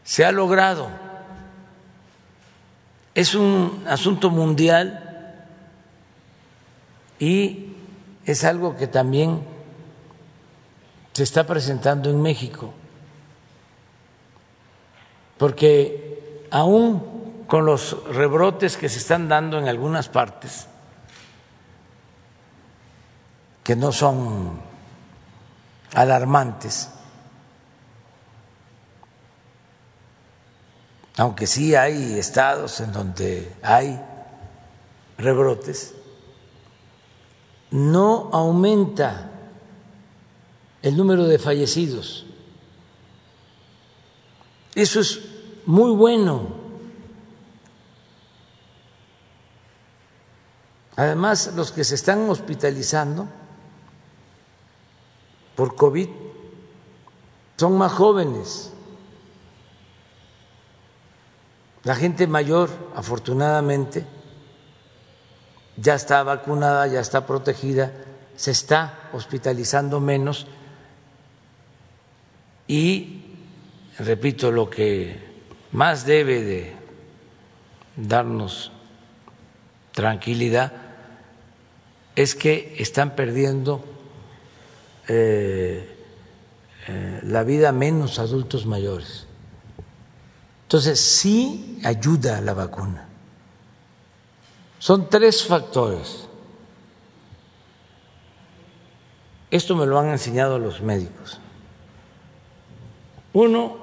Se 0.03 0.25
ha 0.25 0.31
logrado. 0.33 0.89
Es 3.15 3.33
un 3.33 3.85
asunto 3.87 4.29
mundial 4.29 5.45
y 7.17 7.67
es 8.25 8.43
algo 8.43 8.75
que 8.75 8.87
también 8.87 9.41
se 11.13 11.23
está 11.23 11.47
presentando 11.47 12.09
en 12.09 12.21
México, 12.21 12.73
porque 15.37 16.45
aún 16.51 17.10
con 17.51 17.65
los 17.65 18.01
rebrotes 18.05 18.77
que 18.77 18.87
se 18.87 18.99
están 18.99 19.27
dando 19.27 19.59
en 19.59 19.67
algunas 19.67 20.07
partes, 20.07 20.67
que 23.61 23.75
no 23.75 23.91
son 23.91 24.57
alarmantes, 25.93 26.91
aunque 31.17 31.45
sí 31.45 31.75
hay 31.75 32.17
estados 32.17 32.79
en 32.79 32.93
donde 32.93 33.53
hay 33.61 34.01
rebrotes, 35.17 35.93
no 37.69 38.29
aumenta 38.31 39.29
el 40.81 40.95
número 40.95 41.25
de 41.25 41.37
fallecidos. 41.37 42.25
Eso 44.73 45.01
es 45.01 45.19
muy 45.65 45.91
bueno. 45.91 46.60
Además, 50.95 51.53
los 51.55 51.71
que 51.71 51.83
se 51.83 51.95
están 51.95 52.29
hospitalizando 52.29 53.27
por 55.55 55.75
COVID 55.75 56.09
son 57.57 57.77
más 57.77 57.91
jóvenes. 57.91 58.73
La 61.83 61.95
gente 61.95 62.27
mayor, 62.27 62.69
afortunadamente, 62.95 64.05
ya 65.77 65.95
está 65.95 66.23
vacunada, 66.23 66.87
ya 66.87 66.99
está 66.99 67.25
protegida, 67.25 67.91
se 68.35 68.51
está 68.51 69.09
hospitalizando 69.13 69.99
menos 69.99 70.47
y, 72.67 73.37
repito, 73.97 74.51
lo 74.51 74.69
que 74.69 75.19
más 75.71 76.05
debe 76.05 76.41
de 76.41 76.75
darnos 77.95 78.71
tranquilidad 79.93 80.71
es 82.15 82.35
que 82.35 82.75
están 82.79 83.15
perdiendo 83.15 83.83
eh, 85.07 85.97
eh, 86.87 87.19
la 87.23 87.43
vida 87.43 87.71
menos 87.71 88.19
adultos 88.19 88.65
mayores. 88.65 89.25
Entonces, 90.63 90.99
sí 90.99 91.79
ayuda 91.83 92.41
la 92.41 92.53
vacuna. 92.53 93.07
Son 94.79 95.09
tres 95.09 95.45
factores. 95.45 96.27
Esto 99.49 99.75
me 99.75 99.85
lo 99.85 99.99
han 99.99 100.09
enseñado 100.09 100.57
los 100.59 100.81
médicos. 100.81 101.39
Uno, 103.33 103.77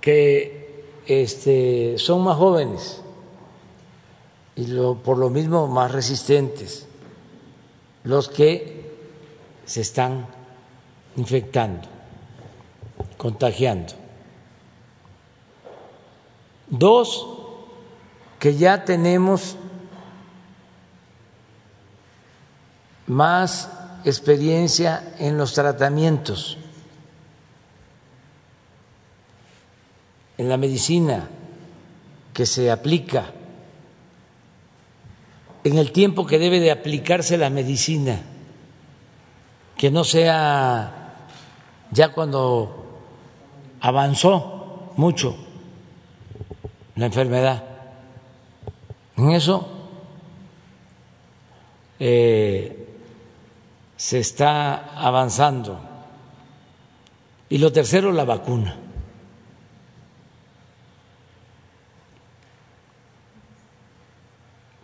que 0.00 0.84
este, 1.06 1.98
son 1.98 2.24
más 2.24 2.36
jóvenes 2.36 3.02
y 4.56 4.64
por 5.04 5.18
lo 5.18 5.28
mismo 5.28 5.66
más 5.66 5.92
resistentes 5.92 6.86
los 8.04 8.28
que 8.28 8.96
se 9.66 9.82
están 9.82 10.26
infectando, 11.16 11.88
contagiando. 13.18 13.92
Dos, 16.68 17.26
que 18.38 18.56
ya 18.56 18.84
tenemos 18.84 19.56
más 23.06 23.70
experiencia 24.04 25.14
en 25.18 25.36
los 25.36 25.52
tratamientos, 25.52 26.58
en 30.38 30.48
la 30.48 30.56
medicina 30.56 31.28
que 32.32 32.46
se 32.46 32.70
aplica, 32.70 33.32
en 35.66 35.78
el 35.78 35.90
tiempo 35.90 36.26
que 36.26 36.38
debe 36.38 36.60
de 36.60 36.70
aplicarse 36.70 37.36
la 37.36 37.50
medicina, 37.50 38.20
que 39.76 39.90
no 39.90 40.04
sea 40.04 41.26
ya 41.90 42.12
cuando 42.12 43.00
avanzó 43.80 44.92
mucho 44.96 45.36
la 46.94 47.06
enfermedad. 47.06 47.64
En 49.16 49.32
eso 49.32 49.68
eh, 51.98 52.86
se 53.96 54.20
está 54.20 54.96
avanzando. 54.96 55.80
Y 57.48 57.58
lo 57.58 57.72
tercero, 57.72 58.12
la 58.12 58.24
vacuna. 58.24 58.76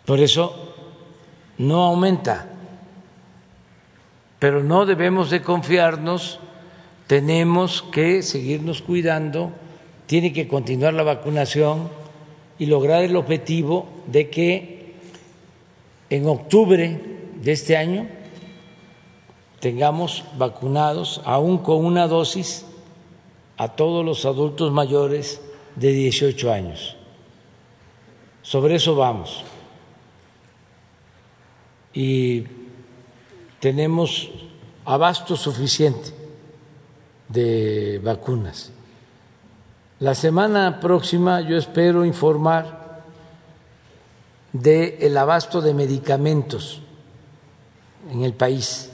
Por 0.05 0.19
eso 0.19 0.72
no 1.63 1.85
aumenta, 1.85 2.47
pero 4.39 4.63
no 4.65 4.85
debemos 4.85 5.31
de 5.31 5.43
confiarnos, 5.43 6.41
tenemos 7.07 7.83
que 7.83 8.23
seguirnos 8.23 8.83
cuidando, 8.83 9.53
tiene 10.07 10.33
que 10.33 10.49
continuar 10.49 10.95
la 10.95 11.05
vacunación 11.05 11.89
y 12.59 12.67
lograr 12.67 13.05
el 13.05 13.15
objetivo 13.15 13.87
de 14.07 14.29
que 14.29 14.95
en 16.11 16.27
octubre 16.27 17.01
de 17.41 17.53
este 17.53 17.77
año 17.77 18.09
tengamos 19.61 20.25
vacunados, 20.37 21.23
aún 21.25 21.59
con 21.59 21.85
una 21.85 22.09
dosis, 22.09 22.67
a 23.57 23.69
todos 23.69 24.05
los 24.05 24.25
adultos 24.25 24.73
mayores 24.73 25.41
de 25.77 25.93
18 25.93 26.53
años. 26.53 26.97
Sobre 28.43 28.75
eso 28.75 28.97
vamos. 28.97 29.45
Y 31.95 32.45
tenemos 33.61 34.31
abasto 34.85 35.37
suficiente 35.37 36.11
de 37.29 38.01
vacunas. 38.03 38.73
La 40.01 40.15
semana 40.15 40.81
próxima 40.81 41.41
yo 41.43 41.57
espero 41.57 42.05
informar 42.05 43.03
del 44.53 44.97
el 45.01 45.17
abasto 45.17 45.61
de 45.61 45.75
medicamentos 45.75 46.83
en 48.11 48.23
el 48.23 48.35
país 48.35 48.91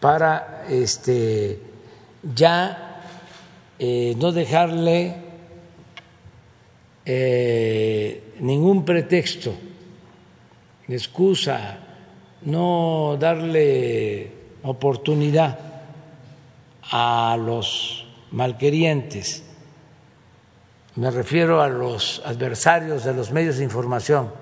para 0.00 0.64
este 0.68 1.60
ya 2.34 3.00
eh, 3.78 4.14
no 4.16 4.30
dejarle 4.32 5.16
eh, 7.04 8.34
ningún 8.38 8.84
pretexto, 8.84 9.52
excusa, 10.88 11.78
no 12.42 13.16
darle 13.18 14.32
oportunidad 14.62 15.58
a 16.90 17.36
los 17.38 18.06
malquerientes, 18.32 19.44
me 20.94 21.10
refiero 21.10 21.62
a 21.62 21.68
los 21.68 22.20
adversarios 22.24 23.04
de 23.04 23.14
los 23.14 23.32
medios 23.32 23.56
de 23.58 23.64
información, 23.64 24.32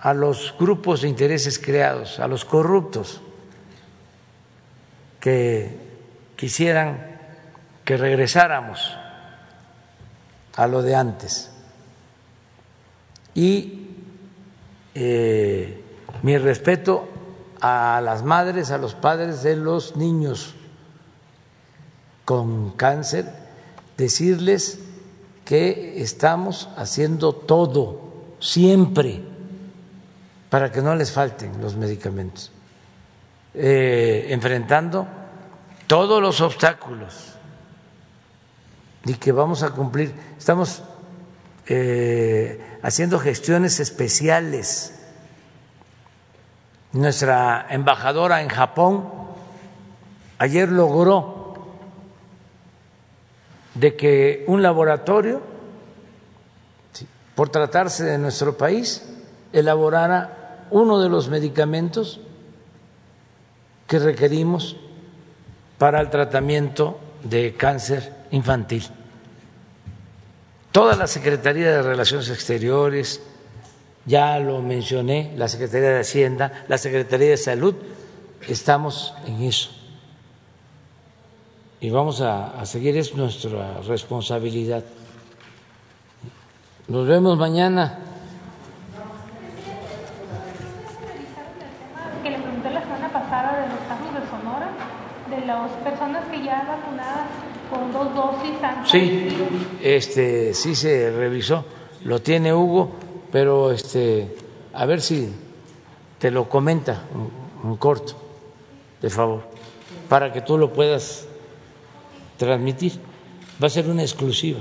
a 0.00 0.14
los 0.14 0.54
grupos 0.58 1.02
de 1.02 1.08
intereses 1.08 1.58
creados, 1.58 2.20
a 2.20 2.26
los 2.26 2.44
corruptos 2.44 3.20
que 5.20 5.76
quisieran 6.36 7.18
que 7.84 7.96
regresáramos 7.96 8.96
a 10.54 10.66
lo 10.66 10.82
de 10.82 10.94
antes. 10.94 11.50
Y 13.34 13.77
eh, 15.00 15.80
mi 16.22 16.36
respeto 16.38 17.06
a 17.60 18.00
las 18.02 18.24
madres, 18.24 18.72
a 18.72 18.78
los 18.78 18.94
padres 18.94 19.44
de 19.44 19.54
los 19.54 19.94
niños 19.94 20.54
con 22.24 22.72
cáncer, 22.72 23.32
decirles 23.96 24.80
que 25.44 26.02
estamos 26.02 26.68
haciendo 26.76 27.32
todo, 27.32 28.00
siempre, 28.40 29.22
para 30.50 30.72
que 30.72 30.82
no 30.82 30.96
les 30.96 31.12
falten 31.12 31.60
los 31.60 31.76
medicamentos, 31.76 32.50
eh, 33.54 34.26
enfrentando 34.30 35.06
todos 35.86 36.20
los 36.20 36.40
obstáculos 36.40 37.34
y 39.04 39.14
que 39.14 39.30
vamos 39.30 39.62
a 39.62 39.70
cumplir. 39.70 40.12
Estamos 40.36 40.82
eh, 41.68 42.60
haciendo 42.82 43.18
gestiones 43.18 43.80
especiales 43.80 44.94
nuestra 46.92 47.66
embajadora 47.70 48.42
en 48.42 48.48
Japón 48.48 49.08
ayer 50.38 50.70
logró 50.70 51.38
de 53.74 53.94
que 53.94 54.44
un 54.48 54.62
laboratorio, 54.62 55.40
por 57.34 57.50
tratarse 57.50 58.04
de 58.04 58.18
nuestro 58.18 58.56
país, 58.56 59.06
elaborara 59.52 60.66
uno 60.70 61.00
de 61.00 61.08
los 61.08 61.28
medicamentos 61.28 62.20
que 63.86 63.98
requerimos 63.98 64.76
para 65.78 66.00
el 66.00 66.10
tratamiento 66.10 66.98
de 67.22 67.54
cáncer 67.54 68.12
infantil. 68.32 68.84
Toda 70.72 70.96
la 70.96 71.06
Secretaría 71.06 71.70
de 71.70 71.82
Relaciones 71.82 72.28
Exteriores, 72.28 73.22
ya 74.04 74.38
lo 74.38 74.60
mencioné, 74.62 75.32
la 75.36 75.48
Secretaría 75.48 75.90
de 75.90 76.00
Hacienda, 76.00 76.64
la 76.68 76.78
Secretaría 76.78 77.30
de 77.30 77.36
Salud, 77.36 77.74
estamos 78.48 79.14
en 79.26 79.42
eso. 79.42 79.70
Y 81.80 81.90
vamos 81.90 82.20
a, 82.20 82.64
seguir, 82.66 82.96
es 82.96 83.14
nuestra 83.14 83.80
responsabilidad. 83.82 84.84
Nos 86.88 87.06
vemos 87.06 87.38
mañana. 87.38 87.98
Con 97.92 98.14
dos 98.14 98.32
dosis. 98.32 98.52
Sí, 98.86 99.28
este, 99.82 100.54
sí 100.54 100.74
se 100.74 101.10
revisó, 101.10 101.64
lo 102.04 102.20
tiene 102.20 102.52
Hugo 102.54 103.08
pero 103.30 103.70
este, 103.70 104.34
a 104.72 104.86
ver 104.86 105.00
si 105.00 105.28
te 106.18 106.30
lo 106.30 106.48
comenta 106.48 107.04
en, 107.64 107.76
corto, 107.76 108.14
de 109.00 109.10
favor, 109.10 109.42
para 110.08 110.32
que 110.32 110.40
tú 110.40 110.56
lo 110.56 110.72
puedas 110.72 111.26
transmitir. 112.36 112.92
Va 113.62 113.66
a 113.66 113.70
ser 113.70 113.88
una 113.88 114.02
exclusiva. 114.02 114.60